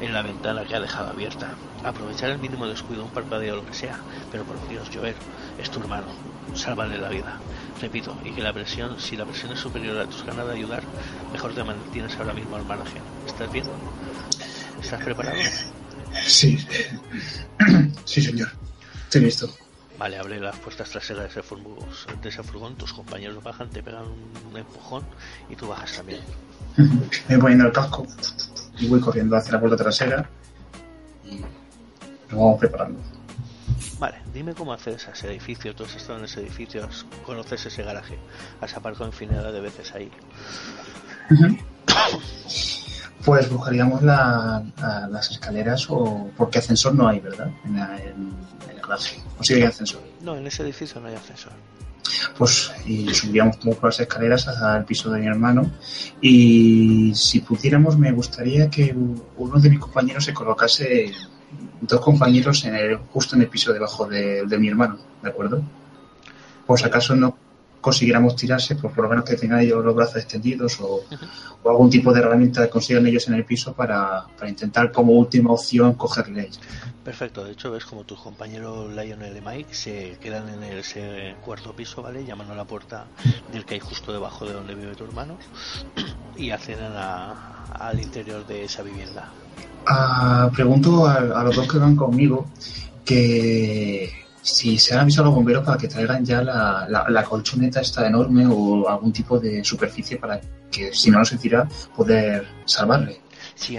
en 0.00 0.12
la 0.12 0.22
ventana 0.22 0.64
que 0.64 0.74
ha 0.74 0.80
dejado 0.80 1.10
abierta. 1.10 1.54
Aprovechar 1.84 2.30
el 2.30 2.38
mínimo 2.38 2.66
descuido, 2.66 3.04
un 3.04 3.10
parpadeo 3.10 3.54
o 3.54 3.56
lo 3.58 3.66
que 3.66 3.74
sea. 3.74 3.98
Pero 4.30 4.44
por 4.44 4.56
Dios, 4.68 4.90
Joel, 4.92 5.14
es 5.60 5.70
tu 5.70 5.80
hermano. 5.80 6.06
Sálvale 6.54 6.98
la 6.98 7.08
vida. 7.08 7.38
Repito, 7.80 8.16
y 8.24 8.30
que 8.32 8.42
la 8.42 8.52
presión, 8.52 8.98
si 9.00 9.16
la 9.16 9.24
presión 9.24 9.52
es 9.52 9.60
superior 9.60 9.96
a 9.98 10.06
tus 10.06 10.24
ganas 10.24 10.46
de 10.46 10.54
ayudar, 10.54 10.82
mejor 11.32 11.54
te 11.54 11.64
mantienes 11.64 12.16
ahora 12.16 12.32
mismo 12.32 12.56
al 12.56 12.64
margen. 12.64 13.02
¿Estás 13.26 13.50
bien? 13.52 13.64
¿Estás 14.82 15.02
preparado? 15.02 15.38
Sí. 16.26 16.58
Sí, 18.04 18.20
señor. 18.20 18.50
Estoy 19.04 19.22
listo. 19.22 19.48
Vale, 20.02 20.18
abre 20.18 20.40
las 20.40 20.56
puertas 20.56 20.90
traseras 20.90 21.22
de 21.22 21.28
ese, 21.28 21.42
furgón, 21.44 21.76
de 22.20 22.28
ese 22.28 22.42
furgón, 22.42 22.74
tus 22.74 22.92
compañeros 22.92 23.40
bajan, 23.40 23.70
te 23.70 23.84
pegan 23.84 24.02
un 24.50 24.56
empujón 24.56 25.04
y 25.48 25.54
tú 25.54 25.68
bajas 25.68 25.92
también. 25.92 26.18
Me 26.76 27.36
voy 27.36 27.42
poniendo 27.42 27.66
el 27.66 27.72
casco 27.72 28.04
y 28.80 28.88
voy 28.88 28.98
corriendo 28.98 29.36
hacia 29.36 29.52
la 29.52 29.60
puerta 29.60 29.76
trasera 29.76 30.28
y 31.24 31.36
nos 31.36 32.32
vamos 32.32 32.58
preparando. 32.58 32.98
Vale, 34.00 34.16
dime 34.34 34.54
cómo 34.54 34.72
haces 34.72 35.06
ese 35.06 35.28
edificio. 35.28 35.72
Tú 35.72 35.84
has 35.84 35.94
estado 35.94 36.18
en 36.18 36.24
ese 36.24 36.40
edificio, 36.40 36.88
conoces 37.24 37.64
ese 37.66 37.84
garaje, 37.84 38.18
has 38.60 38.76
aparcado 38.76 39.06
infinidad 39.06 39.52
de 39.52 39.60
veces 39.60 39.94
ahí. 39.94 40.10
Pues 43.24 43.48
buscaríamos 43.48 44.02
las 44.02 45.30
escaleras 45.30 45.86
o 45.88 46.28
porque 46.36 46.58
ascensor 46.58 46.92
no 46.96 47.06
hay, 47.06 47.20
¿verdad? 47.20 47.52
En, 47.64 47.76
el 47.76 48.51
garaje. 48.82 49.20
¿O 49.38 49.44
si 49.44 49.54
hay 49.54 49.62
ascensor? 49.62 50.02
No, 50.20 50.36
en 50.36 50.46
ese 50.46 50.62
edificio 50.62 51.00
no 51.00 51.08
hay 51.08 51.14
ascensor. 51.14 51.52
Pues 52.36 52.72
y 52.86 53.12
subiríamos 53.14 53.56
por 53.56 53.84
las 53.84 54.00
escaleras 54.00 54.48
al 54.48 54.84
piso 54.84 55.10
de 55.10 55.20
mi 55.20 55.26
hermano 55.26 55.70
y 56.20 57.12
si 57.14 57.40
pudiéramos 57.40 57.96
me 57.96 58.12
gustaría 58.12 58.68
que 58.68 58.94
uno 59.36 59.60
de 59.60 59.70
mis 59.70 59.78
compañeros 59.78 60.24
se 60.24 60.34
colocase 60.34 61.12
dos 61.80 62.00
compañeros 62.00 62.64
en 62.64 62.74
el, 62.74 62.96
justo 62.96 63.36
en 63.36 63.42
el 63.42 63.48
piso 63.48 63.72
debajo 63.72 64.06
de, 64.06 64.44
de 64.46 64.58
mi 64.58 64.68
hermano, 64.68 64.98
¿de 65.22 65.28
acuerdo? 65.30 65.62
Por 66.66 66.78
si 66.78 66.84
acaso 66.84 67.14
no 67.14 67.36
consiguiéramos 67.82 68.36
tirarse, 68.36 68.76
pues 68.76 68.94
por 68.94 69.04
lo 69.04 69.10
menos 69.10 69.24
que 69.26 69.36
tengan 69.36 69.60
ellos 69.60 69.84
los 69.84 69.94
brazos 69.94 70.16
extendidos 70.16 70.80
o, 70.80 71.00
algún 71.68 71.90
tipo 71.90 72.12
de 72.12 72.20
herramienta 72.20 72.62
que 72.62 72.70
consigan 72.70 73.06
ellos 73.06 73.28
en 73.28 73.34
el 73.34 73.44
piso 73.44 73.74
para, 73.74 74.24
intentar 74.48 74.90
como 74.90 75.12
última 75.12 75.52
opción 75.52 75.94
cogerle. 75.94 76.48
Perfecto, 77.04 77.44
de 77.44 77.52
hecho 77.52 77.72
ves 77.72 77.84
como 77.84 78.04
tus 78.04 78.20
compañeros 78.20 78.92
Lionel 78.92 79.36
y 79.36 79.40
Mike 79.40 79.74
se 79.74 80.18
quedan 80.20 80.48
en 80.48 80.62
ese 80.62 81.34
cuarto 81.44 81.74
piso, 81.74 82.00
¿vale? 82.00 82.24
Llamando 82.24 82.52
a 82.52 82.56
la 82.56 82.64
puerta 82.64 83.06
del 83.52 83.64
que 83.64 83.74
hay 83.74 83.80
justo 83.80 84.12
debajo 84.12 84.46
de 84.46 84.52
donde 84.52 84.74
vive 84.74 84.94
tu 84.94 85.04
hermano 85.04 85.36
y 86.36 86.50
acceden 86.50 86.92
al 86.94 88.00
interior 88.00 88.46
de 88.46 88.64
esa 88.64 88.82
vivienda. 88.82 89.28
Ah, 89.86 90.48
pregunto 90.54 91.06
a 91.06 91.42
los 91.42 91.56
dos 91.56 91.66
que 91.66 91.78
van 91.78 91.96
conmigo 91.96 92.46
que 93.04 94.12
si 94.42 94.78
se 94.78 94.94
han 94.94 95.00
avisado 95.00 95.24
a 95.24 95.26
los 95.26 95.36
bomberos 95.36 95.64
para 95.64 95.78
que 95.78 95.88
traigan 95.88 96.24
ya 96.24 96.42
la, 96.42 96.86
la, 97.08 97.24
colchoneta 97.24 97.80
esta 97.80 98.06
enorme 98.06 98.46
o 98.46 98.88
algún 98.88 99.12
tipo 99.12 99.38
de 99.38 99.64
superficie 99.64 100.16
para 100.18 100.40
que 100.70 100.92
si 100.92 101.10
no 101.10 101.18
nos 101.18 101.30
tira 101.38 101.68
poder 101.96 102.46
salvarle. 102.64 103.20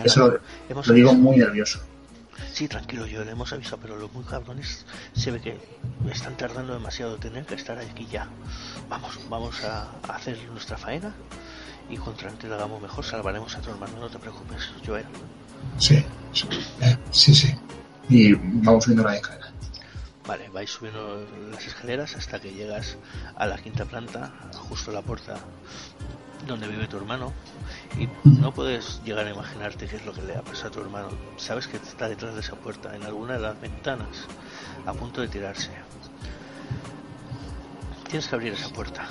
Eso 0.03 0.39
lo, 0.69 0.93
digo 0.93 1.13
muy 1.13 1.37
nervioso. 1.37 1.79
Sí, 2.53 2.67
tranquilo, 2.67 3.07
yo 3.07 3.25
le 3.25 3.31
hemos 3.31 3.51
avisado, 3.51 3.79
pero 3.81 3.97
los 3.97 4.13
muy 4.13 4.23
cabrones 4.23 4.85
se 5.15 5.31
ve 5.31 5.41
que 5.41 5.57
están 6.11 6.37
tardando 6.37 6.73
demasiado, 6.75 7.17
tener 7.17 7.47
que 7.47 7.55
estar 7.55 7.79
aquí 7.79 8.05
ya. 8.05 8.27
Vamos, 8.87 9.19
vamos 9.27 9.63
a, 9.63 9.89
hacer 10.07 10.37
nuestra 10.51 10.77
faena 10.77 11.15
y 11.89 11.97
contra 11.97 12.29
antes 12.29 12.47
lo 12.47 12.55
hagamos 12.55 12.79
mejor, 12.79 13.03
salvaremos 13.03 13.55
a 13.55 13.61
tu 13.61 13.71
hermano, 13.71 13.99
no 13.99 14.07
te 14.07 14.19
preocupes, 14.19 14.69
Joel. 14.85 15.05
Sí, 15.79 16.05
sí, 16.31 16.47
eh, 16.81 16.95
sí, 17.09 17.33
sí. 17.33 17.55
Y 18.07 18.33
vamos 18.33 18.85
viendo 18.85 19.03
la 19.03 19.15
escalera. 19.15 19.51
Vale, 20.27 20.47
vais 20.49 20.69
subiendo 20.69 21.25
las 21.49 21.65
escaleras 21.65 22.15
hasta 22.15 22.39
que 22.39 22.53
llegas 22.53 22.97
a 23.35 23.47
la 23.47 23.57
quinta 23.57 23.85
planta, 23.85 24.31
justo 24.69 24.91
a 24.91 24.93
la 24.93 25.01
puerta 25.01 25.39
donde 26.45 26.67
vive 26.67 26.87
tu 26.87 26.97
hermano, 26.97 27.33
y 27.97 28.09
no 28.25 28.53
puedes 28.53 29.01
llegar 29.03 29.27
a 29.27 29.31
imaginarte 29.31 29.87
qué 29.87 29.97
es 29.97 30.05
lo 30.05 30.13
que 30.13 30.21
le 30.21 30.35
ha 30.35 30.41
pasado 30.41 30.67
a 30.67 30.71
tu 30.71 30.79
hermano. 30.81 31.07
Sabes 31.37 31.67
que 31.67 31.77
está 31.77 32.09
detrás 32.09 32.33
de 32.33 32.41
esa 32.41 32.55
puerta, 32.55 32.95
en 32.95 33.03
alguna 33.03 33.33
de 33.33 33.39
las 33.39 33.59
ventanas, 33.59 34.25
a 34.85 34.93
punto 34.93 35.21
de 35.21 35.27
tirarse. 35.27 35.69
Tienes 38.07 38.27
que 38.27 38.35
abrir 38.35 38.53
esa 38.53 38.69
puerta. 38.69 39.07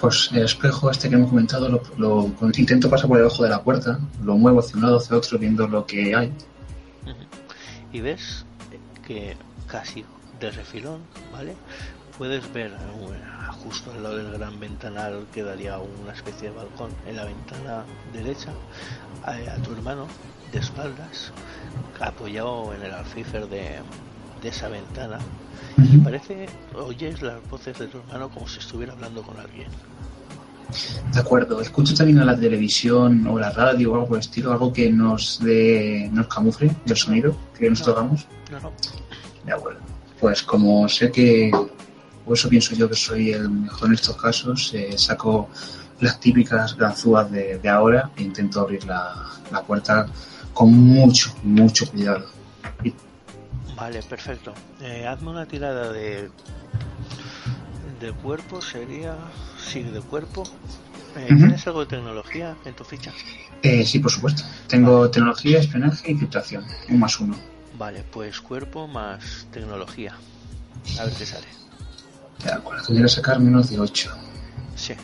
Pues 0.00 0.30
el 0.32 0.44
espejo 0.44 0.90
este 0.90 1.08
que 1.08 1.14
hemos 1.14 1.30
comentado 1.30 1.68
lo, 1.68 1.80
lo 1.96 2.32
intento 2.56 2.90
pasar 2.90 3.08
por 3.08 3.18
debajo 3.18 3.44
de 3.44 3.50
la 3.50 3.62
puerta, 3.62 4.00
lo 4.22 4.36
muevo 4.36 4.60
hacia 4.60 4.76
un 4.76 4.82
lado 4.82 4.96
hacia 4.98 5.16
otro 5.16 5.38
viendo 5.38 5.66
lo 5.68 5.86
que 5.86 6.14
hay. 6.14 6.32
Y 7.92 8.00
ves 8.00 8.44
que 9.06 9.36
casi 9.66 10.04
de 10.40 10.50
refilón, 10.50 11.02
¿vale? 11.32 11.54
Puedes 12.18 12.52
ver 12.52 12.72
justo 13.64 13.92
al 13.92 14.02
lado 14.02 14.16
del 14.16 14.32
gran 14.32 14.58
ventanal 14.58 15.26
que 15.32 15.42
daría 15.42 15.78
una 15.78 16.12
especie 16.12 16.50
de 16.50 16.56
balcón 16.56 16.90
en 17.06 17.16
la 17.16 17.24
ventana 17.24 17.84
derecha 18.12 18.52
a, 19.24 19.62
tu 19.62 19.72
hermano 19.72 20.06
de 20.52 20.58
espaldas 20.58 21.32
apoyado 22.00 22.74
en 22.74 22.82
el 22.82 22.92
alféizar 22.92 23.48
de, 23.48 23.78
de 24.42 24.48
esa 24.48 24.68
ventana 24.68 25.18
y 25.78 25.98
parece 25.98 26.46
oyes 26.74 27.22
las 27.22 27.48
voces 27.48 27.78
de 27.78 27.86
tu 27.86 27.98
hermano 27.98 28.28
como 28.30 28.48
si 28.48 28.58
estuviera 28.58 28.92
hablando 28.92 29.22
con 29.22 29.38
alguien 29.38 29.68
de 31.12 31.20
acuerdo, 31.20 31.60
escucho 31.60 31.94
también 31.94 32.18
a 32.20 32.24
la 32.24 32.38
televisión 32.38 33.26
o 33.26 33.38
la 33.38 33.50
radio 33.50 33.92
o 33.92 33.94
algo 33.94 34.06
por 34.08 34.16
el 34.16 34.20
estilo, 34.20 34.52
algo 34.52 34.72
que 34.72 34.90
nos 34.90 35.38
dé, 35.40 36.08
nos 36.12 36.26
camufle 36.28 36.74
el 36.86 36.96
sonido 36.96 37.36
que 37.58 37.68
nos 37.68 37.82
tocamos. 37.82 38.26
No, 38.50 38.58
no. 38.58 38.72
De 39.44 39.52
acuerdo. 39.52 39.80
Pues 40.18 40.42
como 40.42 40.88
sé 40.88 41.10
que, 41.10 41.50
por 42.24 42.36
eso 42.36 42.48
pienso 42.48 42.74
yo 42.74 42.88
que 42.88 42.96
soy 42.96 43.32
el 43.32 43.48
mejor 43.48 43.88
en 43.88 43.94
estos 43.94 44.16
casos, 44.16 44.72
eh, 44.74 44.96
saco 44.96 45.48
las 46.00 46.18
típicas 46.20 46.76
ganzúas 46.76 47.30
de, 47.30 47.60
ahora 47.68 48.10
e 48.16 48.22
intento 48.22 48.60
abrir 48.60 48.84
la, 48.84 49.30
puerta 49.66 50.06
con 50.52 50.72
mucho, 50.72 51.34
mucho 51.42 51.88
cuidado. 51.90 52.26
Vale, 53.76 54.02
perfecto. 54.02 54.52
Eh, 54.80 55.06
hazme 55.06 55.30
una 55.30 55.46
tirada 55.46 55.92
de 55.92 56.30
de 58.00 58.12
cuerpo 58.12 58.60
sería 58.60 59.16
sí 59.56 59.84
de 59.84 60.00
cuerpo 60.00 60.42
eh, 61.16 61.26
¿Tienes 61.26 61.66
algo 61.66 61.80
de 61.80 61.86
tecnología 61.86 62.56
en 62.64 62.74
tu 62.74 62.84
ficha? 62.84 63.12
Eh, 63.62 63.84
sí, 63.84 63.98
por 63.98 64.10
supuesto. 64.10 64.44
Tengo 64.66 65.10
tecnología, 65.10 65.58
espionaje 65.58 66.08
y 66.08 66.12
infiltración. 66.12 66.64
Un 66.88 66.98
más 66.98 67.20
uno. 67.20 67.36
Vale, 67.78 68.02
pues 68.10 68.40
cuerpo 68.40 68.86
más 68.86 69.46
tecnología. 69.52 70.14
A 70.98 71.04
ver 71.04 71.12
qué 71.14 71.26
sale. 71.26 71.46
De 72.44 72.52
acuerdo, 72.52 72.84
tendría 72.84 73.06
que 73.06 73.12
sacar 73.12 73.40
menos 73.40 73.70
de 73.70 73.78
8. 73.78 74.10
Sí. 74.76 74.94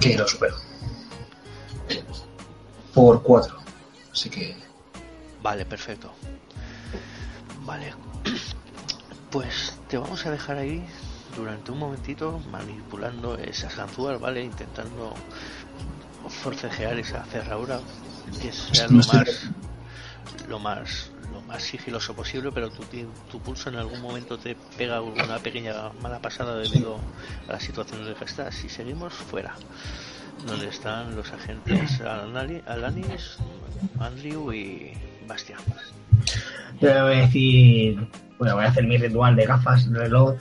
Que 0.00 0.16
lo 0.16 0.26
supero. 0.26 0.56
Por 2.94 3.22
4. 3.22 3.56
Así 4.12 4.30
que. 4.30 4.56
Vale, 5.42 5.64
perfecto. 5.64 6.12
Vale. 7.64 7.94
Pues 9.30 9.78
te 9.88 9.96
vamos 9.96 10.26
a 10.26 10.30
dejar 10.30 10.58
ahí 10.58 10.84
durante 11.36 11.72
un 11.72 11.78
momentito 11.78 12.40
manipulando 12.50 13.36
esas 13.38 13.76
ganzúas, 13.76 14.20
¿vale? 14.20 14.44
Intentando 14.44 15.14
forcejear 16.42 16.98
esa 16.98 17.24
cerradura 17.24 17.80
que 18.40 18.52
sea 18.52 18.86
lo 18.88 18.96
más 18.98 19.50
lo 20.48 20.58
más 20.58 21.10
más 21.52 21.62
sigiloso 21.62 22.14
posible, 22.14 22.50
pero 22.52 22.70
tu, 22.70 22.82
tu 23.30 23.38
pulso 23.40 23.68
en 23.68 23.76
algún 23.76 24.00
momento 24.00 24.38
te 24.38 24.56
pega 24.78 25.02
una 25.02 25.38
pequeña 25.38 25.74
mala 26.00 26.18
pasada 26.18 26.56
debido 26.56 26.98
a 27.46 27.52
la 27.52 27.60
situación 27.60 28.00
en 28.00 28.08
la 28.08 28.14
que 28.14 28.24
estás 28.24 28.54
seguimos 28.54 29.12
fuera 29.12 29.54
donde 30.46 30.68
están 30.68 31.14
los 31.14 31.30
agentes 31.32 32.00
Alanis, 32.00 33.38
Andrew 34.00 34.52
y 34.52 34.92
Bastian. 35.28 35.60
Yo 36.80 36.88
voy 37.04 37.14
a 37.14 37.20
decir, 37.26 38.08
bueno, 38.38 38.54
voy 38.54 38.64
a 38.64 38.68
hacer 38.68 38.86
mi 38.86 38.96
ritual 38.96 39.36
de 39.36 39.46
gafas, 39.46 39.86
reloj, 39.90 40.36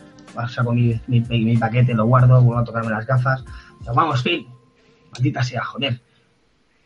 saco 0.49 0.73
mi, 0.73 0.99
mi, 1.07 1.57
paquete, 1.57 1.93
lo 1.93 2.05
guardo, 2.05 2.41
vuelvo 2.41 2.61
a 2.61 2.63
tocarme 2.63 2.89
las 2.89 3.05
gafas. 3.05 3.43
vamos, 3.93 4.23
Phil, 4.23 4.47
maldita 5.13 5.43
sea, 5.43 5.63
joder. 5.65 6.01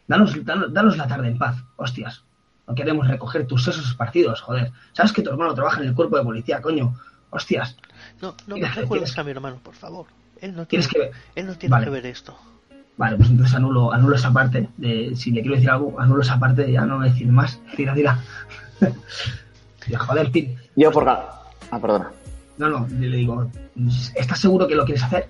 Danos, 0.08 0.36
danos, 0.46 0.98
la 0.98 1.08
tarde 1.08 1.28
en 1.28 1.38
paz, 1.38 1.64
hostias. 1.78 2.24
No 2.68 2.76
queremos 2.76 3.08
recoger 3.08 3.46
tus 3.46 3.64
sesos 3.64 3.88
esparcidos, 3.88 4.42
joder. 4.42 4.72
¿Sabes 4.94 5.14
que 5.14 5.22
tu 5.22 5.30
hermano 5.30 5.54
trabaja 5.54 5.82
en 5.82 5.90
el 5.90 5.96
cuerpo 5.96 6.18
de 6.18 6.24
policía, 6.24 6.62
coño? 6.62 6.96
Hostias. 7.30 7.76
No, 8.22 8.36
no 8.48 8.58
me 8.58 8.68
recuerdes 8.68 9.18
a 9.18 9.24
mi 9.24 9.32
hermano, 9.32 9.60
por 9.62 9.76
favor. 9.76 10.08
Él 10.42 10.56
no 10.56 10.66
tiene, 10.66 10.86
que, 10.88 11.12
él 11.36 11.48
no 11.48 11.56
tiene 11.56 11.84
que 11.84 11.90
ver 11.90 12.06
esto. 12.06 12.38
Vale, 12.98 13.18
pues 13.18 13.30
entonces 13.30 13.56
anulo, 13.56 13.92
anulo 13.92 14.16
esa 14.16 14.32
parte. 14.32 14.70
De, 14.78 15.16
si 15.16 15.32
le 15.32 15.42
quiero 15.42 15.56
decir 15.56 15.70
algo, 15.70 16.00
anulo 16.00 16.22
esa 16.22 16.40
parte, 16.40 16.72
ya 16.72 16.86
no 16.86 17.00
decir 17.00 17.28
más. 17.28 17.60
Tira, 17.76 17.94
tira. 17.94 18.20
joder, 19.98 20.32
Phil. 20.32 20.58
Yo 20.76 20.92
por... 20.92 21.08
Ah, 21.08 21.80
perdona. 21.80 22.12
No, 22.58 22.70
no, 22.70 22.88
le 22.88 23.18
digo, 23.18 23.50
¿estás 24.16 24.40
seguro 24.40 24.68
que 24.68 24.76
lo 24.76 24.86
quieres 24.86 25.04
hacer? 25.04 25.28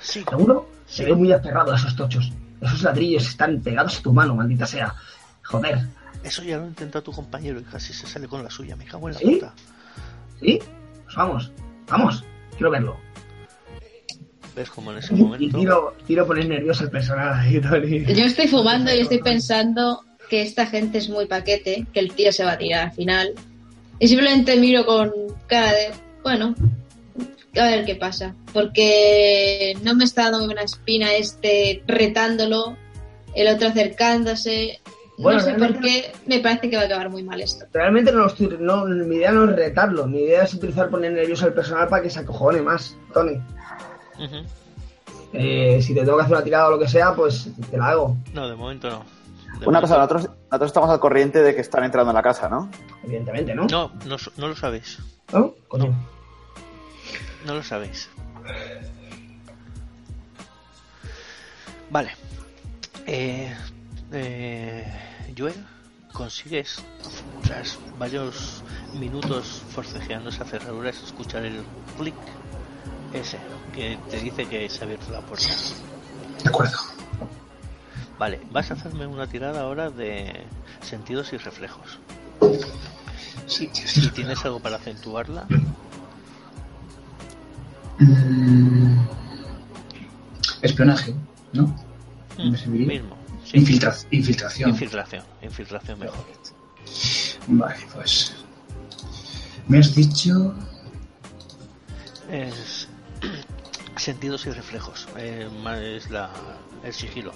Sí. 0.00 0.24
¿Seguro? 0.28 0.68
Se 0.86 1.04
ve 1.04 1.14
muy 1.14 1.32
aferrado 1.32 1.72
a 1.72 1.76
esos 1.76 1.96
tochos. 1.96 2.32
Esos 2.60 2.82
ladrillos 2.82 3.26
están 3.26 3.60
pegados 3.60 3.98
a 3.98 4.02
tu 4.02 4.12
mano, 4.12 4.36
maldita 4.36 4.66
sea. 4.66 4.94
Joder. 5.42 5.88
Eso 6.22 6.42
ya 6.42 6.58
lo 6.58 6.66
intentó 6.66 7.02
tu 7.02 7.12
compañero 7.12 7.60
y 7.60 7.64
casi 7.64 7.92
se 7.92 8.06
sale 8.06 8.28
con 8.28 8.42
la 8.42 8.50
suya. 8.50 8.76
Me 8.76 8.84
cago 8.84 9.08
en 9.08 9.14
la 9.14 9.20
¿Sí? 9.20 9.26
puta. 9.26 9.54
¿Sí? 10.40 10.58
Pues 11.04 11.16
vamos, 11.16 11.52
vamos. 11.88 12.24
Quiero 12.52 12.70
verlo. 12.70 12.96
¿Ves 14.54 14.70
como 14.70 14.92
en 14.92 14.98
ese 14.98 15.14
momento? 15.14 15.44
Y 15.44 15.50
tiro, 15.50 15.96
tiro 16.06 16.26
poner 16.26 16.46
nervioso 16.46 16.84
el 16.84 16.90
personaje. 16.90 17.60
Yo 18.14 18.24
estoy 18.24 18.48
fumando 18.48 18.94
y 18.94 19.00
estoy 19.00 19.22
pensando 19.22 20.04
que 20.28 20.42
esta 20.42 20.66
gente 20.66 20.98
es 20.98 21.08
muy 21.08 21.26
paquete, 21.26 21.86
que 21.92 22.00
el 22.00 22.12
tío 22.12 22.32
se 22.32 22.44
va 22.44 22.52
a 22.52 22.58
tirar 22.58 22.88
al 22.88 22.92
final. 22.92 23.32
Y 23.98 24.08
simplemente 24.08 24.56
miro 24.56 24.84
con 24.84 25.10
cara 25.46 25.72
de 25.72 25.92
bueno, 26.22 26.54
a 27.56 27.66
ver 27.66 27.84
qué 27.84 27.94
pasa. 27.96 28.34
Porque 28.52 29.76
no 29.82 29.94
me 29.94 30.04
está 30.04 30.30
dando 30.30 30.50
una 30.50 30.62
espina 30.62 31.14
este 31.14 31.82
retándolo, 31.86 32.76
el 33.34 33.48
otro 33.48 33.68
acercándose. 33.68 34.80
No 35.22 35.40
sé 35.40 35.54
por 35.54 35.80
qué, 35.80 36.12
me 36.26 36.40
parece 36.40 36.70
que 36.70 36.76
va 36.76 36.82
a 36.82 36.86
acabar 36.86 37.10
muy 37.10 37.22
mal 37.22 37.40
esto. 37.40 37.66
Realmente 37.72 38.12
no, 38.12 38.26
estoy, 38.26 38.56
no 38.58 38.84
mi 38.84 39.16
idea 39.16 39.32
no 39.32 39.44
es 39.44 39.56
retarlo, 39.56 40.06
mi 40.06 40.18
idea 40.18 40.44
es 40.44 40.54
utilizar 40.54 40.90
poner 40.90 41.12
nervioso 41.12 41.46
al 41.46 41.54
personal 41.54 41.88
para 41.88 42.02
que 42.02 42.10
se 42.10 42.20
acojone 42.20 42.62
más, 42.62 42.96
Tony. 43.12 43.40
Eh, 45.32 45.80
si 45.82 45.94
te 45.94 46.00
tengo 46.00 46.16
que 46.16 46.24
hacer 46.24 46.34
una 46.34 46.44
tirada 46.44 46.68
o 46.68 46.70
lo 46.72 46.78
que 46.78 46.88
sea, 46.88 47.14
pues 47.14 47.48
te 47.70 47.78
la 47.78 47.88
hago. 47.88 48.16
No, 48.34 48.48
de 48.48 48.54
momento 48.54 48.90
no. 48.90 49.04
una 49.66 49.80
cosa, 49.80 49.96
nosotros, 49.96 50.28
nosotros, 50.50 50.68
estamos 50.68 50.90
al 50.90 51.00
corriente 51.00 51.42
de 51.42 51.54
que 51.54 51.60
están 51.60 51.84
entrando 51.84 52.10
en 52.10 52.16
la 52.16 52.22
casa, 52.22 52.48
¿no? 52.48 52.70
Evidentemente, 53.04 53.54
¿no? 53.54 53.66
No, 53.66 53.92
no, 54.06 54.16
no 54.36 54.48
lo 54.48 54.56
sabéis. 54.56 54.98
¿No? 55.32 55.54
No 57.46 57.54
lo 57.54 57.62
sabéis. 57.62 58.10
Vale. 61.90 62.10
Eh, 63.06 63.52
eh, 64.12 64.86
Joel, 65.36 65.54
consigues, 66.12 66.82
tras 67.42 67.78
varios 67.98 68.62
minutos 68.98 69.62
forcejeando 69.70 70.30
esa 70.30 70.44
cerradura, 70.44 70.90
es 70.90 71.02
escuchar 71.02 71.44
el 71.44 71.62
clic 71.98 72.14
ese 73.14 73.38
que 73.74 73.98
te 74.10 74.20
dice 74.20 74.46
que 74.46 74.68
se 74.68 74.80
ha 74.80 74.84
abierto 74.84 75.10
la 75.10 75.20
puerta. 75.20 75.48
De 76.42 76.48
acuerdo. 76.48 76.76
Vale, 78.18 78.40
vas 78.52 78.70
a 78.70 78.74
hacerme 78.74 79.06
una 79.06 79.26
tirada 79.26 79.62
ahora 79.62 79.90
de 79.90 80.44
sentidos 80.80 81.32
y 81.32 81.38
reflejos. 81.38 81.98
Sí, 83.46 83.70
si 83.72 84.08
tienes 84.10 84.44
algo 84.44 84.60
para 84.60 84.76
acentuarla. 84.76 85.46
Mm, 87.98 88.98
espionaje, 90.62 91.14
¿no? 91.52 91.74
Mm, 92.38 92.86
mismo. 92.86 93.21
Infiltración. 93.52 94.70
Infiltración, 94.70 95.24
infiltración 95.42 95.98
mejor. 95.98 96.24
Vale, 97.48 97.86
pues. 97.94 98.34
Me 99.68 99.78
has 99.78 99.94
dicho. 99.94 100.54
Es. 102.30 102.88
Sentidos 103.96 104.46
y 104.46 104.50
reflejos. 104.50 105.06
Eh, 105.16 105.48
es 105.96 106.10
la, 106.10 106.30
el 106.82 106.92
sigilo. 106.92 107.32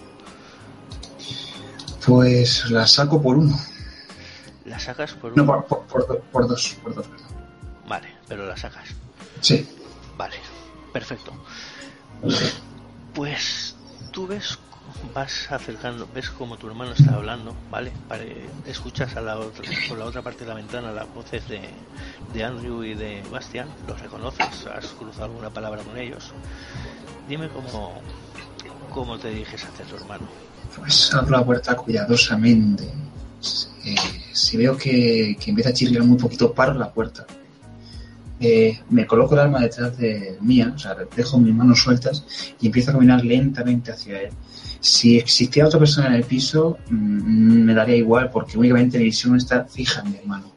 Pues 2.05 2.71
la 2.71 2.87
saco 2.87 3.21
por 3.21 3.37
uno. 3.37 3.59
¿La 4.65 4.79
sacas 4.79 5.13
por 5.13 5.33
uno? 5.33 5.45
No, 5.45 5.67
por, 5.67 5.87
por, 5.87 6.07
por 6.07 6.07
dos, 6.07 6.19
por 6.33 6.49
dos, 6.49 6.77
perdón. 6.83 7.05
Vale, 7.89 8.09
pero 8.27 8.47
la 8.47 8.57
sacas. 8.57 8.89
Sí. 9.41 9.69
Vale, 10.17 10.37
perfecto. 10.93 11.33
Pues 13.15 13.77
tú 14.13 14.27
ves 14.27 14.59
vas 15.15 15.51
acercando, 15.51 16.09
ves 16.15 16.31
como 16.31 16.57
tu 16.57 16.67
hermano 16.69 16.93
está 16.93 17.15
hablando, 17.15 17.55
¿vale? 17.71 17.93
escuchas 18.67 19.17
a 19.17 19.21
la 19.21 19.39
otra, 19.39 19.65
por 19.89 19.99
la 19.99 20.05
otra 20.05 20.23
parte 20.23 20.45
de 20.45 20.49
la 20.49 20.55
ventana 20.55 20.93
las 20.93 21.13
voces 21.15 21.47
de, 21.49 21.61
de 22.33 22.45
Andrew 22.45 22.83
y 22.83 22.95
de 22.95 23.23
Bastian, 23.31 23.69
los 23.87 24.01
reconoces, 24.01 24.67
has 24.67 24.87
cruzado 24.99 25.27
alguna 25.27 25.51
palabra 25.51 25.83
con 25.83 25.97
ellos. 25.97 26.33
Dime 27.29 27.49
cómo, 27.49 28.01
cómo 28.91 29.19
te 29.19 29.31
diriges 29.31 29.65
hacia 29.65 29.85
tu 29.85 29.97
hermano. 29.97 30.27
Pues 30.77 31.13
abro 31.15 31.39
la 31.39 31.45
puerta 31.45 31.75
cuidadosamente. 31.75 32.85
Eh, 33.85 33.95
si 34.33 34.57
veo 34.57 34.77
que, 34.77 35.37
que 35.41 35.51
empieza 35.51 35.71
a 35.71 35.73
chirriar 35.73 36.03
muy 36.03 36.19
poquito, 36.19 36.53
paro 36.53 36.75
la 36.75 36.93
puerta 36.93 37.27
eh, 38.39 38.79
me 38.91 39.07
coloco 39.07 39.35
el 39.35 39.41
arma 39.41 39.61
detrás 39.61 39.97
de 39.97 40.37
mía, 40.41 40.73
o 40.75 40.79
sea, 40.79 40.95
dejo 41.17 41.39
mis 41.39 41.55
manos 41.55 41.81
sueltas 41.81 42.25
y 42.61 42.67
empiezo 42.67 42.91
a 42.91 42.95
caminar 42.95 43.25
lentamente 43.25 43.93
hacia 43.93 44.23
él. 44.23 44.31
Si 44.87 45.19
existiera 45.19 45.67
otra 45.67 45.81
persona 45.81 46.07
en 46.07 46.15
el 46.15 46.23
piso, 46.23 46.79
mm, 46.91 47.65
me 47.65 47.75
daría 47.75 47.97
igual 47.97 48.31
porque 48.31 48.57
únicamente 48.57 48.99
mi 48.99 49.07
visión 49.07 49.35
está 49.35 49.65
fija 49.65 50.01
en 50.03 50.13
mi 50.13 50.19
hermano. 50.19 50.53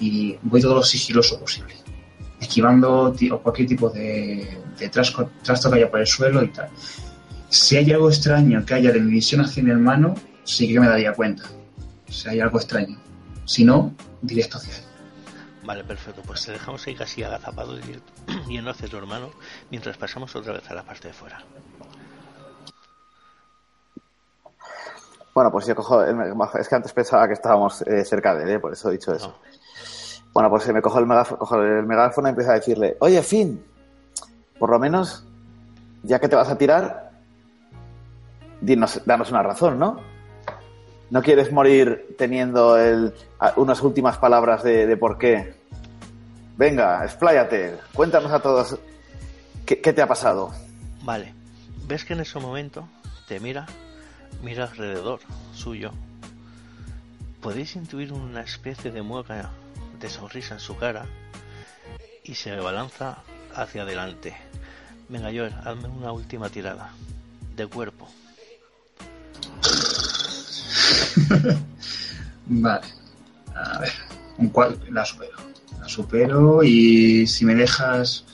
Y 0.00 0.36
voy 0.42 0.60
todo 0.60 0.74
lo 0.74 0.82
sigiloso 0.82 1.40
posible, 1.40 1.72
esquivando 2.38 3.16
cualquier 3.42 3.66
tipo 3.66 3.88
de, 3.88 4.60
de 4.78 4.88
trasto, 4.90 5.30
que 5.42 5.76
haya 5.76 5.90
por 5.90 6.00
el 6.00 6.06
suelo 6.06 6.44
y 6.44 6.48
tal. 6.48 6.68
Si 7.48 7.78
hay 7.78 7.90
algo 7.90 8.10
extraño 8.10 8.66
que 8.66 8.74
haya 8.74 8.92
de 8.92 9.00
mi 9.00 9.12
visión 9.12 9.40
hacia 9.40 9.62
mi 9.62 9.70
hermano, 9.70 10.14
sí 10.44 10.68
que 10.68 10.78
me 10.78 10.86
daría 10.86 11.14
cuenta. 11.14 11.44
Si 12.06 12.28
hay 12.28 12.40
algo 12.40 12.58
extraño. 12.58 13.00
Si 13.46 13.64
no, 13.64 13.94
directo 14.20 14.58
hacia 14.58 14.76
él. 14.76 14.84
Vale, 15.64 15.84
perfecto. 15.84 16.20
Pues 16.26 16.44
te 16.44 16.52
dejamos 16.52 16.86
ahí 16.86 16.94
casi 16.94 17.22
agazapado 17.22 17.78
y 18.46 18.58
no 18.58 18.70
hacia 18.72 18.88
tu 18.88 18.98
hermano 18.98 19.30
mientras 19.70 19.96
pasamos 19.96 20.36
otra 20.36 20.52
vez 20.52 20.70
a 20.70 20.74
la 20.74 20.82
parte 20.82 21.08
de 21.08 21.14
fuera. 21.14 21.42
Bueno, 25.38 25.52
pues 25.52 25.66
yo 25.66 25.76
cojo. 25.76 26.02
es 26.02 26.68
que 26.68 26.74
antes 26.74 26.92
pensaba 26.92 27.28
que 27.28 27.34
estábamos 27.34 27.82
eh, 27.82 28.04
cerca 28.04 28.34
de 28.34 28.42
él, 28.42 28.50
¿eh? 28.50 28.58
por 28.58 28.72
eso 28.72 28.88
he 28.88 28.94
dicho 28.94 29.14
eso. 29.14 29.38
Bueno, 30.32 30.50
pues 30.50 30.66
me 30.72 30.82
cojo 30.82 30.98
el, 30.98 31.06
megáfono, 31.06 31.38
cojo 31.38 31.62
el 31.62 31.86
megáfono 31.86 32.26
y 32.26 32.30
empiezo 32.30 32.50
a 32.50 32.54
decirle: 32.54 32.96
Oye, 32.98 33.22
Finn, 33.22 33.64
por 34.58 34.70
lo 34.70 34.80
menos, 34.80 35.24
ya 36.02 36.18
que 36.18 36.28
te 36.28 36.34
vas 36.34 36.48
a 36.48 36.58
tirar, 36.58 37.12
dinos, 38.60 39.00
danos 39.06 39.30
una 39.30 39.44
razón, 39.44 39.78
¿no? 39.78 40.00
¿No 41.10 41.22
quieres 41.22 41.52
morir 41.52 42.16
teniendo 42.18 42.76
el, 42.76 43.14
unas 43.54 43.80
últimas 43.84 44.18
palabras 44.18 44.64
de, 44.64 44.88
de 44.88 44.96
por 44.96 45.18
qué? 45.18 45.54
Venga, 46.56 47.04
expláyate, 47.04 47.78
cuéntanos 47.94 48.32
a 48.32 48.40
todos 48.40 48.76
qué, 49.64 49.76
te 49.76 50.02
ha 50.02 50.08
pasado. 50.08 50.50
Vale, 51.04 51.32
ves 51.86 52.04
que 52.04 52.14
en 52.14 52.22
ese 52.22 52.40
momento 52.40 52.88
te 53.28 53.38
mira, 53.38 53.66
mira 54.42 54.64
alrededor 54.64 55.20
suyo. 55.54 55.92
Podéis 57.40 57.76
intuir 57.76 58.12
una 58.12 58.40
especie 58.42 58.90
de 58.90 59.02
mueca 59.02 59.50
de 60.00 60.10
sonrisa 60.10 60.54
en 60.54 60.60
su 60.60 60.76
cara 60.76 61.06
y 62.24 62.34
se 62.34 62.56
balanza 62.56 63.18
hacia 63.54 63.82
adelante. 63.82 64.36
Venga, 65.08 65.28
Joel, 65.28 65.54
hazme 65.64 65.88
una 65.88 66.12
última 66.12 66.48
tirada 66.50 66.90
de 67.56 67.66
cuerpo. 67.66 68.08
vale, 72.46 72.86
a 73.54 73.78
ver, 73.78 73.92
un 74.38 74.48
cual 74.48 74.78
la 74.90 75.04
supero 75.04 75.48
supero 75.88 76.62
y 76.62 77.26
si 77.26 77.44
me 77.44 77.54
dejas 77.54 78.24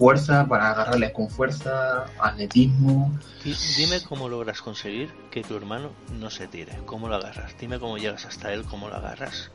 fuerza 0.00 0.46
para 0.48 0.70
agarrarle 0.70 1.12
con 1.12 1.28
fuerza, 1.28 2.06
atletismo. 2.18 3.12
Dime 3.76 4.00
cómo 4.08 4.30
logras 4.30 4.62
conseguir 4.62 5.10
que 5.30 5.42
tu 5.42 5.54
hermano 5.54 5.90
no 6.18 6.30
se 6.30 6.46
tire, 6.46 6.72
cómo 6.86 7.06
lo 7.06 7.16
agarras, 7.16 7.54
dime 7.60 7.78
cómo 7.78 7.98
llegas 7.98 8.24
hasta 8.24 8.50
él, 8.50 8.64
cómo 8.64 8.88
lo 8.88 8.96
agarras. 8.96 9.50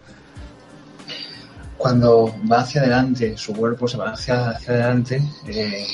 Cuando 1.78 2.36
va 2.50 2.60
hacia 2.60 2.82
adelante, 2.82 3.36
su 3.38 3.54
cuerpo 3.54 3.88
se 3.88 3.98
va 3.98 4.12
hacia, 4.12 4.52
hacia 4.52 4.74
adelante, 4.76 5.24
eh, 5.48 5.88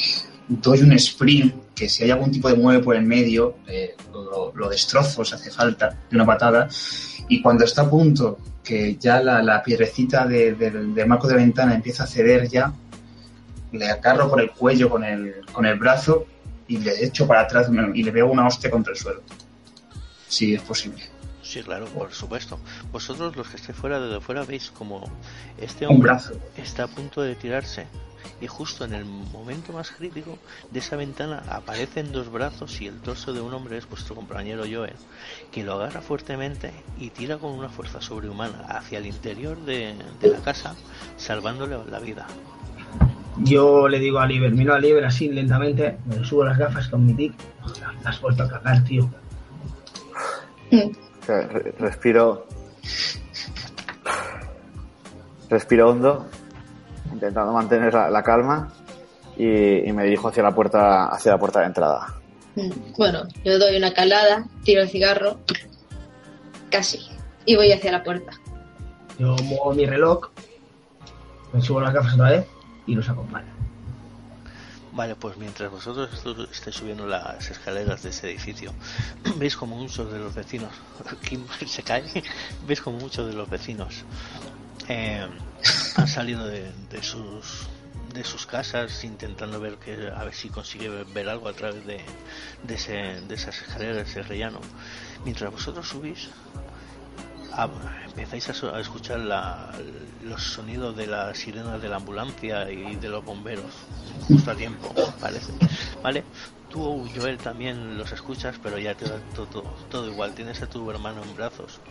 doy 0.49 0.81
un 0.81 0.91
sprint 0.91 1.55
que 1.73 1.87
si 1.87 2.03
hay 2.03 2.11
algún 2.11 2.31
tipo 2.31 2.49
de 2.49 2.55
mueve 2.55 2.83
por 2.83 2.97
el 2.97 3.05
medio, 3.05 3.55
eh, 3.67 3.95
lo, 4.13 4.69
destrozo 4.69 5.23
si 5.23 5.33
hace 5.33 5.49
falta, 5.49 5.97
de 6.09 6.15
una 6.17 6.25
patada, 6.25 6.67
y 7.29 7.41
cuando 7.41 7.63
está 7.63 7.83
a 7.83 7.89
punto 7.89 8.37
que 8.61 8.97
ya 8.97 9.21
la, 9.21 9.41
la 9.41 9.63
piedrecita 9.63 10.27
del 10.27 11.07
marco 11.07 11.29
de 11.29 11.35
ventana 11.35 11.73
empieza 11.73 12.03
a 12.03 12.07
ceder 12.07 12.49
ya, 12.49 12.73
le 13.71 13.89
agarro 13.89 14.29
por 14.29 14.41
el 14.41 14.51
cuello 14.51 14.89
con 14.89 15.03
el, 15.03 15.45
con 15.51 15.65
el 15.65 15.77
brazo 15.77 16.25
y 16.67 16.77
le 16.77 17.03
echo 17.03 17.27
para 17.27 17.41
atrás 17.41 17.69
y 17.93 18.03
le 18.03 18.11
veo 18.11 18.27
una 18.27 18.47
hostia 18.47 18.69
contra 18.69 18.93
el 18.93 18.99
suelo. 18.99 19.21
Si 20.27 20.53
es 20.53 20.61
posible. 20.61 21.03
Sí, 21.43 21.61
claro, 21.63 21.85
por 21.87 22.13
supuesto. 22.13 22.59
Vosotros 22.91 23.35
los 23.35 23.47
que 23.49 23.57
estéis 23.57 23.77
fuera 23.77 23.99
de 23.99 24.21
fuera 24.21 24.45
veis 24.45 24.71
como 24.71 25.03
este 25.57 25.85
hombre 25.85 26.13
está 26.55 26.83
a 26.83 26.87
punto 26.87 27.21
de 27.21 27.35
tirarse 27.35 27.87
y 28.41 28.47
justo 28.47 28.85
en 28.85 28.93
el 28.93 29.05
momento 29.05 29.71
más 29.71 29.91
crítico 29.91 30.37
de 30.71 30.79
esa 30.79 30.95
ventana 30.95 31.43
aparecen 31.49 32.11
dos 32.11 32.31
brazos 32.31 32.81
y 32.81 32.87
el 32.87 32.99
torso 32.99 33.33
de 33.33 33.41
un 33.41 33.53
hombre 33.53 33.77
es 33.77 33.87
vuestro 33.87 34.15
compañero 34.15 34.63
Joel, 34.69 34.95
que 35.51 35.63
lo 35.63 35.73
agarra 35.73 36.01
fuertemente 36.01 36.71
y 36.97 37.09
tira 37.11 37.37
con 37.37 37.51
una 37.51 37.69
fuerza 37.69 38.01
sobrehumana 38.01 38.65
hacia 38.69 38.97
el 38.97 39.05
interior 39.05 39.59
de, 39.59 39.95
la 40.21 40.39
casa, 40.39 40.75
salvándole 41.17 41.77
la 41.89 41.99
vida. 41.99 42.27
Yo 43.37 43.87
le 43.87 43.99
digo 43.99 44.19
a 44.19 44.27
Liber, 44.27 44.51
miro 44.51 44.73
a 44.73 44.79
Liber 44.79 45.05
así 45.05 45.29
lentamente, 45.29 45.97
me 46.05 46.23
subo 46.25 46.43
las 46.43 46.57
gafas 46.57 46.87
con 46.89 47.05
mi 47.05 47.13
tic, 47.13 47.33
has 48.03 48.21
vuelto 48.21 48.43
a 48.43 48.49
cagar, 48.49 48.83
tío. 48.83 49.09
Respiro. 51.79 52.47
Respiro 55.49 55.89
hondo 55.89 56.27
intentando 57.11 57.51
mantener 57.51 57.93
la, 57.93 58.23
calma 58.23 58.71
y, 59.37 59.91
me 59.91 60.05
dirijo 60.05 60.29
hacia 60.29 60.43
la 60.43 60.55
puerta 60.55 61.07
hacia 61.07 61.33
la 61.33 61.37
puerta 61.37 61.59
de 61.59 61.65
entrada. 61.67 62.15
Mm, 62.55 62.93
bueno, 62.97 63.23
yo 63.43 63.59
doy 63.59 63.77
una 63.77 63.93
calada, 63.93 64.45
tiro 64.63 64.81
el 64.81 64.89
cigarro, 64.89 65.39
casi, 66.69 66.99
y 67.45 67.55
voy 67.55 67.71
hacia 67.71 67.91
la 67.91 68.03
puerta. 68.03 68.31
Yo 69.19 69.35
muevo 69.43 69.73
mi 69.73 69.85
reloj, 69.85 70.29
me 71.53 71.61
subo 71.61 71.81
las 71.81 71.93
gafas 71.93 72.13
otra 72.13 72.29
vez 72.29 72.45
y 72.85 72.95
los 72.95 73.09
acompaño. 73.09 73.51
Vale, 74.93 75.15
pues 75.15 75.37
mientras 75.37 75.71
vosotros 75.71 76.09
estáis 76.51 76.75
subiendo 76.75 77.07
las 77.07 77.49
escaleras 77.49 78.03
de 78.03 78.09
ese 78.09 78.29
edificio, 78.29 78.73
veis 79.37 79.55
como 79.55 79.77
muchos 79.77 80.11
de 80.11 80.19
los 80.19 80.35
vecinos, 80.35 80.73
Kim 81.27 81.45
se 81.65 81.83
cae, 81.83 82.03
veis 82.67 82.81
como 82.81 82.99
muchos 82.99 83.27
de 83.27 83.33
los 83.33 83.49
vecinos 83.49 84.03
eh, 84.87 85.25
han 85.95 86.07
salido 86.07 86.45
de, 86.47 86.71
sus 87.01 87.67
de 88.13 88.25
sus 88.25 88.45
casas 88.45 89.03
intentando 89.05 89.59
ver 89.61 89.77
que 89.77 90.11
a 90.13 90.23
ver 90.25 90.33
si 90.33 90.49
consigue 90.49 90.89
ver 90.89 91.29
algo 91.29 91.47
a 91.47 91.53
través 91.53 91.85
de, 91.85 92.01
de, 92.63 92.73
ese, 92.73 93.21
de 93.21 93.35
esas 93.35 93.61
escaleras, 93.61 94.09
ese 94.09 94.21
rellano. 94.21 94.59
Mientras 95.23 95.49
vosotros 95.49 95.87
subís, 95.87 96.29
empezáis 98.07 98.63
a, 98.63 98.79
escuchar 98.79 99.19
los 99.19 100.41
sonidos 100.41 100.95
de 100.95 101.07
las 101.07 101.37
sirenas 101.37 101.81
de 101.81 101.89
la 101.89 101.97
ambulancia 101.97 102.71
y 102.71 102.95
de 102.95 103.09
los 103.09 103.23
bomberos 103.23 103.71
justo 104.27 104.51
a 104.51 104.55
tiempo, 104.55 104.93
parece. 105.19 105.51
¿Vale? 106.01 106.23
Tú, 106.69 107.05
Joel, 107.13 107.37
también 107.37 107.97
los 107.97 108.11
escuchas, 108.13 108.55
pero 108.63 108.77
ya 108.77 108.95
te 108.95 109.05
da 109.05 109.19
todo, 109.35 109.63
todo 109.89 110.09
igual. 110.09 110.33
Tienes 110.33 110.61
a 110.61 110.67
tu 110.67 110.89
hermano 110.89 111.21
en 111.21 111.35
brazos 111.35 111.81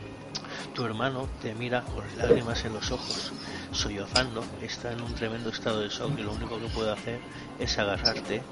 tu 0.75 0.85
hermano 0.85 1.29
te 1.43 1.55
mira 1.55 1.83
con 1.83 2.05
lágrimas 2.17 2.65
en 2.65 2.75
los 2.75 2.91
ojos, 2.91 3.33
sollozando, 3.73 4.45
está 4.63 4.93
en 4.93 5.01
un 5.01 5.15
tremendo 5.15 5.51
estado 5.51 5.81
de 5.81 5.89
shock 5.89 6.19
y 6.19 6.23
lo 6.23 6.33
único 6.33 6.59
que 6.59 6.67
puede 6.69 6.93
hacer 6.93 7.21
es 7.59 7.79
agarrarte 7.79 8.43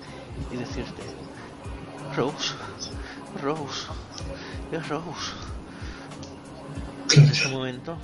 y 0.51 0.57
decirte, 0.57 1.03
Rose, 2.17 2.55
Rose, 3.43 3.87
es 4.73 4.89
Rose. 4.89 5.48
En 7.17 7.25
ese 7.25 7.49
momento 7.49 7.97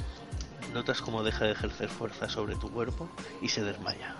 notas 0.72 1.00
cómo 1.00 1.22
deja 1.22 1.44
de 1.44 1.52
ejercer 1.52 1.88
fuerza 1.88 2.28
sobre 2.28 2.56
tu 2.56 2.70
cuerpo 2.70 3.08
y 3.42 3.48
se 3.48 3.62
desmaya. 3.62 4.14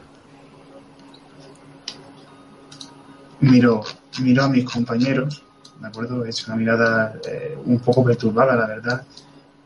Miro, 3.41 3.83
miro 4.21 4.45
a 4.45 4.49
mis 4.49 4.65
compañeros, 4.65 5.43
me 5.81 5.89
acuerdo, 5.89 6.25
es 6.25 6.47
una 6.47 6.57
mirada 6.57 7.19
eh, 7.29 7.59
un 7.65 7.79
poco 7.81 8.05
perturbada, 8.05 8.55
la 8.55 8.67
verdad, 8.67 9.05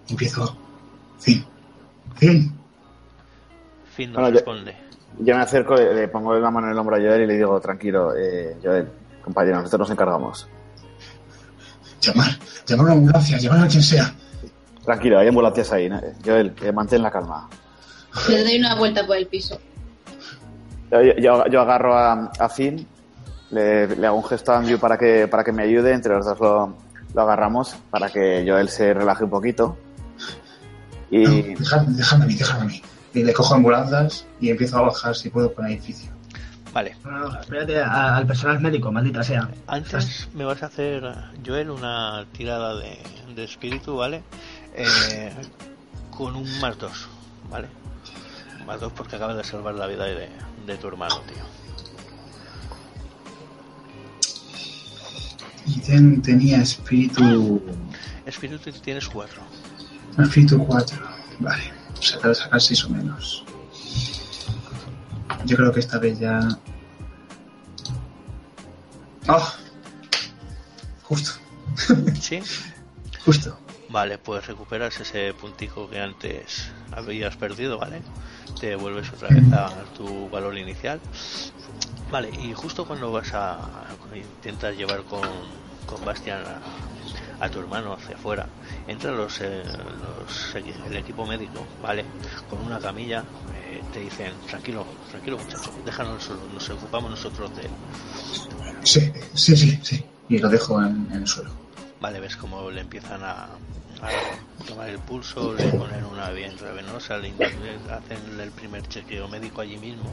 empiezo. 0.09 0.57
Fin. 1.19 1.45
Fin. 2.17 2.53
Fin 3.95 4.13
no 4.13 4.31
responde. 4.31 4.75
Yo, 5.19 5.35
me 5.35 5.43
acerco, 5.43 5.75
le, 5.75 6.09
pongo 6.09 6.39
la 6.39 6.51
mano 6.51 6.69
en 6.69 6.73
el 6.73 6.79
hombro 6.79 6.97
a 6.97 6.99
Joel 6.99 7.23
y 7.23 7.27
le 7.27 7.37
digo, 7.37 7.61
tranquilo, 7.61 8.17
eh, 8.17 8.57
Joel, 8.63 8.89
compañero, 9.23 9.59
nosotros 9.59 9.81
nos 9.81 9.91
encargamos. 9.91 10.49
Llamar, 12.01 12.31
llamar 12.67 12.87
a 12.87 12.91
una 12.91 12.93
ambulancia, 12.93 13.39
llamar 13.39 13.65
a 13.65 13.69
quien 13.69 13.83
sea. 13.83 14.15
Tranquilo, 14.89 15.19
hay 15.19 15.29
ambulancias 15.29 15.71
ahí. 15.71 15.91
Joel, 16.25 16.55
eh, 16.63 16.73
mantén 16.73 17.03
la 17.03 17.11
calma. 17.11 17.47
Le 18.27 18.43
doy 18.43 18.59
una 18.59 18.75
vuelta 18.75 19.07
por 19.07 19.19
el 19.19 19.27
piso. 19.27 19.61
Yo, 20.91 21.45
yo, 21.47 21.61
agarro 21.61 21.95
a, 21.95 22.33
a 22.39 22.49
Finn 22.49 22.87
Le, 23.51 23.83
hago 24.07 24.17
un 24.17 24.25
gesto 24.25 24.51
a 24.51 24.57
Andrew 24.57 24.79
para 24.79 24.97
que, 24.97 25.29
para 25.29 25.45
que 25.45 25.53
me 25.53 25.65
ayude, 25.65 25.93
entre 25.93 26.15
los 26.15 26.25
dos 26.25 26.41
lo, 26.41 26.75
lo 27.13 27.21
agarramos 27.21 27.77
para 27.91 28.09
que 28.09 28.47
Joel 28.49 28.71
se 28.71 28.95
relaje 28.95 29.25
un 29.25 29.31
poquito. 29.31 29.77
Y... 31.11 31.53
déjame, 31.53 31.83
a 31.83 32.27
mí, 32.27 32.35
déjame 32.35 32.63
a 32.63 32.65
mí. 32.65 32.83
Y 33.13 33.25
le 33.25 33.35
cojo 33.35 33.57
ambulancias 33.57 34.25
y 34.41 34.49
empiezo 34.49 34.79
a 34.79 34.83
bajar 34.83 35.15
si 35.15 35.29
puedo 35.29 35.53
con 35.53 35.67
el 35.67 35.73
edificio. 35.73 36.11
Vale. 36.73 36.97
espérate 37.43 37.79
al 37.79 38.27
personal 38.27 38.59
médico, 38.61 38.91
maldita 38.91 39.23
sea. 39.23 39.51
Antes 39.67 40.29
me 40.35 40.45
vas 40.45 40.63
a 40.63 40.67
hacer, 40.67 41.03
Joel, 41.45 41.69
una 41.69 42.25
tirada 42.33 42.75
de, 42.77 42.97
de 43.35 43.45
espíritu, 43.45 43.97
¿vale? 43.97 44.23
Eh, 44.81 45.33
con 46.17 46.37
un 46.37 46.61
más 46.61 46.79
dos, 46.79 47.09
¿vale? 47.51 47.67
Más 48.65 48.81
dos 48.81 48.93
porque 48.93 49.17
acabas 49.17 49.37
de 49.37 49.43
salvar 49.43 49.75
la 49.75 49.89
vida 49.89 50.05
de, 50.05 50.29
de 50.67 50.77
tu 50.77 50.87
hermano, 50.87 51.21
tío. 51.23 51.43
Y 55.67 55.81
tenía 56.23 56.63
espíritu. 56.63 57.61
Espíritu 58.25 58.71
tienes 58.73 59.09
cuatro. 59.09 59.43
Espíritu 60.17 60.65
cuatro, 60.65 60.99
vale. 61.41 61.73
Se 62.01 62.13
trata 62.13 62.29
de 62.29 62.35
sacar 62.37 62.61
seis 62.61 62.85
o 62.85 62.91
menos. 62.91 63.45
Yo 65.45 65.57
creo 65.57 65.73
que 65.73 65.81
esta 65.81 65.99
vez 65.99 66.21
ya. 66.21 66.41
¡Oh! 69.29 69.53
Justo. 71.03 71.33
¿Sí? 72.21 72.41
Justo. 73.25 73.59
Vale, 73.91 74.19
pues 74.19 74.47
recuperas 74.47 75.01
ese 75.01 75.33
puntico 75.33 75.89
que 75.89 75.99
antes 75.99 76.71
habías 76.93 77.37
perdido, 77.37 77.79
¿vale? 77.79 78.03
Te 78.61 78.77
vuelves 78.77 79.11
otra 79.13 79.29
vez 79.29 79.51
a 79.53 79.71
tu 79.97 80.29
valor 80.29 80.59
inicial. 80.59 81.01
Vale, 82.11 82.31
y 82.43 82.55
justo 82.55 82.87
cuando 82.87 83.13
vas 83.13 83.33
a, 83.35 83.59
intentar 84.15 84.75
llevar 84.75 85.03
con, 85.05 85.21
con 85.87 86.05
Bastian 86.05 86.43
a, 87.41 87.49
tu 87.51 87.61
hermano 87.61 87.93
hacia 87.93 88.17
afuera, 88.17 88.47
entra 88.87 89.13
los, 89.13 89.41
eh, 89.41 89.63
los, 89.63 90.55
el 90.55 90.97
equipo 90.97 91.27
médico, 91.27 91.67
¿vale? 91.83 92.05
Con 92.49 92.61
una 92.65 92.79
camilla, 92.79 93.25
eh, 93.55 93.83
te 93.93 94.01
dicen, 94.01 94.33
tranquilo, 94.47 94.87
tranquilo 95.11 95.39
muchacho, 95.39 95.71
déjanos 95.85 96.25
solo, 96.25 96.41
nos 96.53 96.69
ocupamos 96.71 97.11
nosotros 97.11 97.51
de. 97.57 97.63
Sí, 98.83 99.13
sí, 99.35 99.57
sí, 99.57 99.79
sí. 99.83 100.05
Y 100.29 100.39
lo 100.39 100.49
dejo 100.49 100.83
en 100.83 101.09
el 101.13 101.27
suelo. 101.27 101.68
Vale, 102.01 102.21
ves 102.21 102.37
cómo 102.37 102.71
le 102.71 102.81
empiezan 102.81 103.23
a, 103.25 103.49
a 104.03 104.65
tomar 104.67 104.89
el 104.89 104.99
pulso, 104.99 105.55
le 105.55 105.65
ponen 105.69 106.05
una 106.05 106.31
vía 106.31 106.47
intravenosa, 106.47 107.19
le 107.19 107.33
hacen 107.91 108.41
el 108.41 108.51
primer 108.51 108.87
chequeo 108.87 109.29
médico 109.29 109.61
allí 109.61 109.77
mismo, 109.79 110.13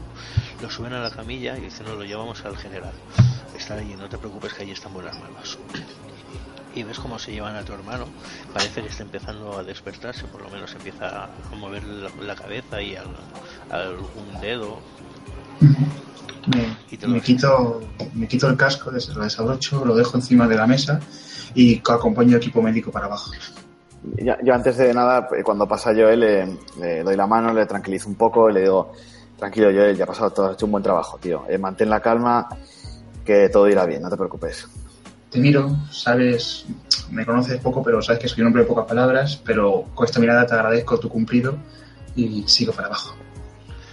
lo 0.60 0.70
suben 0.70 0.92
a 0.92 1.00
la 1.00 1.10
camilla 1.10 1.56
y 1.56 1.62
dicen, 1.62 1.86
no, 1.86 1.94
lo 1.94 2.04
llevamos 2.04 2.44
al 2.44 2.56
general. 2.56 2.92
Está 3.56 3.74
allí, 3.74 3.94
no 3.94 4.08
te 4.08 4.18
preocupes 4.18 4.52
que 4.54 4.62
allí 4.62 4.72
están 4.72 4.92
buenas 4.92 5.18
manos. 5.20 5.58
Y 6.74 6.82
ves 6.82 6.98
cómo 6.98 7.18
se 7.18 7.32
llevan 7.32 7.56
a 7.56 7.62
tu 7.62 7.72
hermano, 7.72 8.06
parece 8.52 8.82
que 8.82 8.88
está 8.88 9.02
empezando 9.02 9.56
a 9.58 9.62
despertarse, 9.62 10.24
por 10.24 10.42
lo 10.42 10.50
menos 10.50 10.74
empieza 10.74 11.24
a 11.24 11.54
mover 11.56 11.84
la, 11.84 12.34
cabeza 12.34 12.82
y 12.82 12.96
algún 13.70 14.40
dedo. 14.42 14.80
Me, 16.46 16.76
quito, 17.20 17.80
me 18.14 18.28
quito 18.28 18.48
el 18.48 18.56
casco, 18.56 18.90
lo 18.90 19.22
desabrocho, 19.22 19.84
lo 19.84 19.96
dejo 19.96 20.16
encima 20.16 20.46
de 20.46 20.56
la 20.56 20.66
mesa 20.66 21.00
y 21.56 21.82
acompaño 21.88 22.36
al 22.36 22.42
equipo 22.42 22.62
médico 22.62 22.92
para 22.92 23.06
abajo 23.06 23.32
yo 24.42 24.54
antes 24.54 24.76
de 24.76 24.94
nada, 24.94 25.28
eh, 25.36 25.42
cuando 25.42 25.66
pasa 25.66 25.92
Joel, 25.94 26.20
le, 26.20 26.58
le, 26.78 27.02
doy 27.02 27.16
la 27.16 27.26
mano, 27.26 27.52
le 27.52 27.66
tranquilizo 27.66 28.08
un 28.08 28.14
poco 28.14 28.48
y 28.50 28.54
le 28.54 28.60
digo, 28.60 28.92
tranquilo 29.38 29.70
Joel, 29.72 29.96
ya 29.96 30.04
ha 30.04 30.06
pasado 30.06 30.30
todo, 30.30 30.46
has 30.46 30.54
hecho 30.54 30.66
un 30.66 30.72
buen 30.72 30.82
trabajo, 30.82 31.18
tío. 31.18 31.44
Eh, 31.48 31.58
mantén 31.58 31.90
la 31.90 32.00
calma, 32.00 32.48
que 33.24 33.48
todo 33.48 33.68
irá 33.68 33.84
bien, 33.84 34.02
no 34.02 34.10
te 34.10 34.16
preocupes. 34.16 34.68
Te 35.30 35.38
miro, 35.38 35.76
sabes, 35.90 36.66
me 37.10 37.26
conoces 37.26 37.60
poco, 37.60 37.82
pero 37.82 38.00
sabes 38.00 38.20
que 38.20 38.28
soy 38.28 38.42
un 38.42 38.48
hombre 38.48 38.62
de 38.62 38.68
pocas 38.68 38.86
palabras, 38.86 39.40
pero 39.44 39.84
con 39.94 40.06
esta 40.06 40.20
mirada 40.20 40.46
te 40.46 40.54
agradezco 40.54 40.98
tu 40.98 41.08
cumplido 41.08 41.56
y 42.14 42.44
sigo 42.46 42.72
para 42.72 42.88
abajo. 42.88 43.14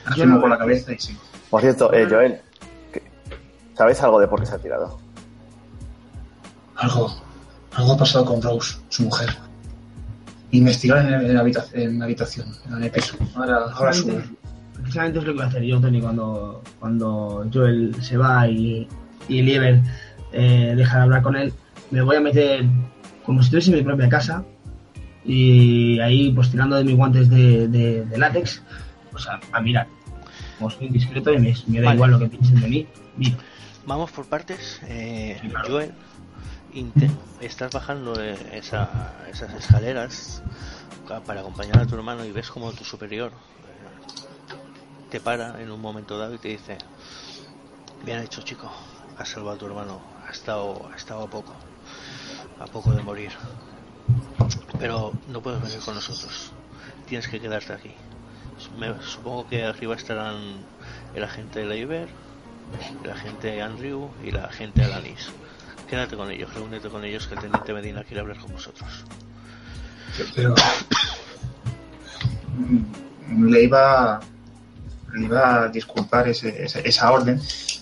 Afirmo 0.05 0.39
con 0.39 0.49
la 0.49 0.57
cabeza 0.57 0.93
y 0.93 0.99
sigo. 0.99 1.21
Por 1.49 1.61
cierto, 1.61 1.91
eh, 1.93 2.07
Joel, 2.09 2.41
¿sabes 3.73 4.01
algo 4.01 4.19
de 4.19 4.27
por 4.27 4.39
qué 4.39 4.45
se 4.45 4.55
ha 4.55 4.59
tirado? 4.59 4.99
Algo, 6.75 7.15
algo 7.75 7.93
ha 7.93 7.97
pasado 7.97 8.25
con 8.25 8.41
Rose, 8.41 8.77
su 8.89 9.03
mujer 9.03 9.29
investigar 10.53 10.99
en, 11.05 11.33
la, 11.33 11.39
habitación, 11.41 11.81
en 11.81 11.99
la 11.99 12.05
habitación, 12.05 12.47
en 12.69 12.83
el 12.83 12.91
piso. 12.91 13.17
Ahora, 13.35 13.65
ahora 13.73 13.91
sube. 13.91 14.23
Precisamente 14.73 15.19
es 15.19 15.25
lo 15.25 15.31
que 15.31 15.37
voy 15.37 15.45
a 15.45 15.47
hacer 15.47 15.63
yo, 15.63 15.81
Tony, 15.81 15.99
cuando, 15.99 16.61
cuando 16.79 17.49
Joel 17.51 17.95
se 18.01 18.17
va 18.17 18.47
y, 18.47 18.87
y 19.27 19.41
Lieber 19.41 19.81
eh, 20.31 20.73
deja 20.75 20.97
de 20.97 21.03
hablar 21.03 21.23
con 21.23 21.35
él. 21.35 21.53
Me 21.89 22.01
voy 22.01 22.17
a 22.17 22.21
meter 22.21 22.65
como 23.25 23.41
si 23.41 23.45
estuviese 23.45 23.71
en 23.71 23.77
mi 23.77 23.83
propia 23.83 24.09
casa 24.09 24.43
y 25.25 25.99
ahí, 25.99 26.31
pues 26.31 26.51
tirando 26.51 26.75
de 26.75 26.83
mis 26.83 26.95
guantes 26.95 27.29
de, 27.29 27.67
de, 27.67 28.17
látex, 28.17 28.61
pues 29.11 29.25
a, 29.27 29.61
mirar. 29.61 29.87
Como 30.59 30.69
soy 30.69 30.87
indiscreto 30.87 31.33
y 31.33 31.39
me, 31.39 31.81
da 31.81 31.93
igual 31.95 32.11
lo 32.11 32.19
que 32.19 32.27
piensen 32.27 32.61
de 32.61 32.67
mí, 32.67 32.87
mira. 33.17 33.37
Vamos 33.87 34.11
por 34.11 34.25
partes. 34.25 34.79
Eh, 34.87 35.41
Joel 35.67 35.91
estás 37.39 37.71
bajando 37.71 38.19
esas 38.19 39.53
escaleras 39.59 40.41
para 41.25 41.41
acompañar 41.41 41.77
a 41.77 41.85
tu 41.85 41.95
hermano 41.95 42.25
y 42.25 42.31
ves 42.31 42.49
como 42.49 42.71
tu 42.71 42.83
superior 42.83 43.31
eh, 43.31 44.53
te 45.11 45.19
para 45.19 45.61
en 45.61 45.69
un 45.69 45.79
momento 45.79 46.17
dado 46.17 46.33
y 46.33 46.39
te 46.39 46.47
dice 46.47 46.77
bien 48.03 48.19
hecho 48.19 48.41
chico 48.41 48.71
has 49.19 49.29
salvado 49.29 49.55
a 49.55 49.59
tu 49.59 49.65
hermano 49.67 50.01
ha 50.27 50.31
estado, 50.31 50.89
ha 50.91 50.95
estado 50.95 51.23
a 51.23 51.29
poco 51.29 51.53
a 52.59 52.65
poco 52.65 52.91
de 52.91 53.03
morir 53.03 53.31
pero 54.79 55.13
no 55.27 55.41
puedes 55.41 55.61
venir 55.61 55.79
con 55.79 55.93
nosotros 55.93 56.53
tienes 57.05 57.27
que 57.27 57.39
quedarte 57.39 57.73
aquí 57.73 57.93
Me, 58.79 58.99
supongo 59.03 59.47
que 59.47 59.63
arriba 59.63 59.95
estarán 59.95 60.65
el 61.13 61.23
agente 61.23 61.65
Leiber 61.65 62.07
el 63.03 63.11
agente 63.11 63.61
Andrew 63.61 64.09
y 64.23 64.31
la 64.31 64.45
agente 64.45 64.83
Alanis 64.83 65.29
Quédate 65.93 66.17
con 66.17 66.31
ellos, 66.31 66.51
reúnete 66.51 66.89
con 66.89 67.05
ellos 67.05 67.27
que 67.27 67.35
el 67.35 67.41
teniente 67.41 67.71
Medina 67.71 68.03
quiere 68.03 68.21
hablar 68.21 68.39
con 68.39 68.51
vosotros. 68.51 68.89
Pero, 70.33 70.55
le 73.37 73.61
iba 73.61 74.19
le 75.13 75.25
iba 75.25 75.61
a 75.61 75.67
disculpar 75.67 76.27
ese, 76.29 76.65
esa 76.65 77.11
orden, 77.11 77.39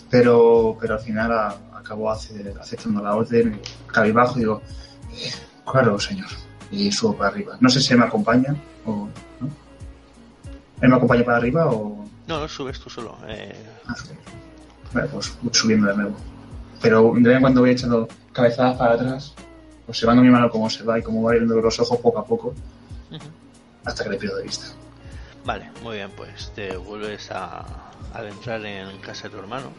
pero 0.09 0.78
pero 0.78 0.95
al 0.95 0.99
final 0.99 1.32
acabó 1.74 2.12
aceptando 2.12 3.01
la 3.01 3.16
orden, 3.16 3.62
cabibajo, 3.88 4.38
digo, 4.38 4.62
eh, 5.14 5.32
claro, 5.72 5.97
señor, 5.97 6.28
y 6.70 6.91
subo 6.91 7.16
para 7.16 7.30
arriba. 7.30 7.55
No 7.62 7.70
sé 7.70 7.80
si 7.80 7.95
me 7.95 8.03
acompaña 8.03 8.53
o 8.86 9.07
no. 9.39 9.49
¿Él 10.82 10.89
me 10.89 10.97
acompaña 10.97 11.24
para 11.24 11.38
arriba 11.38 11.68
o...? 11.68 12.05
No, 12.28 12.41
no 12.41 12.47
subes 12.49 12.78
tú 12.78 12.89
solo. 12.89 13.18
Eh... 13.30 13.55
Ah, 13.88 13.95
vale, 14.91 15.07
pues 15.07 15.32
subiendo 15.53 15.88
de 15.88 15.95
nuevo 15.95 16.31
pero 16.82 17.14
de 17.16 17.22
vez 17.22 17.36
en 17.36 17.42
cuando 17.42 17.62
voy 17.62 17.72
echando 17.72 18.08
cabezadas 18.34 18.78
para 18.78 18.94
atrás, 18.94 19.34
observando 19.88 20.24
mi 20.24 20.30
mano 20.30 20.50
cómo 20.50 20.70
se 20.70 20.84
va 20.84 21.00
y 21.00 21.02
cómo 21.02 21.24
va 21.24 21.32
abriendo 21.32 21.56
los 21.56 21.80
ojos 21.80 22.00
poco 22.00 22.20
a 22.20 22.26
poco, 22.26 22.54
hasta 23.86 24.04
que 24.04 24.10
le 24.10 24.18
pierdo 24.18 24.38
de 24.38 24.44
vista. 24.44 24.68
Vale, 25.46 25.72
muy 25.84 25.98
bien, 25.98 26.12
pues 26.16 26.52
te 26.54 26.78
vuelves 26.78 27.32
a 27.32 27.66
adentrar 28.14 28.66
en 28.66 28.98
casa 29.00 29.24
de 29.24 29.30
tu 29.32 29.40
hermano, 29.40 29.72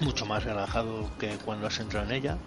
mucho 0.00 0.26
más 0.26 0.44
relajado 0.44 1.08
que 1.18 1.36
cuando 1.44 1.66
has 1.66 1.78
entrado 1.80 2.06
en 2.06 2.12
ella. 2.12 2.38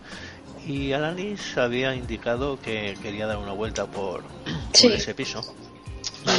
Y 0.65 0.93
Alanis 0.93 1.57
había 1.57 1.95
indicado 1.95 2.59
que 2.61 2.97
quería 3.01 3.27
dar 3.27 3.37
una 3.37 3.53
vuelta 3.53 3.85
por, 3.85 4.23
ese 4.73 5.15
piso. 5.15 5.41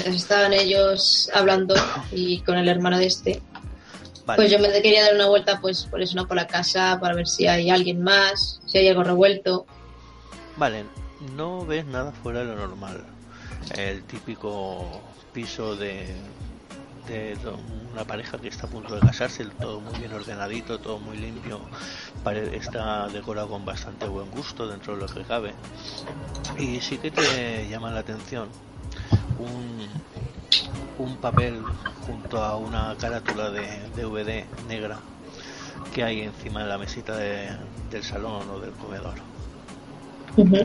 estaban 0.06 0.52
ellos 0.52 1.30
hablando 1.34 1.74
y 2.12 2.40
con 2.42 2.56
el 2.56 2.68
hermano 2.68 2.98
de 2.98 3.06
este 3.06 3.42
pues 4.24 4.50
yo 4.50 4.58
me 4.58 4.70
quería 4.82 5.04
dar 5.04 5.14
una 5.14 5.28
vuelta, 5.28 5.60
pues 5.60 5.84
por 5.84 6.00
eso 6.02 6.16
no 6.16 6.26
por 6.26 6.36
la 6.36 6.46
casa, 6.46 6.98
para 7.00 7.14
ver 7.14 7.26
si 7.26 7.46
hay 7.46 7.70
alguien 7.70 8.02
más, 8.02 8.60
si 8.66 8.78
hay 8.78 8.88
algo 8.88 9.02
revuelto. 9.02 9.66
Vale, 10.56 10.84
no 11.36 11.64
ves 11.66 11.84
nada 11.86 12.12
fuera 12.12 12.40
de 12.40 12.46
lo 12.46 12.56
normal. 12.56 13.04
El 13.76 14.02
típico 14.04 15.02
piso 15.32 15.76
de, 15.76 16.14
de 17.08 17.36
una 17.92 18.04
pareja 18.04 18.38
que 18.38 18.48
está 18.48 18.66
a 18.66 18.70
punto 18.70 18.94
de 18.94 19.00
casarse, 19.00 19.44
todo 19.60 19.80
muy 19.80 19.98
bien 19.98 20.12
ordenadito, 20.12 20.78
todo 20.78 20.98
muy 20.98 21.16
limpio, 21.16 21.60
está 22.52 23.08
decorado 23.08 23.48
con 23.48 23.64
bastante 23.64 24.06
buen 24.06 24.30
gusto 24.30 24.68
dentro 24.68 24.94
de 24.94 25.02
lo 25.02 25.06
que 25.06 25.22
cabe. 25.22 25.52
Y 26.58 26.80
sí 26.80 26.98
que 26.98 27.10
te 27.10 27.68
llama 27.68 27.90
la 27.90 28.00
atención 28.00 28.48
un, 29.38 29.88
un 30.98 31.16
papel 31.16 31.62
junto 32.06 32.42
a 32.42 32.56
una 32.56 32.94
carátula 32.98 33.50
de 33.50 33.66
DVD 33.96 34.44
negra 34.68 34.98
que 35.94 36.02
hay 36.02 36.22
encima 36.22 36.62
de 36.62 36.68
la 36.68 36.78
mesita 36.78 37.16
del 37.16 38.02
salón 38.02 38.48
o 38.50 38.58
del 38.60 38.72
comedor. 38.72 39.14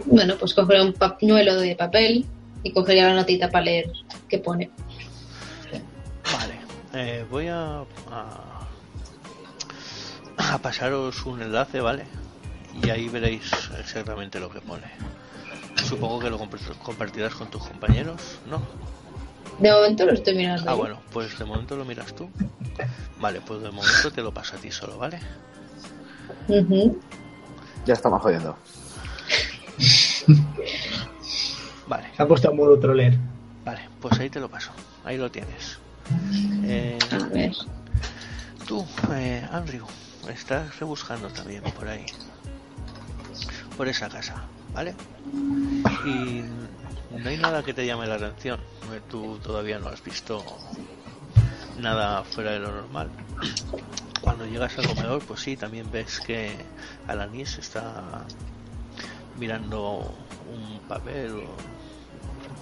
Bueno, 0.06 0.36
pues 0.40 0.54
cogeré 0.54 0.82
un 0.82 0.94
pañuelo 0.94 1.56
de 1.56 1.76
papel 1.76 2.26
y 2.64 2.72
cogería 2.72 3.08
la 3.08 3.16
notita 3.16 3.50
para 3.50 3.66
leer 3.66 3.92
qué 4.30 4.40
pone. 4.40 4.72
Vale, 6.32 6.60
eh, 6.94 7.26
voy 7.30 7.48
a, 7.48 7.84
a 10.38 10.58
pasaros 10.62 11.26
un 11.26 11.42
enlace, 11.42 11.82
¿vale? 11.82 12.06
Y 12.82 12.90
ahí 12.90 13.10
veréis 13.10 13.52
exactamente 13.80 14.40
lo 14.40 14.50
que 14.50 14.62
pone. 14.62 14.88
Supongo 15.84 16.20
que 16.20 16.30
lo 16.30 16.38
compartirás 16.38 17.34
con 17.34 17.50
tus 17.50 17.64
compañeros, 17.64 18.40
¿no? 18.50 18.62
De 19.60 19.72
momento 19.72 20.06
lo 20.06 20.14
estoy 20.14 20.36
mirando. 20.36 20.70
Ah, 20.70 20.76
bueno, 20.76 21.00
pues 21.12 21.38
de 21.38 21.46
momento 21.46 21.76
lo 21.76 21.86
miras 21.86 22.14
tú. 22.16 22.30
Vale, 23.20 23.42
pues 23.42 23.62
de 23.62 23.72
momento 23.72 24.12
te 24.12 24.22
lo 24.22 24.32
paso 24.32 24.56
a 24.56 24.60
ti 24.60 24.70
solo, 24.72 24.98
¿vale? 24.98 25.20
Ya 27.86 27.94
estamos 27.94 28.22
jodiendo. 28.22 28.56
vale. 31.88 32.10
Se 32.16 32.24
ha 32.24 32.28
puesto 32.28 32.52
en 32.52 32.58
modo 32.58 32.80
troller. 32.80 33.18
Vale, 33.66 33.82
pues 34.00 34.20
ahí 34.20 34.30
te 34.30 34.40
lo 34.40 34.50
paso. 34.50 34.72
Ahí 35.04 35.18
lo 35.18 35.32
tienes. 35.32 35.80
Eh, 36.64 37.00
a 37.12 37.18
ver. 37.34 37.54
Tú, 38.68 38.86
eh, 39.14 39.48
Andrew, 39.52 39.86
estás 40.30 40.80
rebuscando 40.80 41.30
también 41.30 41.64
por 41.64 41.88
ahí. 41.88 42.06
Por 43.76 43.88
esa 43.88 44.10
casa, 44.10 44.44
¿vale? 44.74 44.94
Y 46.06 46.44
no 47.12 47.30
hay 47.30 47.38
nada 47.38 47.64
que 47.64 47.74
te 47.74 47.86
llame 47.86 48.08
la 48.08 48.16
atención. 48.16 48.60
Tú 49.10 49.40
todavía 49.40 49.80
no 49.80 49.90
has 49.90 50.04
visto 50.04 50.44
nada 51.80 52.24
fuera 52.24 52.52
de 52.52 52.60
lo 52.60 52.72
normal. 52.72 53.10
Cuando 54.22 54.46
llegas 54.46 54.78
al 54.78 54.88
comedor, 54.88 55.24
pues 55.26 55.42
sí, 55.42 55.56
también 55.56 55.90
ves 55.92 56.20
que 56.20 56.52
Alanis 57.08 57.58
está 57.58 58.26
mirando 59.38 60.14
un 60.52 60.80
papel 60.88 61.44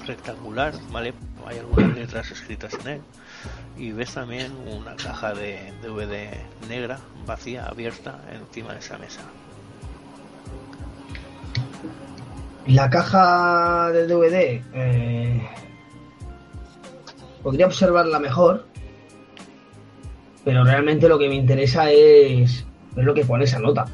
rectangular, 0.06 0.74
¿vale? 0.92 1.14
Hay 1.46 1.60
algunas 1.60 1.96
letras 1.96 2.32
escritas 2.32 2.74
en 2.82 2.88
él. 2.88 3.02
Y 3.78 3.92
ves 3.92 4.14
también 4.14 4.54
una 4.68 4.96
caja 4.96 5.34
de 5.34 5.74
DVD 5.82 6.38
negra, 6.68 7.00
vacía, 7.26 7.66
abierta, 7.66 8.20
encima 8.32 8.74
de 8.74 8.80
esa 8.80 8.98
mesa. 8.98 9.22
La 12.68 12.90
caja 12.90 13.92
de 13.92 14.08
DVD 14.08 14.64
eh, 14.74 15.48
podría 17.44 17.68
observarla 17.68 18.18
mejor, 18.18 18.66
pero 20.44 20.64
realmente 20.64 21.08
lo 21.08 21.20
que 21.20 21.30
me 21.30 21.36
interesa 21.36 21.92
es 21.92 22.66
ver 22.96 23.06
lo 23.06 23.14
que 23.14 23.24
pone 23.24 23.44
esa 23.44 23.60
nota. 23.60 23.86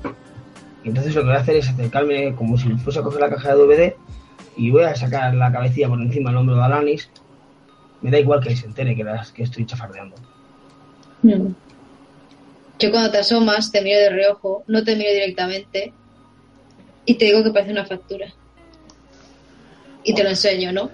entonces 0.86 1.14
lo 1.16 1.22
que 1.22 1.28
voy 1.28 1.36
a 1.36 1.42
hacer 1.42 1.58
es 1.58 1.68
acercarme 1.68 2.34
como 2.36 2.58
si 2.58 2.70
fuese 2.78 3.00
a 3.00 3.04
coger 3.04 3.20
la 3.20 3.30
caja 3.30 3.54
de 3.54 3.62
DVD 3.62 3.96
y 4.56 4.72
voy 4.72 4.84
a 4.84 4.96
sacar 4.96 5.34
la 5.36 5.52
cabecilla 5.52 5.90
por 5.90 6.02
encima 6.02 6.30
del 6.30 6.38
hombro 6.38 6.56
de 6.56 6.64
Alanis. 6.64 7.10
Me 8.02 8.10
da 8.10 8.20
igual 8.20 8.42
que 8.42 8.56
se 8.56 8.68
entere 8.68 8.96
que, 8.96 9.04
estoy 9.44 9.66
chafardeando. 9.66 10.16
Hmm. 11.24 11.54
Yo 12.80 12.90
cuando 12.90 13.12
te 13.12 13.18
asomas 13.18 13.70
te 13.70 13.82
miro 13.82 14.00
de 14.00 14.12
reojo, 14.12 14.64
no 14.68 14.82
te 14.86 14.96
miro 14.96 15.12
directamente 15.12 15.92
y 17.06 17.16
te 17.16 17.26
digo 17.26 17.44
que 17.44 17.52
parece 17.52 17.74
una 17.74 17.86
factura 17.86 18.34
y 20.04 20.14
te 20.14 20.24
lo 20.24 20.30
enseño, 20.30 20.72
¿no? 20.72 20.90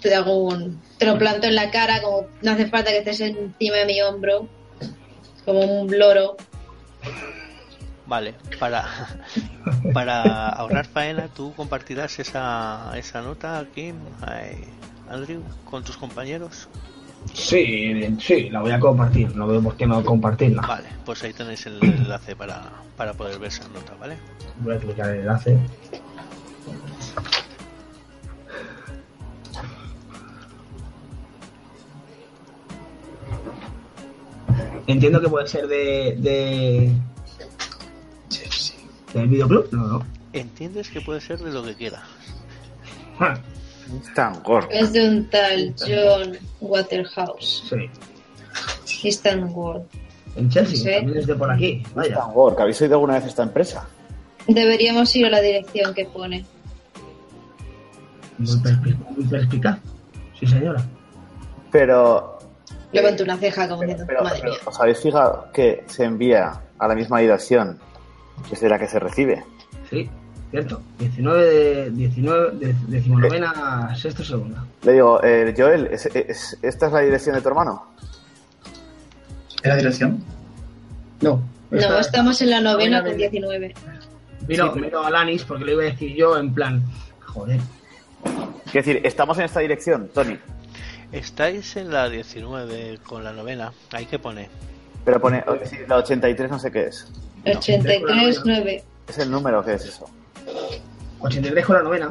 Te 0.00 0.14
hago 0.14 0.44
un, 0.44 0.80
te 0.98 1.06
lo 1.06 1.18
planto 1.18 1.46
en 1.46 1.54
la 1.54 1.70
cara, 1.70 2.02
como 2.02 2.26
no 2.42 2.52
hace 2.52 2.66
falta 2.66 2.90
que 2.90 2.98
estés 2.98 3.20
encima 3.20 3.76
de 3.76 3.86
mi 3.86 4.00
hombro, 4.02 4.48
como 5.44 5.60
un 5.60 5.98
loro. 5.98 6.36
Vale, 8.06 8.34
para, 8.58 8.84
para 9.94 10.48
ahorrar 10.48 10.86
faena, 10.86 11.28
¿tú 11.28 11.54
compartirás 11.54 12.18
esa, 12.18 12.92
esa 12.96 13.22
nota 13.22 13.58
aquí, 13.58 13.92
Andrew, 15.08 15.42
con 15.64 15.84
tus 15.84 15.96
compañeros? 15.96 16.68
Sí, 17.32 18.18
sí, 18.20 18.50
la 18.50 18.60
voy 18.60 18.72
a 18.72 18.80
compartir, 18.80 19.34
no 19.36 19.46
veo 19.46 19.62
por 19.62 19.76
qué 19.76 19.86
no 19.86 20.04
compartirla. 20.04 20.62
Vale, 20.62 20.88
pues 21.04 21.22
ahí 21.22 21.32
tenéis 21.32 21.64
el 21.66 21.78
enlace 21.82 22.34
para, 22.34 22.62
para 22.96 23.14
poder 23.14 23.38
ver 23.38 23.48
esa 23.48 23.68
nota, 23.68 23.94
¿vale? 24.00 24.16
Voy 24.58 24.74
a 24.74 24.78
clicar 24.78 25.10
el 25.10 25.20
enlace. 25.20 25.56
Entiendo 34.86 35.20
que 35.20 35.28
puede 35.28 35.46
ser 35.46 35.66
de. 35.68 36.16
de. 36.18 36.92
del 39.14 39.28
videoclub, 39.28 39.68
¿no? 39.72 39.86
no. 39.86 40.06
Entiendes 40.32 40.88
que 40.90 41.00
puede 41.00 41.20
ser 41.20 41.38
de 41.38 41.52
lo 41.52 41.62
que 41.62 41.74
quiera. 41.74 42.02
Ah, 43.20 43.38
Es 44.70 44.92
de 44.92 45.06
un 45.08 45.28
tal 45.28 45.74
John 45.78 46.38
Waterhouse. 46.60 47.64
sí. 47.68 49.06
Eastern 49.06 49.44
World. 49.52 49.84
En 50.36 50.48
Chelsea, 50.48 50.76
Sí. 50.76 50.84
también 50.84 51.18
es 51.18 51.26
de 51.26 51.34
por 51.34 51.50
aquí. 51.50 51.82
Vaya. 51.94 52.14
Tangor, 52.16 52.56
¿que 52.56 52.62
habéis 52.62 52.80
oído 52.80 52.94
alguna 52.94 53.14
vez 53.14 53.26
esta 53.26 53.42
empresa? 53.42 53.86
Deberíamos 54.48 55.14
ir 55.14 55.26
a 55.26 55.30
la 55.30 55.40
dirección 55.40 55.92
que 55.92 56.06
pone. 56.06 56.44
Muy 58.38 59.24
perspicaz. 59.28 59.78
Sí, 60.38 60.46
señora. 60.46 60.82
Pero, 61.70 62.31
Levanto 62.92 63.24
una 63.24 63.36
ceja 63.38 63.68
como 63.68 63.80
diciendo, 63.82 64.04
pero, 64.06 64.22
madre 64.22 64.38
pero, 64.40 64.52
mía. 64.52 64.60
¿os 64.66 64.80
habéis 64.80 64.98
fijado 65.00 65.46
que 65.52 65.84
se 65.86 66.04
envía 66.04 66.60
a 66.78 66.88
la 66.88 66.94
misma 66.94 67.20
dirección 67.20 67.78
desde 68.50 68.68
la 68.68 68.78
que 68.78 68.86
se 68.88 68.98
recibe? 68.98 69.44
Sí, 69.90 70.08
cierto. 70.50 70.80
19 70.98 71.44
de. 71.44 71.90
19 71.90 72.50
de, 72.58 72.74
decimonovena, 72.88 73.94
sexto, 73.96 74.22
segunda. 74.24 74.64
Le 74.82 74.92
digo, 74.92 75.22
eh, 75.22 75.54
Joel, 75.56 75.86
¿es- 75.86 76.06
es- 76.06 76.58
¿esta 76.62 76.86
es 76.86 76.92
la 76.92 77.00
dirección 77.00 77.34
de 77.36 77.40
tu 77.42 77.48
hermano? 77.48 77.86
¿Es 79.62 79.68
la 79.68 79.76
dirección? 79.76 80.22
No. 81.20 81.40
No, 81.70 81.78
Esta- 81.78 82.00
estamos 82.00 82.42
en 82.42 82.50
la 82.50 82.60
novena 82.60 82.98
novena 82.98 83.02
con 83.02 83.10
de- 83.12 83.16
19. 83.30 83.74
Miro, 84.48 84.74
miro 84.74 85.04
a 85.04 85.10
Lanis 85.10 85.44
porque 85.44 85.64
le 85.64 85.72
iba 85.72 85.82
a 85.82 85.86
decir 85.86 86.14
yo 86.14 86.36
en 86.36 86.52
plan. 86.52 86.82
Joder. 87.20 87.60
Quiero 88.70 88.86
decir, 88.86 89.00
estamos 89.04 89.38
en 89.38 89.44
esta 89.44 89.60
dirección, 89.60 90.10
Tony. 90.12 90.36
Estáis 91.12 91.76
en 91.76 91.90
la 91.92 92.08
19 92.08 92.98
con 93.06 93.22
la 93.22 93.32
novena. 93.32 93.72
Ahí 93.92 94.06
que 94.06 94.18
pone. 94.18 94.48
Pero 95.04 95.20
pone, 95.20 95.44
sí, 95.64 95.76
la 95.86 95.96
83 95.96 96.50
no 96.50 96.58
sé 96.58 96.70
qué 96.72 96.86
es. 96.86 97.06
83, 97.44 98.40
9. 98.44 98.84
¿Es 99.08 99.18
el 99.18 99.30
número 99.30 99.64
que 99.64 99.74
es 99.74 99.84
eso? 99.84 100.06
83 101.20 101.64
con 101.66 101.76
la 101.76 101.82
novena. 101.82 102.10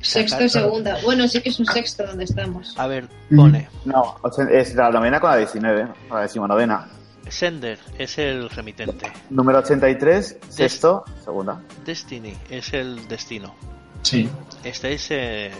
Sexto, 0.00 0.48
segunda. 0.48 0.98
Bueno, 1.04 1.28
sí 1.28 1.40
que 1.40 1.50
es 1.50 1.60
un 1.60 1.66
sexto 1.66 2.04
donde 2.04 2.24
estamos. 2.24 2.74
A 2.76 2.86
ver, 2.88 3.06
pone. 3.34 3.68
No, 3.84 4.16
ochen- 4.22 4.48
es 4.50 4.74
la 4.74 4.90
novena 4.90 5.20
con 5.20 5.30
la 5.30 5.36
19, 5.36 5.86
con 6.08 6.16
la 6.16 6.22
decimonovena. 6.22 6.88
Sender 7.28 7.78
es 7.98 8.18
el 8.18 8.50
remitente. 8.50 9.10
Número 9.30 9.60
83, 9.60 10.38
sexto, 10.48 11.04
segunda. 11.24 11.62
Destiny 11.84 12.34
es 12.50 12.72
el 12.74 13.06
destino. 13.06 13.54
Sí. 14.02 14.28
Estáis 14.64 15.08
en 15.12 15.52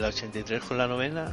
la 0.00 0.08
83 0.08 0.62
con 0.64 0.78
la 0.78 0.86
novena. 0.88 1.32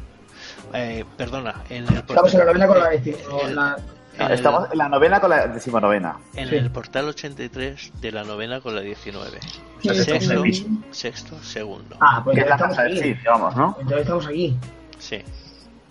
Eh, 0.74 1.04
perdona, 1.16 1.54
en 1.68 1.86
el 1.88 1.94
Estamos 1.98 2.32
en 2.34 2.38
la 2.40 2.44
novena 2.46 2.66
con 2.66 2.78
la, 2.78 2.94
eh, 2.94 3.02
en- 3.44 3.54
la- 3.56 3.76
en 4.18 4.26
el- 4.26 4.32
Estamos 4.32 4.68
en 4.72 4.78
la 4.78 4.88
novena 4.88 5.20
con 5.20 5.30
la 5.30 5.46
decimonovena. 5.48 6.16
en 6.34 6.48
Sí. 6.48 6.54
el 6.56 6.70
portal 6.70 7.08
83 7.08 7.92
de 8.00 8.12
la 8.12 8.24
novena 8.24 8.60
con 8.60 8.74
la 8.74 8.80
19. 8.80 9.38
O 9.78 9.82
sea, 9.82 9.92
que 9.92 10.00
estamos 10.00 10.56
Sexto, 10.56 10.70
sexto, 10.90 11.42
segundo. 11.42 11.96
Ah, 12.00 12.20
pues 12.24 12.34
Que 12.36 12.42
es 12.42 12.48
la 12.48 12.54
estamos 12.56 12.76
casa 12.76 12.88
del 12.88 12.98
aquí. 12.98 13.02
Cid, 13.08 13.16
digamos, 13.18 13.56
¿no? 13.56 13.76
Entonces 13.80 14.00
estamos 14.02 14.26
aquí. 14.26 14.56
Sí. 14.98 15.18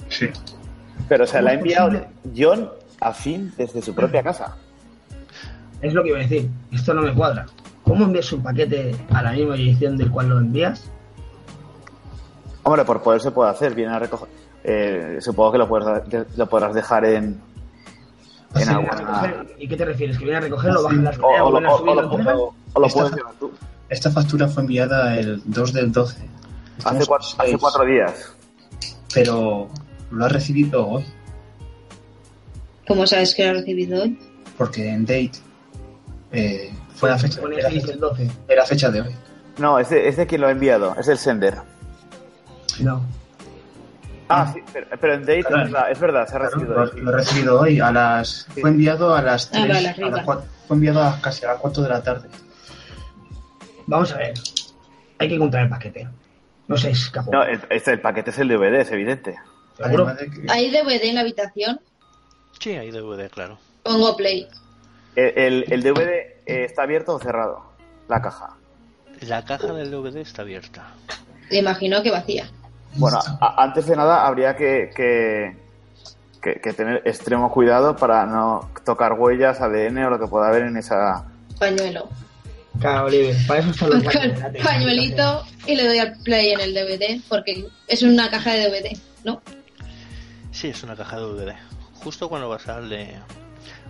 Sí. 0.10 0.30
Pero, 1.10 1.24
o 1.24 1.28
sea, 1.28 1.42
la 1.42 1.52
ha 1.52 1.54
¿Cómo 1.56 1.66
es 1.66 1.72
enviado 1.78 1.90
posible? 1.90 2.08
John 2.38 2.70
a 3.02 3.14
fin 3.14 3.54
desde 3.58 3.82
su 3.82 3.94
propia 3.96 4.24
casa. 4.24 4.56
Es 5.82 5.94
lo 5.94 6.04
que 6.04 6.10
iba 6.10 6.20
a 6.20 6.22
decir. 6.22 6.50
Esto 6.72 6.94
no 6.94 7.02
me 7.02 7.14
cuadra. 7.14 7.46
¿Cómo 7.84 8.06
envías 8.06 8.32
un 8.32 8.44
paquete 8.44 8.96
a 9.12 9.22
la 9.24 9.32
misma 9.32 9.56
dirección 9.56 9.98
del 9.98 10.12
cual 10.12 10.30
lo 10.30 10.38
envías? 10.38 10.90
Hombre, 12.64 12.86
por 12.86 13.02
poder 13.02 13.20
se 13.22 13.32
puede 13.32 13.50
hacer, 13.50 13.74
viene 13.74 13.92
a 13.94 14.00
recoger. 14.00 14.30
Eh, 14.64 15.18
supongo 15.22 15.52
que 15.54 15.58
lo, 15.58 15.68
puedes- 15.68 16.38
lo 16.38 16.48
podrás 16.48 16.74
dejar 16.74 17.06
en. 17.06 17.42
En 18.54 18.62
Sí, 18.64 18.70
a 18.70 18.72
alguna- 18.78 18.98
recoger- 18.98 19.56
¿Y 19.60 19.68
qué 19.68 19.78
te 19.78 19.86
refieres? 19.86 20.18
¿Que 20.18 20.24
viene 20.26 20.38
a 20.38 20.42
recogerlo, 20.42 20.84
bajan 20.84 21.04
las 21.06 21.18
O, 21.20 21.26
o 21.28 21.32
lo- 21.38 21.52
vuelven 21.52 21.66
a 21.66 21.74
o- 21.74 21.78
subir 21.78 21.90
o 22.74 22.80
lo 22.80 22.88
puedes 22.90 23.16
llevar 23.16 23.34
tú. 23.40 23.52
Esta 23.90 24.12
factura 24.12 24.48
fue 24.48 24.64
enviada 24.64 25.18
el 25.18 25.42
2 25.46 25.74
del 25.74 25.92
12. 25.92 26.18
Hace 26.84 27.06
cuatro, 27.06 27.28
hace 27.38 27.58
cuatro 27.58 27.86
días. 27.86 28.34
Pero 29.14 29.70
lo 30.12 30.26
ha 30.26 30.30
recibido 30.30 30.88
hoy. 30.88 31.06
¿Cómo 32.88 33.06
sabes 33.08 33.34
que 33.36 33.44
lo 33.46 33.52
ha 33.52 33.54
recibido 33.54 34.02
hoy? 34.04 34.20
Porque 34.58 34.90
en 34.90 35.06
date 35.06 35.32
eh, 36.32 36.72
fue 36.96 37.10
la 37.10 37.18
fecha, 37.18 37.40
era, 37.42 37.70
6 37.70 37.82
fecha, 37.82 37.88
del 37.92 38.00
12. 38.00 38.32
era 38.48 38.66
fecha 38.66 38.90
de 38.92 39.02
hoy. 39.02 39.16
No, 39.58 39.80
es 39.80 39.90
de, 39.90 40.08
es 40.08 40.18
de 40.18 40.28
quien 40.28 40.42
lo 40.42 40.48
ha 40.48 40.52
enviado, 40.52 40.96
es 40.98 41.08
el 41.08 41.18
sender. 41.18 41.58
No. 42.80 43.02
Ah, 44.34 44.52
sí, 44.54 44.62
pero, 44.72 44.88
pero 45.00 45.14
en 45.14 45.22
date 45.22 45.44
Claro. 45.44 45.64
es, 45.66 45.72
verdad, 45.72 45.92
es 45.92 46.00
verdad, 46.00 46.28
se 46.28 46.36
ha 46.36 46.40
Claro, 46.40 46.52
recibido. 46.56 46.74
lo, 46.80 46.88
sí. 46.92 47.00
lo 47.00 47.12
he 47.12 47.16
recibido 47.16 47.60
hoy 47.62 47.80
a 47.80 47.92
las 47.92 48.48
Sí. 48.54 48.62
fue 48.62 48.70
enviado 48.70 49.16
a 49.16 49.22
las 49.22 49.48
Ah, 49.48 49.50
3, 49.64 49.68
vale, 49.68 49.88
a 49.90 50.10
las 50.10 50.26
cuatro- 50.26 50.46
fue 50.68 50.76
enviado 50.78 51.04
a 51.04 51.20
casi 51.22 51.46
a 51.46 51.50
las 51.50 51.60
4 51.60 51.84
de 51.84 51.90
la 51.90 52.02
tarde. 52.04 52.30
Vamos 53.88 54.12
a 54.14 54.18
ver. 54.18 54.34
Hay 55.20 55.28
que 55.28 55.36
encontrar 55.36 55.64
el 55.64 55.70
paquete. 55.70 56.08
No 56.68 56.78
se 56.78 56.92
escapó. 56.92 57.32
No, 57.32 57.44
el, 57.44 57.60
este, 57.70 57.92
el 57.92 58.00
paquete 58.02 58.30
es 58.30 58.40
el 58.40 58.48
DVD, 58.48 58.80
es 58.82 58.92
evidente. 58.92 59.36
¿Seguro? 59.78 60.14
¿Hay 60.50 60.70
DVD 60.72 61.04
en 61.10 61.16
la 61.16 61.22
habitación? 61.22 61.80
Sí, 62.60 62.72
hay 62.72 62.92
DVD, 62.92 63.30
claro. 63.30 63.58
Pongo 63.84 64.16
play. 64.16 64.48
El, 65.16 65.66
el, 65.70 65.84
DVD 65.84 66.10
eh, 66.46 66.64
está 66.66 66.84
abierto 66.84 67.16
o 67.16 67.20
cerrado, 67.20 67.64
la 68.08 68.22
caja. 68.22 68.56
La 69.22 69.44
caja 69.44 69.74
del 69.74 69.92
DVD 69.92 70.18
está 70.22 70.44
abierta. 70.44 70.88
Le 71.50 71.60
imagino 71.60 72.02
que 72.02 72.12
vacía. 72.12 72.50
Bueno, 72.96 73.20
antes 73.40 73.86
de 73.86 73.96
nada 73.96 74.26
habría 74.28 74.56
que, 74.56 74.90
que, 74.96 75.56
que, 76.42 76.74
tener 76.74 77.02
extremo 77.06 77.52
cuidado 77.52 77.96
para 77.96 78.26
no 78.26 78.70
tocar 78.86 79.14
huellas, 79.14 79.62
ADN 79.62 79.98
o 80.06 80.10
lo 80.10 80.20
que 80.20 80.28
pueda 80.28 80.48
haber 80.48 80.64
en 80.64 80.78
esa... 80.78 81.26
Pañuelo. 81.60 82.10
Claro, 82.80 83.06
Oliver, 83.06 83.36
para 83.48 83.60
eso 83.60 83.72
está 83.72 83.88
los 83.88 84.04
Pañuelito 84.64 85.46
y 85.68 85.76
le 85.76 85.88
doy 85.88 86.00
al 86.00 86.18
play 86.24 86.52
en 86.52 86.62
el 86.62 86.74
DVD, 86.74 87.22
porque 87.30 87.68
es 87.88 88.02
una 88.02 88.30
caja 88.30 88.54
de 88.54 88.70
DVD, 88.70 88.98
¿no? 89.24 89.42
Sí, 90.52 90.70
es 90.70 90.84
una 90.84 90.96
caja 90.96 91.18
de 91.18 91.24
DVD. 91.24 91.56
Justo 92.04 92.30
cuando 92.30 92.50
vas 92.50 92.68
a 92.68 92.74
darle 92.74 93.16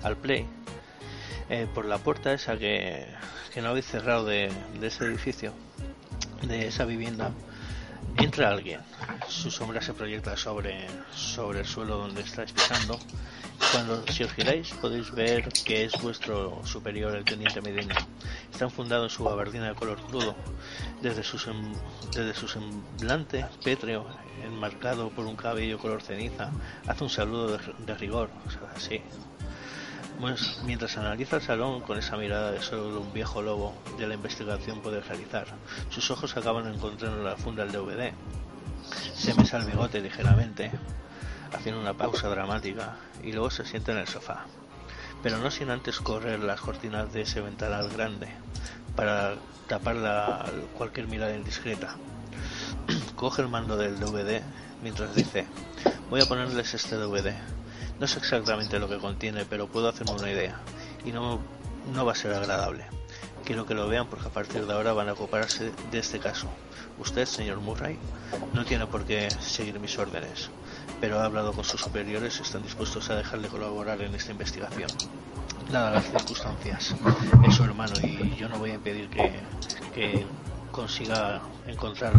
al 0.03 0.17
play, 0.17 0.45
eh, 1.49 1.67
por 1.73 1.85
la 1.85 1.99
puerta 1.99 2.33
esa 2.33 2.57
que, 2.57 3.05
que 3.53 3.61
no 3.61 3.69
habéis 3.69 3.85
cerrado 3.85 4.25
de, 4.25 4.51
de 4.79 4.87
ese 4.87 5.05
edificio, 5.05 5.53
de 6.41 6.67
esa 6.67 6.85
vivienda, 6.85 7.31
entra 8.17 8.49
alguien. 8.49 8.81
Su 9.27 9.51
sombra 9.51 9.81
se 9.81 9.93
proyecta 9.93 10.35
sobre, 10.37 10.87
sobre 11.13 11.59
el 11.59 11.65
suelo 11.65 11.97
donde 11.97 12.21
estáis 12.21 12.51
pisando. 12.51 12.99
Cuando 13.71 14.05
si 14.07 14.23
os 14.23 14.33
giráis 14.33 14.69
podéis 14.81 15.11
ver 15.11 15.47
que 15.63 15.85
es 15.85 15.93
vuestro 16.01 16.65
superior, 16.65 17.15
el 17.15 17.23
teniente 17.23 17.61
Medina. 17.61 17.95
Está 18.51 18.65
enfundado 18.65 19.03
en 19.03 19.09
su 19.09 19.23
gabardina 19.23 19.69
de 19.69 19.75
color 19.75 20.01
crudo. 20.01 20.35
Desde 21.01 21.23
su, 21.23 21.37
desde 22.11 22.33
su 22.33 22.47
semblante 22.47 23.45
pétreo, 23.63 24.05
enmarcado 24.43 25.09
por 25.09 25.25
un 25.25 25.35
cabello 25.35 25.77
color 25.77 26.01
ceniza, 26.01 26.51
hace 26.87 27.03
un 27.03 27.09
saludo 27.09 27.57
de, 27.57 27.95
rigor, 27.95 28.29
así, 28.75 29.01
mientras 30.65 30.97
analiza 30.97 31.37
el 31.37 31.41
salón 31.41 31.81
con 31.81 31.97
esa 31.97 32.15
mirada 32.15 32.51
de 32.51 32.61
solo 32.61 33.01
un 33.01 33.11
viejo 33.11 33.41
lobo 33.41 33.73
de 33.97 34.07
la 34.07 34.13
investigación 34.13 34.81
puede 34.81 35.01
realizar, 35.01 35.47
sus 35.89 36.11
ojos 36.11 36.37
acaban 36.37 36.71
encontrando 36.71 37.23
la 37.23 37.35
funda 37.37 37.65
del 37.65 37.71
DVD. 37.71 38.13
Se 39.15 39.33
mesa 39.33 39.57
el 39.57 39.65
bigote 39.65 39.99
ligeramente, 39.99 40.71
haciendo 41.53 41.81
una 41.81 41.95
pausa 41.95 42.29
dramática, 42.29 42.97
y 43.23 43.31
luego 43.31 43.49
se 43.49 43.65
sienta 43.65 43.93
en 43.93 43.99
el 43.99 44.07
sofá. 44.07 44.45
Pero 45.23 45.37
no 45.37 45.49
sin 45.49 45.71
antes 45.71 45.99
correr 45.99 46.39
las 46.39 46.61
cortinas 46.61 47.11
de 47.13 47.21
ese 47.21 47.41
ventanal 47.41 47.89
grande, 47.89 48.27
para 48.95 49.35
tapar 49.67 50.51
cualquier 50.77 51.07
mirada 51.07 51.35
indiscreta. 51.35 51.95
Coge 53.15 53.41
el 53.41 53.47
mando 53.47 53.75
del 53.75 53.99
DVD 53.99 54.41
mientras 54.83 55.15
dice, 55.15 55.47
voy 56.09 56.21
a 56.21 56.25
ponerles 56.25 56.73
este 56.73 56.95
DVD 56.95 57.33
no 58.01 58.07
sé 58.07 58.17
exactamente 58.17 58.79
lo 58.79 58.89
que 58.89 58.97
contiene, 58.97 59.45
pero 59.45 59.67
puedo 59.67 59.87
hacerme 59.87 60.13
una 60.13 60.31
idea. 60.31 60.59
Y 61.05 61.11
no, 61.11 61.39
no 61.93 62.03
va 62.03 62.13
a 62.13 62.15
ser 62.15 62.33
agradable. 62.33 62.83
Quiero 63.45 63.67
que 63.67 63.75
lo 63.75 63.87
vean 63.87 64.07
porque 64.07 64.25
a 64.25 64.31
partir 64.31 64.65
de 64.65 64.73
ahora 64.73 64.91
van 64.93 65.07
a 65.07 65.13
ocuparse 65.13 65.71
de 65.91 65.99
este 65.99 66.17
caso. 66.17 66.47
Usted, 66.97 67.27
señor 67.27 67.59
Murray, 67.59 67.99
no 68.53 68.65
tiene 68.65 68.87
por 68.87 69.05
qué 69.05 69.29
seguir 69.39 69.79
mis 69.79 69.99
órdenes, 69.99 70.49
pero 70.99 71.19
ha 71.19 71.25
hablado 71.25 71.53
con 71.53 71.63
sus 71.63 71.79
superiores 71.79 72.39
y 72.39 72.41
están 72.41 72.63
dispuestos 72.63 73.07
a 73.11 73.15
dejarle 73.15 73.49
colaborar 73.49 74.01
en 74.01 74.15
esta 74.15 74.31
investigación. 74.31 74.89
Nada, 75.71 75.91
las 75.91 76.05
circunstancias. 76.05 76.95
Es 77.47 77.53
su 77.53 77.63
hermano 77.63 77.93
y 78.01 78.35
yo 78.35 78.49
no 78.49 78.57
voy 78.57 78.71
a 78.71 78.75
impedir 78.75 79.09
que, 79.09 79.31
que 79.93 80.25
consiga 80.71 81.39
encontrar 81.67 82.13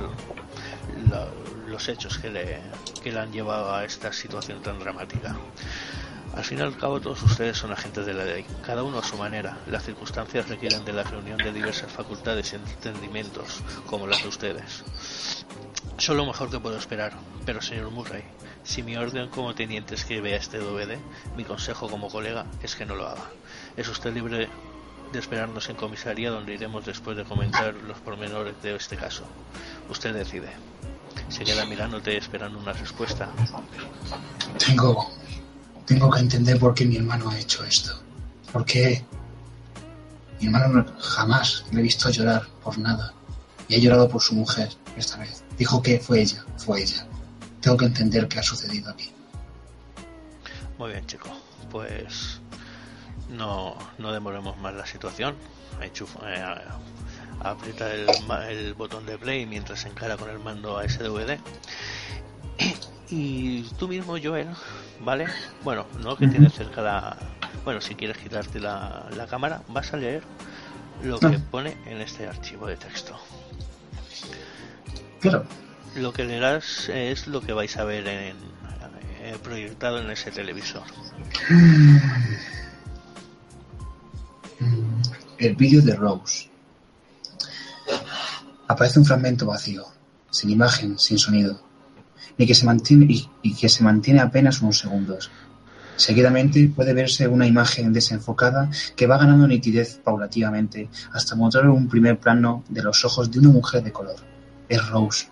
los 1.67 1.89
hechos 1.89 2.19
que 2.19 2.31
le, 2.31 2.61
que 3.03 3.13
le 3.13 3.21
han 3.21 3.33
llevado 3.33 3.75
a 3.75 3.85
esta 3.85 4.13
situación 4.13 4.63
tan 4.63 4.79
dramática. 4.79 5.37
Al 6.35 6.45
fin 6.45 6.59
y 6.59 6.63
al 6.63 6.77
cabo 6.79 6.99
todos 6.99 7.23
ustedes 7.23 7.59
son 7.59 7.73
agentes 7.73 8.07
de 8.07 8.15
la 8.15 8.25
ley, 8.25 8.47
cada 8.65 8.83
uno 8.83 8.99
a 8.99 9.05
su 9.05 9.19
manera. 9.19 9.59
Las 9.67 9.85
circunstancias 9.85 10.49
requieren 10.49 10.83
de 10.85 10.95
la 10.95 11.03
reunión 11.03 11.37
de 11.37 11.53
diversas 11.53 11.93
facultades 11.93 12.53
y 12.53 12.57
entendimientos, 12.57 13.63
como 13.87 14.07
las 14.07 14.23
de 14.23 14.29
ustedes. 14.29 14.83
Son 15.99 16.17
lo 16.17 16.25
mejor 16.25 16.51
que 16.51 16.59
puedo 16.59 16.79
esperar, 16.79 17.13
pero 17.45 17.61
señor 17.61 17.91
Murray, 17.91 18.25
si 18.65 18.83
mi 18.83 18.97
orden 18.97 19.29
como 19.29 19.55
teniente 19.55 19.95
es 19.95 20.07
que 20.07 20.23
vea 20.23 20.39
este 20.39 20.59
DVD, 20.59 20.99
mi 21.37 21.45
consejo 21.45 21.89
como 21.89 22.09
colega 22.09 22.47
es 22.63 22.77
que 22.77 22.87
no 22.87 22.95
lo 22.95 23.09
haga. 23.09 23.25
Es 23.77 23.89
usted 23.89 24.15
libre 24.15 24.49
de 25.13 25.19
esperarnos 25.19 25.69
en 25.69 25.77
comisaría 25.77 26.31
donde 26.31 26.55
iremos 26.55 26.87
después 26.87 27.17
de 27.17 27.25
comentar 27.25 27.75
los 27.75 27.99
pormenores 27.99 28.61
de 28.63 28.75
este 28.75 28.97
caso. 28.97 29.25
Usted 29.91 30.15
decide. 30.15 30.49
Se 31.33 31.45
queda 31.45 31.65
mirándote 31.65 32.19
esperando 32.19 32.59
una 32.59 32.75
respuesta. 32.75 33.31
Tengo. 34.59 35.11
Tengo 35.87 36.11
que 36.11 36.21
entender 36.21 36.59
por 36.59 36.75
qué 36.75 36.85
mi 36.85 36.97
hermano 36.97 37.31
ha 37.31 37.39
hecho 37.39 37.65
esto. 37.65 37.99
¿Por 38.53 38.67
qué? 38.67 39.03
Mi 40.39 40.49
hermano 40.49 40.85
jamás 41.01 41.65
le 41.73 41.81
he 41.81 41.83
visto 41.83 42.11
llorar 42.11 42.47
por 42.63 42.77
nada. 42.77 43.15
Y 43.67 43.77
ha 43.77 43.79
llorado 43.79 44.11
por 44.11 44.21
su 44.21 44.35
mujer 44.35 44.69
esta 44.97 45.17
vez. 45.17 45.43
Dijo 45.57 45.83
que 45.83 45.99
fue 45.99 46.21
ella, 46.21 46.45
fue 46.59 46.83
ella. 46.83 47.07
Tengo 47.63 47.79
que 47.79 47.87
entender 47.87 48.29
qué 48.29 48.39
ha 48.39 48.43
sucedido 48.43 48.91
aquí. 48.91 49.11
Muy 50.77 50.91
bien, 50.91 51.07
chico. 51.07 51.31
Pues 51.71 52.41
no, 53.31 53.75
no 53.97 54.13
demoremos 54.13 54.59
más 54.59 54.75
la 54.75 54.87
situación. 54.87 55.35
Eh, 55.81 55.91
aprieta 57.43 57.93
el, 57.93 58.07
el, 58.51 58.75
botón 58.75 59.07
de 59.07 59.19
play 59.19 59.47
mientras 59.47 59.81
se 59.81 59.89
encara 59.89 60.17
con 60.17 60.31
el 60.31 60.39
mando 60.39 60.79
a 60.79 60.89
SDVD. 60.89 61.39
Y 63.11 63.63
tú 63.79 63.89
mismo, 63.89 64.17
Joel, 64.23 64.49
¿vale? 65.01 65.27
Bueno, 65.65 65.87
no 66.03 66.17
que 66.17 66.29
tienes 66.29 66.55
cerca 66.55 66.81
la... 66.81 67.17
Bueno, 67.65 67.81
si 67.81 67.95
quieres 67.95 68.17
quitarte 68.17 68.59
la, 68.59 69.07
la 69.17 69.27
cámara, 69.27 69.63
vas 69.69 69.93
a 69.93 69.99
leer 69.99 70.23
lo 71.03 71.19
que 71.19 71.27
ah. 71.27 71.41
pone 71.51 71.77
en 71.87 72.01
este 72.01 72.27
archivo 72.27 72.67
de 72.67 72.77
texto. 72.77 73.19
Claro. 75.21 75.45
Lo 75.97 76.13
que 76.13 76.25
leerás 76.25 76.89
es 76.89 77.27
lo 77.27 77.41
que 77.43 77.53
vais 77.53 77.77
a 77.77 77.85
ver 77.85 78.07
en, 78.09 78.37
eh, 79.21 79.37
proyectado 79.43 80.01
en 80.01 80.11
ese 80.11 80.31
televisor. 80.31 80.85
El 85.39 85.57
vídeo 85.57 85.83
de 85.83 85.95
Rose. 85.97 86.52
Aparece 88.73 89.01
un 89.01 89.05
fragmento 89.05 89.45
vacío, 89.45 89.85
sin 90.31 90.49
imagen, 90.49 90.99
sin 90.99 91.19
sonido, 91.19 91.61
ni 92.39 92.47
que 92.47 92.55
se 92.55 92.65
mantiene, 92.65 93.07
y, 93.43 93.55
que 93.55 93.69
se 93.69 93.85
mantiene 93.85 94.21
apenas 94.21 94.63
unos 94.63 94.79
segundos. 94.79 95.31
Seguidamente 95.97 96.73
puede 96.75 96.95
verse 96.95 97.29
una 97.29 97.47
imagen 97.47 97.93
desenfocada 97.93 98.71
que 98.97 99.07
va 99.07 99.19
ganando 99.19 99.47
nitidez 99.47 100.01
paulativamente 100.03 100.89
hasta 101.13 101.37
mostrar 101.37 101.69
un 101.69 101.87
primer 101.87 102.19
plano 102.19 102.65
de 102.71 102.83
los 102.83 103.05
ojos 103.05 103.31
de 103.31 103.41
una 103.41 103.51
mujer 103.51 103.85
de 103.85 103.93
color. 103.93 104.17
Es 104.71 104.89
Rose. 104.89 105.29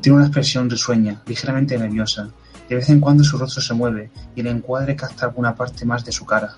Tiene 0.00 0.18
una 0.18 0.26
expresión 0.26 0.70
risueña, 0.70 1.22
ligeramente 1.26 1.76
nerviosa. 1.76 2.28
De 2.68 2.76
vez 2.76 2.88
en 2.90 3.00
cuando 3.00 3.24
su 3.24 3.38
rostro 3.38 3.60
se 3.60 3.74
mueve 3.74 4.12
y 4.36 4.40
el 4.40 4.46
encuadre 4.46 4.94
capta 4.94 5.26
alguna 5.26 5.56
parte 5.56 5.84
más 5.84 6.04
de 6.04 6.12
su 6.12 6.24
cara. 6.24 6.54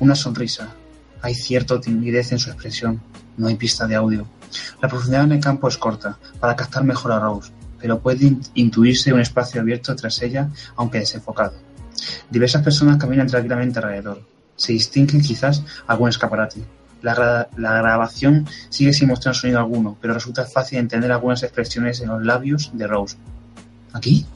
Una 0.00 0.14
sonrisa. 0.14 0.68
Hay 1.22 1.34
cierta 1.34 1.80
timidez 1.80 2.30
en 2.32 2.38
su 2.38 2.50
expresión. 2.50 3.00
No 3.38 3.46
hay 3.48 3.54
pista 3.54 3.86
de 3.86 3.94
audio. 3.94 4.28
La 4.80 4.88
profundidad 4.88 5.24
en 5.24 5.32
el 5.32 5.40
campo 5.40 5.68
es 5.68 5.76
corta, 5.76 6.18
para 6.38 6.56
captar 6.56 6.84
mejor 6.84 7.12
a 7.12 7.20
Rose, 7.20 7.52
pero 7.80 8.00
puede 8.00 8.36
intuirse 8.54 9.12
un 9.12 9.20
espacio 9.20 9.60
abierto 9.60 9.94
tras 9.96 10.20
ella, 10.22 10.48
aunque 10.76 10.98
desenfocado. 10.98 11.54
Diversas 12.30 12.62
personas 12.62 12.98
caminan 12.98 13.26
tranquilamente 13.26 13.78
alrededor. 13.78 14.22
Se 14.56 14.72
distinguen 14.72 15.20
quizás 15.20 15.62
algún 15.86 16.08
escaparate. 16.08 16.62
La, 17.02 17.48
la, 17.56 17.78
grabación 17.78 18.46
sigue 18.68 18.92
sin 18.92 19.08
mostrar 19.08 19.34
sonido 19.34 19.58
alguno, 19.58 19.96
pero 20.00 20.12
resulta 20.12 20.44
fácil 20.44 20.78
entender 20.78 21.10
algunas 21.10 21.42
expresiones 21.42 22.00
en 22.00 22.08
los 22.08 22.22
labios 22.22 22.70
de 22.74 22.86
Rose. 22.86 23.16
¿Aquí? 23.92 24.26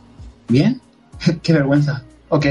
¿Bien? 0.49 0.81
¡Qué 1.43 1.53
vergüenza! 1.53 2.03
Ok. 2.31 2.47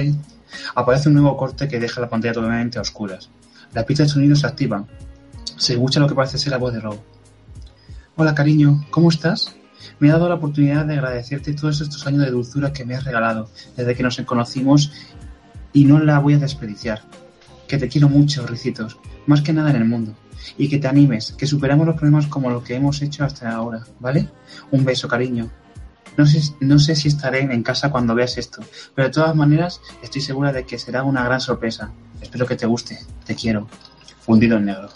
Aparece 0.76 1.10
un 1.10 1.16
nuevo 1.16 1.36
corte 1.36 1.68
que 1.68 1.80
deja 1.80 2.00
la 2.00 2.10
pantalla 2.10 2.36
totalmente 2.36 2.78
a 2.78 2.82
oscuras. 2.82 3.30
Las 3.74 3.86
pistas 3.86 4.08
de 4.08 4.14
sonido 4.14 4.36
se 4.36 4.46
activan. 4.46 4.86
Se 5.58 5.74
escucha 5.74 6.00
lo 6.00 6.08
que 6.08 6.16
parece 6.16 6.38
ser 6.38 6.52
la 6.52 6.58
voz 6.58 6.74
de 6.74 6.80
Rose. 6.80 7.00
Hola 8.16 8.36
cariño, 8.36 8.86
¿cómo 8.92 9.10
estás? 9.10 9.56
Me 9.98 10.12
ha 10.12 10.14
dado 10.14 10.30
la 10.30 10.36
oportunidad 10.36 10.86
de 10.86 10.94
agradecerte 10.94 11.56
todos 11.56 11.82
estos 11.82 12.06
años 12.06 12.22
de 12.22 12.30
dulzura 12.30 12.72
que 12.72 12.86
me 12.86 12.94
has 12.94 13.06
regalado 13.06 13.50
desde 13.76 13.96
que 13.96 14.04
nos 14.04 14.22
conocimos 14.22 14.92
y 15.74 15.86
no 15.86 15.98
la 15.98 16.20
voy 16.20 16.36
a 16.36 16.38
desperdiciar. 16.38 17.02
Que 17.68 17.80
te 17.80 17.88
quiero 17.88 18.10
mucho, 18.10 18.46
Ricitos, 18.46 19.00
más 19.26 19.42
que 19.42 19.52
nada 19.52 19.72
en 19.72 19.78
el 19.78 19.86
mundo. 19.86 20.14
Y 20.60 20.70
que 20.70 20.78
te 20.78 20.88
animes, 20.88 21.32
que 21.32 21.48
superamos 21.48 21.88
los 21.88 21.96
problemas 21.96 22.28
como 22.28 22.52
lo 22.52 22.64
que 22.64 22.76
hemos 22.76 23.02
hecho 23.02 23.26
hasta 23.26 23.52
ahora, 23.52 23.84
¿vale? 24.00 24.30
Un 24.70 24.86
beso, 24.86 25.08
cariño. 25.08 25.50
No 26.16 26.28
sé, 26.28 26.40
no 26.60 26.78
sé 26.78 26.96
si 26.96 27.08
estaré 27.08 27.40
en 27.40 27.64
casa 27.64 27.90
cuando 27.90 28.14
veas 28.14 28.38
esto, 28.38 28.62
pero 28.94 29.08
de 29.08 29.14
todas 29.14 29.36
maneras 29.36 29.82
estoy 30.04 30.22
segura 30.22 30.54
de 30.54 30.68
que 30.68 30.78
será 30.78 31.02
una 31.02 31.24
gran 31.24 31.42
sorpresa. 31.42 31.92
Espero 32.22 32.46
que 32.46 32.58
te 32.58 32.68
guste. 32.68 33.00
Te 33.26 33.34
quiero. 33.34 33.68
Fundido 34.20 34.58
en 34.58 34.66
negro. 34.66 34.90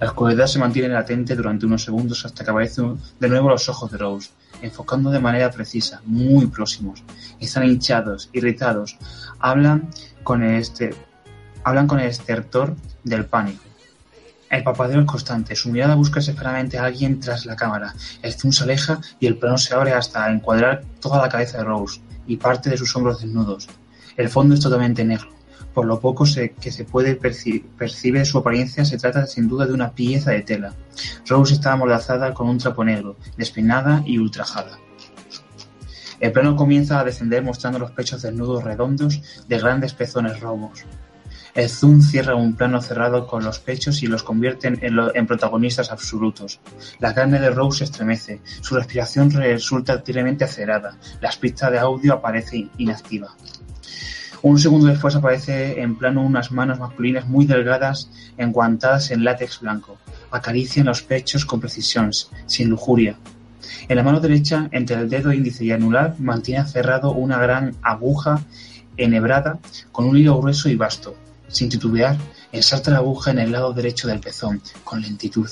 La 0.00 0.08
oscuridad 0.08 0.46
se 0.46 0.58
mantiene 0.58 0.88
latente 0.88 1.34
durante 1.34 1.66
unos 1.66 1.84
segundos 1.84 2.24
hasta 2.24 2.44
que 2.44 2.50
aparecen 2.50 2.98
de 3.18 3.28
nuevo 3.28 3.48
los 3.48 3.68
ojos 3.68 3.90
de 3.90 3.98
Rose, 3.98 4.30
enfocando 4.62 5.10
de 5.10 5.20
manera 5.20 5.50
precisa, 5.50 6.00
muy 6.04 6.46
próximos. 6.46 7.02
Están 7.40 7.64
hinchados, 7.64 8.28
irritados. 8.32 8.96
Hablan 9.38 9.88
con 10.22 10.42
este 10.42 10.94
hablan 11.64 11.88
con 11.88 11.98
el 11.98 12.06
estertor 12.06 12.76
del 13.02 13.24
pánico. 13.26 13.64
El 14.48 14.62
papadeo 14.62 15.00
es 15.00 15.06
constante, 15.06 15.56
su 15.56 15.70
mirada 15.70 15.96
busca 15.96 16.20
desesperadamente 16.20 16.78
a 16.78 16.84
alguien 16.84 17.18
tras 17.18 17.44
la 17.46 17.56
cámara. 17.56 17.94
El 18.22 18.32
zoom 18.32 18.52
se 18.52 18.62
aleja 18.62 19.00
y 19.18 19.26
el 19.26 19.38
plano 19.38 19.58
se 19.58 19.74
abre 19.74 19.92
hasta 19.92 20.30
encuadrar 20.30 20.84
toda 21.00 21.20
la 21.20 21.28
cabeza 21.28 21.58
de 21.58 21.64
Rose 21.64 22.00
y 22.28 22.36
parte 22.36 22.70
de 22.70 22.76
sus 22.76 22.94
hombros 22.94 23.20
desnudos. 23.20 23.68
El 24.16 24.28
fondo 24.28 24.54
es 24.54 24.60
totalmente 24.60 25.04
negro. 25.04 25.35
Por 25.74 25.86
lo 25.86 26.00
poco 26.00 26.24
que 26.60 26.72
se 26.72 26.84
puede 26.84 27.16
percibe 27.16 28.24
su 28.24 28.38
apariencia, 28.38 28.84
se 28.84 28.98
trata 28.98 29.26
sin 29.26 29.48
duda 29.48 29.66
de 29.66 29.74
una 29.74 29.92
pieza 29.92 30.30
de 30.30 30.42
tela. 30.42 30.74
Rose 31.26 31.54
está 31.54 31.72
amordazada 31.72 32.32
con 32.32 32.48
un 32.48 32.58
trapo 32.58 32.84
negro, 32.84 33.16
despeinada 33.36 34.02
y 34.06 34.18
ultrajada. 34.18 34.78
El 36.18 36.32
plano 36.32 36.56
comienza 36.56 36.98
a 36.98 37.04
descender 37.04 37.42
mostrando 37.42 37.78
los 37.78 37.90
pechos 37.90 38.22
desnudos 38.22 38.64
redondos 38.64 39.20
de 39.48 39.58
grandes 39.58 39.92
pezones 39.92 40.40
robos. 40.40 40.84
El 41.56 41.70
zoom 41.70 42.02
cierra 42.02 42.34
un 42.34 42.54
plano 42.54 42.82
cerrado 42.82 43.26
con 43.26 43.42
los 43.42 43.58
pechos 43.58 44.02
y 44.02 44.06
los 44.06 44.22
convierte 44.22 44.68
en, 44.68 45.26
protagonistas 45.26 45.90
absolutos. 45.90 46.60
La 47.00 47.14
carne 47.14 47.40
de 47.40 47.48
Rose 47.48 47.78
se 47.78 47.84
estremece, 47.84 48.40
su 48.60 48.76
respiración 48.76 49.30
resulta 49.30 50.02
terriblemente 50.02 50.44
acelerada, 50.44 50.98
la 51.22 51.30
pista 51.30 51.70
de 51.70 51.78
audio 51.78 52.12
aparece 52.12 52.68
inactiva. 52.76 53.34
Un 54.42 54.58
segundo 54.58 54.86
después 54.86 55.14
aparece 55.16 55.80
en 55.80 55.96
plano 55.96 56.22
unas 56.22 56.52
manos 56.52 56.78
masculinas 56.78 57.26
muy 57.26 57.46
delgadas 57.46 58.10
enguantadas 58.36 59.10
en 59.10 59.24
látex 59.24 59.60
blanco. 59.60 59.98
Acarician 60.30 60.86
los 60.86 61.02
pechos 61.02 61.44
con 61.44 61.60
precisión, 61.60 62.10
sin 62.46 62.68
lujuria. 62.68 63.16
En 63.88 63.96
la 63.96 64.02
mano 64.02 64.20
derecha, 64.20 64.68
entre 64.72 64.96
el 64.96 65.08
dedo 65.08 65.32
índice 65.32 65.64
y 65.64 65.72
anular, 65.72 66.16
mantiene 66.18 66.66
cerrado 66.66 67.12
una 67.12 67.38
gran 67.38 67.74
aguja 67.82 68.44
enhebrada 68.96 69.58
con 69.92 70.06
un 70.06 70.16
hilo 70.16 70.38
grueso 70.38 70.68
y 70.68 70.76
vasto. 70.76 71.16
Sin 71.48 71.68
titubear, 71.68 72.16
ensarta 72.52 72.90
la 72.90 72.98
aguja 72.98 73.30
en 73.30 73.38
el 73.38 73.52
lado 73.52 73.72
derecho 73.72 74.08
del 74.08 74.20
pezón, 74.20 74.60
con 74.84 75.00
lentitud. 75.00 75.48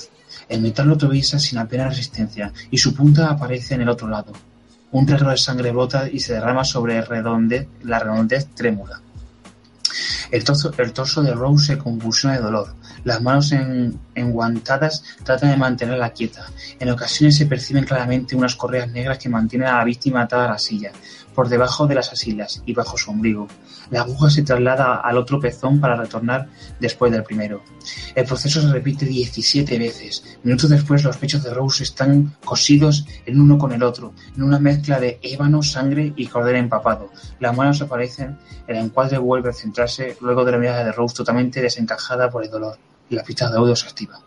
El 0.49 0.61
metal 0.61 0.87
lo 0.87 0.95
atraviesa 0.95 1.39
sin 1.39 1.57
apenas 1.57 1.89
resistencia, 1.89 2.51
y 2.69 2.77
su 2.77 2.93
punta 2.93 3.29
aparece 3.29 3.75
en 3.75 3.81
el 3.81 3.89
otro 3.89 4.07
lado. 4.07 4.33
Un 4.95 5.05
regalo 5.05 5.31
de 5.31 5.37
sangre 5.37 5.71
brota 5.71 6.07
y 6.09 6.21
se 6.21 6.35
derrama 6.35 6.63
sobre 6.63 6.95
la 6.95 7.99
redondez 7.99 8.47
trémula. 8.55 9.01
El 10.31 10.41
torso, 10.45 10.73
el 10.77 10.93
torso 10.93 11.21
de 11.21 11.33
Rose 11.33 11.65
se 11.65 11.77
convulsiona 11.77 12.37
de 12.37 12.41
dolor. 12.41 12.73
Las 13.03 13.21
manos 13.21 13.53
enguantadas 14.15 15.03
tratan 15.21 15.51
de 15.51 15.57
mantenerla 15.57 16.11
quieta. 16.11 16.45
En 16.79 16.89
ocasiones 16.89 17.35
se 17.35 17.45
perciben 17.45 17.83
claramente 17.83 18.37
unas 18.37 18.55
correas 18.55 18.89
negras 18.89 19.17
que 19.17 19.27
mantienen 19.27 19.67
a 19.67 19.79
la 19.79 19.83
víctima 19.83 20.21
atada 20.21 20.45
a 20.45 20.51
la 20.51 20.59
silla 20.59 20.93
por 21.35 21.49
debajo 21.49 21.85
de 21.85 21.95
las 21.95 22.11
asilas 22.11 22.63
y 22.65 22.73
bajo 22.73 22.97
su 22.97 23.11
ombligo. 23.11 23.47
La 23.91 24.01
aguja 24.01 24.29
se 24.29 24.43
traslada 24.43 24.95
al 24.95 25.17
otro 25.17 25.39
pezón 25.39 25.79
para 25.79 25.95
retornar 25.95 26.47
después 26.79 27.11
del 27.11 27.23
primero. 27.23 27.61
El 28.15 28.25
proceso 28.25 28.61
se 28.61 28.71
repite 28.71 29.05
17 29.05 29.77
veces. 29.77 30.23
Minutos 30.43 30.69
después 30.69 31.03
los 31.03 31.17
pechos 31.17 31.43
de 31.43 31.53
Rose 31.53 31.83
están 31.83 32.35
cosidos 32.43 33.05
el 33.25 33.39
uno 33.39 33.57
con 33.57 33.73
el 33.73 33.83
otro, 33.83 34.13
en 34.35 34.43
una 34.43 34.59
mezcla 34.59 34.99
de 34.99 35.19
ébano, 35.21 35.61
sangre 35.61 36.13
y 36.15 36.27
cordero 36.27 36.57
empapado. 36.57 37.11
Las 37.39 37.55
manos 37.55 37.81
aparecen, 37.81 38.37
el 38.67 38.77
encuadre 38.77 39.17
vuelve 39.17 39.49
a 39.49 39.53
centrarse 39.53 40.17
luego 40.21 40.45
de 40.45 40.53
la 40.53 40.57
mirada 40.57 40.83
de 40.83 40.91
Rose 40.91 41.15
totalmente 41.15 41.61
desencajada 41.61 42.29
por 42.29 42.43
el 42.43 42.49
dolor 42.49 42.77
y 43.09 43.15
la 43.15 43.23
pista 43.23 43.49
de 43.49 43.57
audio 43.57 43.75
se 43.75 43.87
activa. 43.87 44.19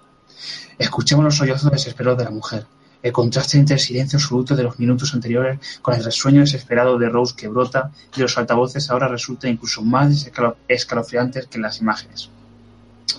Escuchemos 0.79 1.25
los 1.25 1.37
sollozos 1.37 1.73
desesperados 1.73 2.19
de 2.19 2.25
la 2.25 2.31
mujer. 2.31 2.67
El 3.01 3.13
contraste 3.13 3.59
entre 3.59 3.75
el 3.75 3.81
silencio 3.81 4.19
absoluto 4.19 4.57
de 4.57 4.65
los 4.65 4.79
minutos 4.79 5.15
anteriores 5.15 5.61
con 5.81 5.95
el 5.95 6.03
resueño 6.03 6.41
desesperado 6.41 6.99
de 6.99 7.09
Rose 7.09 7.35
que 7.37 7.47
brota 7.47 7.93
de 8.15 8.23
los 8.23 8.37
altavoces 8.37 8.91
ahora 8.91 9.07
resulta 9.07 9.49
incluso 9.49 9.83
más 9.83 10.29
escalofriantes 10.67 11.47
que 11.47 11.59
las 11.59 11.81
imágenes. 11.81 12.31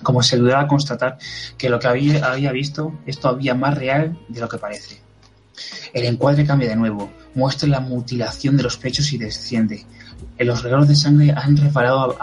Como 0.04 0.22
se 0.22 0.38
a 0.54 0.68
constatar 0.68 1.18
que 1.58 1.70
lo 1.70 1.80
que 1.80 1.88
había, 1.88 2.52
visto 2.52 3.00
es 3.06 3.20
todavía 3.20 3.56
más 3.56 3.78
real 3.78 4.18
de 4.28 4.40
lo 4.40 4.50
que 4.50 4.58
parece. 4.58 5.02
El 5.94 6.06
encuadre 6.06 6.46
cambia 6.46 6.70
de 6.70 6.76
nuevo, 6.76 7.12
muestra 7.36 7.68
la 7.68 7.80
mutilación 7.80 8.58
de 8.58 8.64
los 8.64 8.78
pechos 8.78 9.12
y 9.14 9.18
desciende. 9.18 9.86
En 10.38 10.48
los 10.48 10.64
regalos 10.64 10.88
de 10.88 10.96
sangre 10.96 11.32
han 11.32 11.58
reparado 11.58 12.18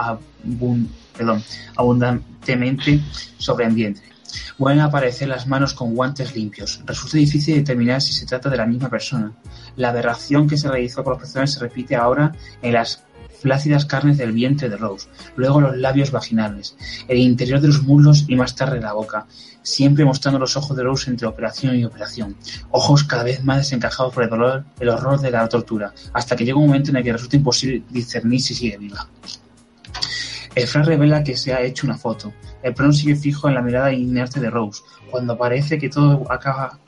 abundantemente 1.76 3.00
sobre 3.38 3.66
el 3.66 3.74
vientre. 3.74 4.15
Vuelven 4.58 4.80
a 4.80 4.86
aparecer 4.86 5.28
las 5.28 5.46
manos 5.46 5.74
con 5.74 5.94
guantes 5.94 6.34
limpios. 6.34 6.82
Resulta 6.86 7.18
difícil 7.18 7.56
determinar 7.56 8.00
si 8.00 8.12
se 8.12 8.26
trata 8.26 8.48
de 8.48 8.56
la 8.56 8.66
misma 8.66 8.88
persona. 8.88 9.32
La 9.76 9.90
aberración 9.90 10.48
que 10.48 10.56
se 10.56 10.68
realizó 10.68 11.04
con 11.04 11.12
los 11.12 11.22
pezones 11.22 11.52
se 11.52 11.60
repite 11.60 11.96
ahora 11.96 12.32
en 12.62 12.72
las 12.72 13.04
flácidas 13.40 13.84
carnes 13.84 14.16
del 14.18 14.32
vientre 14.32 14.68
de 14.68 14.76
Rose, 14.76 15.08
luego 15.36 15.60
los 15.60 15.76
labios 15.76 16.10
vaginales, 16.10 16.76
el 17.06 17.18
interior 17.18 17.60
de 17.60 17.68
los 17.68 17.82
muslos 17.82 18.24
y 18.28 18.34
más 18.34 18.56
tarde 18.56 18.80
la 18.80 18.92
boca, 18.92 19.26
siempre 19.62 20.04
mostrando 20.04 20.38
los 20.38 20.56
ojos 20.56 20.76
de 20.76 20.82
Rose 20.82 21.10
entre 21.10 21.26
operación 21.26 21.76
y 21.76 21.84
operación, 21.84 22.36
ojos 22.70 23.04
cada 23.04 23.24
vez 23.24 23.44
más 23.44 23.58
desencajados 23.58 24.14
por 24.14 24.24
el 24.24 24.30
dolor, 24.30 24.64
el 24.80 24.88
horror 24.88 25.20
de 25.20 25.30
la 25.30 25.48
tortura, 25.48 25.92
hasta 26.12 26.34
que 26.34 26.44
llega 26.44 26.58
un 26.58 26.66
momento 26.66 26.90
en 26.90 26.96
el 26.96 27.04
que 27.04 27.12
resulta 27.12 27.36
imposible 27.36 27.82
discernir 27.90 28.40
si 28.40 28.54
sigue 28.54 28.78
viva. 28.78 29.06
El 30.54 30.66
Fran 30.66 30.86
revela 30.86 31.22
que 31.22 31.36
se 31.36 31.52
ha 31.52 31.60
hecho 31.60 31.86
una 31.86 31.98
foto. 31.98 32.32
El 32.66 32.74
plano 32.74 32.92
sigue 32.92 33.14
fijo 33.14 33.46
en 33.46 33.54
la 33.54 33.62
mirada 33.62 33.92
inerte 33.92 34.40
de 34.40 34.50
Rose. 34.50 34.82
Cuando 35.08 35.38
parece 35.38 35.78
que 35.78 35.88
todo 35.88 36.26
acaba, 36.28 36.80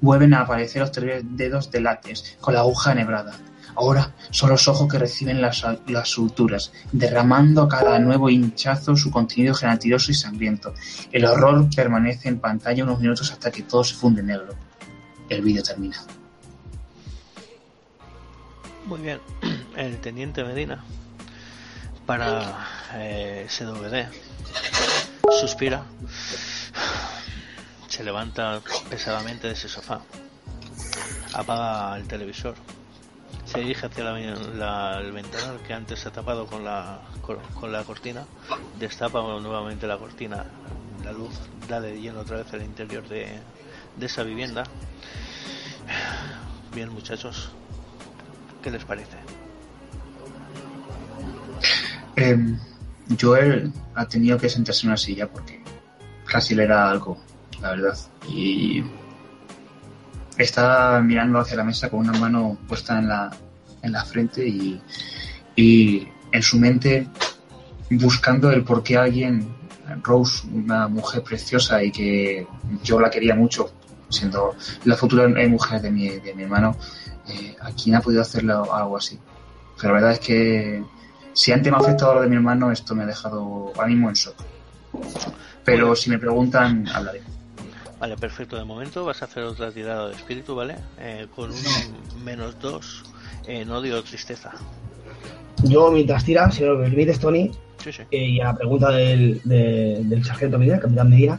vuelven 0.00 0.32
a 0.34 0.42
aparecer 0.42 0.82
los 0.82 0.92
tres 0.92 1.24
dedos 1.26 1.68
de 1.72 1.80
látex, 1.80 2.36
con 2.40 2.54
la 2.54 2.60
aguja 2.60 2.92
enhebrada. 2.92 3.34
Ahora 3.74 4.14
son 4.30 4.50
los 4.50 4.68
ojos 4.68 4.86
que 4.88 5.00
reciben 5.00 5.42
las, 5.42 5.66
las 5.88 6.08
suturas, 6.10 6.72
derramando 6.92 7.62
a 7.62 7.68
cada 7.68 7.98
nuevo 7.98 8.30
hinchazo 8.30 8.94
su 8.94 9.10
contenido 9.10 9.52
gelatinoso 9.52 10.12
y 10.12 10.14
sangriento. 10.14 10.74
El 11.10 11.24
horror 11.24 11.68
permanece 11.74 12.28
en 12.28 12.38
pantalla 12.38 12.84
unos 12.84 13.00
minutos 13.00 13.32
hasta 13.32 13.50
que 13.50 13.64
todo 13.64 13.82
se 13.82 13.96
funde 13.96 14.20
en 14.20 14.28
negro. 14.28 14.54
El 15.28 15.42
vídeo 15.42 15.64
termina. 15.64 15.96
Muy 18.84 19.00
bien. 19.00 19.18
El 19.76 19.98
teniente 19.98 20.44
Medina 20.44 20.84
para 22.06 22.64
eh, 22.94 23.46
SWD. 23.48 24.06
Suspira. 25.30 25.84
Se 27.88 28.02
levanta 28.04 28.60
pesadamente 28.88 29.46
de 29.46 29.52
ese 29.54 29.68
sofá. 29.68 30.00
Apaga 31.34 31.96
el 31.96 32.06
televisor. 32.06 32.54
Se 33.44 33.60
dirige 33.60 33.86
hacia 33.86 34.04
la, 34.04 34.98
el 34.98 35.12
ventanal 35.12 35.60
que 35.66 35.72
antes 35.72 36.00
se 36.00 36.08
ha 36.08 36.12
tapado 36.12 36.46
con 36.46 36.64
la, 36.64 37.00
con 37.54 37.72
la 37.72 37.84
cortina. 37.84 38.24
Destapa 38.78 39.20
nuevamente 39.20 39.86
la 39.86 39.98
cortina. 39.98 40.44
La 41.04 41.12
luz 41.12 41.34
da 41.68 41.80
de 41.80 42.00
lleno 42.00 42.20
otra 42.20 42.38
vez 42.38 42.52
el 42.52 42.62
interior 42.62 43.06
de, 43.08 43.38
de 43.96 44.06
esa 44.06 44.22
vivienda. 44.22 44.64
Bien, 46.74 46.92
muchachos, 46.92 47.50
¿qué 48.62 48.70
les 48.70 48.84
parece? 48.84 49.16
Eh, 52.16 52.56
Joel 53.20 53.72
ha 53.94 54.06
tenido 54.06 54.38
que 54.38 54.48
sentarse 54.48 54.86
en 54.86 54.90
una 54.90 54.96
silla 54.96 55.28
porque 55.28 55.62
casi 56.26 56.54
le 56.54 56.66
da 56.66 56.90
algo, 56.90 57.18
la 57.60 57.70
verdad. 57.70 57.96
Y 58.28 58.82
está 60.38 61.00
mirando 61.00 61.38
hacia 61.38 61.56
la 61.56 61.64
mesa 61.64 61.88
con 61.88 62.00
una 62.00 62.18
mano 62.18 62.58
puesta 62.68 62.98
en 62.98 63.08
la, 63.08 63.30
en 63.82 63.92
la 63.92 64.04
frente 64.04 64.46
y, 64.46 64.80
y 65.54 66.08
en 66.32 66.42
su 66.42 66.58
mente 66.58 67.08
buscando 67.90 68.50
el 68.50 68.64
por 68.64 68.82
qué 68.82 68.96
alguien, 68.96 69.54
Rose, 70.02 70.46
una 70.52 70.88
mujer 70.88 71.22
preciosa 71.22 71.82
y 71.82 71.92
que 71.92 72.46
yo 72.82 73.00
la 73.00 73.10
quería 73.10 73.34
mucho, 73.34 73.70
siendo 74.08 74.56
la 74.84 74.96
futura 74.96 75.28
mujer 75.48 75.80
de 75.80 75.90
mi, 75.90 76.08
de 76.08 76.34
mi 76.34 76.42
hermano, 76.42 76.76
eh, 77.28 77.56
¿a 77.60 77.70
quién 77.70 77.94
ha 77.94 78.00
podido 78.00 78.22
hacerle 78.22 78.52
algo 78.52 78.96
así? 78.96 79.18
Pero 79.76 79.94
la 79.94 80.00
verdad 80.00 80.12
es 80.12 80.20
que 80.20 80.84
si 81.36 81.52
antes 81.52 81.70
me 81.70 81.76
ha 81.76 81.80
afectado 81.80 82.14
lo 82.14 82.22
de 82.22 82.28
mi 82.28 82.36
hermano, 82.36 82.72
esto 82.72 82.94
me 82.94 83.02
ha 83.04 83.06
dejado 83.06 83.70
ánimo 83.78 84.08
en 84.08 84.14
shock. 84.14 84.36
Pero 85.64 85.94
si 85.94 86.08
me 86.08 86.18
preguntan, 86.18 86.88
hablaré. 86.88 87.20
Vale, 88.00 88.16
perfecto. 88.16 88.56
De 88.56 88.64
momento 88.64 89.04
vas 89.04 89.20
a 89.20 89.26
hacer 89.26 89.42
otra 89.42 89.70
tirada 89.70 90.08
de 90.08 90.14
espíritu, 90.14 90.54
¿vale? 90.54 90.76
Eh, 90.98 91.26
con 91.36 91.50
un 91.50 92.24
menos 92.24 92.58
dos 92.58 93.04
en 93.46 93.70
odio 93.70 93.98
o 93.98 94.02
tristeza. 94.02 94.52
Yo, 95.64 95.90
mientras 95.90 96.24
tira, 96.24 96.50
si 96.50 96.64
lo 96.64 96.80
permites, 96.80 97.20
Tony, 97.20 97.50
sí, 97.84 97.92
sí. 97.92 98.02
Eh, 98.10 98.28
y 98.30 98.40
a 98.40 98.44
la 98.44 98.56
pregunta 98.56 98.90
del, 98.90 99.42
del 99.44 100.24
sargento 100.24 100.58
Medina, 100.58 100.80
capitán 100.80 101.10
Medina, 101.10 101.38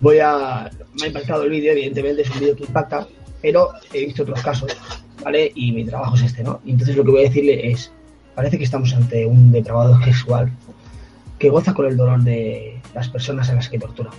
voy 0.00 0.20
a. 0.20 0.70
Me 1.00 1.06
ha 1.06 1.08
impactado 1.08 1.42
el 1.42 1.50
vídeo, 1.50 1.72
evidentemente, 1.72 2.22
es 2.22 2.30
un 2.30 2.38
vídeo 2.38 2.54
que 2.54 2.64
impacta, 2.64 3.08
pero 3.42 3.72
he 3.92 4.06
visto 4.06 4.22
otros 4.22 4.40
casos, 4.42 4.76
¿vale? 5.24 5.50
Y 5.56 5.72
mi 5.72 5.84
trabajo 5.84 6.14
es 6.14 6.22
este, 6.22 6.44
¿no? 6.44 6.60
Y 6.64 6.70
entonces 6.70 6.96
lo 6.96 7.04
que 7.04 7.10
voy 7.10 7.20
a 7.20 7.28
decirle 7.28 7.72
es 7.72 7.90
Parece 8.34 8.58
que 8.58 8.64
estamos 8.64 8.92
ante 8.94 9.26
un 9.26 9.52
depravado 9.52 10.00
sexual 10.04 10.50
que 11.38 11.50
goza 11.50 11.74
con 11.74 11.86
el 11.86 11.96
dolor 11.96 12.22
de 12.22 12.80
las 12.94 13.08
personas 13.08 13.50
a 13.50 13.54
las 13.54 13.68
que 13.68 13.78
tortura. 13.78 14.10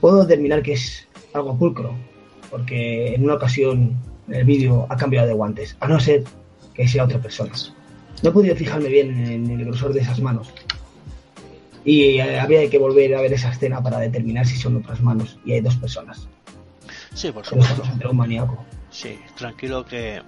Puedo 0.00 0.24
determinar 0.24 0.62
que 0.62 0.72
es 0.72 1.06
algo 1.32 1.56
pulcro, 1.56 1.94
porque 2.50 3.14
en 3.14 3.24
una 3.24 3.34
ocasión 3.34 3.96
el 4.28 4.44
vídeo 4.44 4.86
ha 4.88 4.96
cambiado 4.96 5.26
de 5.26 5.34
guantes, 5.34 5.76
a 5.80 5.88
no 5.88 6.00
ser 6.00 6.24
que 6.74 6.88
sea 6.88 7.04
otra 7.04 7.18
persona. 7.18 7.52
no 8.22 8.30
he 8.30 8.32
podido 8.32 8.56
fijarme 8.56 8.88
bien 8.88 9.26
en 9.26 9.50
el 9.50 9.64
grosor 9.64 9.92
de 9.92 10.00
esas 10.00 10.20
manos. 10.20 10.52
Y 11.84 12.18
eh, 12.18 12.38
había 12.38 12.68
que 12.70 12.78
volver 12.78 13.14
a 13.14 13.20
ver 13.20 13.32
esa 13.32 13.50
escena 13.50 13.82
para 13.82 13.98
determinar 13.98 14.46
si 14.46 14.56
son 14.56 14.76
otras 14.76 15.00
manos. 15.02 15.38
Y 15.44 15.52
hay 15.52 15.60
dos 15.60 15.76
personas. 15.76 16.28
Sí, 17.14 17.32
por 17.32 17.44
supuesto. 17.44 17.82
un 18.08 18.16
maníaco. 18.16 18.64
Sí, 18.90 19.18
tranquilo 19.36 19.84
que 19.84 20.22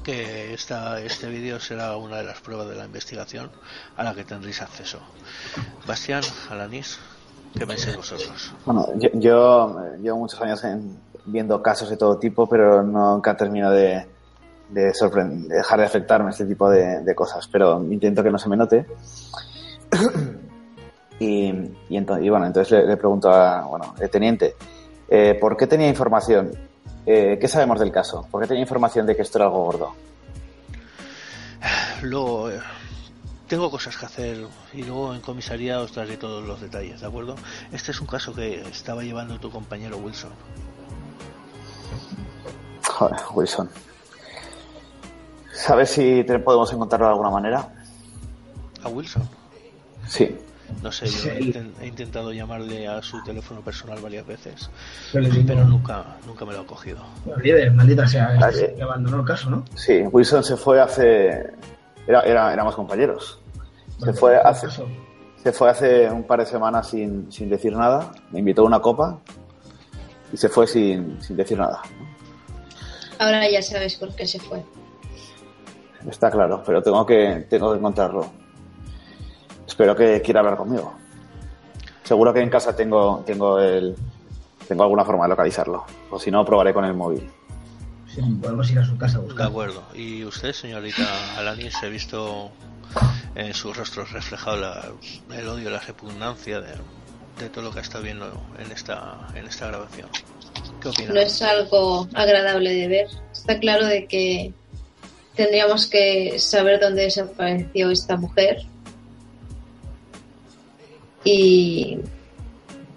que 0.00 0.54
esta, 0.54 1.00
este 1.00 1.28
vídeo 1.28 1.60
será 1.60 1.96
una 1.96 2.18
de 2.18 2.24
las 2.24 2.40
pruebas 2.40 2.68
de 2.68 2.76
la 2.76 2.84
investigación 2.84 3.50
a 3.96 4.04
la 4.04 4.14
que 4.14 4.24
tendréis 4.24 4.62
acceso. 4.62 5.00
Bastián, 5.86 6.22
Alanis, 6.50 6.98
¿qué 7.56 7.66
pensáis 7.66 7.96
vosotros? 7.96 8.52
Bueno, 8.64 8.86
yo, 8.96 9.08
yo 9.14 9.76
llevo 10.00 10.18
muchos 10.18 10.40
años 10.40 10.62
viendo 11.26 11.62
casos 11.62 11.90
de 11.90 11.96
todo 11.96 12.18
tipo, 12.18 12.48
pero 12.48 12.82
nunca 12.82 13.36
termino 13.36 13.70
de, 13.70 14.06
de, 14.70 14.92
dejar 15.48 15.80
de 15.80 15.86
afectarme 15.86 16.30
este 16.30 16.44
tipo 16.44 16.68
de, 16.70 17.14
cosas, 17.14 17.48
pero 17.48 17.82
intento 17.82 18.22
que 18.22 18.30
no 18.30 18.38
se 18.38 18.48
me 18.48 18.56
note. 18.56 18.86
y, 21.18 21.52
y, 21.88 22.28
bueno, 22.30 22.46
entonces 22.46 22.86
le, 22.86 22.96
pregunto 22.96 23.30
a, 23.30 23.62
bueno, 23.62 23.94
el 23.98 24.10
teniente, 24.10 24.54
eh, 25.08 25.36
¿por 25.40 25.56
qué 25.56 25.66
tenía 25.66 25.88
información? 25.88 26.67
Eh, 27.10 27.38
¿Qué 27.40 27.48
sabemos 27.48 27.80
del 27.80 27.90
caso? 27.90 28.28
¿Por 28.30 28.42
qué 28.42 28.48
tenía 28.48 28.60
información 28.60 29.06
de 29.06 29.16
que 29.16 29.22
esto 29.22 29.38
era 29.38 29.46
algo 29.46 29.64
gordo? 29.64 29.94
Luego, 32.02 32.50
eh, 32.50 32.60
tengo 33.46 33.70
cosas 33.70 33.96
que 33.96 34.04
hacer 34.04 34.46
y 34.74 34.82
luego 34.82 35.14
en 35.14 35.22
comisaría 35.22 35.80
os 35.80 35.94
daré 35.94 36.18
todos 36.18 36.46
los 36.46 36.60
detalles, 36.60 37.00
¿de 37.00 37.06
acuerdo? 37.06 37.34
Este 37.72 37.92
es 37.92 38.00
un 38.02 38.06
caso 38.06 38.34
que 38.34 38.60
estaba 38.60 39.02
llevando 39.04 39.40
tu 39.40 39.50
compañero 39.50 39.96
Wilson. 39.96 40.32
Joder, 42.86 43.20
Wilson. 43.32 43.70
¿Sabes 45.54 45.88
si 45.88 46.22
podemos 46.44 46.70
encontrarlo 46.74 47.06
de 47.06 47.12
alguna 47.12 47.30
manera? 47.30 47.72
¿A 48.82 48.88
Wilson? 48.90 49.26
Sí. 50.06 50.38
No 50.82 50.92
sé, 50.92 51.06
yo 51.06 51.30
he, 51.30 51.86
intentado 51.86 52.32
llamarle 52.32 52.86
a 52.86 53.02
su 53.02 53.22
teléfono 53.24 53.62
personal 53.62 53.98
varias 54.00 54.26
veces, 54.26 54.70
pero, 55.12 55.64
nunca, 55.64 56.04
nunca 56.26 56.44
me 56.44 56.52
lo 56.52 56.60
ha 56.60 56.66
cogido. 56.66 56.98
Líder, 57.42 57.72
maldita 57.72 58.06
sea, 58.06 58.36
que 58.76 58.82
abandonó 58.82 59.20
el 59.20 59.26
caso, 59.26 59.50
¿no? 59.50 59.64
Sí, 59.74 60.02
Wilson 60.12 60.44
se 60.44 60.56
fue 60.56 60.80
hace... 60.80 61.52
Era, 62.06 62.20
era, 62.22 62.52
éramos 62.52 62.74
compañeros. 62.74 63.38
Se 64.02 64.12
fue 64.12 64.36
hace... 64.36 64.68
Se 65.42 65.52
fue 65.52 65.70
hace 65.70 66.10
un 66.10 66.24
par 66.24 66.40
de 66.40 66.46
semanas 66.46 66.88
sin, 66.88 67.30
sin 67.30 67.48
decir 67.48 67.72
nada, 67.72 68.12
me 68.32 68.40
invitó 68.40 68.62
a 68.62 68.64
una 68.66 68.80
copa 68.80 69.18
y 70.32 70.36
se 70.36 70.48
fue 70.48 70.66
sin, 70.66 71.22
sin 71.22 71.36
decir 71.36 71.58
nada. 71.58 71.80
Ahora 73.18 73.48
ya 73.48 73.62
sabes 73.62 73.94
por 73.94 74.14
qué 74.14 74.26
se 74.26 74.38
fue. 74.38 74.62
Está 76.08 76.30
claro, 76.30 76.62
pero 76.64 76.82
tengo 76.82 77.04
que, 77.06 77.46
tengo 77.48 77.72
que 77.72 77.78
encontrarlo. 77.78 78.30
Espero 79.68 79.94
que 79.94 80.22
quiera 80.22 80.40
hablar 80.40 80.56
conmigo. 80.56 80.94
Seguro 82.02 82.32
que 82.32 82.40
en 82.40 82.48
casa 82.48 82.74
tengo, 82.74 83.22
tengo 83.26 83.60
el, 83.60 83.94
tengo 84.66 84.82
alguna 84.82 85.04
forma 85.04 85.24
de 85.24 85.28
localizarlo. 85.28 85.84
O 86.10 86.18
si 86.18 86.30
no, 86.30 86.42
probaré 86.42 86.72
con 86.72 86.86
el 86.86 86.94
móvil. 86.94 87.28
Sí, 88.12 88.22
podemos 88.40 88.70
ir 88.70 88.78
a 88.78 88.86
su 88.86 88.96
casa 88.96 89.18
a 89.18 89.20
buscar. 89.20 89.44
De 89.44 89.50
acuerdo. 89.50 89.82
¿Y 89.94 90.24
usted, 90.24 90.54
señorita 90.54 91.04
Alanis, 91.36 91.74
ha 91.82 91.88
visto 91.88 92.50
en 93.34 93.52
su 93.52 93.74
rostro 93.74 94.06
reflejado 94.06 94.56
el 95.30 95.48
odio, 95.48 95.68
la 95.68 95.80
repugnancia 95.80 96.62
de, 96.62 96.72
de, 97.38 97.50
todo 97.50 97.64
lo 97.64 97.70
que 97.70 97.80
está 97.80 98.00
viendo 98.00 98.32
en 98.58 98.72
esta, 98.72 99.28
en 99.34 99.46
esta 99.46 99.66
grabación? 99.66 100.08
¿Qué 100.80 100.88
opina? 100.88 101.12
No 101.12 101.20
es 101.20 101.42
algo 101.42 102.08
agradable 102.14 102.72
de 102.72 102.88
ver. 102.88 103.06
Está 103.32 103.58
claro 103.58 103.84
de 103.84 104.06
que 104.06 104.54
tendríamos 105.34 105.86
que 105.86 106.38
saber 106.38 106.80
dónde 106.80 107.02
desapareció 107.02 107.90
esta 107.90 108.16
mujer 108.16 108.62
y, 111.24 111.98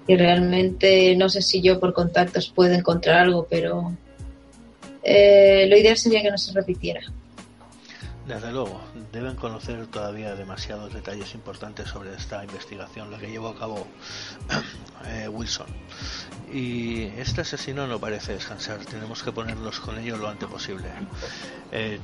realmente 0.07 1.15
no 1.15 1.29
sé 1.29 1.41
si 1.41 1.61
yo 1.61 1.79
por 1.79 1.93
contactos 1.93 2.51
puedo 2.53 2.73
encontrar 2.73 3.19
algo, 3.19 3.47
pero 3.49 3.93
eh, 5.03 5.65
lo 5.69 5.77
ideal 5.77 5.95
sería 5.95 6.21
que 6.21 6.31
no 6.31 6.37
se 6.37 6.51
repitiera. 6.51 7.01
Desde 8.27 8.51
luego, 8.51 8.79
deben 9.11 9.35
conocer 9.35 9.87
todavía 9.87 10.35
demasiados 10.35 10.93
detalles 10.93 11.33
importantes 11.33 11.89
sobre 11.89 12.13
esta 12.13 12.43
investigación, 12.43 13.09
la 13.09 13.17
que 13.17 13.29
llevó 13.31 13.49
a 13.49 13.57
cabo 13.57 13.87
eh, 15.07 15.27
Wilson. 15.27 15.67
Y 16.53 17.03
este 17.17 17.41
asesino 17.41 17.87
no 17.87 17.99
parece 17.99 18.33
descansar, 18.33 18.85
tenemos 18.85 19.23
que 19.23 19.31
ponernos 19.31 19.79
con 19.79 19.97
ello 19.97 20.17
lo 20.17 20.27
antes 20.27 20.47
posible. 20.47 20.87
Eh, 21.71 21.99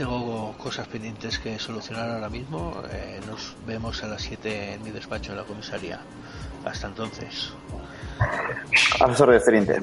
tengo 0.00 0.54
cosas 0.56 0.88
pendientes 0.88 1.38
que 1.38 1.58
solucionar 1.58 2.08
ahora 2.08 2.30
mismo. 2.30 2.72
Eh, 2.90 3.20
nos 3.26 3.54
vemos 3.66 4.02
a 4.02 4.06
las 4.06 4.22
7 4.22 4.72
en 4.72 4.82
mi 4.82 4.92
despacho 4.92 5.32
en 5.32 5.36
la 5.36 5.44
comisaría. 5.44 6.00
Hasta 6.64 6.86
entonces. 6.86 7.52
Teniente. 9.44 9.82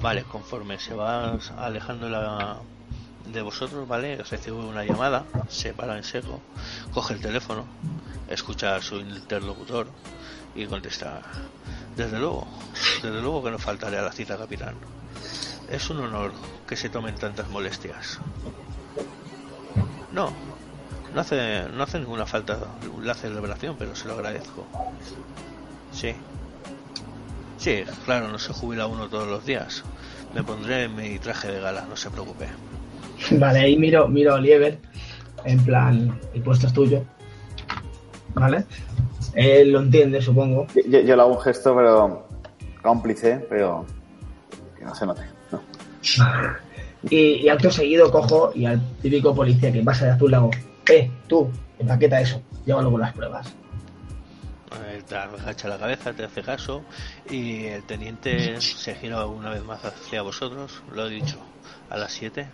Vale, 0.00 0.22
conforme 0.24 0.78
se 0.78 0.94
va 0.94 1.36
alejando 1.58 2.08
la 2.08 2.56
de 3.26 3.42
vosotros, 3.42 3.86
¿vale? 3.86 4.16
Recibe 4.16 4.56
una 4.56 4.82
llamada, 4.82 5.26
se 5.46 5.74
para 5.74 5.98
en 5.98 6.04
seco, 6.04 6.40
coge 6.94 7.12
el 7.12 7.20
teléfono, 7.20 7.66
escucha 8.30 8.76
a 8.76 8.80
su 8.80 8.96
interlocutor 8.96 9.88
y 10.54 10.64
contesta. 10.64 11.20
Desde 11.94 12.18
luego, 12.18 12.46
desde 13.02 13.20
luego 13.20 13.44
que 13.44 13.50
no 13.50 13.58
faltaré 13.58 13.98
a 13.98 14.02
la 14.02 14.12
cita, 14.12 14.38
capitán. 14.38 14.74
Es 15.68 15.90
un 15.90 15.98
honor 15.98 16.32
que 16.66 16.76
se 16.76 16.88
tomen 16.88 17.14
tantas 17.16 17.46
molestias. 17.50 18.20
No, 20.16 20.30
no 21.14 21.20
hace, 21.20 21.64
no 21.76 21.82
hace 21.82 21.98
ninguna 21.98 22.24
falta 22.24 22.56
la 23.02 23.12
celebración, 23.12 23.76
pero 23.78 23.94
se 23.94 24.08
lo 24.08 24.14
agradezco. 24.14 24.64
Sí. 25.92 26.14
Sí, 27.58 27.84
claro, 28.06 28.28
no 28.28 28.38
se 28.38 28.54
jubila 28.54 28.86
uno 28.86 29.08
todos 29.10 29.28
los 29.28 29.44
días. 29.44 29.84
Me 30.34 30.42
pondré 30.42 30.88
mi 30.88 31.18
traje 31.18 31.48
de 31.52 31.60
gala, 31.60 31.84
no 31.86 31.96
se 31.96 32.08
preocupe. 32.08 32.46
Vale, 33.32 33.58
ahí 33.58 33.76
miro, 33.76 34.08
miro 34.08 34.32
a 34.32 34.36
Oliver, 34.36 34.78
en 35.44 35.62
plan, 35.62 36.18
el 36.32 36.40
puesto 36.40 36.66
es 36.66 36.72
tuyo. 36.72 37.04
¿Vale? 38.32 38.64
Él 39.34 39.70
lo 39.70 39.80
entiende, 39.80 40.22
supongo. 40.22 40.66
Yo, 40.88 41.02
le 41.02 41.12
hago 41.12 41.36
un 41.36 41.42
gesto, 41.42 41.76
pero 41.76 42.26
cómplice, 42.82 43.46
pero 43.50 43.84
que 44.78 44.84
no 44.86 44.94
se 44.94 45.04
note. 45.04 45.22
No. 45.52 45.60
Y, 47.10 47.48
acto 47.48 47.70
seguido 47.70 48.10
cojo 48.10 48.52
y 48.54 48.66
al 48.66 48.80
típico 49.00 49.34
policía 49.34 49.72
que 49.72 49.82
pasa 49.82 50.06
de 50.06 50.10
azul 50.12 50.30
le 50.30 50.36
hago, 50.36 50.50
eh, 50.90 51.10
tú, 51.28 51.50
empaqueta 51.78 52.20
eso, 52.20 52.42
llévalo 52.64 52.90
con 52.90 53.00
las 53.00 53.12
pruebas. 53.12 53.54
Te 55.08 55.14
agacha 55.14 55.68
la 55.68 55.78
cabeza, 55.78 56.12
te 56.12 56.24
hace 56.24 56.42
caso 56.42 56.82
y 57.30 57.66
el 57.66 57.84
teniente 57.84 58.60
se 58.60 58.94
gira 58.96 59.24
una 59.26 59.50
vez 59.50 59.64
más 59.64 59.84
hacia 59.84 60.22
vosotros, 60.22 60.82
lo 60.92 61.06
he 61.06 61.10
dicho, 61.10 61.36
a 61.90 61.96
las 61.96 62.12
7 62.12 62.46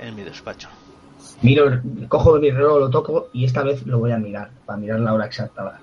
en 0.00 0.14
mi 0.14 0.22
despacho. 0.22 0.68
Miro, 1.42 1.80
cojo 2.08 2.38
mi 2.38 2.50
reloj, 2.50 2.80
lo 2.80 2.90
toco 2.90 3.28
y 3.32 3.46
esta 3.46 3.62
vez 3.62 3.86
lo 3.86 3.98
voy 3.98 4.12
a 4.12 4.18
mirar, 4.18 4.50
para 4.66 4.78
mirar 4.78 5.00
la 5.00 5.14
hora 5.14 5.26
exacta, 5.26 5.80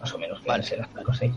más 0.00 0.14
o 0.14 0.18
menos, 0.18 0.44
vale. 0.44 0.62
ser 0.62 0.78
las 0.78 1.18
6. 1.18 1.32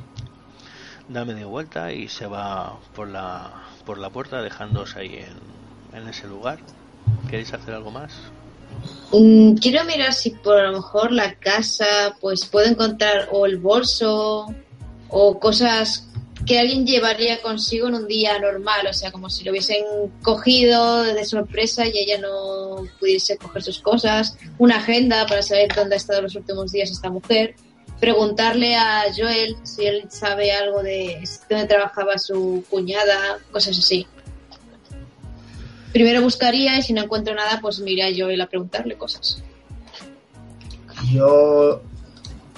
Da 1.07 1.25
media 1.25 1.45
vuelta 1.45 1.91
y 1.91 2.07
se 2.07 2.27
va 2.27 2.77
por 2.95 3.07
la, 3.07 3.51
por 3.85 3.97
la 3.97 4.09
puerta 4.09 4.41
dejándose 4.41 4.99
ahí 4.99 5.15
en, 5.15 5.54
en 5.95 6.07
ese 6.07 6.27
lugar? 6.27 6.59
¿Queréis 7.29 7.53
hacer 7.53 7.73
algo 7.73 7.91
más? 7.91 8.11
Mm, 9.11 9.55
quiero 9.55 9.83
mirar 9.85 10.13
si 10.13 10.31
por 10.31 10.61
lo 10.61 10.73
mejor 10.73 11.11
la 11.11 11.35
casa 11.35 12.17
pues 12.19 12.45
puedo 12.45 12.67
encontrar 12.67 13.29
o 13.31 13.45
el 13.45 13.57
bolso 13.57 14.53
o 15.09 15.39
cosas 15.39 16.07
que 16.45 16.59
alguien 16.59 16.85
llevaría 16.85 17.41
consigo 17.41 17.87
en 17.87 17.95
un 17.95 18.07
día 18.07 18.37
normal, 18.37 18.85
o 18.87 18.93
sea, 18.93 19.11
como 19.11 19.29
si 19.29 19.43
lo 19.43 19.51
hubiesen 19.51 19.83
cogido 20.21 21.01
de 21.01 21.25
sorpresa 21.25 21.87
y 21.87 21.97
ella 21.97 22.19
no 22.19 22.83
pudiese 22.99 23.37
coger 23.37 23.63
sus 23.63 23.79
cosas, 23.79 24.37
una 24.59 24.77
agenda 24.77 25.25
para 25.25 25.41
saber 25.41 25.73
dónde 25.73 25.95
ha 25.95 25.97
estado 25.97 26.21
los 26.21 26.35
últimos 26.35 26.71
días 26.71 26.91
esta 26.91 27.09
mujer, 27.09 27.55
preguntarle 27.99 28.75
a 28.75 29.05
Joel 29.15 29.55
si 29.63 29.85
él 29.85 30.05
sabe 30.09 30.51
algo 30.51 30.83
de 30.83 31.23
dónde 31.49 31.65
trabajaba 31.65 32.19
su 32.19 32.63
cuñada, 32.69 33.39
cosas 33.51 33.79
así 33.79 34.05
primero 35.95 36.21
buscaría 36.21 36.77
y 36.77 36.81
si 36.81 36.91
no 36.91 37.03
encuentro 37.03 37.33
nada, 37.33 37.59
pues 37.61 37.79
mira 37.79 38.09
yo 38.09 38.27
él 38.27 38.41
a 38.41 38.47
preguntarle 38.47 38.97
cosas. 38.97 39.41
Yo. 41.09 41.81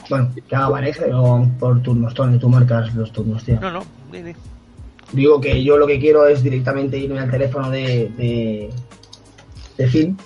Bueno, 0.09 0.33
que 0.49 0.55
haga 0.55 0.71
pareja 0.71 1.05
o 1.13 1.47
por 1.59 1.83
turnos, 1.83 2.15
Tony, 2.15 2.39
tú 2.39 2.49
marcas 2.49 2.95
los 2.95 3.11
turnos, 3.11 3.43
tío. 3.43 3.59
No, 3.59 3.69
no, 3.69 3.85
dime. 4.11 4.35
Digo 5.11 5.39
que 5.39 5.63
yo 5.63 5.77
lo 5.77 5.85
que 5.85 5.99
quiero 5.99 6.27
es 6.27 6.41
directamente 6.41 6.97
irme 6.97 7.19
al 7.19 7.29
teléfono 7.29 7.69
de, 7.69 8.11
de, 8.17 8.71
de 9.77 9.87
Finn, 9.87 10.17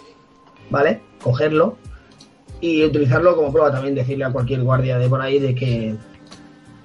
¿vale? 0.70 1.02
Cogerlo 1.22 1.76
y 2.62 2.86
utilizarlo 2.86 3.36
como 3.36 3.52
prueba 3.52 3.74
también, 3.74 3.94
decirle 3.94 4.24
a 4.24 4.32
cualquier 4.32 4.62
guardia 4.62 4.98
de 4.98 5.10
por 5.10 5.22
ahí 5.22 5.38
de 5.38 5.54
que 5.54 5.96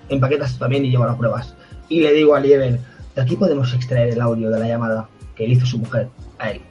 empaquetas 0.08 0.58
también 0.58 0.84
y 0.84 0.90
lleva 0.90 1.06
las 1.06 1.16
pruebas. 1.16 1.54
Y 1.88 2.00
le 2.00 2.12
digo 2.14 2.34
a 2.34 2.40
Lieber, 2.40 2.80
de 3.14 3.22
aquí 3.22 3.36
podemos 3.36 3.72
extraer 3.72 4.08
el 4.08 4.20
audio 4.20 4.50
de 4.50 4.58
la 4.58 4.66
llamada 4.66 5.08
que 5.36 5.46
le 5.46 5.54
hizo 5.54 5.66
su 5.66 5.78
mujer 5.78 6.08
a 6.38 6.50
él. 6.50 6.62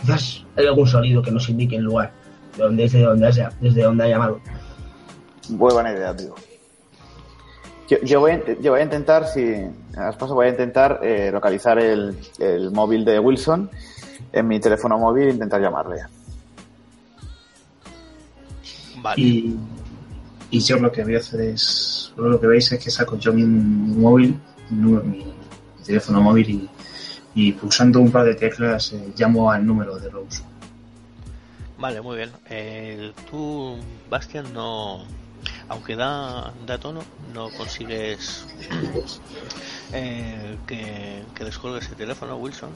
Quizás 0.00 0.44
hay 0.56 0.66
algún 0.66 0.86
sonido 0.86 1.22
que 1.22 1.30
nos 1.30 1.48
indique 1.48 1.76
el 1.76 1.82
lugar, 1.82 2.12
de 2.56 2.62
donde, 2.62 2.82
desde, 2.84 3.02
donde 3.02 3.26
haya, 3.26 3.50
desde 3.60 3.82
donde 3.82 4.04
ha 4.04 4.08
llamado. 4.08 4.40
Buena 5.48 5.92
idea, 5.92 6.16
tío. 6.16 6.34
Yo, 8.04 8.20
voy, 8.20 8.30
a, 8.30 8.82
intentar, 8.82 9.26
si 9.26 9.54
a 9.96 10.12
paso 10.12 10.34
voy 10.34 10.46
a 10.46 10.50
intentar 10.50 11.00
eh, 11.02 11.30
localizar 11.30 11.78
el, 11.78 12.16
el, 12.38 12.70
móvil 12.70 13.04
de 13.04 13.18
Wilson 13.18 13.70
en 14.32 14.48
mi 14.48 14.58
teléfono 14.60 14.96
móvil 14.98 15.28
e 15.28 15.32
intentar 15.32 15.60
llamarle. 15.60 15.96
Vale. 19.02 19.20
Y, 19.20 19.56
y, 20.50 20.60
yo 20.60 20.78
lo 20.78 20.90
que 20.90 21.04
voy 21.04 21.16
a 21.16 21.18
hacer 21.18 21.40
es, 21.42 22.14
lo 22.16 22.40
que 22.40 22.46
veis 22.46 22.72
es 22.72 22.82
que 22.82 22.90
saco 22.90 23.18
yo 23.18 23.32
mi 23.32 23.44
móvil, 23.44 24.40
mi, 24.70 25.26
teléfono 25.84 26.22
móvil 26.22 26.48
y, 26.50 26.70
pulsando 27.52 28.00
un 28.00 28.10
par 28.10 28.24
de 28.24 28.34
teclas 28.34 28.92
eh, 28.92 29.12
llamo 29.16 29.50
al 29.50 29.66
número 29.66 29.98
de 29.98 30.10
Rose. 30.10 30.42
Vale, 31.78 32.00
muy 32.00 32.16
bien. 32.16 32.30
Eh, 32.48 33.12
tú, 33.28 33.76
Bastian, 34.08 34.52
no, 34.52 35.04
aunque 35.68 35.96
da, 35.96 36.52
da 36.66 36.78
tono, 36.78 37.02
no 37.34 37.50
consigues 37.50 38.46
eh, 39.92 40.56
que, 40.66 41.24
que 41.34 41.44
descolgue 41.44 41.78
ese 41.78 41.94
teléfono, 41.94 42.36
Wilson. 42.36 42.70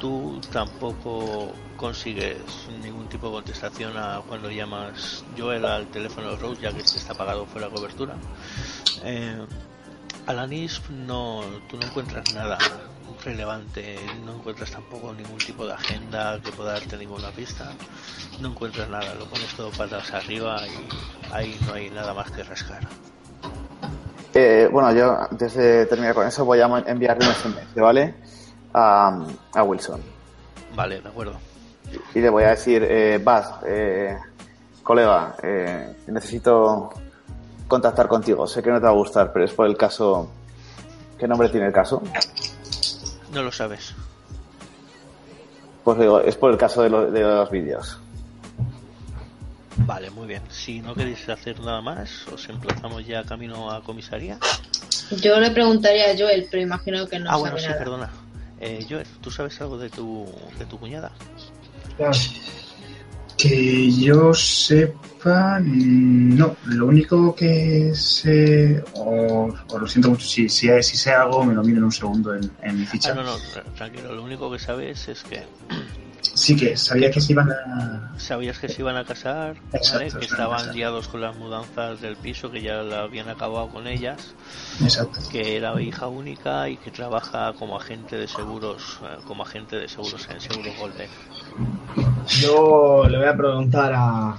Tú 0.00 0.40
tampoco 0.52 1.52
consigues 1.76 2.36
ningún 2.82 3.08
tipo 3.08 3.28
de 3.28 3.32
contestación 3.34 3.96
a 3.96 4.20
cuando 4.26 4.50
llamas 4.50 5.24
Joel 5.38 5.64
al 5.64 5.86
teléfono 5.86 6.32
de 6.32 6.36
Rose, 6.36 6.60
ya 6.60 6.72
que 6.72 6.80
este 6.80 6.98
está 6.98 7.12
apagado 7.12 7.46
fuera 7.46 7.68
de 7.68 7.74
cobertura. 7.74 8.16
Eh, 9.04 9.46
Alanis, 10.26 10.82
no, 10.90 11.42
tú 11.68 11.76
no 11.76 11.86
encuentras 11.86 12.34
nada 12.34 12.58
relevante, 13.24 13.96
no 14.24 14.34
encuentras 14.34 14.70
tampoco 14.70 15.12
ningún 15.12 15.38
tipo 15.38 15.66
de 15.66 15.72
agenda 15.72 16.40
que 16.42 16.52
pueda 16.52 16.72
darte 16.72 16.96
ninguna 16.96 17.30
pista, 17.30 17.72
no 18.40 18.48
encuentras 18.48 18.88
nada, 18.88 19.14
lo 19.14 19.26
pones 19.26 19.52
todo 19.54 19.70
patas 19.70 20.12
arriba 20.12 20.58
y 20.66 21.32
ahí 21.32 21.58
no 21.66 21.74
hay 21.74 21.90
nada 21.90 22.12
más 22.14 22.30
que 22.30 22.42
rascar. 22.42 22.86
Eh, 24.34 24.68
bueno, 24.70 24.92
yo 24.92 25.16
antes 25.30 25.54
de 25.54 25.86
terminar 25.86 26.14
con 26.14 26.26
eso 26.26 26.44
voy 26.44 26.60
a 26.60 26.66
enviarle 26.86 27.26
un 27.26 27.32
SMS, 27.32 27.74
¿vale? 27.74 28.14
A, 28.74 29.24
a 29.54 29.62
Wilson. 29.62 30.00
Vale, 30.74 31.00
de 31.00 31.08
acuerdo. 31.08 31.38
Y, 32.14 32.20
le 32.20 32.28
voy 32.28 32.44
a 32.44 32.50
decir, 32.50 32.82
eh, 32.82 33.20
eh, 33.66 34.18
colega, 34.82 35.36
eh, 35.42 35.96
necesito 36.08 36.90
contactar 37.68 38.08
contigo. 38.08 38.46
Sé 38.46 38.62
que 38.62 38.70
no 38.70 38.78
te 38.78 38.84
va 38.84 38.90
a 38.90 38.94
gustar, 38.94 39.32
pero 39.32 39.44
es 39.44 39.52
por 39.52 39.66
el 39.66 39.76
caso... 39.76 40.30
¿Qué 41.18 41.26
nombre 41.26 41.48
tiene 41.48 41.66
el 41.66 41.72
caso? 41.72 42.02
No 43.32 43.42
lo 43.42 43.50
sabes. 43.50 43.94
Pues 45.82 45.98
digo, 45.98 46.20
es 46.20 46.36
por 46.36 46.50
el 46.50 46.58
caso 46.58 46.82
de, 46.82 46.90
de 47.10 47.20
los 47.22 47.50
vídeos. 47.50 47.98
Vale, 49.78 50.10
muy 50.10 50.26
bien. 50.26 50.42
Si 50.50 50.80
no 50.80 50.94
queréis 50.94 51.28
hacer 51.28 51.60
nada 51.60 51.80
más, 51.80 52.26
os 52.28 52.48
emplazamos 52.48 53.06
ya 53.06 53.24
camino 53.24 53.70
a 53.70 53.82
comisaría. 53.82 54.38
Yo 55.10 55.38
le 55.38 55.50
preguntaría 55.50 56.10
a 56.10 56.18
Joel, 56.18 56.48
pero 56.50 56.62
imagino 56.62 57.06
que 57.06 57.18
no 57.18 57.30
ah, 57.30 57.36
bueno, 57.36 57.58
sí, 57.58 57.68
perdona. 57.78 58.10
Eh, 58.58 58.84
Joel, 58.88 59.06
¿tú 59.20 59.30
sabes 59.30 59.60
algo 59.60 59.78
de 59.78 59.90
tu, 59.90 60.26
de 60.58 60.64
tu 60.66 60.78
cuñada? 60.78 61.12
Que 63.36 63.90
yo 63.90 64.32
sepa, 64.32 65.60
no. 65.60 66.56
Lo 66.64 66.86
único 66.86 67.34
que 67.34 67.92
sé, 67.94 68.82
o, 68.94 69.48
lo 69.78 69.86
siento 69.86 70.10
mucho, 70.10 70.26
si, 70.26 70.48
si, 70.48 70.68
si, 70.82 70.96
sé 70.96 71.12
algo, 71.12 71.44
me 71.44 71.54
lo 71.54 71.62
miro 71.62 71.78
en 71.78 71.84
un 71.84 71.92
segundo 71.92 72.34
en, 72.34 72.50
en 72.62 72.80
mi 72.80 72.86
ficha. 72.86 73.12
Ah, 73.12 73.14
no, 73.14 73.22
no, 73.22 73.36
tranquilo. 73.74 74.14
Lo 74.14 74.22
único 74.22 74.50
que 74.50 74.58
sabes 74.58 75.08
es 75.08 75.22
que 75.22 75.42
Sí, 76.20 76.56
que 76.56 76.76
sabía 76.76 77.10
que 77.10 77.20
se 77.20 77.32
iban 77.32 77.50
a. 77.50 78.12
Sabías 78.18 78.58
que 78.58 78.68
se 78.68 78.82
iban 78.82 78.96
a 78.96 79.04
casar, 79.04 79.56
¿vale? 79.92 80.10
que 80.10 80.24
estaban 80.24 80.74
liados 80.74 81.08
con 81.08 81.20
las 81.20 81.36
mudanzas 81.36 82.00
del 82.00 82.16
piso, 82.16 82.50
que 82.50 82.60
ya 82.60 82.82
la 82.82 83.02
habían 83.02 83.28
acabado 83.28 83.68
con 83.68 83.86
ellas. 83.86 84.34
Exacto. 84.82 85.18
Que 85.30 85.56
era 85.56 85.80
hija 85.80 86.08
única 86.08 86.68
y 86.68 86.76
que 86.76 86.90
trabaja 86.90 87.52
como 87.58 87.76
agente 87.76 88.16
de 88.16 88.28
seguros, 88.28 89.00
eh, 89.02 89.16
como 89.26 89.44
agente 89.44 89.76
de 89.76 89.88
seguros 89.88 90.28
en 90.30 90.40
Seguro 90.40 90.70
Golden. 90.78 91.08
Yo 92.26 93.06
le 93.08 93.18
voy 93.18 93.26
a 93.28 93.36
preguntar 93.36 93.92
a, 93.94 94.36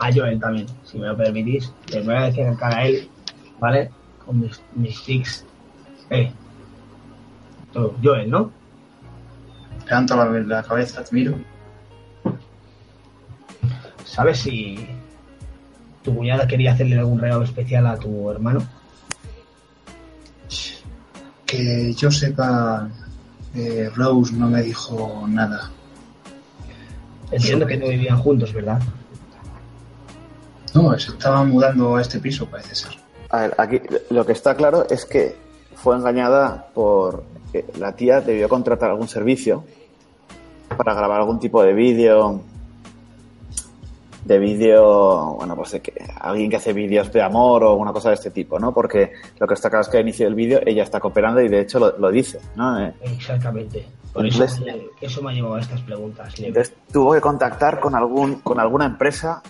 a 0.00 0.12
Joel 0.12 0.40
también, 0.40 0.66
si 0.84 0.98
me 0.98 1.06
lo 1.06 1.16
permitís. 1.16 1.72
Le 1.92 2.02
voy 2.02 2.14
a 2.14 2.22
decir 2.22 2.46
a 2.60 2.86
él, 2.86 3.08
¿vale? 3.58 3.90
Con 4.24 4.40
mis, 4.40 4.60
mis 4.74 5.02
tics. 5.04 5.44
Eh. 6.10 6.32
Joel, 8.02 8.28
¿no? 8.28 8.59
Levanto 9.90 10.16
la, 10.16 10.24
la 10.24 10.62
cabeza, 10.62 11.02
te 11.02 11.14
miro. 11.14 11.34
¿Sabes 14.04 14.38
si 14.38 14.86
tu 16.02 16.14
cuñada 16.14 16.46
quería 16.46 16.72
hacerle 16.72 16.98
algún 16.98 17.18
regalo 17.18 17.44
especial 17.44 17.86
a 17.86 17.98
tu 17.98 18.30
hermano? 18.30 18.62
Que 21.44 21.92
yo 21.94 22.10
sepa, 22.10 22.88
eh, 23.54 23.90
Rose 23.94 24.32
no 24.34 24.48
me 24.48 24.62
dijo 24.62 25.26
nada. 25.28 25.70
Entiendo 27.32 27.66
que 27.66 27.76
no 27.76 27.88
vivían 27.88 28.18
juntos, 28.18 28.52
¿verdad? 28.52 28.80
No, 30.74 30.96
se 30.98 31.10
estaban 31.10 31.50
mudando 31.50 31.96
a 31.96 32.00
este 32.00 32.20
piso, 32.20 32.46
parece 32.46 32.76
ser. 32.76 32.92
A 33.30 33.40
ver, 33.40 33.54
aquí 33.58 33.80
lo 34.10 34.24
que 34.24 34.32
está 34.32 34.54
claro 34.54 34.86
es 34.88 35.04
que 35.04 35.36
fue 35.74 35.96
engañada 35.96 36.68
por 36.74 37.24
la 37.78 37.96
tía 37.96 38.20
debió 38.20 38.48
contratar 38.48 38.90
algún 38.90 39.08
servicio 39.08 39.64
para 40.76 40.94
grabar 40.94 41.20
algún 41.20 41.38
tipo 41.38 41.62
de 41.62 41.72
vídeo 41.72 42.40
de 44.24 44.38
vídeo, 44.38 45.34
bueno, 45.38 45.56
pues 45.56 45.72
de 45.72 45.80
que 45.80 45.92
alguien 46.20 46.50
que 46.50 46.56
hace 46.56 46.72
vídeos 46.72 47.10
de 47.12 47.22
amor 47.22 47.64
o 47.64 47.74
una 47.74 47.92
cosa 47.92 48.10
de 48.10 48.16
este 48.16 48.30
tipo, 48.30 48.58
¿no? 48.58 48.72
Porque 48.72 49.12
lo 49.38 49.46
que 49.46 49.54
está 49.54 49.70
claro 49.70 49.82
es 49.82 49.88
que 49.88 49.96
al 49.96 50.02
inicio 50.02 50.26
del 50.26 50.34
vídeo 50.34 50.60
ella 50.64 50.82
está 50.82 51.00
cooperando 51.00 51.40
y 51.40 51.48
de 51.48 51.60
hecho 51.60 51.78
lo, 51.78 52.10
dice, 52.10 52.38
¿no? 52.54 52.80
Eh, 52.80 52.94
Exactamente. 53.02 53.86
Por 54.12 54.26
eso, 54.26 54.44
eso, 55.00 55.22
me 55.22 55.30
ha 55.30 55.34
llevado 55.34 55.54
a 55.54 55.60
estas 55.60 55.80
preguntas. 55.82 56.34
Entonces 56.38 56.74
tuvo 56.92 57.12
que 57.12 57.20
contactar 57.20 57.78
con 57.80 57.94
algún 57.94 58.36
con 58.40 58.58
alguna 58.58 58.86
empresa 58.86 59.40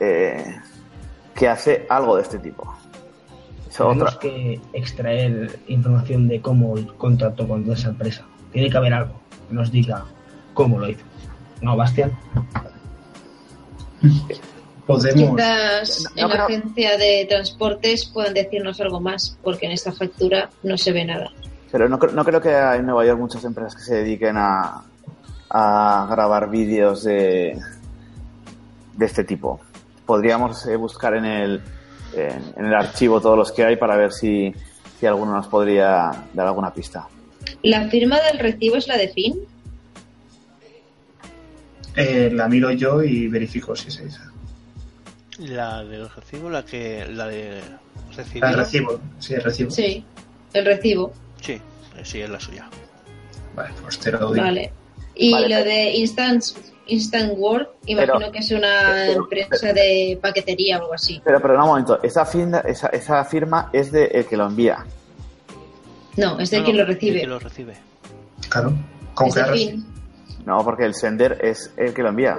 eh, 0.00 0.56
que 1.34 1.48
hace 1.48 1.86
algo 1.88 2.16
de 2.16 2.22
este 2.22 2.38
tipo. 2.38 2.74
Tenemos 3.76 4.16
que 4.16 4.58
extraer 4.72 5.58
información 5.68 6.28
de 6.28 6.40
cómo 6.40 6.74
contactó 6.96 7.46
con 7.46 7.70
esa 7.70 7.90
empresa. 7.90 8.24
Tiene 8.50 8.70
que 8.70 8.76
haber 8.78 8.94
algo 8.94 9.20
que 9.48 9.54
nos 9.54 9.70
diga 9.70 10.06
cómo 10.56 10.80
lo 10.80 10.88
hizo. 10.88 11.04
¿No, 11.60 11.76
Bastián? 11.76 12.10
Podemos. 14.86 15.36
Quizás 15.36 16.06
en 16.16 16.28
la 16.28 16.44
agencia 16.44 16.96
de 16.96 17.26
transportes 17.28 18.06
puedan 18.06 18.34
decirnos 18.34 18.80
algo 18.80 19.00
más, 19.00 19.38
porque 19.42 19.66
en 19.66 19.72
esta 19.72 19.92
factura 19.92 20.50
no 20.62 20.76
se 20.76 20.92
ve 20.92 21.04
nada. 21.04 21.30
Pero 21.70 21.88
no, 21.88 21.98
no 21.98 22.24
creo 22.24 22.40
que 22.40 22.54
hay 22.54 22.78
en 22.78 22.86
Nueva 22.86 23.04
York 23.04 23.20
muchas 23.20 23.44
empresas 23.44 23.74
que 23.74 23.82
se 23.82 23.94
dediquen 23.96 24.36
a, 24.38 24.82
a 25.50 26.06
grabar 26.10 26.48
vídeos 26.50 27.04
de, 27.04 27.58
de 28.94 29.06
este 29.06 29.24
tipo. 29.24 29.60
Podríamos 30.06 30.64
eh, 30.66 30.76
buscar 30.76 31.14
en 31.14 31.24
el, 31.24 31.62
en, 32.14 32.64
el 32.64 32.74
archivo 32.74 33.20
todos 33.20 33.36
los 33.36 33.52
que 33.52 33.64
hay 33.64 33.76
para 33.76 33.96
ver 33.96 34.12
si, 34.12 34.54
si 34.98 35.06
alguno 35.06 35.32
nos 35.32 35.48
podría 35.48 36.12
dar 36.32 36.46
alguna 36.46 36.72
pista. 36.72 37.08
¿La 37.62 37.88
firma 37.88 38.20
del 38.20 38.38
recibo 38.38 38.76
es 38.76 38.86
la 38.86 38.96
de 38.96 39.08
fin? 39.08 39.34
Eh, 41.96 42.30
la 42.32 42.46
miro 42.48 42.70
yo 42.72 43.02
y 43.02 43.26
verifico 43.28 43.74
si 43.74 43.88
es 43.88 43.98
esa. 44.00 44.30
La 45.38 45.82
del 45.84 46.08
recibo, 46.08 46.50
la 46.50 46.64
que 46.64 47.06
la 47.08 47.26
de 47.26 47.60
recibo. 48.14 48.46
El 48.46 48.54
recibo, 48.54 49.00
sí, 49.18 49.34
el 49.34 49.42
recibo. 49.42 49.70
Sí, 49.70 50.04
el 50.52 50.64
recibo. 50.64 51.12
Sí, 51.40 51.60
sí 52.02 52.20
es 52.20 52.30
la 52.30 52.40
suya. 52.40 52.68
Vale, 53.54 53.74
pues 53.82 53.98
te 53.98 54.12
lo 54.12 54.18
doy. 54.18 54.38
Vale. 54.38 54.72
Y 55.14 55.30
lo 55.30 55.64
de 55.64 55.92
Instant, 55.92 56.42
Instant 56.86 57.32
Word, 57.36 57.66
imagino 57.86 58.30
que 58.30 58.38
es 58.38 58.50
una 58.50 59.10
empresa 59.10 59.72
de 59.72 60.18
paquetería 60.20 60.78
o 60.78 60.82
algo 60.82 60.94
así. 60.94 61.20
Pero, 61.24 61.40
pero, 61.40 61.54
un 61.54 61.66
momento, 61.66 62.02
esa 62.02 62.26
firma, 62.26 62.58
esa, 62.60 62.88
esa 62.88 63.24
firma 63.24 63.70
es 63.72 63.90
de 63.90 64.06
el 64.06 64.26
que 64.26 64.36
lo 64.36 64.46
envía. 64.46 64.84
No, 66.16 66.38
es 66.38 66.50
de 66.50 66.62
quien 66.62 66.76
lo 66.76 66.84
recibe. 66.84 67.16
El 67.16 67.20
que 67.22 67.26
lo 67.26 67.38
recibe. 67.38 67.76
Claro, 68.48 68.74
con 69.14 69.30
que 69.32 69.78
no, 70.46 70.64
porque 70.64 70.84
el 70.84 70.94
sender 70.94 71.38
es 71.42 71.74
el 71.76 71.92
que 71.92 72.02
lo 72.02 72.08
envía. 72.10 72.38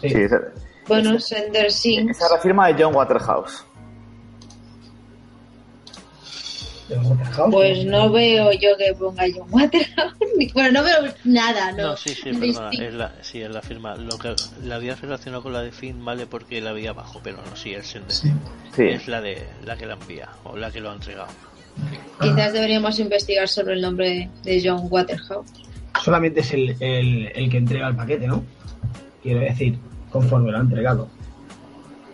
Sí. 0.00 0.08
sí 0.08 0.26
bueno, 0.88 1.18
sender 1.20 1.70
sí. 1.70 1.96
Esa 2.10 2.26
es 2.26 2.32
la 2.32 2.38
firma 2.38 2.66
de 2.66 2.82
John 2.82 2.94
Waterhouse. 2.94 3.64
Pues 7.50 7.86
no 7.86 8.10
veo 8.10 8.52
yo 8.52 8.76
que 8.76 8.92
ponga 8.98 9.24
John 9.34 9.48
Waterhouse. 9.50 10.12
Bueno, 10.54 10.80
no 10.80 10.82
veo 10.82 11.14
nada, 11.24 11.72
¿no? 11.72 11.88
No, 11.88 11.96
sí, 11.96 12.10
sí, 12.10 12.32
perdona. 12.32 12.70
Es 12.70 12.94
la, 12.94 13.12
sí, 13.22 13.42
es 13.42 13.50
la 13.50 13.62
firma. 13.62 13.94
Lo 13.96 14.18
que 14.18 14.34
la 14.64 14.76
había 14.76 14.94
relacionado 14.96 15.42
con 15.42 15.52
la 15.52 15.60
de 15.60 15.70
Finn, 15.70 16.04
vale, 16.04 16.26
porque 16.26 16.60
la 16.60 16.70
había 16.70 16.90
abajo, 16.90 17.20
pero 17.22 17.38
no, 17.48 17.54
sí, 17.54 17.74
el 17.74 17.84
sender. 17.84 18.12
Sí. 18.12 18.32
Es 18.76 19.08
la 19.08 19.20
de 19.20 19.46
la 19.64 19.76
que 19.76 19.86
la 19.86 19.94
envía 19.94 20.28
o 20.44 20.56
la 20.56 20.70
que 20.70 20.80
lo 20.80 20.90
ha 20.90 20.94
entregado. 20.94 21.28
Quizás 22.20 22.52
deberíamos 22.52 22.98
investigar 22.98 23.48
sobre 23.48 23.74
el 23.74 23.82
nombre 23.82 24.30
de 24.44 24.62
John 24.64 24.86
Waterhouse. 24.90 25.46
solamente 26.02 26.40
es 26.40 26.52
el, 26.52 26.76
el, 26.80 27.50
que 27.50 27.56
entrega 27.56 27.88
el 27.88 27.96
paquete, 27.96 28.26
¿no? 28.26 28.44
Quiero 29.22 29.40
decir, 29.40 29.78
conforme 30.10 30.52
lo 30.52 30.58
ha 30.58 30.60
entregado. 30.60 31.08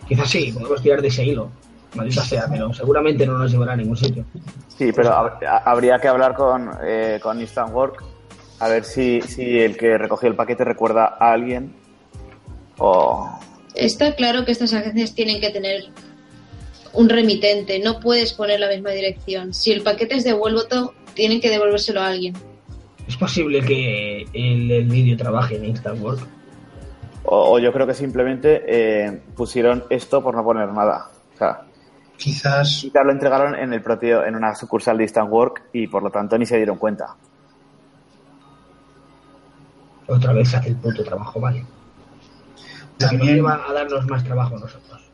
Quizás 0.07 0.29
sí, 0.29 0.51
podemos 0.51 0.81
tirar 0.81 1.01
de 1.01 1.09
ese 1.09 1.25
hilo, 1.25 1.51
maldita 1.93 2.23
sea, 2.23 2.47
pero 2.49 2.73
seguramente 2.73 3.27
no 3.27 3.37
nos 3.37 3.51
llevará 3.51 3.73
a 3.73 3.75
ningún 3.75 3.97
sitio. 3.97 4.25
Sí, 4.75 4.91
pero 4.95 5.13
habría 5.65 5.99
que 5.99 6.07
hablar 6.07 6.33
con, 6.33 6.71
eh, 6.83 7.19
con 7.21 7.39
Instant 7.39 7.73
Work 7.73 8.03
a 8.59 8.67
ver 8.67 8.83
si, 8.83 9.21
si 9.21 9.59
el 9.59 9.77
que 9.77 9.97
recogió 9.97 10.27
el 10.29 10.35
paquete 10.35 10.63
recuerda 10.63 11.15
a 11.19 11.31
alguien 11.31 11.73
o... 12.77 13.39
Está 13.75 14.15
claro 14.15 14.45
que 14.45 14.51
estas 14.51 14.73
agencias 14.73 15.13
tienen 15.13 15.39
que 15.39 15.49
tener 15.51 15.83
un 16.93 17.09
remitente, 17.09 17.79
no 17.79 17.99
puedes 17.99 18.33
poner 18.33 18.59
la 18.59 18.69
misma 18.69 18.91
dirección. 18.91 19.53
Si 19.53 19.71
el 19.71 19.81
paquete 19.81 20.15
es 20.15 20.23
devuelto, 20.23 20.93
tienen 21.13 21.41
que 21.41 21.49
devolvérselo 21.49 22.01
a 22.01 22.07
alguien. 22.07 22.35
¿Es 23.07 23.17
posible 23.17 23.61
que 23.61 24.27
el, 24.33 24.87
vídeo 24.87 25.17
trabaje 25.17 25.55
en 25.55 25.65
Instant 25.65 26.01
Work? 26.01 26.21
O, 27.23 27.59
yo 27.59 27.73
creo 27.73 27.87
que 27.87 27.93
simplemente 27.93 28.63
eh, 28.67 29.21
pusieron 29.35 29.83
esto 29.89 30.23
por 30.23 30.35
no 30.35 30.43
poner 30.43 30.69
nada. 30.69 31.09
O 31.33 31.37
sea, 31.37 31.61
quizás... 32.17 32.79
quizás 32.81 33.05
lo 33.05 33.11
entregaron 33.11 33.55
en 33.55 33.73
el 33.73 33.81
propio, 33.81 34.23
en 34.23 34.35
una 34.35 34.53
sucursal 34.55 34.97
de 34.97 35.03
Instant 35.03 35.31
Work 35.31 35.63
y 35.73 35.87
por 35.87 36.03
lo 36.03 36.11
tanto 36.11 36.37
ni 36.37 36.45
se 36.45 36.57
dieron 36.57 36.77
cuenta. 36.77 37.15
Otra 40.07 40.33
vez 40.33 40.53
hace 40.55 40.69
el 40.69 40.75
puto 40.75 41.03
trabajo, 41.03 41.39
vale. 41.39 41.65
También 42.97 43.45
va 43.45 43.63
a 43.67 43.73
darnos 43.73 44.05
más 44.07 44.23
trabajo 44.23 44.57
nosotros. 44.57 45.08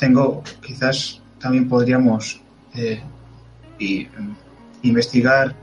Tengo, 0.00 0.42
quizás 0.66 1.20
también 1.38 1.68
podríamos 1.68 2.40
eh, 2.74 3.02
y, 3.78 4.08
investigar 4.82 5.54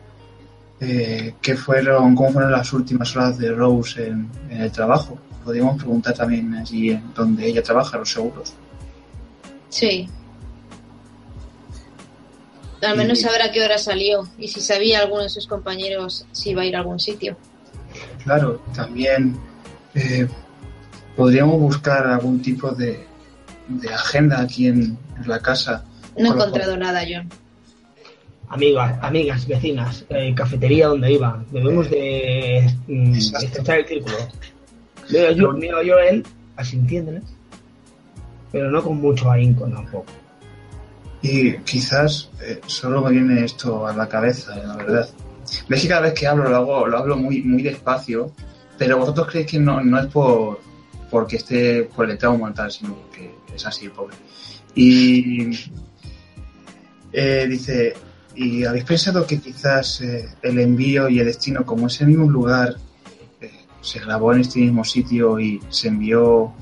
eh, 0.79 1.33
qué 1.41 1.55
fueron, 1.55 2.13
cómo 2.13 2.31
fueron 2.31 2.51
las 2.51 2.71
últimas 2.71 3.15
horas 3.15 3.39
de 3.39 3.51
Rose 3.51 4.07
en, 4.07 4.29
el 4.51 4.71
trabajo. 4.71 5.17
Podríamos 5.43 5.77
preguntar 5.77 6.13
también 6.13 6.53
allí 6.53 6.91
en 6.91 7.13
donde 7.15 7.47
ella 7.47 7.63
trabaja, 7.63 7.97
los 7.97 8.11
seguros. 8.11 8.53
Sí. 9.69 10.07
Al 12.83 12.95
menos 12.95 13.21
saber 13.21 13.41
a 13.41 13.51
qué 13.51 13.65
hora 13.65 13.79
salió 13.79 14.29
y 14.37 14.49
si 14.49 14.61
sabía 14.61 14.99
alguno 14.99 15.23
de 15.23 15.29
sus 15.29 15.47
compañeros 15.47 16.27
si 16.31 16.51
iba 16.51 16.61
a 16.61 16.65
ir 16.65 16.75
a 16.75 16.79
algún 16.79 16.99
sitio. 16.99 17.35
Claro, 18.23 18.61
también 18.75 19.35
eh, 19.95 20.27
podríamos 21.15 21.59
buscar 21.59 22.05
algún 22.05 22.39
tipo 22.39 22.69
de, 22.69 23.07
de 23.67 23.93
agenda 23.93 24.41
aquí 24.41 24.67
en, 24.67 24.97
la 25.25 25.39
casa. 25.39 25.83
No 26.17 26.25
he 26.25 26.29
encontrado 26.29 26.77
nada, 26.77 27.01
John 27.09 27.27
amigas, 28.49 28.97
amigas, 29.01 29.47
vecinas, 29.47 30.05
eh, 30.09 30.33
cafetería 30.35 30.87
donde 30.87 31.13
iba. 31.13 31.43
Debemos 31.51 31.89
de, 31.89 32.73
mm, 32.87 33.13
estrechar 33.13 33.79
el 33.79 33.87
círculo. 33.87 34.15
Mira 35.09 35.31
yo, 35.31 35.51
miro 35.53 35.81
yo 35.83 35.99
él, 35.99 36.25
asintiéndole, 36.55 37.21
pero 38.51 38.69
no 38.69 38.83
con 38.83 38.99
mucho 38.99 39.31
ahínco 39.31 39.65
tampoco. 39.67 40.05
Y 41.21 41.57
quizás 41.59 42.29
eh, 42.41 42.61
solo 42.67 43.01
me 43.01 43.11
viene 43.11 43.43
esto 43.43 43.87
a 43.87 43.93
la 43.93 44.07
cabeza, 44.07 44.55
la 44.55 44.75
verdad. 44.75 45.09
Ves 45.67 45.81
que 45.81 45.87
cada 45.87 46.01
vez 46.01 46.13
que 46.13 46.27
hablo 46.27 46.49
lo, 46.49 46.57
hago, 46.57 46.87
lo 46.87 46.97
hablo 46.97 47.17
muy, 47.17 47.41
muy 47.41 47.63
despacio, 47.63 48.31
pero 48.77 48.97
vosotros 48.97 49.27
creéis 49.27 49.51
que 49.51 49.59
no, 49.59 49.81
no 49.81 49.99
es 49.99 50.07
por 50.07 50.59
porque 51.09 51.37
esté 51.37 51.83
por 51.83 52.09
el 52.09 52.17
trauma 52.17 52.53
tal, 52.53 52.69
sino 52.69 52.97
que 53.13 53.33
es 53.57 53.65
así, 53.65 53.89
pobre. 53.89 54.15
Y 54.73 55.51
eh, 57.11 57.45
dice, 57.49 57.93
¿Y 58.37 58.65
habéis 58.65 58.83
pensado 58.83 59.25
que 59.25 59.39
quizás 59.39 59.99
eh, 60.01 60.29
el 60.43 60.59
envío 60.59 61.09
y 61.09 61.19
el 61.19 61.25
destino, 61.25 61.65
como 61.65 61.87
es 61.87 61.99
el 62.01 62.07
mismo 62.07 62.29
lugar, 62.29 62.75
eh, 63.41 63.49
se 63.81 63.99
grabó 63.99 64.31
en 64.31 64.41
este 64.41 64.59
mismo 64.59 64.83
sitio 64.83 65.39
y 65.39 65.59
se 65.69 65.87
envió, 65.87 66.53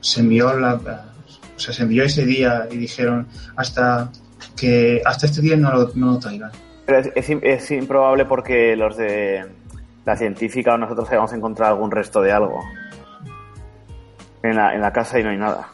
se 0.00 0.20
envió 0.20 0.52
la, 0.52 0.74
o 0.74 1.58
sea, 1.58 1.72
se 1.72 1.84
envió 1.84 2.04
ese 2.04 2.26
día 2.26 2.68
y 2.70 2.76
dijeron 2.76 3.26
hasta 3.56 4.12
que 4.54 5.00
hasta 5.06 5.24
este 5.24 5.40
día 5.40 5.56
no 5.56 5.72
lo, 5.72 5.90
no 5.94 6.18
traigan? 6.18 6.50
es, 7.14 7.30
es, 7.30 7.70
improbable 7.70 8.26
porque 8.26 8.76
los 8.76 8.94
de 8.98 9.42
la 10.04 10.16
científica 10.18 10.74
o 10.74 10.78
nosotros 10.78 11.08
hayamos 11.08 11.32
encontrado 11.32 11.72
algún 11.72 11.90
resto 11.90 12.20
de 12.20 12.32
algo 12.32 12.60
en 14.50 14.56
la, 14.56 14.74
en 14.74 14.80
la 14.80 14.92
casa 14.92 15.18
y 15.18 15.22
no 15.22 15.30
hay 15.30 15.36
nada. 15.36 15.68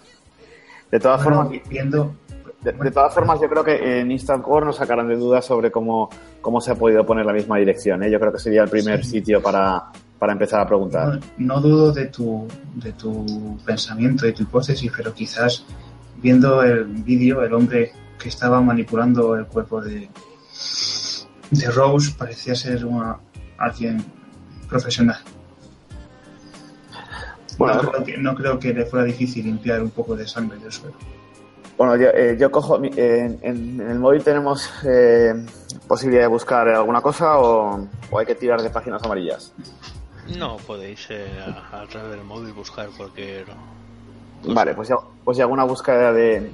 De 0.90 1.00
todas 1.00 1.22
formas, 1.22 1.48
viendo, 1.68 2.14
de, 2.62 2.90
todas 2.90 3.12
formas, 3.12 3.40
yo 3.40 3.48
creo 3.48 3.64
que 3.64 4.00
en 4.00 4.10
Instant 4.10 4.42
Core 4.42 4.66
nos 4.66 4.76
sacarán 4.76 5.08
de 5.08 5.16
dudas 5.16 5.44
sobre 5.44 5.72
cómo, 5.72 6.08
cómo 6.40 6.60
se 6.60 6.70
ha 6.70 6.74
podido 6.76 7.04
poner 7.04 7.26
la 7.26 7.32
misma 7.32 7.56
dirección. 7.58 8.02
¿eh? 8.02 8.10
Yo 8.10 8.20
creo 8.20 8.32
que 8.32 8.38
sería 8.38 8.62
el 8.62 8.68
primer 8.68 9.04
sitio 9.04 9.42
para, 9.42 9.84
para 10.18 10.32
empezar 10.32 10.60
a 10.60 10.66
preguntar. 10.66 11.18
No, 11.38 11.60
dudo 11.60 11.90
de 11.90 12.06
tu, 12.06 12.46
de 12.76 12.92
tu 12.92 13.58
pensamiento, 13.64 14.26
de 14.26 14.32
tu 14.32 14.44
hipótesis, 14.44 14.92
pero 14.96 15.12
quizás 15.12 15.64
viendo 16.18 16.62
el 16.62 16.84
vídeo, 16.84 17.42
el 17.42 17.52
hombre 17.52 17.90
que 18.16 18.28
estaba 18.28 18.60
manipulando 18.60 19.34
el 19.34 19.46
cuerpo 19.46 19.80
de, 19.80 20.08
de 21.50 21.70
Rose 21.72 22.14
parecía 22.16 22.54
ser 22.54 22.84
una, 22.84 23.18
alguien 23.58 24.04
profesional. 24.68 25.18
Bueno, 27.58 27.82
no, 27.82 27.90
creo 27.90 28.04
que, 28.04 28.18
no 28.18 28.34
creo 28.34 28.58
que 28.58 28.74
le 28.74 28.86
fuera 28.86 29.04
difícil 29.04 29.44
limpiar 29.44 29.82
un 29.82 29.90
poco 29.90 30.16
de 30.16 30.26
sangre 30.26 30.58
del 30.58 30.72
suelo. 30.72 30.96
Bueno, 31.76 31.96
yo, 31.96 32.08
eh, 32.08 32.36
yo 32.38 32.50
cojo. 32.50 32.80
en, 32.82 33.80
el 33.80 33.98
móvil 33.98 34.22
tenemos 34.22 34.70
eh, 34.84 35.34
posibilidad 35.88 36.22
de 36.22 36.28
buscar 36.28 36.68
alguna 36.68 37.00
cosa 37.00 37.38
o, 37.38 37.88
hay 38.16 38.26
que 38.26 38.34
tirar 38.34 38.62
de 38.62 38.70
páginas 38.70 39.02
amarillas. 39.02 39.52
No, 40.38 40.56
podéis 40.58 41.06
eh, 41.10 41.26
a, 41.72 41.84
través 41.88 42.10
del 42.10 42.24
móvil 42.24 42.52
buscar 42.52 42.88
cualquier. 42.96 43.46
Vale, 44.44 44.74
pues 44.74 44.88
ya, 44.88 44.96
pues 45.24 45.36
ya 45.36 45.44
alguna 45.44 45.64
búsqueda 45.64 46.12
de, 46.12 46.50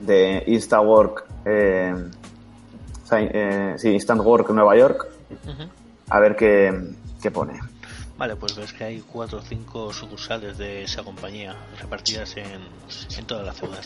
de 0.00 0.44
InstaWork. 0.46 1.24
Eh, 1.44 1.94
sí, 3.76 3.88
Instant 3.88 4.22
Work 4.22 4.50
Nueva 4.50 4.76
York. 4.76 5.08
A 6.10 6.20
ver 6.20 6.36
qué, 6.36 6.94
qué 7.22 7.30
pone. 7.30 7.58
Vale, 8.24 8.36
pues 8.36 8.56
ves 8.56 8.72
que 8.72 8.84
hay 8.84 9.00
cuatro 9.02 9.40
o 9.40 9.42
cinco 9.42 9.92
sucursales 9.92 10.56
de 10.56 10.84
esa 10.84 11.02
compañía 11.02 11.54
repartidas 11.78 12.34
en, 12.38 12.46
en 13.18 13.26
toda 13.26 13.42
la 13.42 13.52
ciudad. 13.52 13.84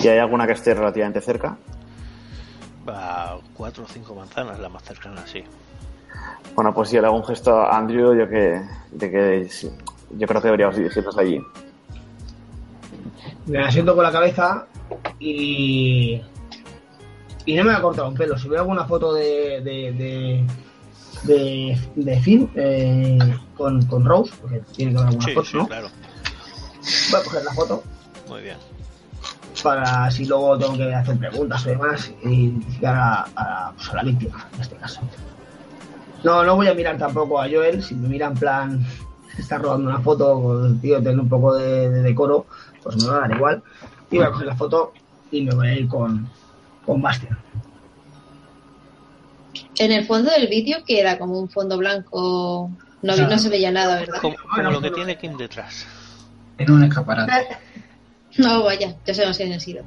¿Y 0.00 0.08
hay 0.08 0.18
alguna 0.18 0.48
que 0.48 0.54
esté 0.54 0.74
relativamente 0.74 1.20
cerca? 1.20 1.56
A 2.88 3.36
cuatro 3.54 3.84
o 3.84 3.86
cinco 3.86 4.16
manzanas, 4.16 4.58
la 4.58 4.68
más 4.68 4.82
cercana, 4.82 5.24
sí. 5.28 5.44
Bueno, 6.56 6.74
pues 6.74 6.88
si 6.88 6.98
le 6.98 7.06
hago 7.06 7.14
un 7.14 7.24
gesto 7.24 7.56
a 7.56 7.78
Andrew, 7.78 8.18
yo 8.18 8.28
que, 8.28 8.60
de 8.90 9.10
que 9.12 9.48
yo 10.18 10.26
creo 10.26 10.40
que 10.40 10.48
deberíamos 10.48 10.74
dirigirnos 10.74 11.16
allí. 11.16 11.40
Me 13.46 13.62
asiento 13.62 13.94
con 13.94 14.02
la 14.02 14.10
cabeza 14.10 14.66
y. 15.20 16.20
Y 17.46 17.54
no 17.54 17.62
me 17.62 17.74
ha 17.74 17.80
cortado 17.80 18.08
un 18.08 18.16
pelo. 18.16 18.36
Si 18.36 18.48
veo 18.48 18.62
alguna 18.62 18.86
foto 18.86 19.14
de. 19.14 19.60
de, 19.60 19.92
de, 19.92 20.44
de, 21.24 22.20
Finn 22.22 22.50
eh, 22.54 23.18
con, 23.56 23.84
con 23.86 24.04
Rose, 24.04 24.32
porque 24.40 24.60
tiene 24.74 24.92
que 24.92 24.98
haber 24.98 25.08
alguna 25.10 25.34
foto, 25.34 25.58
¿no? 25.58 25.66
Claro. 25.66 25.88
Voy 27.10 27.20
a 27.20 27.24
coger 27.24 27.44
la 27.44 27.52
foto. 27.52 27.82
Muy 28.28 28.42
bien 28.42 28.56
para 29.62 30.10
si 30.10 30.24
luego 30.24 30.58
tengo 30.58 30.76
que 30.76 30.94
hacer 30.94 31.18
preguntas 31.18 31.66
o 31.66 31.70
demás 31.70 32.12
y 32.24 32.28
identificar 32.28 32.96
a, 32.96 33.72
pues, 33.76 33.90
a, 33.90 33.94
la 33.94 34.02
víctima 34.02 34.48
en 34.54 34.60
este 34.60 34.76
caso. 34.76 35.00
No, 36.22 36.44
no 36.44 36.56
voy 36.56 36.68
a 36.68 36.74
mirar 36.74 36.98
tampoco 36.98 37.40
a 37.40 37.48
Joel, 37.48 37.82
si 37.82 37.94
me 37.94 38.08
mira 38.08 38.26
en 38.26 38.34
plan, 38.34 38.86
está 39.38 39.58
robando 39.58 39.88
una 39.88 40.00
foto, 40.00 40.66
el 40.66 40.80
tío 40.80 41.00
tiene 41.02 41.20
un 41.20 41.28
poco 41.28 41.54
de, 41.54 41.88
decoro, 42.02 42.46
pues 42.82 42.96
me 43.02 43.08
va 43.08 43.16
a 43.16 43.20
dar 43.20 43.32
igual. 43.32 43.62
Y 44.10 44.16
voy 44.16 44.26
a 44.26 44.30
coger 44.30 44.46
la 44.46 44.56
foto 44.56 44.92
y 45.30 45.42
me 45.42 45.54
voy 45.54 45.68
a 45.68 45.74
ir 45.74 45.88
con, 45.88 46.28
con 46.84 47.00
Bastian. 47.00 47.38
En 49.80 49.92
el 49.92 50.04
fondo 50.04 50.30
del 50.30 50.46
vídeo 50.46 50.84
que 50.86 51.00
era 51.00 51.18
como 51.18 51.40
un 51.40 51.48
fondo 51.48 51.78
blanco, 51.78 52.70
no, 53.00 53.16
no 53.16 53.38
se 53.38 53.48
veía 53.48 53.70
nada, 53.70 53.98
¿verdad? 54.00 54.20
Como, 54.20 54.36
lo 54.70 54.78
que 54.78 54.90
tiene 54.90 55.16
Kim 55.16 55.38
detrás. 55.38 55.86
En 56.58 56.70
un 56.70 56.84
escaparate. 56.84 57.32
No, 58.38 58.62
vaya, 58.62 58.94
ya 59.04 59.12
sabemos 59.12 59.36
quién 59.38 59.52
han 59.52 59.60
sido. 59.60 59.82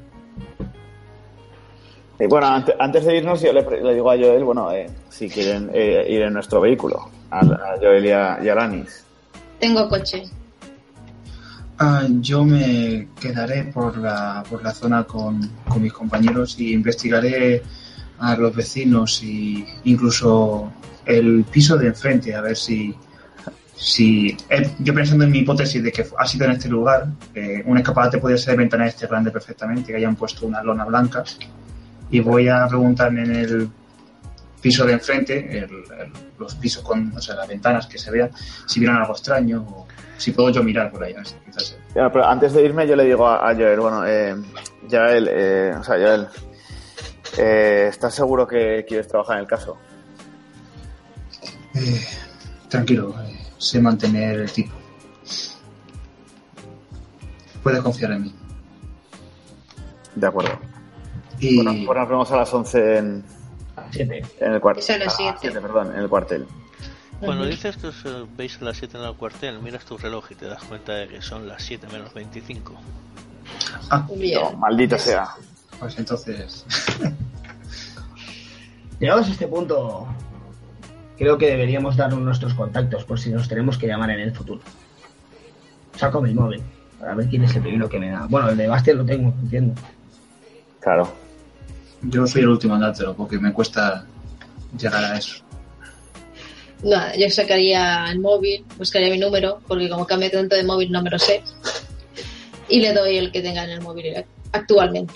Y 2.19 2.25
bueno, 2.25 2.47
antes, 2.77 3.05
de 3.05 3.17
irnos, 3.17 3.41
yo 3.41 3.53
le, 3.53 3.63
digo 3.93 4.11
a 4.11 4.17
Joel, 4.17 4.43
bueno, 4.43 4.69
eh, 4.73 4.87
si 5.09 5.29
quieren 5.29 5.71
eh, 5.73 6.05
ir 6.09 6.23
en 6.23 6.33
nuestro 6.33 6.59
vehículo, 6.59 7.09
a, 7.31 7.45
Joel 7.79 8.05
y 8.05 8.11
a, 8.11 8.33
Alanis. 8.33 9.05
Tengo 9.59 9.87
coche. 9.87 10.23
Ah, 11.79 12.05
yo 12.19 12.43
me 12.43 13.07
quedaré 13.21 13.63
por 13.63 13.97
la, 13.97 14.43
por 14.49 14.61
la 14.61 14.73
zona 14.73 15.05
con, 15.05 15.39
con 15.69 15.81
mis 15.81 15.93
compañeros 15.93 16.59
y 16.59 16.73
investigaré 16.73 17.63
a 18.19 18.35
los 18.35 18.55
vecinos 18.55 19.21
y 19.23 19.65
incluso 19.85 20.71
el 21.05 21.45
piso 21.51 21.77
de 21.77 21.87
enfrente 21.87 22.33
a 22.33 22.41
ver 22.41 22.55
si 22.55 22.95
si 23.75 24.37
eh, 24.49 24.71
yo 24.79 24.93
pensando 24.93 25.25
en 25.25 25.31
mi 25.31 25.39
hipótesis 25.39 25.83
de 25.83 25.91
que 25.91 26.05
ha 26.17 26.25
sido 26.25 26.45
en 26.45 26.51
este 26.51 26.69
lugar, 26.69 27.07
eh, 27.33 27.63
un 27.65 27.77
escaparate 27.77 28.17
podría 28.17 28.37
ser 28.37 28.51
de 28.53 28.57
ventana 28.59 28.87
este 28.87 29.07
grande 29.07 29.29
perfectamente, 29.29 29.91
que 29.91 29.97
hayan 29.97 30.15
puesto 30.15 30.45
una 30.45 30.63
lona 30.63 30.85
blanca, 30.85 31.23
y 32.09 32.19
voy 32.19 32.47
a 32.47 32.65
preguntar 32.67 33.09
en 33.09 33.35
el 33.35 33.69
piso 34.61 34.85
de 34.85 34.93
enfrente, 34.93 35.67
los 36.39 36.55
pisos 36.55 36.81
con, 36.83 37.11
o 37.15 37.21
sea, 37.21 37.35
las 37.35 37.47
ventanas 37.47 37.87
que 37.87 37.97
se 37.97 38.09
vean, 38.09 38.29
si 38.65 38.79
vieran 38.79 38.97
algo 38.97 39.13
extraño 39.13 39.61
o 39.61 39.87
si 40.17 40.31
puedo 40.31 40.49
yo 40.51 40.63
mirar 40.63 40.89
por 40.89 41.03
ahí. 41.03 41.13
Quizás. 41.45 41.77
antes 42.25 42.53
de 42.53 42.63
irme 42.63 42.87
yo 42.87 42.95
le 42.95 43.03
digo 43.03 43.27
a, 43.27 43.53
Joel, 43.53 43.79
bueno, 43.79 44.07
eh, 44.07 44.35
Joel, 44.89 45.27
eh, 45.29 45.73
o 45.77 45.83
sea, 45.83 45.95
Joel, 45.95 46.27
eh, 47.37 47.87
¿estás 47.89 48.13
seguro 48.13 48.47
que 48.47 48.85
quieres 48.87 49.07
trabajar 49.07 49.37
en 49.37 49.41
el 49.41 49.47
caso? 49.47 49.77
Eh, 51.75 52.05
tranquilo, 52.69 53.15
eh, 53.23 53.47
sé 53.57 53.81
mantener 53.81 54.39
el 54.41 54.51
tipo. 54.51 54.73
Puedes 57.61 57.81
confiar 57.81 58.11
en 58.11 58.23
mí. 58.23 58.35
De 60.15 60.27
acuerdo. 60.27 60.59
Y... 61.39 61.55
Bueno, 61.55 61.85
pues 61.85 61.97
nos 61.97 62.09
vemos 62.09 62.31
a 62.31 62.37
las 62.37 62.53
11 62.53 62.97
en, 62.97 63.23
en 63.93 64.53
el 64.53 64.61
cuartel. 64.61 65.01
a 65.01 65.05
las 65.05 65.15
7. 65.15 65.51
perdón, 65.61 65.91
en 65.93 65.99
el 66.01 66.09
cuartel. 66.09 66.45
Cuando 67.19 67.45
dices 67.45 67.77
que 67.77 67.87
os 67.87 68.03
veis 68.35 68.61
a 68.61 68.65
las 68.65 68.77
7 68.77 68.97
en 68.97 69.03
el 69.03 69.15
cuartel, 69.15 69.59
miras 69.59 69.85
tu 69.85 69.97
reloj 69.97 70.31
y 70.31 70.35
te 70.35 70.45
das 70.45 70.61
cuenta 70.63 70.93
de 70.93 71.07
que 71.07 71.21
son 71.21 71.47
las 71.47 71.63
7 71.63 71.87
menos 71.91 72.13
25. 72.13 72.73
Ah, 73.89 74.05
no, 74.09 74.57
maldito 74.57 74.97
sea. 74.97 75.29
Pues 75.79 75.97
entonces. 75.97 76.65
Llegados 78.99 79.27
a 79.27 79.31
este 79.31 79.47
punto, 79.47 80.07
creo 81.17 81.37
que 81.37 81.47
deberíamos 81.47 81.97
darnos 81.97 82.19
nuestros 82.21 82.53
contactos 82.53 83.03
por 83.03 83.19
si 83.19 83.31
nos 83.31 83.47
tenemos 83.47 83.77
que 83.77 83.87
llamar 83.87 84.11
en 84.11 84.21
el 84.21 84.33
futuro. 84.33 84.61
Saco 85.97 86.21
mi 86.21 86.33
móvil 86.33 86.61
para 86.99 87.15
ver 87.15 87.27
quién 87.27 87.43
es 87.43 87.55
el 87.55 87.61
primero 87.61 87.89
que 87.89 87.99
me 87.99 88.11
da. 88.11 88.27
Bueno, 88.29 88.49
el 88.49 88.57
de 88.57 88.67
Bastian 88.67 88.97
lo 88.97 89.05
tengo, 89.05 89.33
entiendo. 89.41 89.73
Claro. 90.79 91.13
Yo 92.03 92.25
soy 92.27 92.41
el 92.41 92.49
último 92.49 92.75
en 92.75 92.81
dártelo 92.81 93.13
porque 93.13 93.37
me 93.37 93.51
cuesta 93.51 94.05
llegar 94.77 95.03
a 95.03 95.17
eso. 95.17 95.43
Nada, 96.83 97.15
yo 97.15 97.29
sacaría 97.29 98.05
el 98.11 98.19
móvil, 98.19 98.65
buscaría 98.77 99.09
mi 99.09 99.17
número, 99.17 99.61
porque 99.67 99.89
como 99.89 100.05
cambio 100.05 100.29
tanto 100.31 100.55
de 100.55 100.63
móvil 100.63 100.91
no 100.91 101.01
me 101.01 101.09
lo 101.09 101.17
sé. 101.17 101.41
Y 102.67 102.81
le 102.81 102.93
doy 102.93 103.17
el 103.17 103.31
que 103.31 103.41
tenga 103.41 103.63
en 103.63 103.69
el 103.69 103.81
móvil 103.81 104.25
actualmente. 104.51 105.13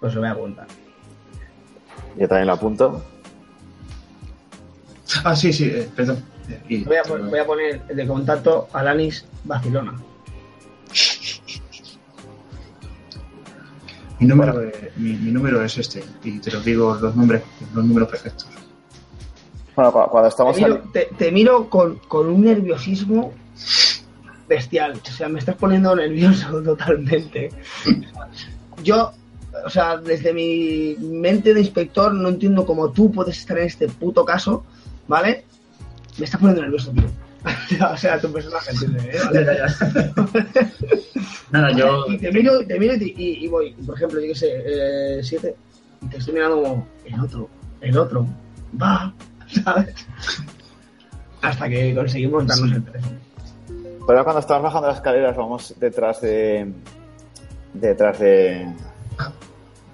Pues 0.00 0.14
lo 0.14 0.20
voy 0.20 0.28
a 0.28 0.32
apuntar. 0.32 0.66
Yo 2.16 2.28
también 2.28 2.46
lo 2.46 2.52
apunto. 2.54 3.04
Ah, 5.24 5.36
sí, 5.36 5.52
sí, 5.52 5.64
eh, 5.64 5.88
perdón. 5.94 6.24
voy, 6.68 7.38
a, 7.38 7.44
poner 7.46 7.86
de 7.86 8.06
contacto 8.06 8.68
a 8.72 8.82
Lanis 8.82 9.24
Barcelona. 9.44 9.94
Mi 14.18 14.26
número, 14.26 14.54
mi, 14.96 15.12
número 15.12 15.62
es 15.62 15.76
este, 15.76 16.02
y 16.24 16.38
te 16.38 16.50
lo 16.50 16.60
digo 16.60 16.94
los 16.94 17.14
nombres, 17.14 17.42
los 17.74 17.84
números 17.84 18.08
perfectos. 18.08 18.48
Bueno, 19.74 19.92
cuando 19.92 20.28
estamos... 20.28 20.56
Te 21.18 21.32
miro, 21.32 21.68
con, 21.68 21.98
con, 22.08 22.28
un 22.28 22.44
nerviosismo 22.44 23.34
bestial. 24.48 25.00
O 25.02 25.10
sea, 25.10 25.28
me 25.28 25.38
estás 25.38 25.56
poniendo 25.56 25.94
nervioso 25.94 26.62
totalmente. 26.64 27.50
Yo, 28.82 29.12
o 29.64 29.70
sea, 29.70 29.96
desde 29.96 30.32
mi 30.32 30.96
mente 31.00 31.54
de 31.54 31.60
inspector 31.60 32.12
no 32.12 32.28
entiendo 32.28 32.66
cómo 32.66 32.90
tú 32.90 33.10
puedes 33.10 33.38
estar 33.38 33.58
en 33.58 33.66
este 33.66 33.88
puto 33.88 34.24
caso, 34.24 34.64
¿vale? 35.08 35.44
Me 36.18 36.24
estás 36.24 36.40
poniendo 36.40 36.62
nervioso, 36.62 36.92
tío. 36.92 37.04
o 37.92 37.96
sea, 37.96 38.20
tu 38.20 38.32
personaje, 38.32 38.70
¿entiendes? 38.72 39.04
¿eh? 39.04 40.70
Nada, 41.50 41.72
yo... 41.72 42.06
Y 42.08 42.18
te 42.18 42.32
miro, 42.32 42.66
te 42.66 42.78
miro 42.78 42.94
y, 42.98 43.46
voy, 43.48 43.72
por 43.72 43.96
ejemplo, 43.96 44.20
yo 44.20 44.28
qué 44.28 44.34
sé, 44.34 44.48
eh, 44.66 45.20
siete, 45.22 45.54
y 46.02 46.06
te 46.08 46.16
estoy 46.18 46.34
mirando 46.34 46.62
como, 46.62 46.88
el 47.04 47.20
otro, 47.20 47.48
el 47.80 47.98
otro, 47.98 48.26
va, 48.80 49.14
¿sabes? 49.64 49.94
Hasta 51.42 51.68
que 51.68 51.94
conseguimos 51.94 52.46
darnos 52.46 52.72
el 52.72 52.84
teléfono. 52.84 53.16
Pero 54.06 54.24
cuando 54.24 54.40
estamos 54.40 54.62
bajando 54.62 54.88
las 54.88 54.98
escaleras 54.98 55.36
vamos 55.36 55.74
detrás 55.78 56.20
de... 56.20 56.72
detrás 57.74 58.18
de... 58.18 58.66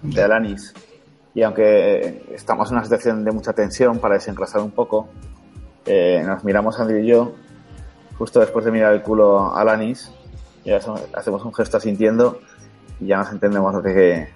de 0.02 0.22
Alanis. 0.22 0.74
Y 1.34 1.42
aunque 1.42 2.26
estamos 2.34 2.68
en 2.70 2.76
una 2.76 2.84
situación 2.84 3.24
de 3.24 3.32
mucha 3.32 3.52
tensión 3.52 3.98
para 3.98 4.14
desenclasar 4.14 4.60
un 4.60 4.70
poco, 4.70 5.08
eh, 5.86 6.22
nos 6.26 6.44
miramos 6.44 6.78
Andrew 6.78 7.02
y 7.02 7.06
yo, 7.06 7.32
justo 8.18 8.40
después 8.40 8.64
de 8.64 8.70
mirar 8.70 8.92
el 8.92 9.02
culo 9.02 9.38
a 9.38 9.60
Alanis, 9.60 10.10
y 10.64 10.70
hacemos 10.70 11.44
un 11.44 11.54
gesto 11.54 11.80
sintiendo 11.80 12.40
y 13.00 13.06
ya 13.06 13.18
nos 13.18 13.30
entendemos 13.32 13.74
lo 13.74 13.82
que, 13.82 14.28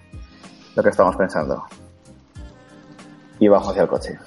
lo 0.75 0.83
que 0.83 0.89
estamos 0.89 1.15
pensando. 1.17 1.65
Y 3.39 3.49
bajo 3.49 3.71
hacia 3.71 3.83
el 3.83 3.89
coche. 3.89 4.19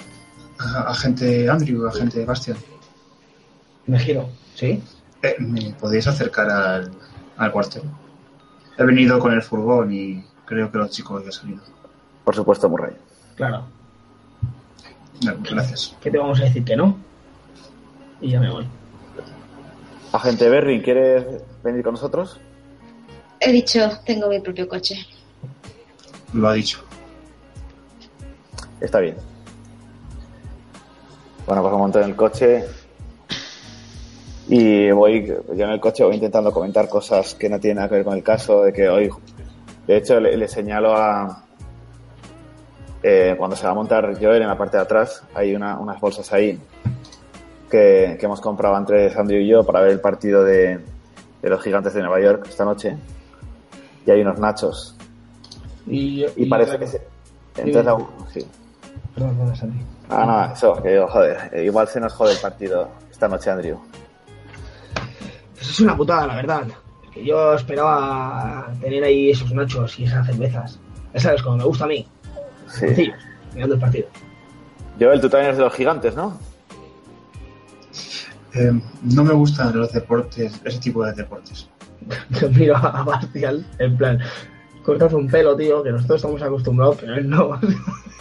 Agente 0.59 1.49
Andrew, 1.49 1.87
agente 1.87 2.23
Bastian. 2.25 2.57
Me 3.87 3.97
giro, 3.99 4.29
¿sí? 4.53 4.83
Eh, 5.23 5.35
¿Me 5.39 5.73
podéis 5.79 6.07
acercar 6.07 6.49
al, 6.49 6.91
al 7.37 7.51
cuartel? 7.51 7.83
He 8.77 8.83
venido 8.83 9.19
con 9.19 9.33
el 9.33 9.41
furgón 9.41 9.91
y 9.91 10.23
creo 10.49 10.71
que 10.71 10.79
los 10.79 10.89
chicos 10.89 11.23
han 11.23 11.31
salido. 11.31 11.61
Por 12.23 12.33
supuesto, 12.33 12.67
Murray. 12.67 12.95
Claro. 13.35 13.65
Gracias. 15.21 15.95
¿Qué 16.01 16.09
te 16.09 16.17
vamos 16.17 16.41
a 16.41 16.45
decir 16.45 16.65
que 16.65 16.75
no? 16.75 16.97
Y 18.19 18.31
ya 18.31 18.39
me 18.39 18.49
voy. 18.49 18.67
Agente 20.11 20.49
Berry, 20.49 20.81
¿quieres 20.81 21.43
venir 21.63 21.83
con 21.83 21.93
nosotros? 21.93 22.39
He 23.39 23.51
dicho, 23.51 23.79
tengo 24.03 24.27
mi 24.27 24.39
propio 24.39 24.67
coche. 24.67 24.95
Lo 26.33 26.49
ha 26.49 26.53
dicho. 26.53 26.79
Está 28.81 28.99
bien. 28.99 29.17
Bueno, 31.45 31.61
pues 31.61 31.73
monto 31.75 31.99
en 31.99 32.09
el 32.09 32.15
coche 32.15 32.65
y 34.47 34.89
voy, 34.89 35.27
yo 35.27 35.63
en 35.63 35.69
el 35.69 35.79
coche 35.79 36.03
voy 36.03 36.15
intentando 36.15 36.51
comentar 36.51 36.89
cosas 36.89 37.35
que 37.35 37.49
no 37.49 37.59
tienen 37.59 37.77
nada 37.77 37.89
que 37.89 37.95
ver 37.95 38.03
con 38.03 38.17
el 38.17 38.23
caso, 38.23 38.63
de 38.63 38.73
que 38.73 38.89
hoy, 38.89 39.09
de 39.89 39.97
hecho, 39.97 40.19
le, 40.19 40.47
señalo 40.47 40.95
a, 40.95 41.45
eh, 43.01 43.33
cuando 43.35 43.55
se 43.55 43.65
va 43.65 43.71
a 43.71 43.73
montar 43.73 44.15
Joel 44.21 44.43
en 44.43 44.47
la 44.47 44.55
parte 44.55 44.77
de 44.77 44.83
atrás, 44.83 45.23
hay 45.33 45.55
unas 45.55 45.99
bolsas 45.99 46.31
ahí 46.31 46.59
que, 47.71 48.19
hemos 48.21 48.39
comprado 48.39 48.77
entre 48.77 49.11
Andrew 49.17 49.39
y 49.39 49.47
yo 49.47 49.63
para 49.63 49.81
ver 49.81 49.93
el 49.93 49.99
partido 49.99 50.43
de, 50.43 50.79
los 51.41 51.63
gigantes 51.63 51.95
de 51.95 52.01
Nueva 52.01 52.21
York 52.21 52.45
esta 52.47 52.65
noche. 52.65 52.97
Y 54.05 54.11
hay 54.11 54.21
unos 54.21 54.37
nachos. 54.37 54.95
Y, 55.87 56.23
parece 56.47 56.77
que 56.77 56.85
se, 56.85 57.01
entonces, 57.57 58.05
sí. 58.31 58.47
Ah, 60.07 60.25
no, 60.47 60.53
eso, 60.53 60.83
que 60.83 60.89
digo, 60.89 61.07
joder, 61.07 61.49
eh, 61.51 61.63
igual 61.63 61.87
se 61.87 61.99
nos 61.99 62.13
jode 62.13 62.33
el 62.33 62.39
partido 62.39 62.89
esta 63.09 63.27
noche, 63.27 63.49
Andrew. 63.49 63.79
Eso 65.59 65.71
es 65.71 65.79
una 65.79 65.97
putada, 65.97 66.27
la 66.27 66.35
verdad. 66.35 66.67
Que 67.13 67.25
yo 67.25 67.53
esperaba 67.53 68.71
tener 68.81 69.03
ahí 69.03 69.31
esos 69.31 69.51
nachos 69.51 69.99
y 69.99 70.05
esas 70.05 70.25
cervezas. 70.27 70.79
Esa 71.13 71.33
es 71.33 71.41
como 71.41 71.57
me 71.57 71.63
gusta 71.63 71.85
a 71.85 71.87
mí. 71.87 72.07
Sí. 72.67 73.11
mirando 73.53 73.75
el 73.75 73.81
partido. 73.81 74.07
Joel, 74.99 75.21
tú 75.21 75.29
también 75.29 75.47
eres 75.47 75.57
de 75.57 75.63
los 75.63 75.73
gigantes, 75.73 76.15
¿no? 76.15 76.37
Eh, 78.53 78.79
no 79.03 79.23
me 79.23 79.33
gustan 79.33 79.77
los 79.77 79.91
deportes, 79.93 80.59
ese 80.63 80.79
tipo 80.79 81.05
de 81.05 81.13
deportes. 81.13 81.69
Yo 82.41 82.49
miro 82.49 82.75
a 82.75 83.03
Bastial, 83.03 83.65
en 83.77 83.97
plan, 83.97 84.19
cortas 84.83 85.13
un 85.13 85.27
pelo, 85.27 85.55
tío, 85.55 85.83
que 85.83 85.91
nosotros 85.91 86.17
estamos 86.17 86.41
acostumbrados, 86.41 86.97
pero 86.99 87.15
él 87.15 87.29
no. 87.29 87.59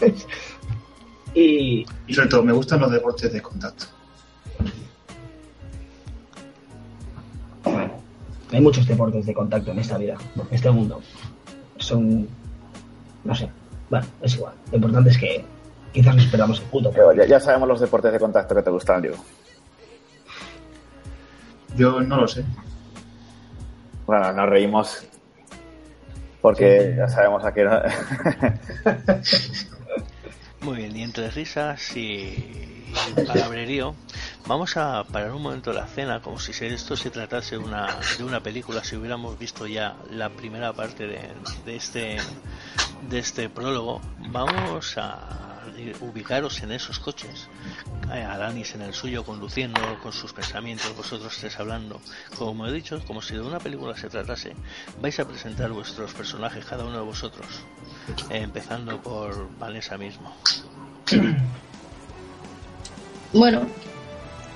y... 1.35 1.86
y 2.06 2.15
sobre 2.15 2.28
todo, 2.28 2.43
me 2.43 2.52
gustan 2.52 2.81
los 2.81 2.90
deportes 2.90 3.32
de 3.32 3.43
contacto. 3.43 3.86
Hay 8.52 8.60
muchos 8.60 8.86
deportes 8.86 9.26
de 9.26 9.34
contacto 9.34 9.72
en 9.72 9.78
esta 9.78 9.98
vida, 9.98 10.16
en 10.36 10.54
este 10.54 10.70
mundo. 10.70 11.00
Son, 11.76 12.26
no 13.24 13.34
sé, 13.34 13.48
bueno, 13.90 14.06
es 14.22 14.34
igual. 14.34 14.54
Lo 14.70 14.76
importante 14.76 15.10
es 15.10 15.18
que 15.18 15.44
quizás 15.92 16.14
nos 16.14 16.24
esperamos 16.24 16.60
el 16.60 16.66
puto. 16.66 16.90
Pero 16.90 17.12
ya, 17.12 17.40
sabemos 17.40 17.68
los 17.68 17.80
deportes 17.80 18.12
de 18.12 18.18
contacto 18.18 18.54
que 18.54 18.62
te 18.62 18.70
gustan, 18.70 19.02
Diego. 19.02 19.16
Yo 21.76 22.00
no 22.00 22.16
lo 22.16 22.28
sé. 22.28 22.44
Bueno, 24.06 24.32
nos 24.32 24.48
reímos 24.48 25.04
porque 26.40 26.94
ya 26.96 27.08
sabemos 27.08 27.44
a 27.44 27.52
qué. 27.52 27.68
Muy 30.62 30.78
bien, 30.78 30.96
y 30.96 31.02
entre 31.02 31.30
risas 31.30 31.96
y 31.96 32.77
palabrerío, 33.27 33.94
vamos 34.47 34.77
a 34.77 35.05
parar 35.05 35.32
un 35.32 35.43
momento 35.43 35.73
la 35.73 35.86
cena 35.86 36.20
como 36.20 36.39
si 36.39 36.52
esto 36.65 36.97
se 36.97 37.10
tratase 37.10 37.59
una, 37.59 37.98
de 38.16 38.24
una 38.24 38.40
película, 38.40 38.85
si 38.85 38.97
hubiéramos 38.97 39.39
visto 39.39 39.66
ya 39.66 39.97
la 40.10 40.31
primera 40.31 40.73
parte 40.73 41.06
de, 41.06 41.20
de 41.65 41.77
este 41.77 42.19
de 43.09 43.19
este 43.19 43.48
prólogo, 43.48 44.01
vamos 44.31 44.98
a 44.98 45.48
ubicaros 46.01 46.62
en 46.62 46.73
esos 46.73 46.98
coches. 46.98 47.48
Alanis 48.10 48.74
en 48.74 48.82
el 48.82 48.94
suyo 48.94 49.24
conduciendo 49.24 49.81
con 50.02 50.12
sus 50.12 50.32
pensamientos, 50.32 50.97
vosotros 50.97 51.36
tres 51.39 51.59
hablando. 51.59 52.01
Como 52.36 52.66
he 52.66 52.73
dicho, 52.73 53.01
como 53.06 53.20
si 53.20 53.35
de 53.35 53.43
una 53.43 53.59
película 53.59 53.97
se 53.97 54.09
tratase, 54.09 54.55
vais 55.01 55.19
a 55.20 55.28
presentar 55.28 55.70
vuestros 55.70 56.15
personajes, 56.15 56.65
cada 56.65 56.85
uno 56.85 56.98
de 56.98 57.05
vosotros, 57.05 57.47
empezando 58.31 59.01
por 59.01 59.48
Vanessa 59.59 59.98
mismo. 59.98 60.35
Bueno, 63.32 63.66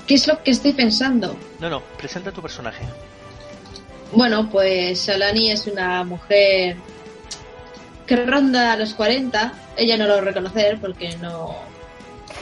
¿qué 0.06 0.14
es 0.14 0.26
lo 0.26 0.42
que 0.42 0.50
estoy 0.50 0.72
pensando? 0.72 1.36
No, 1.60 1.68
no, 1.68 1.82
presenta 1.98 2.32
tu 2.32 2.40
personaje. 2.42 2.84
Bueno, 4.12 4.48
pues 4.50 5.08
Alani 5.08 5.50
es 5.50 5.66
una 5.66 6.04
mujer 6.04 6.76
que 8.06 8.16
ronda 8.16 8.72
a 8.72 8.76
los 8.76 8.94
40. 8.94 9.52
Ella 9.76 9.96
no 9.96 10.06
lo 10.06 10.14
va 10.14 10.18
a 10.18 10.24
reconocer 10.24 10.78
porque 10.80 11.16
no, 11.16 11.56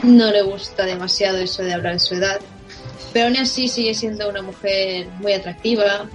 no 0.03 0.31
le 0.31 0.43
gusta 0.43 0.85
demasiado 0.85 1.39
eso 1.39 1.63
de 1.63 1.75
hablar 1.75 1.95
de 1.95 2.01
su 2.01 2.15
edad. 2.15 2.41
Pero 3.13 3.27
aún 3.27 3.37
así 3.37 3.69
sigue 3.69 3.95
siendo 3.95 4.29
una 4.29 4.43
mujer 4.43 5.09
muy 5.19 5.33
atractiva. 5.33 6.09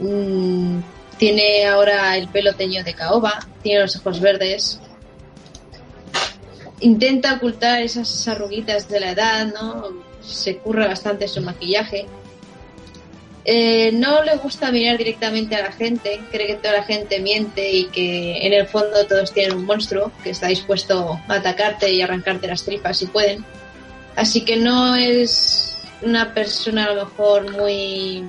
Mm, 0.00 0.80
tiene 1.16 1.66
ahora 1.66 2.16
el 2.16 2.28
pelo 2.28 2.54
teñido 2.54 2.84
de 2.84 2.94
caoba, 2.94 3.46
tiene 3.62 3.80
los 3.82 3.96
ojos 3.96 4.20
verdes. 4.20 4.80
Intenta 6.80 7.34
ocultar 7.34 7.82
esas 7.82 8.28
arruguitas 8.28 8.88
de 8.88 9.00
la 9.00 9.10
edad, 9.12 9.46
¿no? 9.46 10.02
Se 10.20 10.58
curra 10.58 10.86
bastante 10.86 11.26
su 11.26 11.40
maquillaje. 11.42 12.06
Eh, 13.44 13.92
no 13.92 14.22
le 14.22 14.36
gusta 14.36 14.70
mirar 14.70 14.98
directamente 14.98 15.56
a 15.56 15.62
la 15.62 15.72
gente, 15.72 16.20
cree 16.30 16.48
que 16.48 16.54
toda 16.56 16.74
la 16.74 16.82
gente 16.82 17.18
miente 17.18 17.72
y 17.72 17.86
que 17.86 18.46
en 18.46 18.52
el 18.52 18.66
fondo 18.66 19.06
todos 19.06 19.32
tienen 19.32 19.56
un 19.56 19.64
monstruo 19.64 20.12
que 20.22 20.30
está 20.30 20.48
dispuesto 20.48 21.18
a 21.28 21.34
atacarte 21.34 21.90
y 21.90 22.02
arrancarte 22.02 22.46
las 22.46 22.62
tripas 22.62 22.98
si 22.98 23.06
pueden. 23.06 23.44
Así 24.16 24.44
que 24.44 24.56
no 24.56 24.96
es 24.96 25.78
una 26.02 26.34
persona 26.34 26.84
a 26.84 26.92
lo 26.92 27.06
mejor 27.06 27.50
muy 27.52 28.24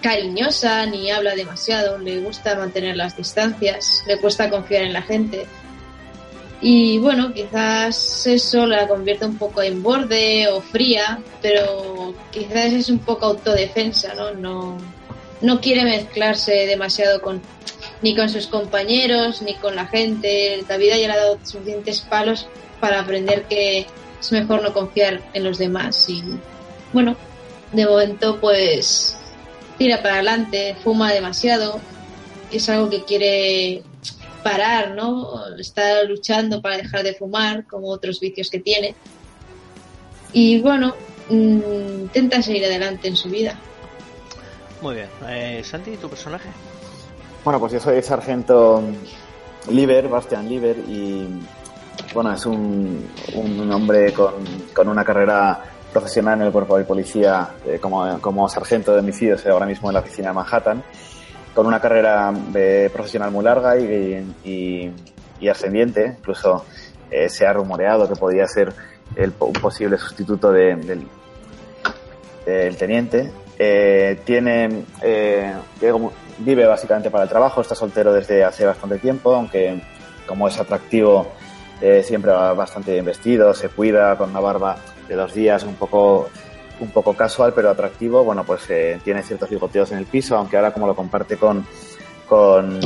cariñosa 0.00 0.86
ni 0.86 1.10
habla 1.10 1.34
demasiado, 1.34 1.98
le 1.98 2.20
gusta 2.20 2.54
mantener 2.54 2.96
las 2.96 3.16
distancias, 3.16 4.04
le 4.06 4.18
cuesta 4.18 4.48
confiar 4.48 4.84
en 4.84 4.92
la 4.92 5.02
gente. 5.02 5.46
Y 6.60 6.98
bueno, 6.98 7.32
quizás 7.32 8.26
eso 8.26 8.66
la 8.66 8.88
convierte 8.88 9.26
un 9.26 9.38
poco 9.38 9.62
en 9.62 9.82
borde 9.82 10.48
o 10.48 10.60
fría, 10.60 11.20
pero 11.40 12.14
quizás 12.32 12.72
es 12.72 12.88
un 12.88 12.98
poco 12.98 13.26
autodefensa, 13.26 14.14
¿no? 14.14 14.32
No, 14.32 14.78
no 15.40 15.60
quiere 15.60 15.84
mezclarse 15.84 16.66
demasiado 16.66 17.22
con 17.22 17.40
ni 18.02 18.14
con 18.14 18.28
sus 18.28 18.46
compañeros 18.46 19.42
ni 19.42 19.54
con 19.54 19.76
la 19.76 19.86
gente. 19.86 20.64
La 20.68 20.76
vida 20.76 20.96
ya 20.96 21.08
le 21.08 21.12
ha 21.12 21.16
dado 21.16 21.38
suficientes 21.44 22.00
palos 22.00 22.46
para 22.80 23.00
aprender 23.00 23.44
que 23.44 23.86
es 24.20 24.32
mejor 24.32 24.62
no 24.62 24.72
confiar 24.72 25.22
en 25.34 25.44
los 25.44 25.58
demás. 25.58 26.08
Y 26.08 26.24
bueno, 26.92 27.16
de 27.72 27.86
momento 27.86 28.40
pues 28.40 29.16
tira 29.78 30.02
para 30.02 30.14
adelante, 30.14 30.76
fuma 30.82 31.12
demasiado, 31.12 31.80
es 32.50 32.68
algo 32.68 32.90
que 32.90 33.04
quiere 33.04 33.82
parar, 34.42 34.94
¿no? 34.94 35.56
Está 35.56 36.02
luchando 36.04 36.60
para 36.60 36.76
dejar 36.76 37.02
de 37.02 37.14
fumar, 37.14 37.66
como 37.66 37.88
otros 37.88 38.20
vicios 38.20 38.50
que 38.50 38.60
tiene. 38.60 38.94
Y 40.32 40.60
bueno, 40.60 40.94
mm, 41.28 42.00
intenta 42.02 42.42
seguir 42.42 42.64
adelante 42.64 43.08
en 43.08 43.16
su 43.16 43.28
vida. 43.28 43.54
Muy 44.80 44.96
bien. 44.96 45.08
Eh, 45.28 45.62
Santi, 45.64 45.96
¿tu 45.96 46.08
personaje? 46.08 46.48
Bueno, 47.44 47.58
pues 47.58 47.72
yo 47.72 47.80
soy 47.80 48.02
sargento 48.02 48.82
Liber, 49.70 50.08
Bastian 50.08 50.48
Liber, 50.48 50.76
y 50.88 51.26
bueno, 52.14 52.32
es 52.32 52.46
un, 52.46 53.08
un 53.34 53.72
hombre 53.72 54.12
con, 54.12 54.34
con, 54.74 54.88
una 54.88 55.04
carrera 55.04 55.62
profesional 55.92 56.40
en 56.40 56.46
el 56.46 56.52
cuerpo 56.52 56.76
de 56.78 56.84
policía 56.84 57.48
eh, 57.66 57.78
como, 57.80 58.20
como 58.20 58.48
sargento 58.48 58.92
de 58.92 59.00
homicidios 59.00 59.46
ahora 59.46 59.66
mismo 59.66 59.88
en 59.88 59.94
la 59.94 60.00
oficina 60.00 60.28
de 60.28 60.34
Manhattan 60.34 60.82
con 61.58 61.66
una 61.66 61.80
carrera 61.80 62.32
eh, 62.54 62.88
profesional 62.92 63.32
muy 63.32 63.42
larga 63.42 63.76
y, 63.76 64.94
ascendiente. 65.50 66.14
Incluso 66.20 66.64
eh, 67.10 67.28
se 67.28 67.48
ha 67.48 67.52
rumoreado 67.52 68.08
que 68.08 68.14
podría 68.14 68.46
ser 68.46 68.72
el, 69.16 69.32
un 69.40 69.52
posible 69.54 69.98
sustituto 69.98 70.52
del, 70.52 71.08
teniente. 72.78 73.32
Eh, 73.58 74.20
tiene, 74.24 74.84
vive 76.38 76.64
básicamente 76.64 77.10
para 77.10 77.24
el 77.24 77.28
trabajo, 77.28 77.60
está 77.60 77.74
soltero 77.74 78.12
desde 78.12 78.44
hace 78.44 78.64
bastante 78.64 78.98
tiempo, 78.98 79.34
aunque 79.34 79.82
como 80.28 80.46
es 80.46 80.60
atractivo, 80.60 81.26
siempre 82.04 82.30
va 82.30 82.52
bastante 82.52 82.92
bien 82.92 83.04
vestido, 83.04 83.52
se 83.52 83.68
cuida 83.68 84.16
con 84.16 84.30
una 84.30 84.38
barba 84.38 84.76
de 85.08 85.16
dos 85.16 85.34
días 85.34 85.64
un 85.64 85.74
poco 85.74 86.28
un 86.80 86.90
poco 86.90 87.14
casual 87.14 87.52
pero 87.54 87.70
atractivo, 87.70 88.24
bueno, 88.24 88.44
pues 88.44 88.68
eh, 88.70 89.00
tiene 89.04 89.22
ciertos 89.22 89.50
ligoteos 89.50 89.92
en 89.92 89.98
el 89.98 90.06
piso, 90.06 90.36
aunque 90.36 90.56
ahora 90.56 90.72
como 90.72 90.86
lo 90.86 90.94
comparte 90.94 91.36
con, 91.36 91.66
con 92.28 92.80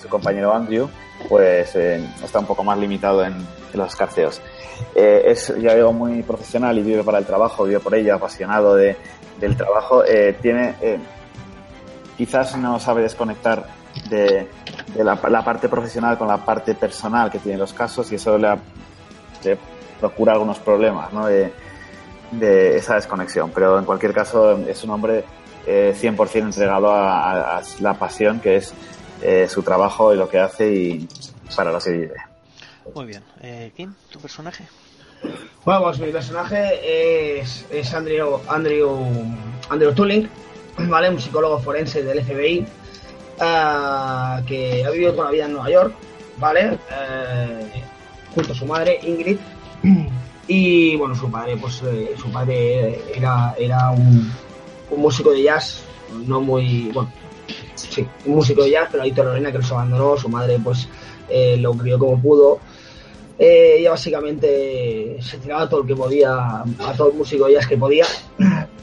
su 0.00 0.08
compañero 0.08 0.54
Andrew, 0.54 0.88
pues 1.28 1.74
eh, 1.76 2.04
está 2.22 2.38
un 2.38 2.46
poco 2.46 2.64
más 2.64 2.78
limitado 2.78 3.24
en, 3.24 3.34
los 3.74 3.88
escarceos. 3.88 4.42
Eh, 4.94 5.22
es, 5.28 5.54
ya 5.58 5.74
digo, 5.74 5.94
muy 5.94 6.22
profesional 6.22 6.76
y 6.78 6.82
vive 6.82 7.02
para 7.02 7.16
el 7.16 7.24
trabajo, 7.24 7.64
vive 7.64 7.80
por 7.80 7.94
ella, 7.94 8.16
apasionado 8.16 8.74
de, 8.74 8.96
del 9.40 9.56
trabajo. 9.56 10.02
tiene, 10.42 10.74
quizás 12.18 12.54
no 12.58 12.78
sabe 12.78 13.00
desconectar 13.00 13.64
de, 14.08 14.48
la, 14.96 15.16
parte 15.16 15.68
profesional 15.68 16.18
con 16.18 16.28
la 16.28 16.44
parte 16.44 16.74
personal 16.74 17.30
que 17.30 17.38
tiene 17.38 17.58
los 17.58 17.72
casos 17.72 18.10
y 18.12 18.16
eso 18.16 18.38
le, 18.38 18.58
procura 20.00 20.32
algunos 20.32 20.58
problemas, 20.58 21.12
¿no? 21.12 21.26
Esa 22.40 22.94
desconexión. 22.96 23.50
Pero 23.54 23.78
en 23.78 23.84
cualquier 23.84 24.12
caso 24.12 24.58
es 24.66 24.82
un 24.84 24.90
hombre 24.90 25.24
eh, 25.66 25.94
100% 25.98 26.42
entregado 26.42 26.90
a, 26.92 27.62
la 27.80 27.94
pasión 27.94 28.40
que 28.40 28.56
es 28.56 28.74
eh, 29.22 29.46
su 29.48 29.62
trabajo 29.62 30.12
y 30.12 30.16
lo 30.16 30.28
que 30.28 30.38
hace 30.38 30.72
y 30.72 31.08
para 31.54 31.72
lo 31.72 31.78
que 31.78 31.90
vive. 31.90 32.16
Muy 32.94 33.06
bien. 33.06 33.22
Eh, 33.40 33.72
Kim, 33.76 33.94
tu 34.10 34.18
personaje. 34.18 34.66
Bueno, 35.64 35.82
pues 35.84 36.00
mi 36.00 36.10
personaje 36.10 37.38
es, 37.38 37.64
es 37.70 37.94
Andrew, 37.94 38.40
Andrew, 38.48 38.98
Andrew 39.68 39.92
Tulling, 39.94 40.28
¿vale? 40.88 41.10
un 41.10 41.20
psicólogo 41.20 41.60
forense 41.60 42.02
del 42.02 42.24
FBI 42.24 42.66
ah, 43.38 44.42
que 44.46 44.84
ha 44.84 44.90
vivido 44.90 45.12
toda 45.12 45.26
la 45.26 45.30
vida 45.30 45.44
en 45.44 45.52
Nueva 45.52 45.70
York, 45.70 45.94
¿vale? 46.38 46.78
Eh, 46.90 47.82
junto 48.34 48.52
a 48.52 48.56
su 48.56 48.66
madre, 48.66 48.98
Ingrid. 49.02 49.38
Y 50.48 50.96
bueno, 50.96 51.14
su 51.14 51.30
padre, 51.30 51.56
pues 51.56 51.82
eh, 51.82 52.14
su 52.20 52.30
padre 52.30 53.00
era, 53.14 53.54
era 53.58 53.90
un, 53.90 54.32
músico 54.96 55.30
de 55.30 55.44
jazz, 55.44 55.82
no 56.26 56.40
muy, 56.40 56.90
bueno, 56.92 57.10
sí, 57.74 58.06
un 58.26 58.34
músico 58.34 58.62
de 58.64 58.72
jazz, 58.72 58.88
pero 58.90 59.04
ahí 59.04 59.12
Lorena 59.12 59.50
que 59.50 59.58
los 59.58 59.72
abandonó, 59.72 60.16
su 60.16 60.28
madre 60.28 60.58
pues 60.62 60.88
eh, 61.28 61.56
lo 61.56 61.72
crió 61.72 61.98
como 61.98 62.20
pudo. 62.20 62.58
Eh, 63.38 63.76
ella 63.78 63.90
básicamente 63.90 65.16
se 65.20 65.38
tiraba 65.38 65.68
todo 65.68 65.80
lo 65.80 65.86
que 65.86 65.96
podía, 65.96 66.60
a 66.60 66.92
todo 66.96 67.10
el 67.10 67.16
músico 67.16 67.46
de 67.46 67.54
jazz 67.54 67.66
que 67.66 67.78
podía, 67.78 68.06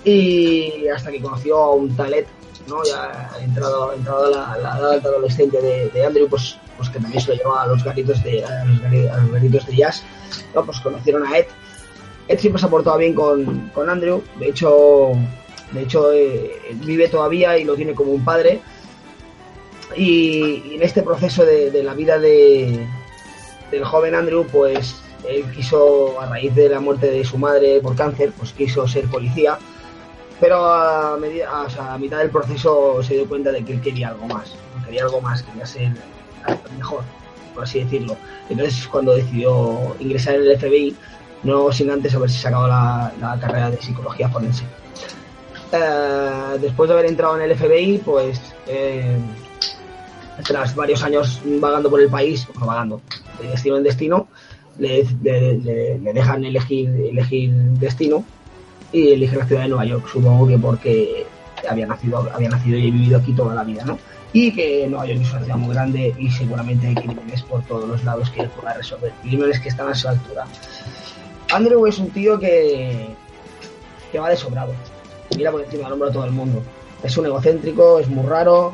y 0.04 0.88
hasta 0.88 1.12
que 1.12 1.22
conoció 1.22 1.58
a 1.58 1.76
un 1.76 1.96
talet, 1.96 2.28
¿no? 2.68 2.84
ya 2.84 3.30
entrado, 3.42 3.94
entrado 3.94 4.30
la, 4.30 4.58
la, 4.62 4.78
edad 4.78 5.08
adolescente 5.08 5.62
de, 5.62 6.06
Andrew, 6.06 6.28
pues, 6.30 6.58
pues 6.78 6.90
que 6.90 7.00
también 7.00 7.22
se 7.22 7.32
lo 7.32 7.38
llevaba 7.38 7.64
a 7.64 7.68
los 7.68 7.84
garitos 7.84 8.24
de, 8.24 8.44
a 8.46 8.66
los, 8.66 9.32
garitos 9.32 9.66
de 9.66 9.76
jazz 9.76 10.04
¿no? 10.54 10.66
Pues 10.66 10.80
conocieron 10.80 11.26
a 11.26 11.38
Ed. 11.38 11.48
Ed 12.28 12.40
siempre 12.40 12.60
se 12.60 12.68
ha 12.68 12.70
portado 12.70 12.98
bien 12.98 13.14
con, 13.14 13.70
con 13.74 13.90
Andrew, 13.90 14.22
de 14.40 14.50
hecho, 14.50 15.12
de 15.72 15.82
hecho 15.82 16.12
eh, 16.14 16.52
vive 16.86 17.10
todavía 17.10 17.58
y 17.58 17.64
lo 17.64 17.76
tiene 17.76 17.94
como 17.94 18.12
un 18.12 18.24
padre. 18.24 18.62
Y, 19.96 20.76
en 20.76 20.84
este 20.84 21.02
proceso 21.02 21.44
de, 21.44 21.84
la 21.84 21.96
vida 21.96 22.20
de, 22.20 22.86
del 23.72 23.84
joven 23.84 24.14
Andrew, 24.14 24.46
pues 24.46 25.02
él 25.28 25.44
quiso, 25.52 26.20
a 26.22 26.28
raíz 26.28 26.54
de 26.56 26.70
la 26.70 26.80
muerte 26.80 27.10
de 27.10 27.26
su 27.26 27.38
madre 27.38 27.80
por 27.82 27.96
cáncer, 27.96 28.32
pues 28.38 28.54
quiso 28.54 28.88
ser 28.88 29.06
policía. 29.06 29.58
Pero 30.40 30.64
a, 30.64 31.16
a 31.16 31.98
mitad 31.98 32.20
del 32.20 32.30
proceso 32.30 33.04
se 33.04 33.16
dio 33.16 33.28
cuenta 33.28 33.52
de 33.52 33.64
que 33.64 33.74
él 33.74 33.82
quería 33.82 34.10
algo 34.10 34.28
más, 34.28 34.54
quería 34.86 35.04
algo 35.04 35.20
más, 35.22 35.44
quería 35.44 35.66
ser 35.66 35.92
mejor 36.78 37.04
por 37.60 37.64
así 37.66 37.84
decirlo. 37.84 38.16
Entonces 38.50 38.88
cuando 38.88 39.16
decidió 39.16 39.96
ingresar 40.00 40.36
en 40.36 40.44
el 40.44 40.58
FBI, 40.58 40.96
no 41.44 41.72
sin 41.74 41.90
antes 41.90 42.16
haberse 42.16 42.40
sacado 42.40 42.68
la, 42.68 43.38
carrera 43.42 43.70
de 43.70 43.82
psicología 43.82 44.30
forense. 44.30 44.64
Eh, 45.72 46.58
después 46.62 46.88
de 46.88 46.94
haber 46.94 47.08
entrado 47.08 47.36
en 47.38 47.50
el 47.50 47.58
FBI, 47.58 47.98
pues 48.00 48.40
eh, 48.68 49.18
tras 50.48 50.74
varios 50.74 51.04
años 51.04 51.42
vagando 51.44 51.90
por 51.90 52.02
el 52.02 52.10
país, 52.10 52.48
o 52.60 52.66
vagando 52.66 53.02
de 53.42 53.50
destino 53.50 53.78
en 53.78 53.84
destino, 53.84 54.28
le, 54.78 55.04
dejan 56.14 56.46
elegir, 56.46 56.90
elegir 56.90 57.52
destino 57.52 58.24
y 58.92 59.10
elige 59.10 59.36
la 59.36 59.46
ciudad 59.46 59.64
de 59.64 59.70
Nueva 59.70 59.86
York, 59.86 60.08
supongo 60.12 60.48
que 60.48 60.58
porque 60.58 61.26
había 61.70 61.88
nacido, 61.88 62.30
había 62.34 62.50
nacido 62.50 62.78
y 62.78 62.92
vivido 62.92 63.18
aquí 63.20 63.34
toda 63.34 63.54
la 63.54 63.64
vida, 63.64 63.84
¿no? 63.86 63.98
y 64.32 64.52
que 64.52 64.88
Nueva 64.88 65.08
York 65.08 65.22
es 65.22 65.32
una 65.32 65.40
ciudad 65.42 65.58
muy 65.58 65.74
grande 65.74 66.14
y 66.18 66.30
seguramente 66.30 66.88
hay 66.88 66.96
crímenes 66.96 67.42
por 67.44 67.64
todos 67.64 67.88
los 67.88 68.04
lados 68.04 68.30
que 68.30 68.42
él 68.42 68.50
pueda 68.50 68.74
resolver, 68.74 69.12
crímenes 69.24 69.60
que 69.60 69.70
están 69.70 69.88
a 69.90 69.96
su 69.96 70.08
altura. 70.08 70.46
Andrew 71.52 71.88
es 71.88 71.98
un 71.98 72.12
tío 72.12 72.40
que, 72.40 73.08
que 74.12 74.20
va 74.20 74.30
de 74.30 74.38
sobrado, 74.38 74.74
mira 75.36 75.52
por 75.52 75.62
encima 75.62 75.84
del 75.84 75.94
hombro 75.94 76.10
a 76.10 76.12
todo 76.12 76.26
el 76.26 76.32
mundo. 76.32 76.62
Es 77.02 77.18
un 77.18 77.26
egocéntrico, 77.26 78.00
es 78.00 78.10
muy 78.10 78.26
raro, 78.26 78.74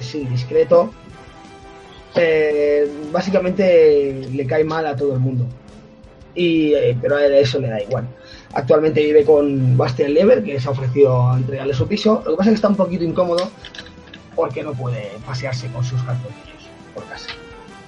es, 0.00 0.14
indiscreto. 0.14 0.92
Eh, 2.14 2.88
básicamente 3.10 4.28
le 4.32 4.46
cae 4.46 4.62
mal 4.62 4.86
a 4.86 4.94
todo 4.94 5.12
el 5.12 5.18
mundo. 5.18 5.44
Y, 6.34 6.72
eh, 6.72 6.96
pero 7.00 7.16
a 7.16 7.26
eso 7.26 7.58
le 7.58 7.68
da 7.68 7.82
igual. 7.82 8.06
Actualmente 8.54 9.02
vive 9.02 9.24
con 9.24 9.76
Bastian 9.76 10.14
Lever, 10.14 10.44
que 10.44 10.60
se 10.60 10.68
ha 10.68 10.70
ofrecido 10.70 11.28
a 11.28 11.36
entregarle 11.36 11.74
su 11.74 11.88
piso. 11.88 12.22
Lo 12.24 12.32
que 12.32 12.36
pasa 12.36 12.50
es 12.50 12.52
que 12.52 12.56
está 12.56 12.68
un 12.68 12.76
poquito 12.76 13.04
incómodo 13.04 13.50
porque 14.36 14.62
no 14.62 14.72
puede 14.72 15.10
pasearse 15.26 15.68
con 15.68 15.84
sus 15.84 16.00
cartoncillos 16.02 16.68
por 16.94 17.04
casa. 17.06 17.30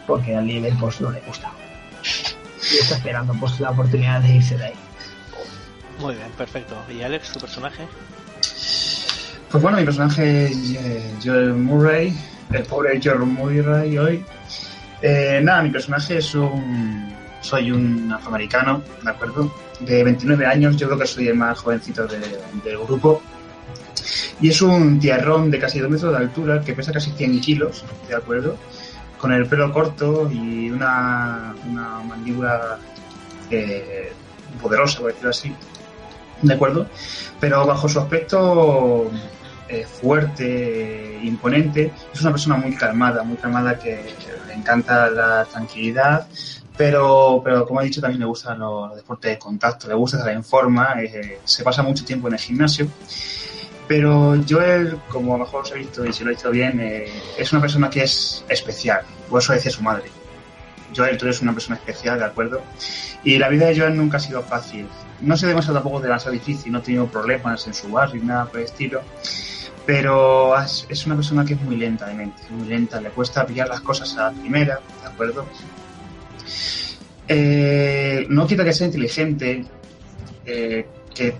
Porque 0.06 0.34
al 0.34 0.46
Lever 0.46 0.74
pues 0.80 1.00
no 1.00 1.10
le 1.10 1.20
gusta. 1.20 1.52
Y 2.72 2.78
está 2.78 2.96
esperando 2.96 3.32
pues 3.38 3.60
la 3.60 3.70
oportunidad 3.70 4.20
de 4.20 4.36
irse 4.36 4.56
de 4.56 4.64
ahí. 4.64 4.74
Muy 6.00 6.14
bien, 6.14 6.30
perfecto. 6.36 6.74
¿Y 6.92 7.02
Alex, 7.02 7.32
tu 7.32 7.40
personaje? 7.40 7.86
Pues 9.50 9.62
bueno, 9.62 9.78
mi 9.78 9.84
personaje 9.84 10.46
es 10.46 10.72
eh, 10.72 11.14
Joel 11.24 11.54
Murray, 11.54 12.12
el 12.52 12.62
pobre 12.64 13.00
Joel 13.02 13.20
Murray 13.20 13.96
hoy. 13.96 14.24
Eh, 15.00 15.40
nada, 15.42 15.62
mi 15.62 15.70
personaje 15.70 16.18
es 16.18 16.34
un. 16.34 17.14
Soy 17.40 17.70
un 17.70 18.12
afroamericano, 18.12 18.82
¿de 19.04 19.10
acuerdo? 19.10 19.65
De 19.80 20.02
29 20.04 20.46
años, 20.46 20.76
yo 20.76 20.86
creo 20.86 20.98
que 20.98 21.06
soy 21.06 21.28
el 21.28 21.34
más 21.34 21.58
jovencito 21.58 22.06
del 22.06 22.78
grupo. 22.78 23.22
Y 24.40 24.48
es 24.48 24.62
un 24.62 24.98
tierrón 24.98 25.50
de 25.50 25.58
casi 25.58 25.78
2 25.78 25.90
metros 25.90 26.12
de 26.12 26.18
altura 26.18 26.60
que 26.60 26.72
pesa 26.72 26.92
casi 26.92 27.10
100 27.12 27.40
kilos, 27.40 27.84
¿de 28.08 28.14
acuerdo? 28.14 28.56
Con 29.18 29.32
el 29.32 29.46
pelo 29.46 29.72
corto 29.72 30.30
y 30.30 30.70
una, 30.70 31.54
una 31.66 32.00
mandíbula 32.00 32.78
eh, 33.50 34.12
poderosa, 34.60 35.00
por 35.00 35.08
decirlo 35.08 35.30
así. 35.30 35.54
¿De 36.42 36.54
acuerdo? 36.54 36.86
Pero 37.40 37.66
bajo 37.66 37.88
su 37.88 37.98
aspecto 37.98 39.10
eh, 39.68 39.84
fuerte, 39.84 41.18
imponente. 41.22 41.92
Es 42.12 42.20
una 42.20 42.30
persona 42.30 42.56
muy 42.56 42.74
calmada, 42.76 43.22
muy 43.22 43.36
calmada 43.36 43.78
que 43.78 44.14
le 44.46 44.54
encanta 44.54 45.10
la 45.10 45.44
tranquilidad, 45.44 46.26
pero, 46.76 47.40
pero 47.42 47.66
como 47.66 47.80
he 47.80 47.84
dicho, 47.84 48.00
también 48.00 48.20
le 48.20 48.26
gustan 48.26 48.58
los, 48.58 48.94
deportes 48.94 49.32
de 49.32 49.38
contacto, 49.38 49.88
le 49.88 49.94
gusta 49.94 50.18
estar 50.18 50.32
en 50.32 50.44
forma, 50.44 50.94
eh, 51.02 51.40
se 51.44 51.62
pasa 51.62 51.82
mucho 51.82 52.04
tiempo 52.04 52.28
en 52.28 52.34
el 52.34 52.40
gimnasio. 52.40 52.88
Pero 53.88 54.36
Joel, 54.48 54.98
como 55.08 55.34
a 55.34 55.38
lo 55.38 55.44
mejor 55.44 55.62
os 55.62 55.72
he 55.72 55.78
visto 55.78 56.04
y 56.04 56.12
si 56.12 56.24
lo 56.24 56.30
he 56.30 56.34
visto 56.34 56.50
bien, 56.50 56.80
eh, 56.80 57.08
es 57.38 57.52
una 57.52 57.60
persona 57.60 57.88
que 57.88 58.02
es 58.02 58.44
especial, 58.48 59.02
o 59.30 59.38
eso 59.38 59.52
decía 59.52 59.70
su 59.70 59.82
madre. 59.82 60.10
Joel, 60.94 61.16
tú 61.16 61.26
eres 61.26 61.40
una 61.40 61.52
persona 61.52 61.76
especial, 61.76 62.18
¿de 62.18 62.24
acuerdo? 62.24 62.62
Y 63.22 63.38
la 63.38 63.48
vida 63.48 63.66
de 63.66 63.78
Joel 63.78 63.96
nunca 63.96 64.16
ha 64.16 64.20
sido 64.20 64.42
fácil. 64.42 64.88
No 65.20 65.36
se 65.36 65.46
demasiado 65.46 65.78
tampoco 65.78 66.00
demasiado 66.00 66.32
difícil, 66.32 66.72
no 66.72 66.78
ha 66.78 66.82
tenido 66.82 67.06
problemas 67.06 67.66
en 67.66 67.74
su 67.74 67.88
barrio, 67.88 68.22
nada 68.24 68.46
por 68.46 68.58
el 68.58 68.66
estilo 68.66 69.02
pero 69.86 70.52
es 70.60 71.06
una 71.06 71.14
persona 71.14 71.44
que 71.44 71.54
es 71.54 71.60
muy 71.62 71.76
lenta 71.76 72.06
de 72.06 72.14
mente, 72.14 72.42
muy 72.50 72.66
lenta, 72.66 73.00
le 73.00 73.10
cuesta 73.10 73.46
pillar 73.46 73.68
las 73.68 73.80
cosas 73.80 74.16
a 74.16 74.24
la 74.24 74.30
primera, 74.32 74.80
¿de 75.00 75.08
acuerdo? 75.08 75.46
Eh, 77.28 78.26
no 78.28 78.46
quita 78.46 78.64
que 78.64 78.72
sea 78.72 78.86
inteligente, 78.86 79.64
eh, 80.44 80.86
que 81.14 81.34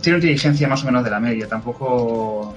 tiene 0.00 0.18
inteligencia 0.18 0.68
más 0.68 0.82
o 0.82 0.86
menos 0.86 1.02
de 1.04 1.10
la 1.10 1.20
media, 1.20 1.48
tampoco, 1.48 2.54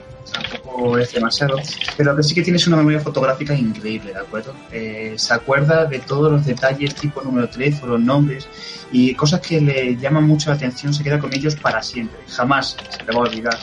es 0.99 1.11
demasiado, 1.14 1.57
pero 1.95 2.22
sí 2.22 2.36
que 2.36 2.44
tiene 2.44 2.60
una 2.68 2.78
memoria 2.78 2.99
fotográfica 2.99 3.56
increíble, 3.56 4.14
¿de 4.14 4.19
acuerdo? 4.19 4.53
Eh, 4.72 5.15
se 5.18 5.34
acuerda 5.34 5.86
de 5.86 5.99
todos 5.99 6.32
los 6.32 6.45
detalles, 6.45 6.94
tipo 6.95 7.22
número 7.22 7.48
de 7.48 7.53
teléfono, 7.53 7.98
nombres 7.98 8.48
y 8.91 9.15
cosas 9.15 9.41
que 9.41 9.60
le 9.60 9.98
llaman 9.98 10.26
mucho 10.26 10.52
la 10.52 10.56
atención, 10.56 10.94
se 10.94 11.03
queda 11.03 11.18
con 11.18 11.34
ellos 11.34 11.56
para 11.56 11.82
siempre, 11.82 12.19
jamás 12.30 12.78
se 12.90 13.03
le 13.03 13.11
va 13.11 13.19
a 13.19 13.30
olvidar 13.30 13.57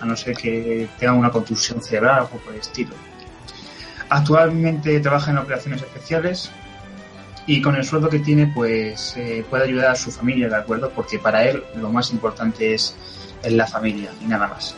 a 0.00 0.06
no 0.06 0.16
ser 0.16 0.36
que 0.36 0.88
tenga 0.98 1.14
una 1.14 1.30
contusión 1.30 1.82
cerebral 1.82 2.28
o 2.32 2.36
por 2.38 2.54
el 2.54 2.60
estilo. 2.60 2.94
Actualmente 4.08 5.00
trabaja 5.00 5.32
en 5.32 5.38
operaciones 5.38 5.82
especiales 5.82 6.50
y 7.46 7.62
con 7.62 7.76
el 7.76 7.84
sueldo 7.84 8.08
que 8.08 8.18
tiene 8.18 8.48
pues 8.48 9.16
eh, 9.16 9.44
puede 9.48 9.64
ayudar 9.64 9.92
a 9.92 9.94
su 9.94 10.10
familia, 10.10 10.48
¿de 10.48 10.56
acuerdo? 10.56 10.90
Porque 10.90 11.18
para 11.18 11.44
él 11.44 11.62
lo 11.76 11.90
más 11.90 12.10
importante 12.10 12.74
es, 12.74 12.96
la 13.48 13.66
familia 13.66 14.10
y 14.20 14.24
nada 14.24 14.48
más. 14.48 14.74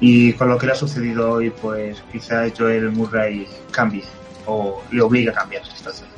Y 0.00 0.32
con 0.32 0.48
lo 0.48 0.56
que 0.56 0.64
le 0.64 0.72
ha 0.72 0.76
sucedido 0.76 1.32
hoy 1.32 1.50
pues 1.50 2.02
quizá 2.10 2.44
Joel 2.56 2.90
Murray 2.92 3.46
cambie 3.72 4.04
o 4.46 4.82
le 4.90 5.02
obligue 5.02 5.28
a 5.28 5.34
cambiar 5.34 5.66
la 5.66 5.76
situación. 5.76 6.08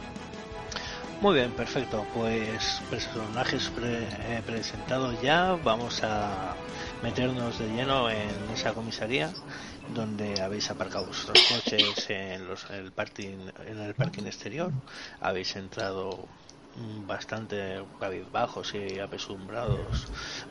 Muy 1.21 1.35
bien, 1.35 1.51
perfecto. 1.53 2.05
Pues 2.15 2.81
personajes 2.89 3.73
eh, 3.83 4.43
presentados 4.47 5.21
ya, 5.23 5.57
vamos 5.65 6.03
a 6.05 6.55
meternos 7.03 7.59
de 7.59 7.69
lleno 7.69 8.09
en 8.11 8.31
esa 8.55 8.73
comisaría 8.73 9.31
donde 9.89 10.41
habéis 10.41 10.71
aparcado 10.71 11.07
vuestros 11.07 11.39
coches 11.49 12.11
en, 12.11 12.47
los, 12.47 12.71
el 12.71 12.93
parking, 12.93 13.51
en 13.67 13.79
el 13.81 13.95
parking 13.95 14.25
exterior, 14.25 14.73
habéis 15.21 15.57
entrado 15.57 16.29
bastante 17.07 17.83
cabizbajos 18.01 18.75
y 18.75 18.99
apesumbrados 18.99 20.07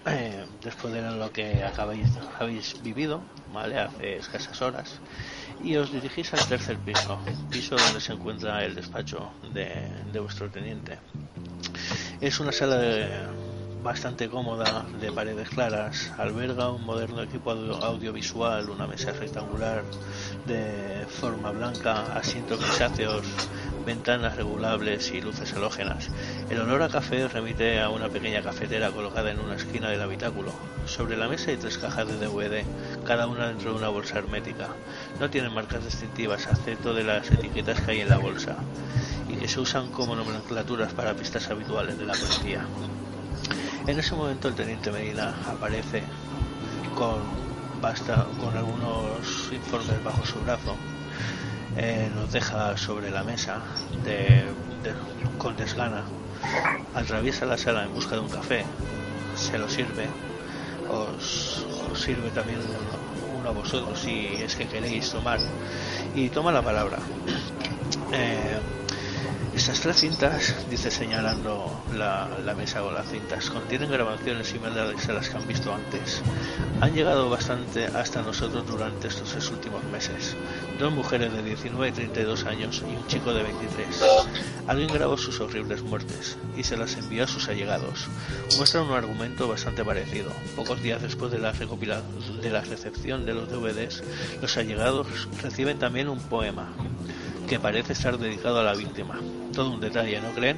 eh, 0.05 0.45
después 0.63 0.93
de 0.93 1.01
lo 1.01 1.31
que 1.31 1.63
acabáis, 1.63 2.07
habéis 2.39 2.81
vivido, 2.83 3.21
¿vale? 3.53 3.79
Hace 3.79 4.17
escasas 4.17 4.61
horas. 4.61 4.99
Y 5.63 5.75
os 5.75 5.91
dirigís 5.91 6.33
al 6.33 6.45
tercer 6.47 6.77
piso, 6.77 7.19
piso 7.49 7.75
donde 7.75 7.99
se 7.99 8.13
encuentra 8.13 8.63
el 8.63 8.75
despacho 8.75 9.31
de, 9.53 9.89
de 10.11 10.19
vuestro 10.19 10.49
teniente. 10.49 10.97
Es 12.19 12.39
una 12.39 12.51
sala 12.51 12.77
de, 12.77 13.40
bastante 13.83 14.29
cómoda, 14.29 14.85
de 14.99 15.11
paredes 15.11 15.49
claras, 15.49 16.11
alberga 16.17 16.69
un 16.71 16.85
moderno 16.85 17.21
equipo 17.23 17.51
audiovisual, 17.51 18.69
una 18.69 18.85
mesa 18.85 19.11
rectangular 19.11 19.83
de 20.45 21.05
forma 21.07 21.51
blanca, 21.51 22.13
asientos 22.15 22.59
grisáceos, 22.59 23.25
ventanas 23.85 24.35
regulables 24.35 25.11
y 25.11 25.21
luces 25.21 25.53
halógenas. 25.53 26.09
El 26.49 26.61
olor 26.61 26.83
a 26.83 26.89
café 26.89 27.27
remite 27.27 27.81
a 27.81 27.89
una 27.89 28.09
pequeña 28.09 28.43
cafetera 28.43 28.91
colocada 28.91 29.31
en 29.31 29.39
una 29.39 29.55
esquina 29.55 29.89
del 29.89 30.01
habitáculo. 30.01 30.51
Sobre 30.85 31.17
la 31.17 31.27
mesa 31.27 31.51
hay 31.51 31.57
tres 31.57 31.77
cajas 31.77 32.07
de 32.07 32.17
DVD, 32.17 32.63
cada 33.05 33.27
una 33.27 33.47
dentro 33.47 33.71
de 33.71 33.77
una 33.77 33.89
bolsa 33.89 34.19
hermética. 34.19 34.69
No 35.19 35.29
tienen 35.29 35.53
marcas 35.53 35.83
distintivas, 35.83 36.47
excepto 36.47 36.93
de 36.93 37.03
las 37.03 37.31
etiquetas 37.31 37.81
que 37.81 37.91
hay 37.91 38.01
en 38.01 38.09
la 38.09 38.17
bolsa, 38.17 38.57
y 39.27 39.35
que 39.35 39.47
se 39.47 39.59
usan 39.59 39.89
como 39.91 40.15
nomenclaturas 40.15 40.93
para 40.93 41.15
pistas 41.15 41.49
habituales 41.49 41.97
de 41.97 42.05
la 42.05 42.13
policía. 42.13 42.65
En 43.87 43.97
ese 43.97 44.15
momento 44.15 44.47
el 44.47 44.53
teniente 44.53 44.91
Medina 44.91 45.33
aparece 45.47 46.03
con, 46.95 47.19
basta, 47.81 48.27
con 48.39 48.55
algunos 48.55 49.51
informes 49.51 50.03
bajo 50.03 50.23
su 50.25 50.39
brazo. 50.41 50.75
Eh, 51.77 52.11
nos 52.13 52.31
deja 52.31 52.77
sobre 52.77 53.09
la 53.09 53.23
mesa 53.23 53.59
de, 54.03 54.43
con 55.37 55.57
desgana. 55.57 56.03
Atraviesa 56.93 57.45
la 57.45 57.57
sala 57.57 57.83
en 57.83 57.93
busca 57.93 58.15
de 58.15 58.21
un 58.21 58.29
café. 58.29 58.65
Se 59.35 59.57
lo 59.57 59.67
sirve. 59.67 60.07
Os, 60.89 61.65
sirve 61.95 62.29
también 62.31 62.59
uno, 63.39 63.49
a 63.49 63.51
vosotros 63.51 63.99
si 63.99 64.27
es 64.27 64.55
que 64.55 64.67
queréis 64.67 65.09
tomar. 65.09 65.39
Y 66.13 66.29
toma 66.29 66.51
la 66.51 66.61
palabra. 66.61 66.99
Eh, 68.13 68.59
estas 69.61 69.79
tres 69.79 69.97
cintas, 69.97 70.55
dice 70.71 70.89
señalando 70.89 71.83
la, 71.95 72.55
mesa 72.57 72.83
o 72.83 72.91
las 72.91 73.07
cintas, 73.07 73.51
contienen 73.51 73.91
grabaciones 73.91 74.47
similares 74.47 75.07
a 75.07 75.13
las 75.13 75.29
que 75.29 75.37
han 75.37 75.47
visto 75.47 75.71
antes. 75.71 76.23
Han 76.79 76.95
llegado 76.95 77.29
bastante 77.29 77.85
hasta 77.85 78.23
nosotros 78.23 78.65
durante 78.65 79.09
estos 79.09 79.51
últimos 79.51 79.83
meses. 79.83 80.35
Dos 80.79 80.91
mujeres 80.91 81.31
de 81.31 81.43
19 81.43 81.89
y 81.89 81.91
32 81.91 82.45
años 82.45 82.83
y 82.91 82.95
un 82.95 83.05
chico 83.05 83.35
de 83.35 83.43
23. 83.43 83.87
Alguien 84.65 84.91
grabó 84.91 85.15
sus 85.15 85.39
horribles 85.39 85.83
muertes 85.83 86.39
y 86.57 86.63
se 86.63 86.75
las 86.75 86.95
envió 86.95 87.25
a 87.25 87.27
sus 87.27 87.47
allegados. 87.47 88.07
Muestran 88.57 88.85
un 88.85 88.93
argumento 88.93 89.47
bastante 89.47 89.85
parecido. 89.85 90.31
Pocos 90.55 90.81
días 90.81 91.03
después 91.03 91.31
de 91.31 91.37
la, 91.37 91.53
de 91.53 92.49
la 92.49 92.61
recepción 92.61 93.27
de 93.27 93.35
los 93.35 93.47
DVDs, 93.47 94.01
los 94.41 94.57
allegados 94.57 95.27
reciben 95.43 95.77
también 95.77 96.09
un 96.09 96.19
poema 96.19 96.73
que 97.51 97.59
parece 97.59 97.91
estar 97.91 98.17
dedicado 98.17 98.61
a 98.61 98.63
la 98.63 98.73
víctima. 98.73 99.19
Todo 99.53 99.71
un 99.71 99.81
detalle, 99.81 100.21
¿no 100.21 100.31
creen? 100.31 100.55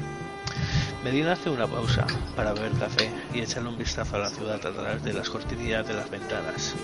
Medina 1.04 1.32
hace 1.32 1.50
una 1.50 1.66
pausa 1.66 2.06
para 2.36 2.54
beber 2.54 2.72
café 2.74 3.10
y 3.34 3.40
echarle 3.40 3.70
un 3.70 3.80
vistazo 3.80 4.16
a 4.16 4.20
la 4.20 4.30
ciudad 4.30 4.64
a 4.64 4.72
través 4.72 5.04
de 5.04 5.12
las 5.12 5.28
cortinillas 5.28 5.88
de 5.88 5.96
las 5.96 6.12
ventanas. 6.12 6.76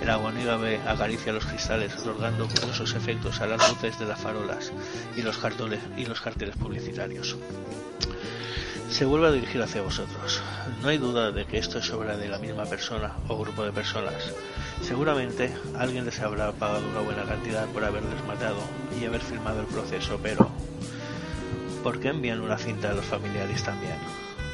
El 0.00 0.08
aguanigabe 0.08 0.80
acaricia 0.86 1.34
los 1.34 1.44
cristales, 1.44 1.94
otorgando 1.98 2.48
curiosos 2.48 2.94
efectos 2.94 3.42
a 3.42 3.46
las 3.46 3.68
luces 3.68 3.98
de 3.98 4.06
las 4.06 4.18
farolas 4.18 4.72
y 5.18 5.20
los, 5.20 5.36
cartones, 5.36 5.80
y 5.98 6.06
los 6.06 6.22
carteles 6.22 6.56
publicitarios. 6.56 7.36
Se 8.90 9.04
vuelve 9.04 9.28
a 9.28 9.32
dirigir 9.32 9.62
hacia 9.62 9.82
vosotros. 9.82 10.42
No 10.82 10.88
hay 10.88 10.98
duda 10.98 11.30
de 11.32 11.44
que 11.44 11.58
esto 11.58 11.78
es 11.78 11.90
obra 11.90 12.16
de 12.16 12.28
la 12.28 12.38
misma 12.38 12.64
persona 12.64 13.14
o 13.28 13.38
grupo 13.38 13.64
de 13.64 13.72
personas, 13.72 14.32
Seguramente 14.82 15.52
alguien 15.76 16.04
les 16.04 16.20
habrá 16.20 16.52
pagado 16.52 16.88
una 16.88 17.00
buena 17.00 17.24
cantidad 17.24 17.66
por 17.66 17.84
haberles 17.84 18.24
matado 18.26 18.60
y 18.98 19.04
haber 19.04 19.20
firmado 19.20 19.60
el 19.60 19.66
proceso, 19.66 20.18
pero 20.22 20.48
¿por 21.82 21.98
qué 22.00 22.08
envían 22.08 22.40
una 22.40 22.56
cinta 22.56 22.90
a 22.90 22.94
los 22.94 23.04
familiares 23.04 23.62
también? 23.62 23.96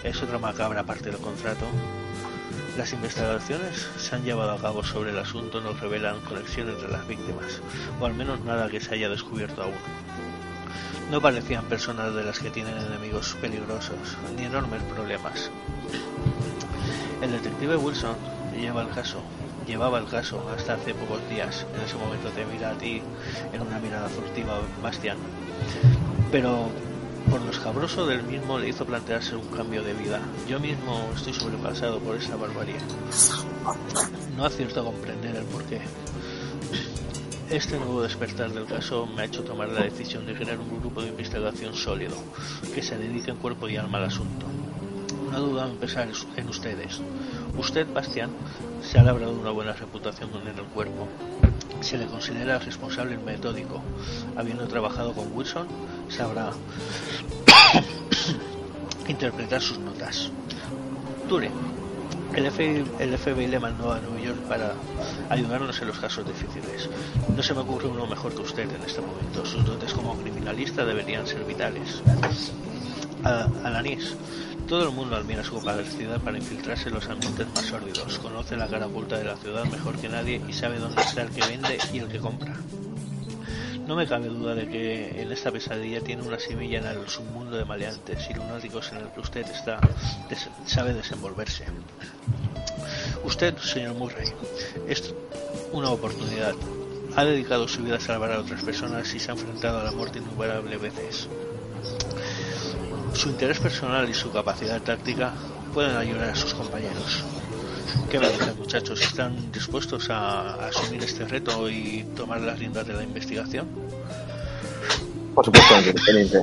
¿Es 0.03 0.23
otra 0.23 0.39
macabra 0.39 0.85
parte 0.85 1.11
del 1.11 1.21
contrato? 1.21 1.67
Las 2.77 2.93
investigaciones 2.93 3.87
se 3.99 4.15
han 4.15 4.25
llevado 4.25 4.53
a 4.53 4.59
cabo 4.59 4.83
sobre 4.83 5.11
el 5.11 5.19
asunto 5.19 5.61
no 5.61 5.73
revelan 5.75 6.21
conexiones 6.23 6.75
entre 6.75 6.91
las 6.91 7.07
víctimas, 7.07 7.61
o 8.01 8.07
al 8.07 8.15
menos 8.15 8.41
nada 8.41 8.69
que 8.69 8.81
se 8.81 8.95
haya 8.95 9.09
descubierto 9.09 9.63
aún. 9.63 9.75
No 11.11 11.21
parecían 11.21 11.65
personas 11.67 12.15
de 12.15 12.25
las 12.25 12.39
que 12.39 12.51
tienen 12.51 12.77
enemigos 12.77 13.37
peligrosos, 13.41 14.17
ni 14.37 14.45
enormes 14.45 14.83
problemas. 14.83 15.51
El 17.23 17.33
detective 17.33 17.77
Wilson 17.77 18.17
lleva 18.59 18.83
el 18.83 18.89
caso, 18.91 19.23
llevaba 19.67 19.99
el 19.99 20.07
caso 20.07 20.47
hasta 20.57 20.75
hace 20.75 20.95
pocos 20.95 21.21
días. 21.29 21.67
En 21.75 21.83
ese 21.83 21.97
momento 21.97 22.29
te 22.31 22.45
mira 22.47 22.71
a 22.71 22.79
ti 22.79 23.03
en 23.53 23.61
una 23.61 23.79
mirada 23.79 24.09
furtiva, 24.09 24.61
Bastian. 24.83 25.19
Pero 26.31 26.71
por 27.31 27.41
lo 27.41 27.51
escabroso 27.51 28.07
del 28.07 28.23
mismo 28.23 28.59
le 28.59 28.69
hizo 28.69 28.85
plantearse 28.85 29.37
un 29.37 29.49
cambio 29.49 29.83
de 29.83 29.95
vida. 29.95 30.21
Yo 30.49 30.61
mismo 30.61 31.09
estoy 31.15 31.33
sobrepasado 31.33 31.99
por 31.99 32.17
esa 32.17 32.37
barbarie. 32.37 32.77
No 34.37 34.45
acierto 34.45 34.81
a 34.81 34.85
comprender 34.85 35.37
el 35.37 35.45
porqué. 35.45 35.81
Este 37.51 37.77
nuevo 37.77 38.03
despertar 38.03 38.53
del 38.53 38.65
caso 38.65 39.07
me 39.07 39.23
ha 39.23 39.25
hecho 39.27 39.45
tomar 39.45 39.69
la 39.69 39.83
decisión 39.83 40.25
de 40.27 40.35
crear 40.35 40.59
un 40.59 40.81
grupo 40.81 41.03
de 41.03 41.09
investigación 41.09 41.75
sólido, 41.75 42.17
que 42.75 42.83
se 42.83 42.97
dedique 42.97 43.31
en 43.31 43.37
cuerpo 43.37 43.69
y 43.69 43.77
alma 43.77 43.99
al 43.99 44.05
asunto. 44.05 44.47
No 45.31 45.41
duda 45.41 45.69
en 45.69 45.77
pensar 45.77 46.09
en 46.37 46.49
ustedes. 46.49 47.01
Usted, 47.57 47.87
Bastián, 47.93 48.31
se 48.83 48.99
ha 48.99 49.03
labrado 49.03 49.33
una 49.33 49.51
buena 49.51 49.75
reputación 49.75 50.31
en 50.41 50.49
el 50.49 50.65
cuerpo. 50.65 51.07
Se 51.81 51.99
le 51.99 52.07
considera 52.07 52.59
responsable 52.59 53.15
y 53.15 53.19
metódico. 53.19 53.83
Habiendo 54.37 54.67
trabajado 54.67 55.13
con 55.13 55.31
Wilson, 55.37 55.69
sabrá 56.09 56.51
interpretar 59.09 59.61
sus 59.61 59.79
notas. 59.79 60.31
Ture, 61.29 61.51
el 62.37 63.19
FBI, 63.19 63.47
le 63.47 63.61
mandó 63.61 63.93
a 63.93 64.01
Nueva 64.01 64.21
York 64.21 64.41
para 64.49 64.75
ayudarnos 65.31 65.81
en 65.81 65.89
los 65.89 65.99
casos 65.99 66.27
difíciles. 66.27 66.89
No 67.35 67.43
se 67.43 67.55
me 67.55 67.61
ocurre 67.61 67.89
uno 67.89 68.07
mejor 68.07 68.35
que 68.35 68.43
usted 68.43 68.63
en 68.71 68.83
este 68.83 69.01
momento. 69.01 69.45
Sus 69.45 69.65
dotes 69.65 69.93
como 69.93 70.17
criminalista 70.21 70.85
deberían 70.85 71.27
ser 71.27 71.45
vitales. 71.45 72.03
Alanis, 73.65 74.17
todo 74.69 74.89
el 74.89 74.95
mundo 74.95 75.17
admira 75.17 75.45
su 75.45 75.59
capacidad 75.61 76.21
para 76.21 76.39
infiltrarse 76.39 76.89
en 76.89 76.95
los 76.95 77.09
ambientes 77.09 77.47
más 77.55 77.65
sórdidos. 77.65 78.19
Conoce 78.19 78.57
la 78.57 78.67
cara 78.67 78.87
oculta 78.87 79.17
de 79.17 79.25
la 79.25 79.37
ciudad 79.37 79.65
mejor 79.67 79.97
que 79.97 80.09
nadie 80.09 80.43
y 80.49 80.53
sabe 80.53 80.79
dónde 80.79 81.01
está 81.03 81.23
el 81.23 81.31
que 81.31 81.47
vende 81.47 81.79
y 81.93 81.99
el 81.99 82.09
que 82.09 82.19
compra. 82.19 82.55
No 83.87 83.97
me 83.97 84.07
cabe 84.07 84.29
duda 84.29 84.55
de 84.55 84.67
que 84.67 85.21
en 85.21 85.31
esta 85.31 85.51
pesadilla 85.51 86.01
tiene 86.01 86.23
una 86.23 86.39
semilla 86.39 86.79
en 86.79 86.87
el 86.87 87.09
submundo 87.09 87.57
de 87.57 87.67
maleantes 87.67 88.31
y 88.31 88.35
lunáticos 88.35 88.91
en 88.93 88.99
el 88.99 89.09
que 89.09 89.21
usted 89.21 89.47
está, 89.47 89.79
sabe 90.65 90.95
desenvolverse. 90.95 91.67
Usted, 93.25 93.57
señor 93.59 93.95
Murray, 93.95 94.33
es 94.89 95.15
una 95.73 95.91
oportunidad. 95.91 96.55
Ha 97.15 97.25
dedicado 97.25 97.69
su 97.69 97.83
vida 97.83 97.97
a 97.97 98.01
salvar 98.01 98.33
a 98.33 98.41
otras 98.41 98.63
personas 98.63 99.13
y 99.15 99.21
se 99.21 99.31
ha 99.31 99.35
enfrentado 99.35 99.81
a 99.81 99.85
la 99.85 99.93
muerte 99.93 100.19
innumerables 100.19 100.81
veces. 100.81 101.29
Su 103.13 103.29
interés 103.29 103.61
personal 103.61 104.09
y 104.09 104.15
su 104.15 104.33
capacidad 104.33 104.81
táctica 104.81 105.35
pueden 105.75 105.97
ayudar 105.97 106.31
a 106.31 106.35
sus 106.35 106.55
compañeros. 106.55 107.23
¿Qué 108.11 108.19
me 108.19 108.29
dicen 108.29 108.57
muchachos? 108.59 109.01
¿Están 109.03 109.53
dispuestos 109.53 110.11
a, 110.11 110.67
asumir 110.67 111.03
este 111.03 111.25
reto 111.25 111.69
y 111.69 112.05
tomar 112.17 112.41
las 112.41 112.59
riendas 112.59 112.87
de 112.87 112.95
la 112.95 113.03
investigación? 113.03 113.67
Por 115.35 115.45
supuesto, 115.45 115.75
teniente. 116.07 116.43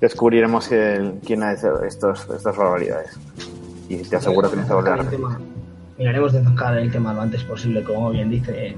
Descubriremos 0.00 0.68
quién 0.68 1.42
ha 1.42 1.52
hecho 1.52 1.82
estos, 1.84 2.26
estas 2.34 2.56
barbaridades. 2.56 3.18
Y 3.88 3.96
te 3.98 4.16
aseguro 4.16 4.50
que 4.50 4.56
no 4.56 4.66
se 4.66 4.72
volverá 4.72 5.02
a 5.02 5.38
Miraremos 5.98 6.32
de 6.32 6.40
tocar 6.40 6.78
el 6.78 6.90
tema 6.90 7.12
lo 7.12 7.20
antes 7.20 7.44
posible, 7.44 7.84
como 7.84 8.10
bien 8.10 8.30
dice 8.30 8.74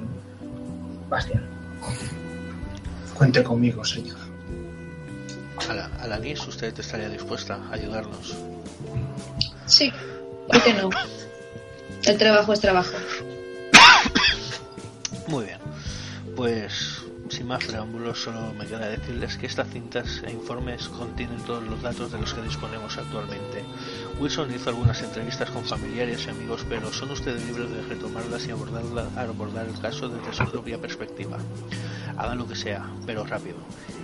Bastian. 1.09 1.44
Cuente 3.14 3.44
conmigo, 3.44 3.84
señor. 3.84 4.18
A 5.68 6.06
la, 6.09 6.18
¿usted 6.48 6.76
estaría 6.76 7.09
dispuesta 7.09 7.60
a 7.70 7.74
ayudarnos? 7.74 8.36
Sí, 9.66 9.92
¿por 10.48 10.74
no? 10.74 10.90
El 12.05 12.19
trabajo 12.19 12.52
es 12.52 12.60
trabajo. 12.60 12.93
Muy 15.28 15.44
bien. 15.47 15.59
Pues 16.36 17.02
sin 17.32 17.47
más 17.47 17.64
preámbulos, 17.64 18.23
solo 18.23 18.52
me 18.52 18.66
queda 18.66 18.90
decirles 18.90 19.39
que 19.39 19.47
estas 19.47 19.66
cintas 19.70 20.23
e 20.27 20.31
informes 20.31 20.89
contienen 20.89 21.40
todos 21.44 21.64
los 21.64 21.81
datos 21.81 22.12
de 22.12 22.19
los 22.19 22.35
que 22.35 22.43
disponemos 22.43 22.98
actualmente. 22.98 23.64
Wilson 24.20 24.55
hizo 24.55 24.69
algunas 24.69 25.01
entrevistas 25.02 25.51
con 25.51 25.64
familiares 25.64 26.27
y 26.27 26.31
amigos, 26.31 26.66
pero 26.69 26.93
son 26.93 27.10
ustedes 27.10 27.43
libres 27.47 27.70
de 27.70 27.82
retomarlas 27.82 28.47
y 28.47 28.51
abordar 28.51 29.66
el 29.66 29.81
caso 29.81 30.10
desde 30.10 30.35
su 30.35 30.44
propia 30.51 30.78
perspectiva. 30.78 31.39
Hagan 32.19 32.36
lo 32.36 32.47
que 32.47 32.55
sea, 32.55 32.86
pero 33.06 33.24
rápido. 33.24 33.56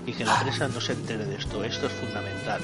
Y 0.06 0.15
que 0.15 0.24
la 0.24 0.40
prensa 0.40 0.69
no 0.69 0.81
se 0.81 0.94
entere 0.94 1.27
de 1.27 1.36
esto. 1.36 1.62
Esto 1.62 1.86
es 1.86 1.93
fundamental. 1.93 2.62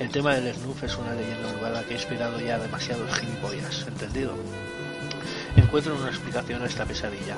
El 0.00 0.08
tema 0.10 0.34
del 0.34 0.52
Snuff 0.52 0.82
es 0.82 0.96
una 0.96 1.14
leyenda 1.14 1.52
urbana 1.56 1.82
que 1.84 1.94
ha 1.94 1.96
inspirado 1.96 2.40
ya 2.40 2.58
demasiados 2.58 3.16
gilipollas, 3.16 3.86
¿entendido? 3.86 4.34
Encuentro 5.56 5.94
una 5.94 6.08
explicación 6.08 6.62
a 6.62 6.66
esta 6.66 6.84
pesadilla. 6.84 7.36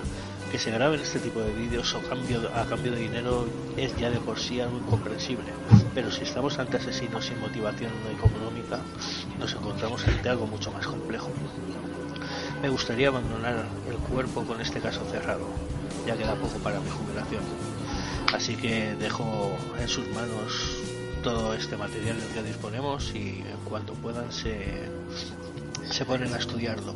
Que 0.51 0.59
se 0.59 0.71
graben 0.71 1.01
este 1.01 1.19
tipo 1.19 1.41
de 1.41 1.53
vídeos 1.53 1.95
a 1.95 2.01
cambio, 2.09 2.49
a 2.55 2.65
cambio 2.65 2.93
de 2.93 3.01
dinero 3.01 3.47
es 3.77 3.95
ya 3.99 4.09
de 4.09 4.21
por 4.21 4.39
sí 4.39 4.61
algo 4.61 4.79
incomprensible, 4.79 5.53
pero 5.95 6.11
si 6.11 6.23
estamos 6.23 6.59
ante 6.59 6.79
asesinos 6.79 7.27
sin 7.27 7.39
motivación 7.41 7.93
económica, 8.17 8.79
nos 9.39 9.53
encontramos 9.53 10.07
ante 10.09 10.29
algo 10.29 10.47
mucho 10.47 10.73
más 10.73 10.87
complejo. 10.87 11.29
Me 12.63 12.71
gustaría 12.71 13.09
abandonar 13.09 13.67
el 13.91 13.97
cuerpo 13.97 14.45
con 14.45 14.63
este 14.63 14.81
caso 14.81 15.05
cerrado, 15.11 15.47
ya 16.07 16.17
queda 16.17 16.35
poco 16.37 16.59
para 16.61 16.81
mi 16.81 16.89
jubilación. 16.89 17.43
Así 18.33 18.57
que 18.57 18.95
dejo 18.95 19.59
en 19.79 19.89
sus 19.89 20.07
manos 20.09 20.86
todo 21.27 21.55
este 21.55 21.77
material 21.77 22.21
del 22.21 22.29
que 22.29 22.43
disponemos 22.45 23.13
y 23.13 23.41
en 23.41 23.65
cuanto 23.69 23.95
puedan 23.95 24.31
se, 24.31 24.85
se 25.91 26.05
ponen 26.05 26.33
a 26.33 26.37
estudiarlo. 26.37 26.95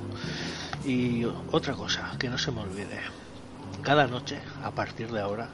Y 0.84 1.24
otra 1.50 1.74
cosa, 1.74 2.12
que 2.16 2.28
no 2.28 2.38
se 2.38 2.52
me 2.52 2.60
olvide. 2.60 3.00
Cada 3.82 4.06
noche, 4.06 4.38
a 4.62 4.70
partir 4.70 5.10
de 5.10 5.20
ahora, 5.20 5.48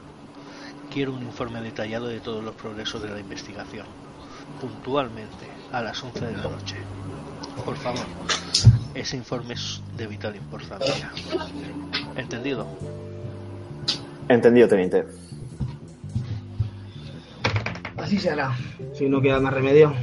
quiero 0.93 1.13
un 1.13 1.23
informe 1.23 1.59
detallado 1.61 2.05
de 2.05 2.19
todos 2.19 2.43
los 2.43 2.53
progresos 2.53 3.01
de 3.01 3.09
la 3.09 3.19
investigación, 3.19 3.87
puntualmente 4.61 5.47
a 5.71 5.81
las 5.81 6.03
11 6.03 6.27
de 6.27 6.37
la 6.37 6.43
noche. 6.43 6.75
Por 7.65 7.77
favor, 7.77 8.05
ese 8.93 9.17
informe 9.17 9.55
es 9.55 9.81
de 9.97 10.05
vital 10.05 10.35
importancia. 10.35 11.11
¿Entendido? 12.15 12.67
Entendido, 14.29 14.67
teniente. 14.67 15.26
Así 18.07 18.19
se 18.19 18.29
hará, 18.29 18.55
si 18.93 19.09
no 19.09 19.21
queda 19.21 19.37
más 19.41 19.53
remedio. 19.53 19.93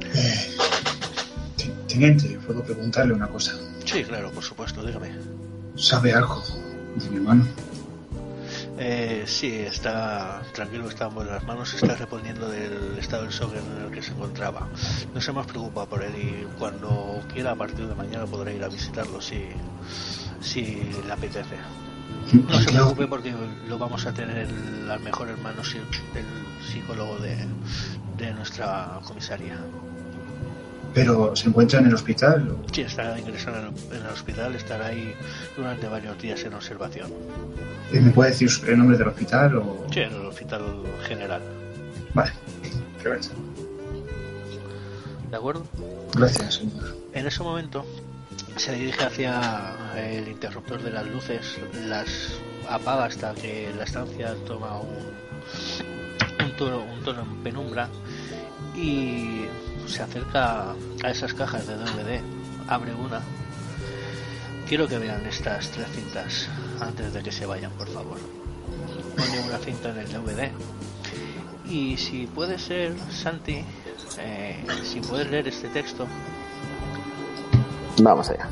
Eh, 0.00 0.54
teniente, 1.86 2.38
¿puedo 2.46 2.62
preguntarle 2.62 3.12
una 3.12 3.28
cosa? 3.28 3.52
Sí, 3.84 4.02
claro, 4.04 4.30
por 4.30 4.42
supuesto, 4.42 4.82
dígame. 4.82 5.10
¿Sabe 5.74 6.14
algo 6.14 6.42
de 6.96 7.10
mi 7.10 7.16
hermano? 7.16 7.46
Eh, 8.78 9.24
sí, 9.26 9.52
está 9.52 10.40
tranquilo, 10.54 10.88
está 10.88 11.08
en 11.08 11.14
buenas 11.16 11.44
manos, 11.44 11.74
está 11.74 11.96
respondiendo 11.96 12.48
del 12.48 12.96
estado 12.98 13.24
del 13.24 13.32
shock 13.32 13.52
en 13.56 13.84
el 13.84 13.90
que 13.90 14.00
se 14.00 14.12
encontraba. 14.12 14.70
Nos 15.12 15.28
hemos 15.28 15.46
preocupado 15.46 15.86
por 15.86 16.02
él 16.02 16.14
y 16.16 16.46
cuando 16.58 17.22
quiera 17.30 17.50
a 17.50 17.56
partir 17.56 17.86
de 17.86 17.94
mañana 17.94 18.24
podrá 18.24 18.50
ir 18.54 18.64
a 18.64 18.68
visitarlo 18.68 19.20
si, 19.20 19.48
si 20.40 20.80
le 21.06 21.12
apetece. 21.12 21.56
No 22.32 22.58
se 22.60 22.70
preocupe 22.70 23.06
porque 23.06 23.34
lo 23.68 23.78
vamos 23.78 24.06
a 24.06 24.12
tener 24.12 24.48
al 24.90 25.00
mejor 25.00 25.28
hermano 25.28 25.62
del 25.62 26.24
psicólogo 26.66 27.18
de, 27.18 27.36
de 28.16 28.32
nuestra 28.34 28.98
comisaría. 29.04 29.58
¿Pero 30.96 31.36
se 31.36 31.48
encuentra 31.48 31.80
en 31.80 31.86
el 31.86 31.94
hospital? 31.94 32.56
Sí, 32.72 32.80
está 32.80 33.18
ingresado 33.18 33.68
en 33.68 33.96
el, 33.96 34.06
hospital, 34.06 34.54
estará 34.54 34.86
ahí 34.86 35.14
durante 35.54 35.86
varios 35.88 36.18
días 36.18 36.42
en 36.44 36.54
observación. 36.54 37.12
¿Me 37.92 38.10
puede 38.10 38.30
decir 38.30 38.48
el 38.66 38.78
nombre 38.78 38.96
del 38.96 39.08
hospital? 39.08 39.58
O... 39.58 39.86
Sí, 39.92 40.00
en 40.00 40.14
el 40.14 40.24
hospital 40.24 40.62
general. 41.06 41.42
Vale, 42.14 42.32
gracias. 43.04 43.34
¿De 45.30 45.36
acuerdo? 45.36 45.66
Gracias, 46.14 46.54
señor. 46.54 46.96
En 47.12 47.26
ese 47.26 47.42
momento, 47.42 47.84
se 48.56 48.74
dirige 48.74 49.04
hacia 49.04 49.74
el 49.96 50.28
interruptor 50.28 50.82
de 50.82 50.90
las 50.90 51.06
luces, 51.06 51.58
las 51.86 52.08
apaga 52.68 53.04
hasta 53.04 53.34
que 53.34 53.72
la 53.76 53.84
estancia 53.84 54.34
toma 54.46 54.78
un, 54.80 56.44
un, 56.44 56.56
tono, 56.56 56.82
un 56.82 57.02
tono 57.04 57.22
en 57.22 57.42
penumbra 57.42 57.88
y 58.74 59.44
se 59.86 60.02
acerca 60.02 60.72
a 61.02 61.10
esas 61.10 61.34
cajas 61.34 61.66
de 61.66 61.76
DVD, 61.76 62.20
abre 62.68 62.94
una. 62.94 63.20
Quiero 64.68 64.88
que 64.88 64.98
vean 64.98 65.24
estas 65.26 65.70
tres 65.70 65.86
cintas 65.94 66.48
antes 66.80 67.12
de 67.12 67.22
que 67.22 67.30
se 67.30 67.46
vayan, 67.46 67.70
por 67.72 67.88
favor. 67.88 68.18
Pone 69.16 69.40
una 69.40 69.58
cinta 69.58 69.90
en 69.90 69.98
el 69.98 70.12
DVD. 70.12 70.50
Y 71.68 71.96
si 71.96 72.26
puede 72.26 72.58
ser, 72.58 72.96
Santi, 73.10 73.64
eh, 74.18 74.64
si 74.84 75.00
puedes 75.00 75.30
leer 75.30 75.48
este 75.48 75.68
texto, 75.68 76.06
Vamos 77.98 78.28
allá. 78.30 78.48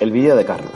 El 0.00 0.12
vídeo 0.12 0.36
de 0.36 0.44
Carla. 0.44 0.70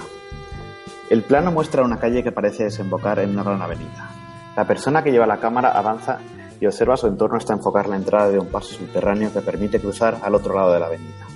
El 1.11 1.23
plano 1.23 1.53
muestra 1.53 1.83
una 1.83 1.99
calle 1.99 2.23
que 2.23 2.33
parece 2.33 2.65
desembocar 2.65 3.19
en 3.19 3.31
una 3.31 3.43
gran 3.43 3.61
avenida. 3.61 4.11
La 4.57 4.67
persona 4.67 5.03
que 5.03 5.13
lleva 5.13 5.27
la 5.27 5.39
cámara 5.39 5.71
avanza 5.71 6.19
y 6.61 6.67
observa 6.67 6.97
su 6.97 7.09
entorno 7.09 7.37
hasta 7.37 7.53
enfocar 7.53 7.89
la 7.89 7.97
entrada 7.97 8.31
de 8.31 8.39
un 8.39 8.47
paso 8.47 8.75
subterráneo 8.75 9.33
que 9.33 9.43
permite 9.43 9.81
cruzar 9.81 10.19
al 10.23 10.35
otro 10.35 10.55
lado 10.55 10.73
de 10.73 10.81
la 10.81 10.87
avenida. 10.87 11.27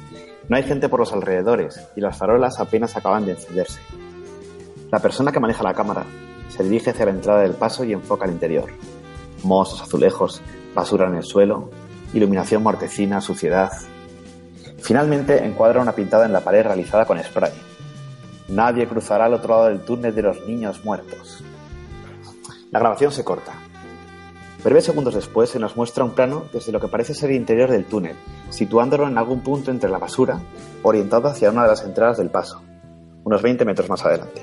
No 0.48 0.56
hay 0.56 0.62
gente 0.62 0.88
por 0.88 1.00
los 1.00 1.12
alrededores 1.12 1.86
y 1.96 2.00
las 2.00 2.16
farolas 2.16 2.58
apenas 2.60 2.96
acaban 2.96 3.26
de 3.26 3.32
encenderse. 3.32 3.80
La 4.90 5.00
persona 5.00 5.32
que 5.32 5.40
maneja 5.40 5.62
la 5.62 5.74
cámara 5.74 6.04
se 6.48 6.62
dirige 6.62 6.90
hacia 6.90 7.06
la 7.06 7.10
entrada 7.10 7.42
del 7.42 7.54
paso 7.54 7.84
y 7.84 7.92
enfoca 7.92 8.24
el 8.24 8.32
interior. 8.32 8.70
Mozos, 9.42 9.82
azulejos, 9.82 10.40
basura 10.74 11.08
en 11.08 11.16
el 11.16 11.24
suelo, 11.24 11.70
iluminación 12.16 12.62
mortecina, 12.62 13.20
suciedad. 13.20 13.70
Finalmente 14.78 15.44
encuadra 15.44 15.82
una 15.82 15.93
pintada 15.93 16.24
en 16.24 16.32
la 16.32 16.40
pared 16.40 16.62
realizada 16.62 17.05
con 17.05 17.22
spray. 17.22 17.52
Nadie 18.48 18.86
cruzará 18.86 19.26
al 19.26 19.34
otro 19.34 19.55
lado 19.55 19.66
del 19.66 19.80
túnel 19.80 20.14
de 20.14 20.22
los 20.22 20.47
niños 20.47 20.84
muertos. 20.84 21.44
La 22.70 22.78
grabación 22.78 23.12
se 23.12 23.24
corta. 23.24 23.52
Breves 24.64 24.84
segundos 24.84 25.14
después 25.14 25.51
se 25.51 25.59
nos 25.59 25.76
muestra 25.76 26.05
un 26.05 26.12
plano 26.12 26.44
desde 26.52 26.72
lo 26.72 26.80
que 26.80 26.88
parece 26.88 27.14
ser 27.14 27.30
el 27.30 27.36
interior 27.36 27.70
del 27.70 27.84
túnel, 27.84 28.16
situándolo 28.51 29.06
en 29.06 29.18
algún 29.18 29.43
punto 29.43 29.70
entre 29.70 29.90
la 29.90 29.98
basura, 29.98 30.40
orientado 30.82 31.28
hacia 31.28 31.51
una 31.51 31.62
de 31.62 31.68
las 31.68 31.84
entradas 31.84 32.18
del 32.18 32.30
paso, 32.30 32.62
unos 33.24 33.43
20 33.43 33.64
metros 33.64 33.88
más 33.88 34.05
adelante. 34.05 34.43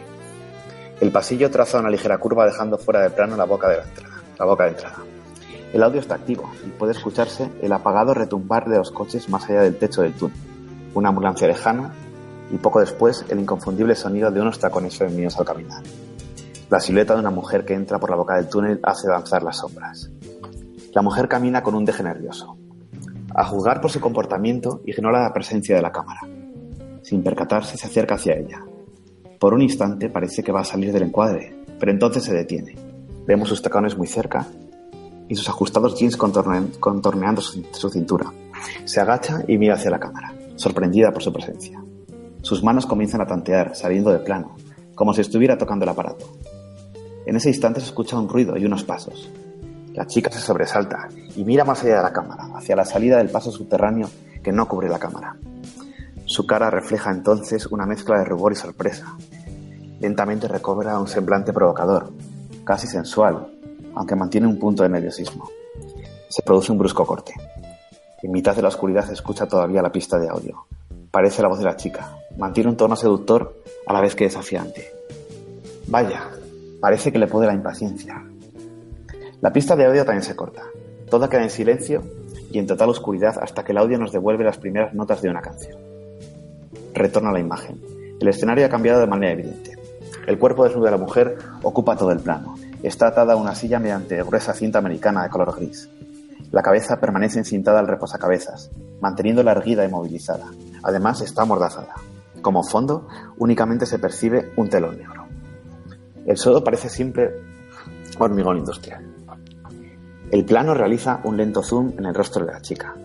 El 1.02 1.12
pasillo 1.12 1.50
traza 1.50 1.80
una 1.80 1.90
ligera 1.90 2.18
curva 2.20 2.46
dejando 2.46 2.78
fuera 2.78 3.02
de 3.02 3.10
plano 3.10 3.36
la 3.36 3.46
boca 3.46 3.68
de 3.68 3.82
entrada. 3.82 4.22
La 4.40 4.46
boca 4.46 4.64
de 4.64 4.70
entrada. 4.70 5.13
El 5.74 5.82
audio 5.82 6.00
está 6.00 6.14
activo 6.14 6.52
y 6.64 6.70
puede 6.70 6.92
escucharse 6.92 7.50
el 7.64 7.74
apagado 7.74 8.14
retumbar 8.14 8.70
de 8.70 8.78
los 8.78 8.92
coches 8.92 9.28
más 9.28 9.50
allá 9.50 9.64
del 9.64 9.76
techo 9.76 10.04
del 10.04 10.14
túnel, 10.14 10.38
una 10.94 11.10
ambulancia 11.10 11.48
lejana 11.48 11.92
y 12.52 12.58
poco 12.58 12.80
después 12.80 13.26
el 13.30 13.40
inconfundible 13.40 13.96
sonido 13.96 14.30
de 14.30 14.40
unos 14.40 14.60
tacones 14.60 14.96
femeninos 14.96 15.36
al 15.40 15.46
caminar. 15.46 15.82
La 16.70 16.80
silueta 16.80 17.16
de 17.16 17.22
una 17.22 17.32
mujer 17.32 17.66
que 17.66 17.74
entra 17.74 18.00
por 18.00 18.12
la 18.12 18.16
boca 18.16 18.36
del 18.36 18.50
túnel 18.50 18.80
hace 18.84 19.08
avanzar 19.08 19.42
las 19.42 19.58
sombras. 19.58 20.12
La 20.94 21.02
mujer 21.02 21.28
camina 21.28 21.64
con 21.64 21.74
un 21.74 21.86
deje 21.86 22.04
nervioso. 22.04 22.56
A 23.34 23.44
juzgar 23.44 23.82
por 23.82 23.90
su 23.90 24.00
comportamiento, 24.00 24.82
ignora 24.86 25.24
la 25.24 25.34
presencia 25.34 25.76
de 25.76 25.82
la 25.82 25.92
cámara. 25.92 26.22
Sin 27.02 27.24
percatarse, 27.24 27.78
se 27.78 27.88
acerca 27.88 28.14
hacia 28.14 28.38
ella. 28.38 28.64
Por 29.40 29.56
un 29.56 29.64
instante 29.64 30.08
parece 30.08 30.44
que 30.44 30.52
va 30.52 30.62
a 30.62 30.66
salir 30.66 30.94
del 30.94 31.04
encuadre, 31.04 31.66
pero 31.80 31.92
entonces 31.92 32.24
se 32.24 32.34
detiene. 32.36 32.76
Vemos 33.26 33.50
sus 33.50 33.64
tacones 33.64 33.98
muy 33.98 34.06
cerca 34.06 34.46
y 35.34 35.36
sus 35.36 35.50
ajustados 35.50 35.96
jeans 35.96 36.16
contorneando 36.16 37.42
su 37.42 37.90
cintura. 37.90 38.32
Se 38.86 39.02
agacha 39.02 39.44
y 39.48 39.58
mira 39.58 39.74
hacia 39.74 39.90
la 39.90 40.00
cámara, 40.00 40.34
sorprendida 40.56 41.12
por 41.12 41.24
su 41.24 41.34
presencia. 41.34 41.84
Sus 42.44 42.64
manos 42.64 42.86
comienzan 42.86 43.22
a 43.22 43.26
tantear, 43.26 43.76
saliendo 43.76 44.12
de 44.12 44.20
plano, 44.20 44.56
como 44.94 45.12
si 45.14 45.22
estuviera 45.22 45.58
tocando 45.58 45.86
el 45.86 45.90
aparato. 45.90 46.38
En 47.26 47.36
ese 47.36 47.50
instante 47.50 47.80
se 47.80 47.88
escucha 47.88 48.18
un 48.18 48.30
ruido 48.30 48.56
y 48.58 48.66
unos 48.66 48.84
pasos. 48.84 49.32
La 49.94 50.06
chica 50.06 50.32
se 50.32 50.40
sobresalta 50.40 51.10
y 51.36 51.44
mira 51.44 51.66
más 51.66 51.84
allá 51.84 51.98
de 51.98 52.04
la 52.04 52.14
cámara, 52.14 52.50
hacia 52.56 52.76
la 52.76 52.86
salida 52.86 53.18
del 53.18 53.30
paso 53.30 53.52
subterráneo 53.52 54.10
que 54.44 54.52
no 54.52 54.68
cubre 54.68 54.88
la 54.88 55.00
cámara. 55.00 55.36
Su 56.26 56.46
cara 56.46 56.70
refleja 56.70 57.10
entonces 57.12 57.66
una 57.68 57.88
mezcla 57.88 58.20
de 58.20 58.26
rubor 58.26 58.52
y 58.52 58.56
sorpresa. 58.56 59.18
Lentamente 60.00 60.48
recobra 60.48 61.00
un 61.00 61.08
semblante 61.08 61.54
provocador, 61.54 62.12
casi 62.66 62.86
sensual, 62.86 63.53
aunque 63.96 64.16
mantiene 64.16 64.48
un 64.48 64.60
punto 64.60 64.84
de 64.84 64.90
nerviosismo. 64.90 65.50
Se 66.30 66.42
produce 66.44 66.72
un 66.72 66.78
brusco 66.78 67.06
corte. 67.06 67.34
En 68.22 68.32
mitad 68.32 68.56
de 68.56 68.62
la 68.62 68.70
oscuridad 68.70 69.06
se 69.06 69.14
escucha 69.14 69.48
todavía 69.48 69.82
la 69.82 69.92
pista 69.92 70.18
de 70.18 70.30
audio. 70.30 70.66
Parece 71.12 71.42
la 71.42 71.48
voz 71.48 71.60
de 71.60 71.66
la 71.66 71.76
chica. 71.76 72.18
Mantiene 72.38 72.70
un 72.70 72.78
tono 72.78 72.96
seductor 72.96 73.62
a 73.86 73.94
la 73.94 74.02
vez 74.02 74.16
que 74.16 74.24
desafiante. 74.24 74.92
Vaya, 75.88 76.30
Parece 76.84 77.14
que 77.14 77.18
le 77.18 77.28
puede 77.28 77.48
la 77.48 77.54
impaciencia. 77.54 78.22
La 79.40 79.54
pista 79.54 79.74
de 79.78 79.86
audio 79.86 80.04
también 80.04 80.22
se 80.22 80.36
corta. 80.36 80.64
Toda 81.10 81.30
queda 81.30 81.44
en 81.44 81.50
silencio 81.50 82.04
y 82.52 82.60
en 82.60 82.68
total 82.68 82.90
oscuridad 82.90 83.38
hasta 83.42 83.64
que 83.64 83.72
el 83.72 83.78
audio 83.78 83.98
nos 83.98 84.12
devuelve 84.12 84.44
las 84.44 84.58
primeras 84.58 84.94
notas 84.94 85.22
de 85.22 85.30
una 85.30 85.40
canción. 85.40 85.80
Retorna 86.94 87.32
la 87.32 87.40
imagen. 87.40 87.80
El 88.20 88.28
escenario 88.28 88.66
ha 88.66 88.70
cambiado 88.70 89.00
de 89.00 89.08
manera 89.08 89.32
evidente. 89.32 89.78
El 90.28 90.38
cuerpo 90.38 90.66
desnudo 90.66 90.84
de 90.84 90.92
la 90.92 90.98
mujer 90.98 91.38
ocupa 91.62 91.96
todo 91.96 92.12
el 92.12 92.20
plano. 92.20 92.58
Está 92.84 93.08
atada 93.08 93.34
a 93.34 93.38
una 93.38 93.56
silla 93.56 93.80
mediante 93.80 94.22
gruesa 94.24 94.54
cinta 94.54 94.80
americana 94.80 95.24
de 95.24 95.30
color 95.30 95.56
gris. 95.56 95.90
La 96.52 96.62
cabeza 96.62 97.00
permanece 97.00 97.40
encintada 97.40 97.80
al 97.80 97.88
reposacabezas, 97.88 98.72
manteniéndola 99.02 99.54
erguida 99.54 99.86
y 99.86 99.90
movilizada. 99.90 100.46
Además 100.84 101.22
está 101.22 101.44
amordazada. 101.44 101.96
Como 102.42 102.62
fondo, 102.64 103.08
únicamente 103.38 103.86
se 103.86 104.00
percibe 104.00 104.52
un 104.58 104.70
telón 104.70 104.98
negro. 104.98 105.26
El 106.26 106.38
suelo 106.38 106.62
parece 106.62 106.90
siempre 106.90 107.32
hormigón 108.20 108.58
industrial. 108.58 109.14
El 110.30 110.46
plano 110.46 110.74
realiza 110.74 111.22
un 111.24 111.38
lento 111.38 111.64
zoom 111.64 111.94
en 111.98 112.06
el 112.06 112.14
rostro 112.14 112.46
de 112.46 112.52
la 112.52 112.62
chica. 112.62 112.96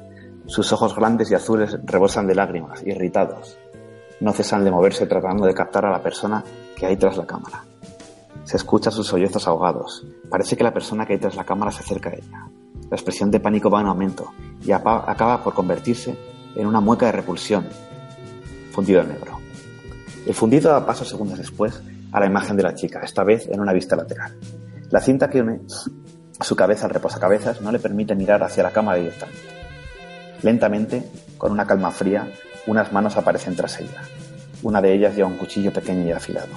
Sus 0.46 0.72
ojos 0.72 0.96
grandes 0.96 1.30
y 1.30 1.34
azules 1.34 1.78
rebosan 1.84 2.26
de 2.26 2.34
lágrimas, 2.34 2.82
irritados. 2.84 3.58
No 4.20 4.32
cesan 4.32 4.64
de 4.64 4.70
moverse 4.70 5.06
tratando 5.06 5.46
de 5.46 5.54
captar 5.54 5.86
a 5.86 5.90
la 5.90 6.02
persona 6.02 6.42
que 6.74 6.86
hay 6.86 6.96
tras 6.96 7.16
la 7.16 7.26
cámara. 7.26 7.67
Se 8.48 8.56
escucha 8.56 8.90
sus 8.90 9.06
sollozos 9.06 9.46
ahogados. 9.46 10.06
Parece 10.30 10.56
que 10.56 10.64
la 10.64 10.72
persona 10.72 11.04
que 11.04 11.12
hay 11.12 11.18
tras 11.18 11.36
la 11.36 11.44
cámara 11.44 11.70
se 11.70 11.80
acerca 11.80 12.08
a 12.08 12.14
ella. 12.14 12.48
La 12.88 12.96
expresión 12.96 13.30
de 13.30 13.40
pánico 13.40 13.68
va 13.68 13.82
en 13.82 13.88
aumento 13.88 14.32
y 14.64 14.72
acaba 14.72 15.44
por 15.44 15.52
convertirse 15.52 16.16
en 16.56 16.66
una 16.66 16.80
mueca 16.80 17.04
de 17.04 17.12
repulsión. 17.12 17.66
Fundido 18.72 19.02
en 19.02 19.08
negro. 19.08 19.38
El 20.24 20.32
fundido 20.32 20.70
da 20.70 20.86
paso 20.86 21.04
segundos 21.04 21.36
después 21.36 21.82
a 22.10 22.20
la 22.20 22.24
imagen 22.24 22.56
de 22.56 22.62
la 22.62 22.74
chica, 22.74 23.00
esta 23.00 23.22
vez 23.22 23.46
en 23.50 23.60
una 23.60 23.74
vista 23.74 23.96
lateral. 23.96 24.38
La 24.88 25.02
cinta 25.02 25.28
que 25.28 25.42
une 25.42 25.60
su 26.40 26.56
cabeza 26.56 26.86
al 26.86 26.92
reposacabezas 26.92 27.60
no 27.60 27.70
le 27.70 27.78
permite 27.78 28.14
mirar 28.14 28.42
hacia 28.42 28.62
la 28.62 28.70
cámara 28.70 28.96
directamente. 28.96 29.42
Lentamente, 30.40 31.06
con 31.36 31.52
una 31.52 31.66
calma 31.66 31.90
fría, 31.90 32.32
unas 32.66 32.94
manos 32.94 33.14
aparecen 33.18 33.54
tras 33.54 33.78
ella. 33.78 34.00
Una 34.62 34.80
de 34.80 34.94
ellas 34.94 35.14
lleva 35.14 35.28
un 35.28 35.36
cuchillo 35.36 35.70
pequeño 35.70 36.06
y 36.06 36.12
afilado. 36.12 36.54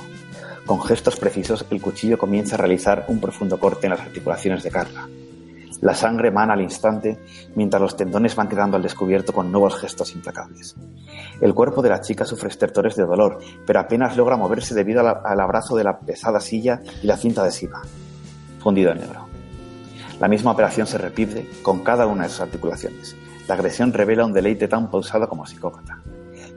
Con 0.71 0.81
gestos 0.83 1.17
precisos, 1.17 1.65
el 1.69 1.81
cuchillo 1.81 2.17
comienza 2.17 2.55
a 2.55 2.57
realizar 2.57 3.03
un 3.09 3.19
profundo 3.19 3.59
corte 3.59 3.87
en 3.87 3.89
las 3.89 3.99
articulaciones 3.99 4.63
de 4.63 4.71
Carla, 4.71 5.09
la 5.81 5.93
sangre 5.93 6.31
mana 6.31 6.53
al 6.53 6.61
instante 6.61 7.19
mientras 7.55 7.81
los 7.81 7.97
tendones 7.97 8.37
van 8.37 8.47
quedando 8.47 8.77
al 8.77 8.83
descubierto 8.83 9.33
con 9.33 9.51
nuevos 9.51 9.75
gestos 9.75 10.15
implacables. 10.15 10.77
El 11.41 11.53
cuerpo 11.53 11.81
de 11.81 11.89
la 11.89 11.99
chica 11.99 12.23
sufre 12.23 12.47
estertores 12.47 12.95
de 12.95 13.03
dolor, 13.03 13.39
pero 13.67 13.81
apenas 13.81 14.15
logra 14.15 14.37
moverse 14.37 14.73
debido 14.73 15.01
al 15.01 15.39
abrazo 15.41 15.75
de 15.75 15.83
la 15.83 15.99
pesada 15.99 16.39
silla 16.39 16.81
y 17.03 17.07
la 17.07 17.17
cinta 17.17 17.41
adhesiva, 17.41 17.81
fundido 18.59 18.93
en 18.93 18.99
negro. 18.99 19.27
La 20.21 20.29
misma 20.29 20.51
operación 20.51 20.87
se 20.87 20.97
repite 20.97 21.49
con 21.63 21.81
cada 21.83 22.07
una 22.07 22.23
de 22.23 22.29
sus 22.29 22.39
articulaciones. 22.39 23.13
La 23.45 23.55
agresión 23.55 23.91
revela 23.91 24.25
un 24.25 24.31
deleite 24.31 24.69
tan 24.69 24.89
pausado 24.89 25.27
como 25.27 25.45
psicópata. 25.45 26.01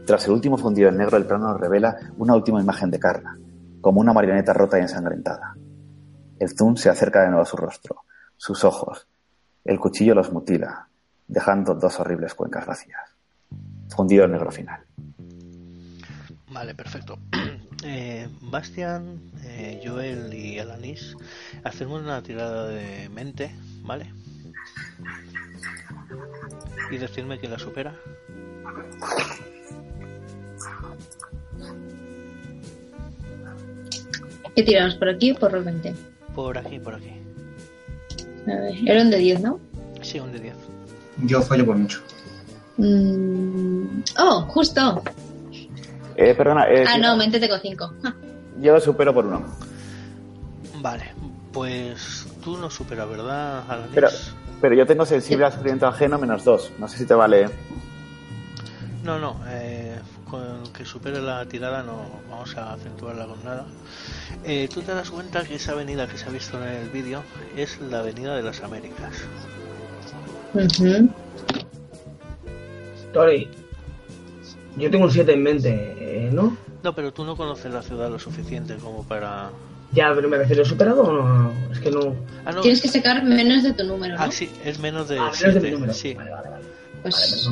Tras 0.07 0.27
el 0.27 0.35
último 0.35 0.57
fundido 0.57 0.89
en 0.89 0.99
negro, 0.99 1.17
el 1.17 1.27
plano 1.27 1.59
revela 1.59 1.97
una 2.17 2.37
última 2.37 2.61
imagen 2.61 2.93
de 2.93 3.01
Carla, 3.01 3.39
como 3.85 4.01
una 4.01 4.15
marioneta 4.15 4.55
rota 4.55 4.79
y 4.79 4.81
ensangrentada. 4.81 5.55
El 6.39 6.49
zoom 6.57 6.75
se 6.75 6.89
acerca 6.89 7.21
de 7.21 7.27
nuevo 7.27 7.43
a 7.43 7.45
su 7.45 7.59
rostro, 7.59 8.05
sus 8.35 8.65
ojos, 8.65 9.07
el 9.63 9.79
cuchillo 9.79 10.15
los 10.15 10.33
mutila, 10.33 10.89
dejando 11.29 11.75
dos 11.75 12.01
horribles 12.01 12.33
cuencas 12.33 12.65
vacías. 12.65 13.15
Fundido 13.95 14.25
el 14.25 14.33
negro 14.33 14.51
final. 14.51 14.81
Vale, 16.51 16.75
perfecto. 16.75 17.19
Eh, 17.87 18.27
Bastian, 18.41 19.21
eh, 19.43 19.83
Joel 19.85 20.33
y 20.33 20.59
Alanis, 20.59 21.15
hacemos 21.65 22.01
una 22.01 22.23
tirada 22.23 22.67
de 22.69 23.11
mente, 23.11 23.55
¿vale? 23.83 24.11
Y 26.91 26.97
decirme 26.97 27.39
quién 27.39 27.53
la 27.53 27.59
supera. 27.59 27.95
¿Qué 34.55 34.63
tiramos? 34.63 34.95
¿Por 34.95 35.09
aquí 35.09 35.33
o 35.33 35.35
por 35.35 35.55
el 35.55 35.65
20? 35.65 35.95
Por 36.35 36.59
aquí, 36.59 36.79
por 36.79 36.95
aquí. 36.95 37.13
Era 38.87 39.03
un 39.03 39.11
de 39.11 39.19
10, 39.19 39.41
¿no? 39.41 39.61
Sí, 40.03 40.21
un 40.21 40.33
de 40.33 40.39
10. 40.39 40.55
Yo 41.23 41.43
fallo 41.43 41.65
por 41.65 41.77
mucho. 41.77 42.01
Mm, 42.77 44.03
oh, 44.19 44.43
justo. 44.49 45.03
Eh, 46.17 46.35
perdona. 46.35 46.67
Eh, 46.69 46.85
ah, 46.87 46.99
no, 46.99 47.17
mente 47.17 47.41
tengo 47.41 47.59
5. 47.59 47.95
Yo 48.61 48.73
lo 48.73 48.81
supero 48.81 49.13
por 49.13 49.27
uno. 49.27 49.43
Vale, 50.81 51.13
pues 51.53 52.27
tú 52.43 52.57
no 52.57 52.71
superas, 52.71 53.09
¿verdad, 53.09 53.65
Pero, 53.95 54.09
pero 54.61 54.75
yo 54.75 54.87
tengo 54.87 55.07
sensible 55.07 55.47
a 55.47 55.51
sufrimiento 55.51 55.87
ajeno 55.87 56.19
menos 56.19 56.45
2. 56.45 56.73
No 56.79 56.89
sé 56.89 56.99
si 56.99 57.07
te 57.07 57.15
vale. 57.15 57.49
No, 59.03 59.19
no. 59.19 59.41
Eh, 59.49 59.99
con 60.29 60.63
que 60.73 60.85
supere 60.85 61.21
la 61.21 61.47
tirada 61.47 61.83
no 61.83 62.07
vamos 62.31 62.57
a 62.57 62.75
acentuarla 62.75 63.27
con 63.27 63.45
nada. 63.45 63.67
Eh, 64.45 64.69
tú 64.73 64.83
te 64.83 64.93
das 64.93 65.11
cuenta 65.11 65.45
que 65.45 65.55
esa 65.55 65.73
avenida 65.73 66.07
que 66.07 66.19
se 66.19 66.27
ha 66.27 66.31
visto 66.31 66.63
en 66.63 66.69
el 66.69 66.89
vídeo 66.91 67.23
es 67.57 67.81
la 67.81 68.01
Avenida 68.01 68.37
de 68.37 68.43
las 68.43 68.63
Américas. 68.63 69.13
Tori, 73.13 73.49
yo 74.77 74.91
tengo 74.91 75.05
un 75.05 75.11
7 75.11 75.33
en 75.33 75.43
mente, 75.43 76.31
¿no? 76.33 76.57
No, 76.83 76.95
pero 76.95 77.13
tú 77.13 77.25
no 77.25 77.37
conoces 77.37 77.73
la 77.73 77.83
ciudad 77.83 78.11
lo 78.11 78.19
suficiente 78.19 78.77
como 78.77 79.05
para... 79.05 79.51
Ya, 79.93 80.13
pero 80.15 80.29
me 80.29 80.37
refiero, 80.37 80.63
¿he 80.63 80.67
superado 80.67 81.03
o 81.05 81.13
no? 81.13 81.53
Es 81.73 81.79
que 81.79 81.91
no... 81.91 82.15
Ah, 82.45 82.53
Tienes 82.61 82.83
que 82.83 82.89
sacar 82.89 83.25
menos 83.25 83.63
de 83.63 83.73
tu 83.73 83.85
número, 83.85 84.17
¿no? 84.17 84.23
Ah, 84.23 84.31
sí, 84.31 84.51
es 84.65 84.79
menos 84.81 85.09
de... 85.09 85.19
Ah, 85.19 85.31
menos 85.41 85.55
de 85.55 85.61
mi 85.61 85.71
número. 85.71 85.95
Sí. 85.95 86.15
Vale, 86.15 86.31
vale, 86.31 86.51
vale. 86.51 86.65
Pues... 87.05 87.51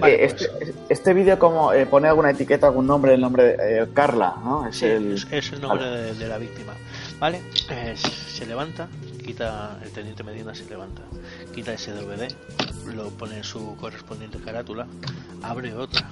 Vale, 0.00 0.24
este, 0.24 0.50
este 0.88 1.14
vídeo 1.14 1.38
como 1.38 1.72
eh, 1.72 1.86
pone 1.86 2.08
alguna 2.08 2.32
etiqueta, 2.32 2.66
algún 2.66 2.84
nombre, 2.84 3.14
el 3.14 3.20
nombre 3.20 3.44
de 3.44 3.82
eh, 3.82 3.86
Carla, 3.94 4.34
¿no? 4.42 4.66
Es, 4.66 4.82
el... 4.82 5.12
Es, 5.30 5.52
el 5.52 5.60
nombre 5.60 5.88
de, 6.12 6.26
la 6.26 6.36
víctima. 6.36 6.72
Vale, 7.20 7.40
se 7.52 8.44
levanta, 8.44 8.88
quita, 9.24 9.78
el 9.84 9.92
teniente 9.92 10.24
Medina 10.24 10.52
se 10.52 10.64
levanta, 10.68 11.02
quita 11.54 11.74
ese 11.74 11.92
DVD, 11.92 12.26
lo 12.92 13.10
pone 13.10 13.36
en 13.36 13.44
su 13.44 13.76
correspondiente 13.76 14.38
carátula, 14.40 14.88
abre 15.44 15.72
otra, 15.72 16.10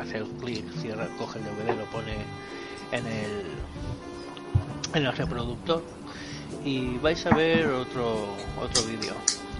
hace 0.00 0.18
el 0.18 0.26
clic, 0.42 0.68
cierra, 0.80 1.06
coge 1.18 1.38
el 1.38 1.44
DVD, 1.44 1.78
lo 1.78 1.84
pone 1.84 2.16
en 2.90 3.06
el 3.06 3.44
en 4.92 5.06
el 5.06 5.12
reproductor 5.12 5.82
y 6.64 6.98
vais 6.98 7.24
a 7.26 7.34
ver 7.34 7.66
otro 7.66 8.26
otro 8.60 8.82
vídeo 8.84 9.14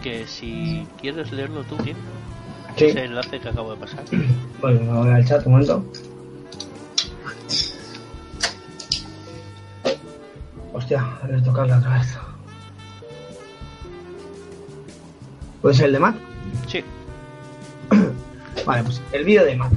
que 0.04 0.26
si 0.26 0.86
quieres 1.00 1.32
leerlo 1.32 1.64
tú, 1.64 1.78
¿quién? 1.78 1.96
Sí. 2.76 2.84
Ese 2.84 3.04
enlace 3.04 3.40
que 3.40 3.48
acabo 3.48 3.70
de 3.70 3.78
pasar. 3.78 4.04
Bueno, 4.60 4.80
me 4.80 4.98
voy 4.98 5.10
al 5.10 5.26
chat 5.26 5.44
un 5.46 5.52
momento. 5.52 5.84
Hostia, 10.72 11.18
voy 11.26 11.38
a 11.38 11.42
tocarla 11.42 11.78
otra 11.78 11.98
vez. 11.98 12.18
¿Puede 15.60 15.74
ser 15.74 15.86
el 15.86 15.92
de 15.92 15.98
Matt? 15.98 16.16
Sí. 16.66 16.84
vale, 18.66 18.82
pues 18.84 19.02
el 19.12 19.24
vídeo 19.24 19.44
de 19.44 19.56
Matt. 19.56 19.72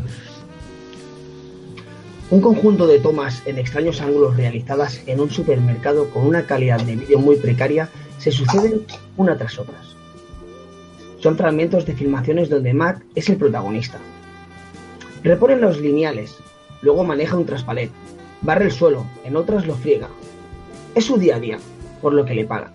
Un 2.29 2.41
conjunto 2.41 2.87
de 2.87 2.99
tomas 2.99 3.41
en 3.45 3.57
extraños 3.57 4.01
ángulos 4.01 4.37
realizadas 4.37 5.01
en 5.05 5.19
un 5.21 5.29
supermercado 5.29 6.09
con 6.09 6.25
una 6.25 6.43
calidad 6.43 6.81
de 6.81 6.95
vídeo 6.97 7.19
muy 7.19 7.37
precaria 7.37 7.89
se 8.19 8.31
suceden 8.31 8.85
una 9.17 9.37
tras 9.37 9.59
otras. 9.59 9.96
Son 11.19 11.37
fragmentos 11.37 11.85
de 11.85 11.93
filmaciones 11.93 12.49
donde 12.49 12.73
Matt 12.73 13.01
es 13.15 13.29
el 13.29 13.37
protagonista. 13.37 13.97
Repone 15.23 15.57
los 15.57 15.79
lineales, 15.79 16.35
luego 16.81 17.03
maneja 17.03 17.37
un 17.37 17.45
traspalet, 17.45 17.91
barre 18.41 18.65
el 18.65 18.71
suelo, 18.71 19.05
en 19.23 19.35
otras 19.35 19.65
lo 19.65 19.75
friega. 19.75 20.09
Es 20.95 21.05
su 21.05 21.17
día 21.17 21.37
a 21.37 21.39
día, 21.39 21.57
por 22.01 22.13
lo 22.13 22.25
que 22.25 22.35
le 22.35 22.45
paga. 22.45 22.71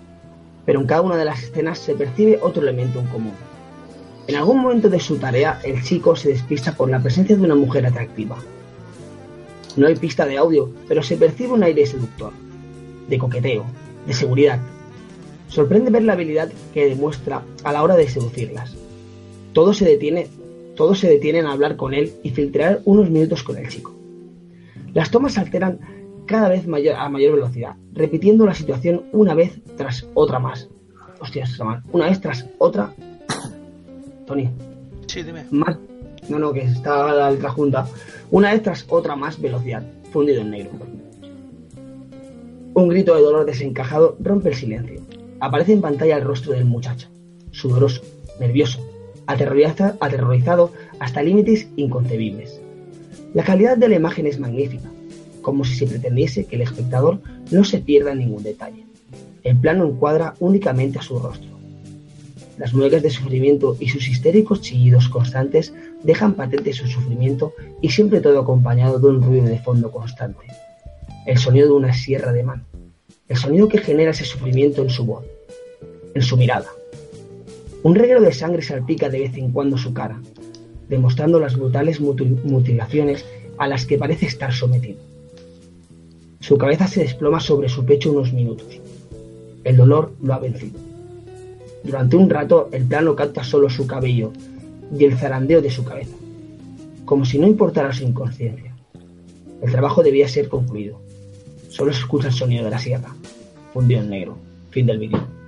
Pero 0.66 0.80
en 0.80 0.86
cada 0.86 1.02
una 1.02 1.16
de 1.16 1.24
las 1.24 1.42
escenas 1.42 1.78
se 1.78 1.94
percibe 1.94 2.38
otro 2.42 2.62
elemento 2.62 3.00
en 3.00 3.06
común. 3.06 3.34
En 4.26 4.36
algún 4.36 4.60
momento 4.60 4.88
de 4.88 5.00
su 5.00 5.16
tarea, 5.16 5.60
el 5.64 5.82
chico 5.82 6.14
se 6.14 6.28
despista 6.28 6.72
por 6.72 6.90
la 6.90 7.00
presencia 7.00 7.36
de 7.36 7.42
una 7.42 7.54
mujer 7.54 7.86
atractiva, 7.86 8.38
no 9.74 9.86
hay 9.86 9.96
pista 9.96 10.26
de 10.26 10.36
audio, 10.36 10.70
pero 10.86 11.02
se 11.02 11.16
percibe 11.16 11.54
un 11.54 11.62
aire 11.62 11.86
seductor, 11.86 12.32
de 13.08 13.18
coqueteo, 13.18 13.64
de 14.06 14.12
seguridad. 14.12 14.60
Sorprende 15.52 15.90
ver 15.90 16.04
la 16.04 16.14
habilidad 16.14 16.50
que 16.72 16.88
demuestra 16.88 17.42
a 17.62 17.72
la 17.72 17.82
hora 17.82 17.94
de 17.94 18.08
seducirlas. 18.08 18.74
Todo 19.52 19.74
se 19.74 19.84
detiene, 19.84 20.28
todos 20.76 20.98
se 20.98 21.10
detienen 21.10 21.44
a 21.44 21.52
hablar 21.52 21.76
con 21.76 21.92
él 21.92 22.10
y 22.22 22.30
filtrar 22.30 22.80
unos 22.86 23.10
minutos 23.10 23.42
con 23.42 23.58
el 23.58 23.68
chico. 23.68 23.94
Las 24.94 25.10
tomas 25.10 25.36
alteran 25.36 25.78
cada 26.24 26.48
vez 26.48 26.66
mayor, 26.66 26.96
a 26.96 27.06
mayor 27.10 27.34
velocidad, 27.34 27.76
repitiendo 27.92 28.46
la 28.46 28.54
situación 28.54 29.02
una 29.12 29.34
vez 29.34 29.60
tras 29.76 30.06
otra 30.14 30.38
más. 30.38 30.70
Hostias, 31.20 31.60
una 31.92 32.06
vez 32.06 32.18
tras 32.18 32.46
otra. 32.56 32.94
Tony. 34.26 34.48
Sí, 35.06 35.22
dime. 35.22 35.44
Más. 35.50 35.76
No, 36.30 36.38
no, 36.38 36.54
que 36.54 36.62
está 36.62 37.12
la 37.12 37.30
letra 37.30 37.50
junta 37.50 37.86
una 38.30 38.52
vez 38.52 38.62
tras 38.62 38.86
otra 38.88 39.16
más 39.16 39.38
velocidad, 39.38 39.84
fundido 40.12 40.40
en 40.40 40.50
negro. 40.50 40.70
Un 42.72 42.88
grito 42.88 43.14
de 43.14 43.20
dolor 43.20 43.44
desencajado 43.44 44.16
rompe 44.18 44.48
el 44.48 44.54
silencio. 44.54 45.01
Aparece 45.42 45.72
en 45.72 45.80
pantalla 45.80 46.16
el 46.16 46.22
rostro 46.22 46.52
del 46.52 46.64
muchacho, 46.64 47.08
sudoroso, 47.50 48.00
nervioso, 48.38 48.78
aterrorizado 49.26 50.72
hasta 51.00 51.20
límites 51.20 51.66
inconcebibles. 51.74 52.60
La 53.34 53.42
calidad 53.42 53.76
de 53.76 53.88
la 53.88 53.96
imagen 53.96 54.28
es 54.28 54.38
magnífica, 54.38 54.88
como 55.40 55.64
si 55.64 55.74
se 55.74 55.88
pretendiese 55.88 56.44
que 56.44 56.54
el 56.54 56.62
espectador 56.62 57.18
no 57.50 57.64
se 57.64 57.78
pierda 57.78 58.14
ningún 58.14 58.44
detalle. 58.44 58.86
El 59.42 59.56
plano 59.56 59.84
encuadra 59.84 60.34
únicamente 60.38 61.00
a 61.00 61.02
su 61.02 61.18
rostro. 61.18 61.50
Las 62.56 62.72
muecas 62.72 63.02
de 63.02 63.10
sufrimiento 63.10 63.76
y 63.80 63.88
sus 63.88 64.06
histéricos 64.06 64.60
chillidos 64.60 65.08
constantes 65.08 65.74
dejan 66.04 66.34
patente 66.34 66.72
su 66.72 66.86
sufrimiento 66.86 67.52
y 67.80 67.90
siempre 67.90 68.20
todo 68.20 68.38
acompañado 68.38 69.00
de 69.00 69.08
un 69.08 69.20
ruido 69.20 69.46
de 69.46 69.58
fondo 69.58 69.90
constante. 69.90 70.46
El 71.26 71.38
sonido 71.38 71.66
de 71.66 71.74
una 71.74 71.94
sierra 71.94 72.32
de 72.32 72.44
mano. 72.44 72.62
El 73.28 73.38
sonido 73.38 73.66
que 73.66 73.78
genera 73.78 74.10
ese 74.10 74.24
sufrimiento 74.24 74.82
en 74.82 74.90
su 74.90 75.06
voz, 75.06 75.24
en 76.14 76.22
su 76.22 76.36
mirada. 76.36 76.68
Un 77.82 77.94
reguero 77.94 78.20
de 78.20 78.32
sangre 78.32 78.62
salpica 78.62 79.08
de 79.08 79.20
vez 79.20 79.36
en 79.36 79.50
cuando 79.50 79.76
su 79.76 79.92
cara, 79.92 80.20
demostrando 80.88 81.40
las 81.40 81.56
brutales 81.56 82.00
mutilaciones 82.00 83.24
a 83.58 83.66
las 83.66 83.86
que 83.86 83.98
parece 83.98 84.26
estar 84.26 84.52
sometido. 84.52 84.98
Su 86.40 86.58
cabeza 86.58 86.86
se 86.86 87.02
desploma 87.02 87.40
sobre 87.40 87.68
su 87.68 87.84
pecho 87.84 88.12
unos 88.12 88.32
minutos. 88.32 88.66
El 89.64 89.76
dolor 89.76 90.12
lo 90.22 90.34
ha 90.34 90.38
vencido. 90.38 90.78
Durante 91.84 92.16
un 92.16 92.30
rato 92.30 92.68
el 92.72 92.84
plano 92.84 93.16
capta 93.16 93.42
solo 93.42 93.70
su 93.70 93.86
cabello 93.86 94.32
y 94.96 95.04
el 95.04 95.16
zarandeo 95.16 95.62
de 95.62 95.70
su 95.70 95.84
cabeza, 95.84 96.14
como 97.04 97.24
si 97.24 97.38
no 97.38 97.46
importara 97.46 97.92
su 97.92 98.04
inconsciencia. 98.04 98.74
El 99.60 99.70
trabajo 99.70 100.02
debía 100.02 100.28
ser 100.28 100.48
concluido. 100.48 101.00
Solo 101.68 101.92
se 101.92 102.00
escucha 102.00 102.28
el 102.28 102.34
sonido 102.34 102.64
de 102.64 102.70
la 102.70 102.78
sierra, 102.78 103.14
fundido 103.72 104.00
en 104.00 104.10
negro. 104.10 104.36
Fin 104.70 104.86
del 104.86 104.98
vídeo. 104.98 105.41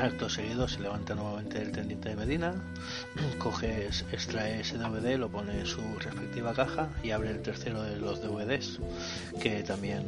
Acto 0.00 0.28
seguido 0.28 0.68
se 0.68 0.80
levanta 0.80 1.14
nuevamente 1.14 1.60
el 1.60 1.72
tendiente 1.72 2.10
de 2.10 2.16
Medina, 2.16 2.54
coge, 3.38 3.88
extrae 4.12 4.60
ese 4.60 4.78
DVD, 4.78 5.18
lo 5.18 5.28
pone 5.28 5.58
en 5.60 5.66
su 5.66 5.80
respectiva 5.98 6.54
caja 6.54 6.88
y 7.02 7.10
abre 7.10 7.30
el 7.30 7.42
tercero 7.42 7.82
de 7.82 7.96
los 7.96 8.22
DVDs, 8.22 8.78
que 9.40 9.62
también 9.64 10.04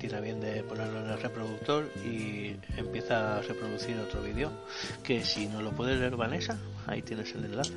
tira 0.00 0.20
bien 0.20 0.40
de 0.40 0.62
ponerlo 0.62 1.00
en 1.00 1.10
el 1.10 1.20
reproductor 1.20 1.90
y 2.04 2.56
empieza 2.76 3.36
a 3.36 3.42
reproducir 3.42 3.98
otro 3.98 4.22
vídeo 4.22 4.50
que 5.02 5.24
si 5.24 5.46
no 5.46 5.60
lo 5.60 5.72
puedes 5.72 5.98
leer 5.98 6.16
Vanessa 6.16 6.56
ahí 6.86 7.02
tienes 7.02 7.34
el 7.34 7.44
enlace 7.44 7.74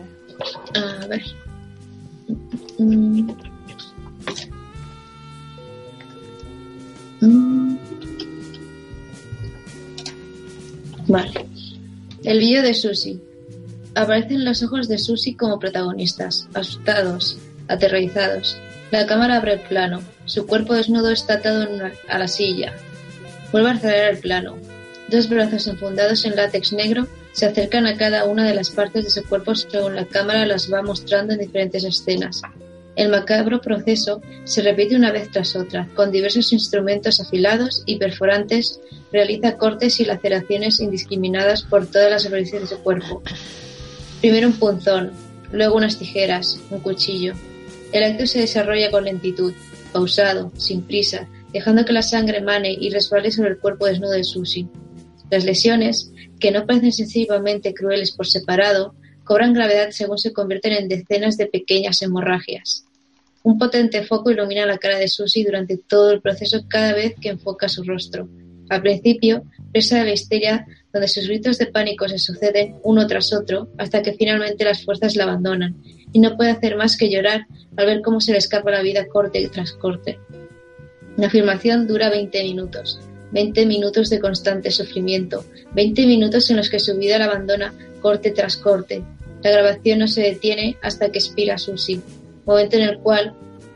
a 0.75 1.07
ver 1.07 1.23
mm. 2.79 3.27
Mm. 7.19 8.12
El 12.23 12.39
vídeo 12.39 12.61
de 12.61 12.73
Susi 12.73 13.21
aparecen 13.95 14.45
los 14.45 14.63
ojos 14.63 14.87
de 14.87 14.97
Susi 14.97 15.35
como 15.35 15.59
protagonistas 15.59 16.47
asustados 16.53 17.37
aterrorizados 17.67 18.57
la 18.93 19.07
cámara 19.07 19.37
abre 19.37 19.53
el 19.53 19.59
plano. 19.61 20.03
Su 20.25 20.45
cuerpo 20.45 20.75
desnudo 20.75 21.09
está 21.09 21.33
atado 21.33 21.67
a 22.07 22.19
la 22.19 22.27
silla. 22.27 22.73
Vuelve 23.51 23.71
a 23.71 23.79
cerrar 23.79 24.11
el 24.11 24.19
plano. 24.19 24.55
Dos 25.07 25.27
brazos 25.27 25.65
enfundados 25.65 26.25
en 26.25 26.35
látex 26.35 26.73
negro 26.73 27.07
se 27.31 27.47
acercan 27.47 27.87
a 27.87 27.97
cada 27.97 28.25
una 28.25 28.45
de 28.45 28.53
las 28.53 28.69
partes 28.69 29.05
de 29.05 29.09
su 29.09 29.27
cuerpo 29.27 29.55
según 29.55 29.95
la 29.95 30.05
cámara 30.05 30.45
las 30.45 30.71
va 30.71 30.83
mostrando 30.83 31.33
en 31.33 31.39
diferentes 31.39 31.83
escenas. 31.83 32.43
El 32.95 33.09
macabro 33.09 33.59
proceso 33.59 34.21
se 34.43 34.61
repite 34.61 34.95
una 34.95 35.11
vez 35.11 35.31
tras 35.31 35.55
otra, 35.55 35.87
con 35.95 36.11
diversos 36.11 36.53
instrumentos 36.53 37.19
afilados 37.19 37.83
y 37.85 37.97
perforantes, 37.97 38.79
realiza 39.11 39.57
cortes 39.57 39.99
y 39.99 40.05
laceraciones 40.05 40.79
indiscriminadas 40.79 41.63
por 41.63 41.87
todas 41.87 42.11
las 42.11 42.23
superficie 42.23 42.59
de 42.59 42.67
su 42.67 42.77
cuerpo. 42.79 43.23
Primero 44.21 44.47
un 44.47 44.53
punzón, 44.53 45.11
luego 45.51 45.75
unas 45.75 45.97
tijeras, 45.97 46.59
un 46.69 46.79
cuchillo, 46.79 47.33
el 47.93 48.03
acto 48.03 48.25
se 48.25 48.39
desarrolla 48.39 48.89
con 48.89 49.05
lentitud, 49.05 49.53
pausado, 49.91 50.51
sin 50.57 50.81
prisa, 50.81 51.27
dejando 51.51 51.85
que 51.85 51.93
la 51.93 52.01
sangre 52.01 52.39
emane 52.39 52.75
y 52.79 52.89
resbale 52.89 53.31
sobre 53.31 53.51
el 53.51 53.59
cuerpo 53.59 53.85
desnudo 53.85 54.11
de 54.11 54.23
Susie. 54.23 54.67
Las 55.29 55.45
lesiones, 55.45 56.11
que 56.39 56.51
no 56.51 56.65
parecen 56.65 56.91
sencillamente 56.91 57.73
crueles 57.73 58.11
por 58.11 58.27
separado, 58.27 58.95
cobran 59.23 59.53
gravedad 59.53 59.89
según 59.91 60.17
se 60.17 60.33
convierten 60.33 60.73
en 60.73 60.87
decenas 60.87 61.37
de 61.37 61.47
pequeñas 61.47 62.01
hemorragias. 62.01 62.85
Un 63.43 63.57
potente 63.57 64.03
foco 64.03 64.31
ilumina 64.31 64.65
la 64.65 64.77
cara 64.77 64.97
de 64.97 65.07
Susie 65.07 65.45
durante 65.45 65.77
todo 65.77 66.11
el 66.11 66.21
proceso 66.21 66.65
cada 66.67 66.93
vez 66.93 67.15
que 67.19 67.29
enfoca 67.29 67.67
su 67.67 67.83
rostro. 67.83 68.29
Al 68.69 68.81
principio, 68.81 69.43
presa 69.71 69.97
de 69.99 70.05
la 70.05 70.13
histeria, 70.13 70.65
donde 70.93 71.07
sus 71.07 71.27
gritos 71.27 71.57
de 71.57 71.65
pánico 71.65 72.07
se 72.07 72.19
suceden 72.19 72.77
uno 72.83 73.05
tras 73.07 73.33
otro 73.33 73.67
hasta 73.77 74.01
que 74.01 74.13
finalmente 74.13 74.63
las 74.63 74.85
fuerzas 74.85 75.15
la 75.15 75.23
abandonan 75.23 75.75
y 76.13 76.19
no 76.19 76.37
puede 76.37 76.51
hacer 76.51 76.77
más 76.77 76.95
que 76.95 77.09
llorar 77.09 77.47
al 77.75 77.85
ver 77.85 78.01
cómo 78.01 78.21
se 78.21 78.31
le 78.31 78.37
escapa 78.37 78.71
la 78.71 78.81
vida 78.81 79.07
corte 79.07 79.49
tras 79.51 79.73
corte. 79.73 80.19
La 81.17 81.29
filmación 81.29 81.87
dura 81.87 82.09
20 82.09 82.41
minutos, 82.43 82.99
20 83.31 83.65
minutos 83.65 84.09
de 84.09 84.19
constante 84.19 84.71
sufrimiento, 84.71 85.43
20 85.75 86.05
minutos 86.05 86.49
en 86.49 86.57
los 86.57 86.69
que 86.69 86.79
su 86.79 86.97
vida 86.97 87.17
la 87.17 87.25
abandona 87.25 87.73
corte 88.03 88.29
tras 88.29 88.57
corte. 88.57 89.03
La 89.41 89.49
grabación 89.49 89.99
no 89.99 90.07
se 90.07 90.21
detiene 90.21 90.77
hasta 90.83 91.09
que 91.09 91.17
expira 91.17 91.57
Susie, 91.57 92.01
momento 92.45 92.77
en 92.77 92.83
el 92.83 92.99
cual 92.99 93.33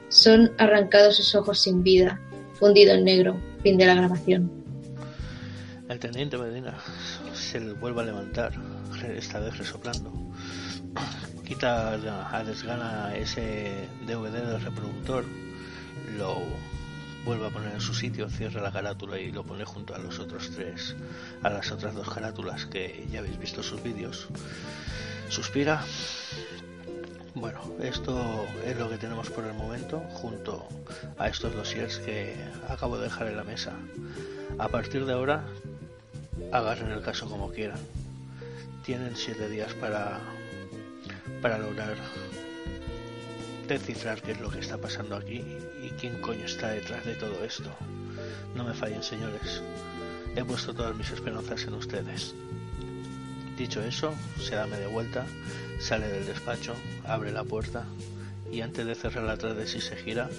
son 0.09 0.51
arrancados 0.59 1.17
sus 1.17 1.33
ojos 1.33 1.59
sin 1.61 1.81
vida. 1.81 2.21
fundido 2.59 2.93
en 2.95 3.03
negro. 3.03 3.37
Fin 3.61 3.77
de 3.77 3.85
la 3.85 3.93
grabación. 3.93 4.51
El 5.89 5.99
teniente 5.99 6.39
Medina 6.39 6.75
se 7.33 7.59
vuelve 7.73 8.01
a 8.01 8.05
levantar, 8.05 8.51
esta 9.15 9.39
vez 9.39 9.55
resoplando. 9.57 10.11
Quita 11.47 11.93
a 11.93 12.43
desgana 12.43 13.15
ese 13.15 13.71
DVD 14.07 14.41
del 14.41 14.61
reproductor, 14.61 15.23
lo 16.17 16.41
vuelve 17.27 17.47
a 17.47 17.49
poner 17.49 17.73
en 17.73 17.81
su 17.81 17.93
sitio, 17.93 18.29
cierra 18.29 18.61
la 18.61 18.71
carátula 18.71 19.19
y 19.19 19.33
lo 19.33 19.43
pone 19.43 19.65
junto 19.65 19.93
a 19.93 19.97
los 19.97 20.17
otros 20.17 20.49
tres, 20.55 20.95
a 21.43 21.49
las 21.49 21.69
otras 21.73 21.93
dos 21.93 22.09
carátulas 22.09 22.65
que 22.67 23.05
ya 23.11 23.19
habéis 23.19 23.37
visto 23.37 23.61
sus 23.61 23.83
vídeos. 23.83 24.29
Suspira. 25.27 25.83
Bueno, 27.35 27.59
esto 27.81 28.45
es 28.65 28.77
lo 28.77 28.89
que 28.89 28.97
tenemos 28.97 29.29
por 29.29 29.43
el 29.43 29.53
momento 29.53 29.99
junto 30.13 30.69
a 31.17 31.27
estos 31.27 31.53
dossiers 31.53 31.97
que 31.99 32.33
acabo 32.69 32.97
de 32.97 33.03
dejar 33.03 33.27
en 33.27 33.35
la 33.35 33.43
mesa. 33.43 33.73
A 34.57 34.69
partir 34.69 35.05
de 35.05 35.11
ahora 35.11 35.43
agarren 36.53 36.91
el 36.91 37.01
caso 37.01 37.27
como 37.27 37.51
quieran. 37.51 37.79
Tienen 38.85 39.17
siete 39.17 39.49
días 39.49 39.73
para, 39.73 40.21
para 41.41 41.57
lograr 41.57 41.97
descifrar 43.67 44.21
qué 44.21 44.31
es 44.31 44.39
lo 44.39 44.49
que 44.49 44.59
está 44.59 44.77
pasando 44.77 45.17
aquí 45.17 45.43
quién 45.99 46.21
coño 46.21 46.45
está 46.45 46.69
detrás 46.69 47.05
de 47.05 47.15
todo 47.15 47.43
esto. 47.43 47.69
No 48.55 48.63
me 48.63 48.73
fallen, 48.73 49.03
señores. 49.03 49.61
He 50.35 50.43
puesto 50.43 50.73
todas 50.73 50.95
mis 50.95 51.11
esperanzas 51.11 51.63
en 51.63 51.73
ustedes. 51.73 52.35
Dicho 53.57 53.81
eso, 53.81 54.13
se 54.39 54.55
da 54.55 54.67
media 54.67 54.87
vuelta, 54.87 55.25
sale 55.79 56.07
del 56.07 56.27
despacho, 56.27 56.75
abre 57.05 57.31
la 57.31 57.43
puerta 57.43 57.85
y 58.51 58.61
antes 58.61 58.85
de 58.85 58.95
cerrarla 58.95 59.33
atrás 59.33 59.55
de 59.55 59.67
sí 59.67 59.81
se 59.81 59.95
gira 59.95 60.29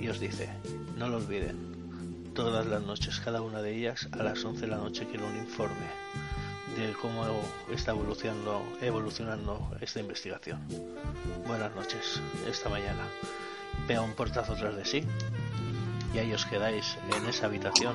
y 0.00 0.08
os 0.08 0.18
dice, 0.18 0.48
no 0.96 1.08
lo 1.08 1.18
olviden, 1.18 2.32
todas 2.34 2.66
las 2.66 2.82
noches, 2.82 3.20
cada 3.20 3.40
una 3.42 3.62
de 3.62 3.76
ellas, 3.76 4.08
a 4.12 4.22
las 4.22 4.44
11 4.44 4.62
de 4.62 4.66
la 4.66 4.78
noche 4.78 5.06
quiero 5.08 5.26
un 5.26 5.36
informe 5.36 5.86
de 6.76 6.92
cómo 6.94 7.24
está 7.72 7.92
evolucionando, 7.92 8.64
evolucionando 8.80 9.70
esta 9.80 10.00
investigación. 10.00 10.60
Buenas 11.46 11.74
noches, 11.74 12.20
esta 12.48 12.68
mañana. 12.68 13.06
Pega 13.86 14.02
un 14.02 14.14
portazo 14.14 14.54
tras 14.54 14.76
de 14.76 14.84
sí. 14.84 15.04
Y 16.14 16.18
ahí 16.18 16.32
os 16.32 16.46
quedáis 16.46 16.96
en 17.16 17.26
esa 17.28 17.46
habitación 17.46 17.94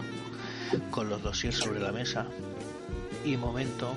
con 0.92 1.10
los 1.10 1.22
dosiers 1.22 1.58
sobre 1.58 1.80
la 1.80 1.92
mesa. 1.92 2.26
Y 3.24 3.38
momento 3.38 3.96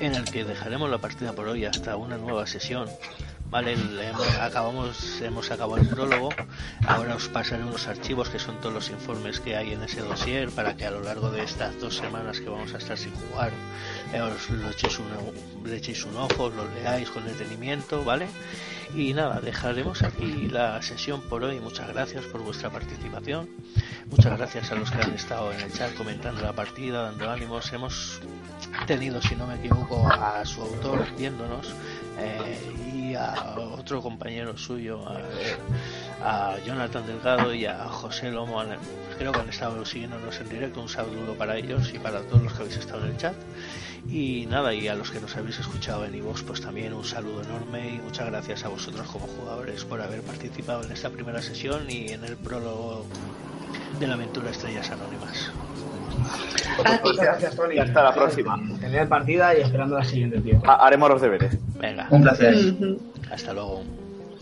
en 0.00 0.14
el 0.14 0.24
que 0.24 0.44
dejaremos 0.44 0.90
la 0.90 0.98
partida 0.98 1.32
por 1.32 1.48
hoy 1.48 1.64
hasta 1.64 1.96
una 1.96 2.18
nueva 2.18 2.46
sesión. 2.46 2.88
Vale, 3.50 3.72
hemos, 3.72 4.28
acabamos, 4.38 5.20
hemos 5.22 5.50
acabado 5.50 5.80
el 5.80 5.88
prólogo. 5.88 6.28
Ahora 6.86 7.14
os 7.14 7.28
pasaré 7.28 7.64
unos 7.64 7.88
archivos 7.88 8.28
que 8.28 8.38
son 8.38 8.60
todos 8.60 8.74
los 8.74 8.90
informes 8.90 9.40
que 9.40 9.56
hay 9.56 9.72
en 9.72 9.82
ese 9.82 10.02
dossier 10.02 10.50
para 10.50 10.76
que 10.76 10.84
a 10.84 10.90
lo 10.90 11.00
largo 11.00 11.30
de 11.30 11.42
estas 11.42 11.80
dos 11.80 11.96
semanas 11.96 12.40
que 12.40 12.50
vamos 12.50 12.74
a 12.74 12.78
estar 12.78 12.98
sin 12.98 13.12
jugar 13.14 13.52
eh, 14.12 14.20
os 14.20 14.50
lo 14.50 14.70
echéis, 14.70 15.00
le 15.64 15.76
echéis 15.76 16.04
un 16.04 16.16
ojo, 16.16 16.50
lo 16.50 16.64
leáis 16.74 17.10
con 17.10 17.24
detenimiento, 17.24 18.04
¿vale? 18.04 18.26
Y 18.94 19.12
nada, 19.12 19.40
dejaremos 19.40 20.02
aquí 20.02 20.48
la 20.48 20.80
sesión 20.80 21.20
por 21.20 21.44
hoy. 21.44 21.60
Muchas 21.60 21.88
gracias 21.88 22.24
por 22.26 22.42
vuestra 22.42 22.70
participación. 22.70 23.48
Muchas 24.10 24.36
gracias 24.38 24.72
a 24.72 24.76
los 24.76 24.90
que 24.90 25.02
han 25.02 25.12
estado 25.12 25.52
en 25.52 25.60
el 25.60 25.72
chat 25.72 25.94
comentando 25.94 26.40
la 26.40 26.54
partida, 26.54 27.02
dando 27.02 27.30
ánimos. 27.30 27.70
Hemos 27.72 28.20
tenido, 28.86 29.20
si 29.20 29.36
no 29.36 29.46
me 29.46 29.56
equivoco, 29.56 30.08
a 30.10 30.44
su 30.46 30.62
autor 30.62 31.06
viéndonos 31.16 31.74
eh, 32.18 32.58
y 32.90 33.14
a 33.14 33.34
otro 33.56 34.00
compañero 34.00 34.56
suyo, 34.56 35.04
a, 36.22 36.56
Jonathan 36.64 37.06
Delgado 37.06 37.52
y 37.52 37.66
a 37.66 37.88
José 37.88 38.30
Lomo. 38.30 38.62
Creo 39.18 39.32
que 39.32 39.40
han 39.40 39.48
estado 39.50 39.84
siguiéndonos 39.84 40.40
en 40.40 40.48
directo. 40.48 40.80
Un 40.80 40.88
saludo 40.88 41.34
para 41.34 41.56
ellos 41.58 41.92
y 41.94 41.98
para 41.98 42.22
todos 42.22 42.42
los 42.42 42.52
que 42.54 42.62
habéis 42.62 42.78
estado 42.78 43.04
en 43.04 43.10
el 43.10 43.16
chat. 43.18 43.34
Y 44.08 44.46
nada, 44.46 44.72
y 44.72 44.88
a 44.88 44.94
los 44.94 45.10
que 45.10 45.20
nos 45.20 45.36
habéis 45.36 45.58
escuchado 45.58 46.04
en 46.04 46.14
iVoox, 46.14 46.42
pues 46.42 46.60
también 46.60 46.94
un 46.94 47.04
saludo 47.04 47.42
enorme 47.42 47.88
y 47.88 47.98
muchas 47.98 48.26
gracias 48.26 48.64
a 48.64 48.68
vosotros 48.68 49.06
como 49.08 49.26
jugadores 49.26 49.84
por 49.84 50.00
haber 50.00 50.22
participado 50.22 50.82
en 50.84 50.92
esta 50.92 51.10
primera 51.10 51.42
sesión 51.42 51.90
y 51.90 52.08
en 52.08 52.24
el 52.24 52.36
prólogo 52.36 53.04
de 53.98 54.06
la 54.06 54.14
aventura 54.14 54.50
Estrellas 54.50 54.90
Anónimas. 54.90 55.50
Gracias, 57.18 57.56
Tony. 57.56 57.76
Y 57.76 57.78
hasta 57.78 58.02
la 58.02 58.14
próxima. 58.14 58.60
Tener 58.80 59.08
partida 59.08 59.56
y 59.56 59.62
esperando 59.62 59.98
la 59.98 60.04
siguiente, 60.04 60.40
tío. 60.40 60.60
haremos 60.64 61.10
los 61.10 61.20
deberes. 61.20 61.56
Venga. 61.78 62.06
Un 62.10 62.22
placer. 62.22 62.56
Hasta 63.30 63.52
luego. 63.52 63.82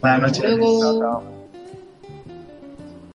Buenas 0.00 0.20
noches. 0.20 0.58
Chao, 0.58 1.00
chao. 1.00 1.35